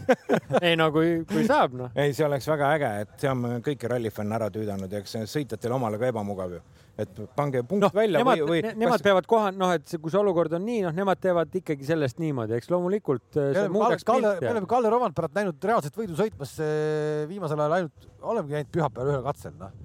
ei 0.61 0.75
no 0.79 0.89
kui, 0.95 1.21
kui 1.29 1.45
saab 1.47 1.77
noh. 1.79 1.93
ei, 1.99 2.15
see 2.17 2.27
oleks 2.27 2.49
väga 2.51 2.71
äge, 2.77 2.91
et 3.05 3.15
see 3.23 3.31
on 3.31 3.61
kõiki 3.65 3.91
rallifänne 3.91 4.37
ära 4.39 4.49
tüüdanud 4.53 4.93
ja 4.93 5.03
eks 5.03 5.17
see 5.17 5.29
sõitjatele 5.31 5.77
omale 5.77 6.01
ka 6.01 6.11
ebamugav 6.11 6.57
ju. 6.57 6.61
et 7.03 7.21
pange 7.37 7.63
punkt 7.69 7.85
no, 7.85 7.91
välja 7.95 8.23
nemad, 8.23 8.43
või, 8.43 8.63
ne, 8.65 8.73
või 8.75 8.83
nemad 8.85 9.05
peavad 9.05 9.29
koha, 9.31 9.53
noh, 9.55 9.75
et 9.77 9.97
kui 10.01 10.13
see 10.13 10.21
olukord 10.21 10.57
on 10.59 10.65
nii, 10.67 10.83
noh, 10.87 10.95
nemad 10.97 11.21
teevad 11.23 11.59
ikkagi 11.61 11.89
sellest 11.89 12.21
niimoodi, 12.23 12.57
eks 12.59 12.73
loomulikult 12.73 13.39
äh, 13.39 13.51
me 13.51 13.59
see 13.59 13.67
oleme 13.67 14.01
Kalle, 14.07 14.65
Kalle, 14.71 14.93
Romantpärat 14.93 15.37
näinud 15.37 15.69
reaalselt 15.71 15.99
võidu 15.99 16.17
sõitmas 16.19 16.57
eh, 16.65 17.25
viimasel 17.31 17.63
ajal 17.63 17.77
ainult, 17.81 18.09
olemegi 18.23 18.59
käinud 18.59 18.73
pühapäeval 18.79 19.13
ühel 19.13 19.27
katsel, 19.27 19.55
noh. 19.61 19.77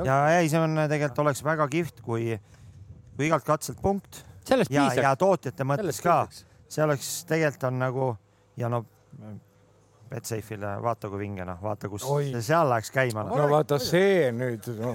ja 0.00 0.18
ei, 0.38 0.50
see 0.52 0.62
on 0.62 0.80
tegelikult 0.86 1.22
oleks 1.26 1.44
väga 1.46 1.68
kihvt, 1.70 2.02
kui, 2.06 2.34
kui 3.14 3.28
igalt 3.28 3.46
katselt 3.46 3.78
punkt. 3.84 4.24
Sellest 4.44 4.68
ja, 4.74 4.90
ja 5.00 5.14
tootjate 5.16 5.64
mõttes 5.64 6.02
Sellest 6.02 6.04
ka 6.04 6.50
see 6.74 6.84
oleks 6.84 7.10
tegelikult 7.28 7.68
on 7.68 7.80
nagu 7.80 8.08
ja 8.60 8.70
no 8.72 8.84
Betsafe'ile 10.10 10.76
vaata 10.84 11.08
kui 11.10 11.24
vinge 11.24 11.46
noh, 11.48 11.58
vaata 11.62 11.88
kus 11.90 12.04
seal 12.44 12.68
läheks 12.70 12.92
käima 12.94 13.24
noh. 13.24 13.38
no 13.38 13.48
vaata 13.50 13.78
see 13.82 14.28
nüüd 14.36 14.66
no.. 14.78 14.92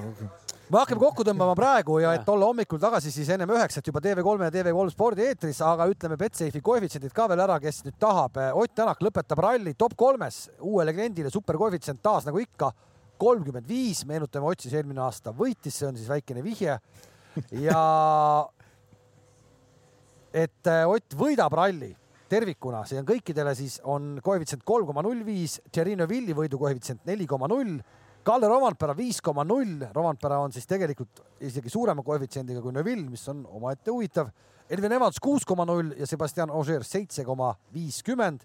me 0.69 0.77
hakkame 0.77 1.01
kokku 1.01 1.25
tõmbama 1.27 1.55
praegu 1.57 1.97
ja 2.03 2.13
et 2.15 2.29
olla 2.29 2.47
hommikul 2.51 2.79
tagasi 2.81 3.11
siis 3.11 3.31
ennem 3.33 3.51
üheksat 3.55 3.89
juba 3.89 4.01
TV3 4.05 4.47
ja 4.47 4.51
TV3 4.53 4.93
spordi 4.93 5.25
eetris, 5.25 5.61
aga 5.65 5.89
ütleme 5.91 6.17
Betsafe'i 6.19 6.61
koefitsiendid 6.63 7.15
ka 7.15 7.25
veel 7.31 7.41
ära, 7.45 7.57
kes 7.63 7.81
nüüd 7.87 7.97
tahab. 7.99 8.37
Ott 8.53 8.75
Tänak 8.79 9.01
lõpetab 9.03 9.41
ralli 9.43 9.73
top 9.75 9.97
kolmes, 9.99 10.45
uuele 10.61 10.93
kliendile 10.95 11.33
superkoefitsient 11.33 12.03
taas 12.05 12.29
nagu 12.29 12.39
ikka 12.39 12.71
kolmkümmend 13.19 13.67
viis, 13.67 14.05
meenutame, 14.07 14.47
Ott 14.47 14.63
siis 14.63 14.77
eelmine 14.77 15.03
aasta 15.03 15.33
võitis, 15.35 15.75
see 15.75 15.89
on 15.89 15.97
siis 15.99 16.07
väikene 16.07 16.45
vihje 16.45 16.77
ja 17.65 17.81
et 20.31 20.69
äh, 20.69 20.85
Ott 20.87 21.17
võidab 21.17 21.57
ralli 21.59 21.95
tervikuna, 22.29 22.83
see 22.87 22.99
on 23.01 23.07
kõikidele 23.07 23.55
siis 23.57 23.79
on 23.89 24.19
koefitsient 24.23 24.61
kolm 24.67 24.87
koma 24.89 25.03
null 25.05 25.23
viis, 25.25 25.59
Tšerino 25.71 26.07
Villi 26.09 26.35
võidu 26.37 26.59
koefitsient 26.61 27.07
neli 27.09 27.27
koma 27.29 27.49
null, 27.49 27.79
Kalle 28.29 28.49
Romantpera 28.51 28.93
viis 28.93 29.21
koma 29.23 29.45
null, 29.47 29.85
Romantpera 29.95 30.41
on 30.43 30.51
siis 30.51 30.67
tegelikult 30.67 31.21
isegi 31.47 31.71
suurema 31.71 32.03
koefitsiendiga 32.05 32.61
kui 32.61 32.75
Neville, 32.75 33.07
mis 33.09 33.23
on 33.31 33.45
omaette 33.47 33.93
huvitav. 33.93 34.27
Elvin 34.69 34.93
Evans 34.97 35.17
kuus 35.23 35.47
koma 35.47 35.65
null 35.65 35.95
ja 35.97 36.05
Sebastian 36.05 36.51
Ogier 36.51 36.83
seitse 36.85 37.23
koma 37.25 37.53
viiskümmend. 37.73 38.43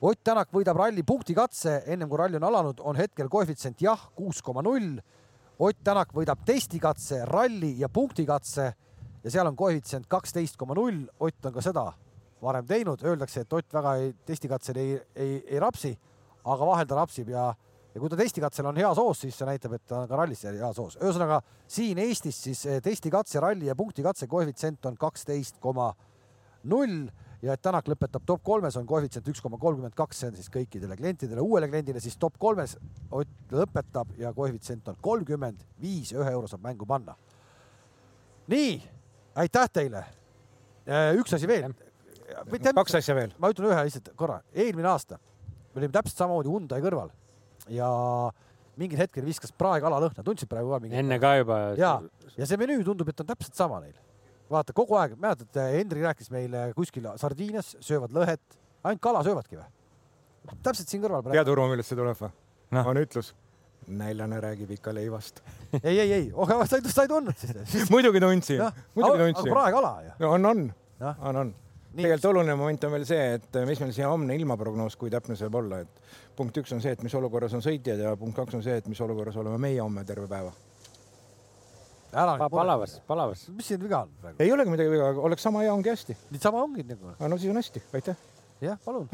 Ott 0.00 0.24
Tänak 0.24 0.48
võidab 0.56 0.80
ralli 0.80 1.04
punktikatse, 1.06 1.82
ennem 1.92 2.08
kui 2.08 2.18
ralli 2.18 2.40
on 2.40 2.48
alanud, 2.48 2.80
on 2.80 2.96
hetkel 2.96 3.28
koefitsient 3.28 3.84
jah, 3.84 4.08
kuus 4.16 4.40
koma 4.42 4.64
null. 4.64 4.96
Ott 5.60 5.84
Tänak 5.84 6.16
võidab 6.16 6.40
testikatse, 6.48 7.26
ralli 7.28 7.76
ja 7.78 7.92
punktikatse 7.92 8.70
ja 9.22 9.30
seal 9.30 9.52
on 9.52 9.56
koefitsient 9.56 10.08
kaksteist 10.08 10.56
koma 10.56 10.74
null. 10.74 11.04
Ott 11.20 11.44
on 11.44 11.54
ka 11.54 11.62
seda 11.62 11.90
varem 12.42 12.66
teinud, 12.66 13.02
öeldakse, 13.04 13.44
et 13.44 13.52
Ott 13.52 13.72
väga 13.74 13.96
ei, 14.00 14.12
testikatsel 14.26 14.78
ei, 14.80 14.94
ei, 15.14 15.34
ei 15.46 15.60
rapsi, 15.60 15.92
aga 16.44 16.66
vahel 16.66 16.88
ta 16.88 16.96
rapsib 16.96 17.28
ja, 17.32 17.48
ja 17.94 18.00
kui 18.00 18.10
ta 18.10 18.18
testikatsel 18.18 18.68
on 18.70 18.78
hea 18.80 18.90
soos, 18.96 19.22
siis 19.24 19.36
see 19.36 19.48
näitab, 19.48 19.74
et 19.76 19.86
ta 19.88 20.02
on 20.02 20.10
ka 20.10 20.20
rallis 20.20 20.44
hea 20.46 20.72
soos. 20.76 20.96
ühesõnaga 21.00 21.40
siin 21.70 21.98
Eestis 22.02 22.38
siis 22.46 22.62
eh, 22.66 22.78
testikatse, 22.84 23.40
ralli 23.42 23.68
ja 23.68 23.76
punktikatse 23.76 24.28
koefitsient 24.30 24.86
on 24.88 24.96
kaksteist 25.00 25.60
koma 25.60 25.90
null 26.70 27.08
ja 27.42 27.56
et 27.56 27.62
Tänak 27.64 27.88
lõpetab 27.88 28.24
top 28.28 28.42
kolmes, 28.44 28.76
on 28.76 28.86
koefitsient 28.88 29.28
üks 29.32 29.42
koma 29.44 29.58
kolmkümmend 29.60 29.96
kaks, 29.96 30.22
see 30.22 30.30
on 30.30 30.38
siis 30.38 30.52
kõikidele 30.52 30.96
klientidele, 30.96 31.40
uuele 31.40 31.68
kliendile 31.72 32.00
siis 32.00 32.16
top 32.20 32.38
kolmes 32.40 32.76
Ott 33.16 33.52
lõpetab 33.52 34.16
ja 34.20 34.32
koefitsient 34.36 34.88
on 34.92 34.98
kolmkümmend 35.02 35.64
viis 35.80 36.14
ja 36.14 36.20
ühe 36.22 36.32
euro 36.32 36.48
saab 36.48 36.64
mängu 36.64 36.86
panna. 36.86 37.16
nii, 38.50 38.80
aitäh 39.34 39.68
teile. 39.72 40.04
üks 41.16 41.34
asi 41.34 41.46
veel. 41.46 41.72
Kaks 42.76 43.00
asja 43.00 43.16
veel. 43.18 43.34
ma 43.38 43.50
ütlen 43.52 43.70
ühe 43.70 43.82
lihtsalt 43.88 44.12
korra, 44.18 44.40
eelmine 44.54 44.90
aasta 44.92 45.18
me 45.70 45.82
olime 45.82 45.94
täpselt 45.94 46.18
samamoodi 46.18 46.50
Hyundai 46.50 46.80
kõrval 46.82 47.10
ja 47.70 47.88
mingil 48.80 49.00
hetkel 49.00 49.26
viskas 49.26 49.52
praeg 49.56 49.84
alalõhna, 49.86 50.24
tundsid 50.26 50.50
praegu 50.50 50.72
ka 50.74 50.80
mingi? 50.82 50.96
enne 51.00 51.18
ka 51.22 51.34
juba. 51.40 51.58
ja, 51.78 51.96
ja 52.36 52.48
see 52.48 52.60
menüü 52.60 52.84
tundub, 52.86 53.10
et 53.10 53.22
on 53.22 53.28
täpselt 53.28 53.58
sama 53.58 53.80
neil. 53.84 53.94
vaata 54.50 54.74
kogu 54.76 54.98
aeg, 55.00 55.16
mäletad, 55.20 55.60
Hendrik 55.76 56.06
rääkis 56.08 56.32
meile 56.34 56.70
kuskil 56.76 57.06
Sardiinias 57.20 57.76
söövad 57.84 58.14
lõhet, 58.16 58.42
ainult 58.82 59.04
kala 59.04 59.22
söövadki 59.26 59.60
või? 59.60 59.68
täpselt 60.64 60.90
siin 60.90 61.04
kõrval 61.04 61.30
tead, 61.30 61.52
Urmo, 61.52 61.68
millest 61.70 61.92
see 61.92 62.00
tuleb 62.00 62.18
või 62.18 62.32
no.? 62.74 62.84
on 62.90 63.02
ütlus, 63.02 63.32
näljane 63.90 64.38
räägib 64.42 64.70
ikka 64.76 64.94
leivast. 64.94 65.42
ei, 65.82 65.98
ei, 65.98 66.12
ei, 66.12 66.28
aga 66.34 66.60
sa 66.66 66.80
ei, 66.80 66.92
sa 66.92 67.06
ei 67.06 67.12
tundnud 67.12 67.38
siis? 67.38 67.86
muidugi 67.94 68.22
tundsin, 68.22 68.64
muidugi 68.96 69.18
aga 69.18 69.26
tundsin. 69.30 69.52
praekala 69.54 69.96
ju. 70.06 70.14
no 70.24 70.36
on, 70.38 70.54
on, 70.54 70.70
Jah. 71.00 71.26
on, 71.30 71.44
on. 71.44 71.58
Tegelikult 71.96 72.24
oluline 72.30 72.54
moment 72.58 72.84
on 72.86 72.92
veel 72.94 73.04
see, 73.08 73.26
et 73.36 73.60
mis 73.66 73.80
meil 73.82 73.92
siia 73.94 74.08
homne 74.10 74.34
ilmaprognoos, 74.38 74.96
kui 74.98 75.10
täpne 75.12 75.36
see 75.38 75.48
võib 75.48 75.60
olla, 75.64 75.80
et 75.84 76.16
punkt 76.38 76.56
üks 76.62 76.74
on 76.76 76.82
see, 76.82 76.94
et 76.94 77.04
mis 77.04 77.14
olukorras 77.18 77.54
on 77.56 77.64
sõitjad 77.64 78.02
ja 78.04 78.16
punkt 78.20 78.38
kaks 78.38 78.58
on 78.58 78.64
see, 78.64 78.78
et 78.80 78.90
mis 78.90 79.00
olukorras 79.04 79.38
oleme 79.40 79.58
meie 79.60 79.80
homme 79.82 80.04
terve 80.06 80.28
päeva. 80.30 80.52
ära 82.10 82.36
Pa- 82.38 82.50
palavas, 82.50 83.00
palavas. 83.06 83.48
mis 83.54 83.66
siin 83.70 83.82
viga 83.82 84.02
on 84.02 84.10
praegu? 84.20 84.42
ei 84.42 84.52
olegi 84.52 84.70
midagi 84.70 84.90
viga, 84.90 85.10
oleks 85.28 85.42
sama 85.42 85.64
hea, 85.64 85.72
ongi 85.74 85.90
hästi. 85.90 86.16
niisama 86.30 86.62
ongi 86.62 86.86
nagu. 86.86 87.14
no 87.18 87.38
siis 87.38 87.50
on 87.50 87.56
hästi, 87.56 87.82
aitäh. 87.94 88.16
jah, 88.60 88.78
palun. 88.84 89.08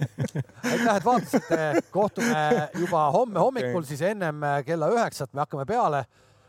aitäh, 0.72 0.96
et 0.96 1.04
vaatasite, 1.04 1.82
kohtume 1.90 2.70
juba 2.78 3.10
homme 3.10 3.40
hommikul 3.40 3.82
okay. 3.82 3.90
siis 3.90 4.02
ennem 4.02 4.46
kella 4.66 4.90
üheksat, 4.94 5.32
me 5.32 5.42
hakkame 5.42 5.66
peale. 5.66 6.04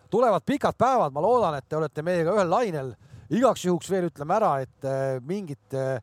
tulevad 0.10 0.46
pikad 0.46 0.78
päevad, 0.78 1.14
ma 1.14 1.22
loodan, 1.22 1.58
et 1.58 1.66
te 1.70 1.78
olete 1.78 2.02
meiega 2.02 2.38
ühel 2.38 2.50
lainel. 2.50 2.94
Igaks 3.34 3.66
juhuks 3.66 3.90
veel 3.92 4.08
ütleme 4.10 4.38
ära, 4.38 4.54
et 4.64 4.88
äh, 4.88 5.18
mingit 5.28 5.76
äh, 5.76 5.98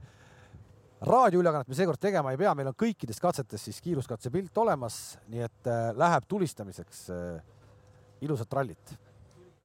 raadioülekannet 1.05 1.68
me 1.68 1.78
seekord 1.78 2.01
tegema 2.01 2.32
ei 2.32 2.40
pea, 2.40 2.55
meil 2.56 2.70
on 2.70 2.76
kõikides 2.78 3.20
katsetes 3.22 3.64
siis 3.68 3.80
kiiruskatse 3.84 4.32
pilt 4.34 4.56
olemas, 4.60 5.18
nii 5.32 5.44
et 5.46 5.70
äh, 5.70 5.90
läheb 5.96 6.28
tulistamiseks. 6.28 7.09
ilusat 8.24 8.52
rallit 8.56 8.94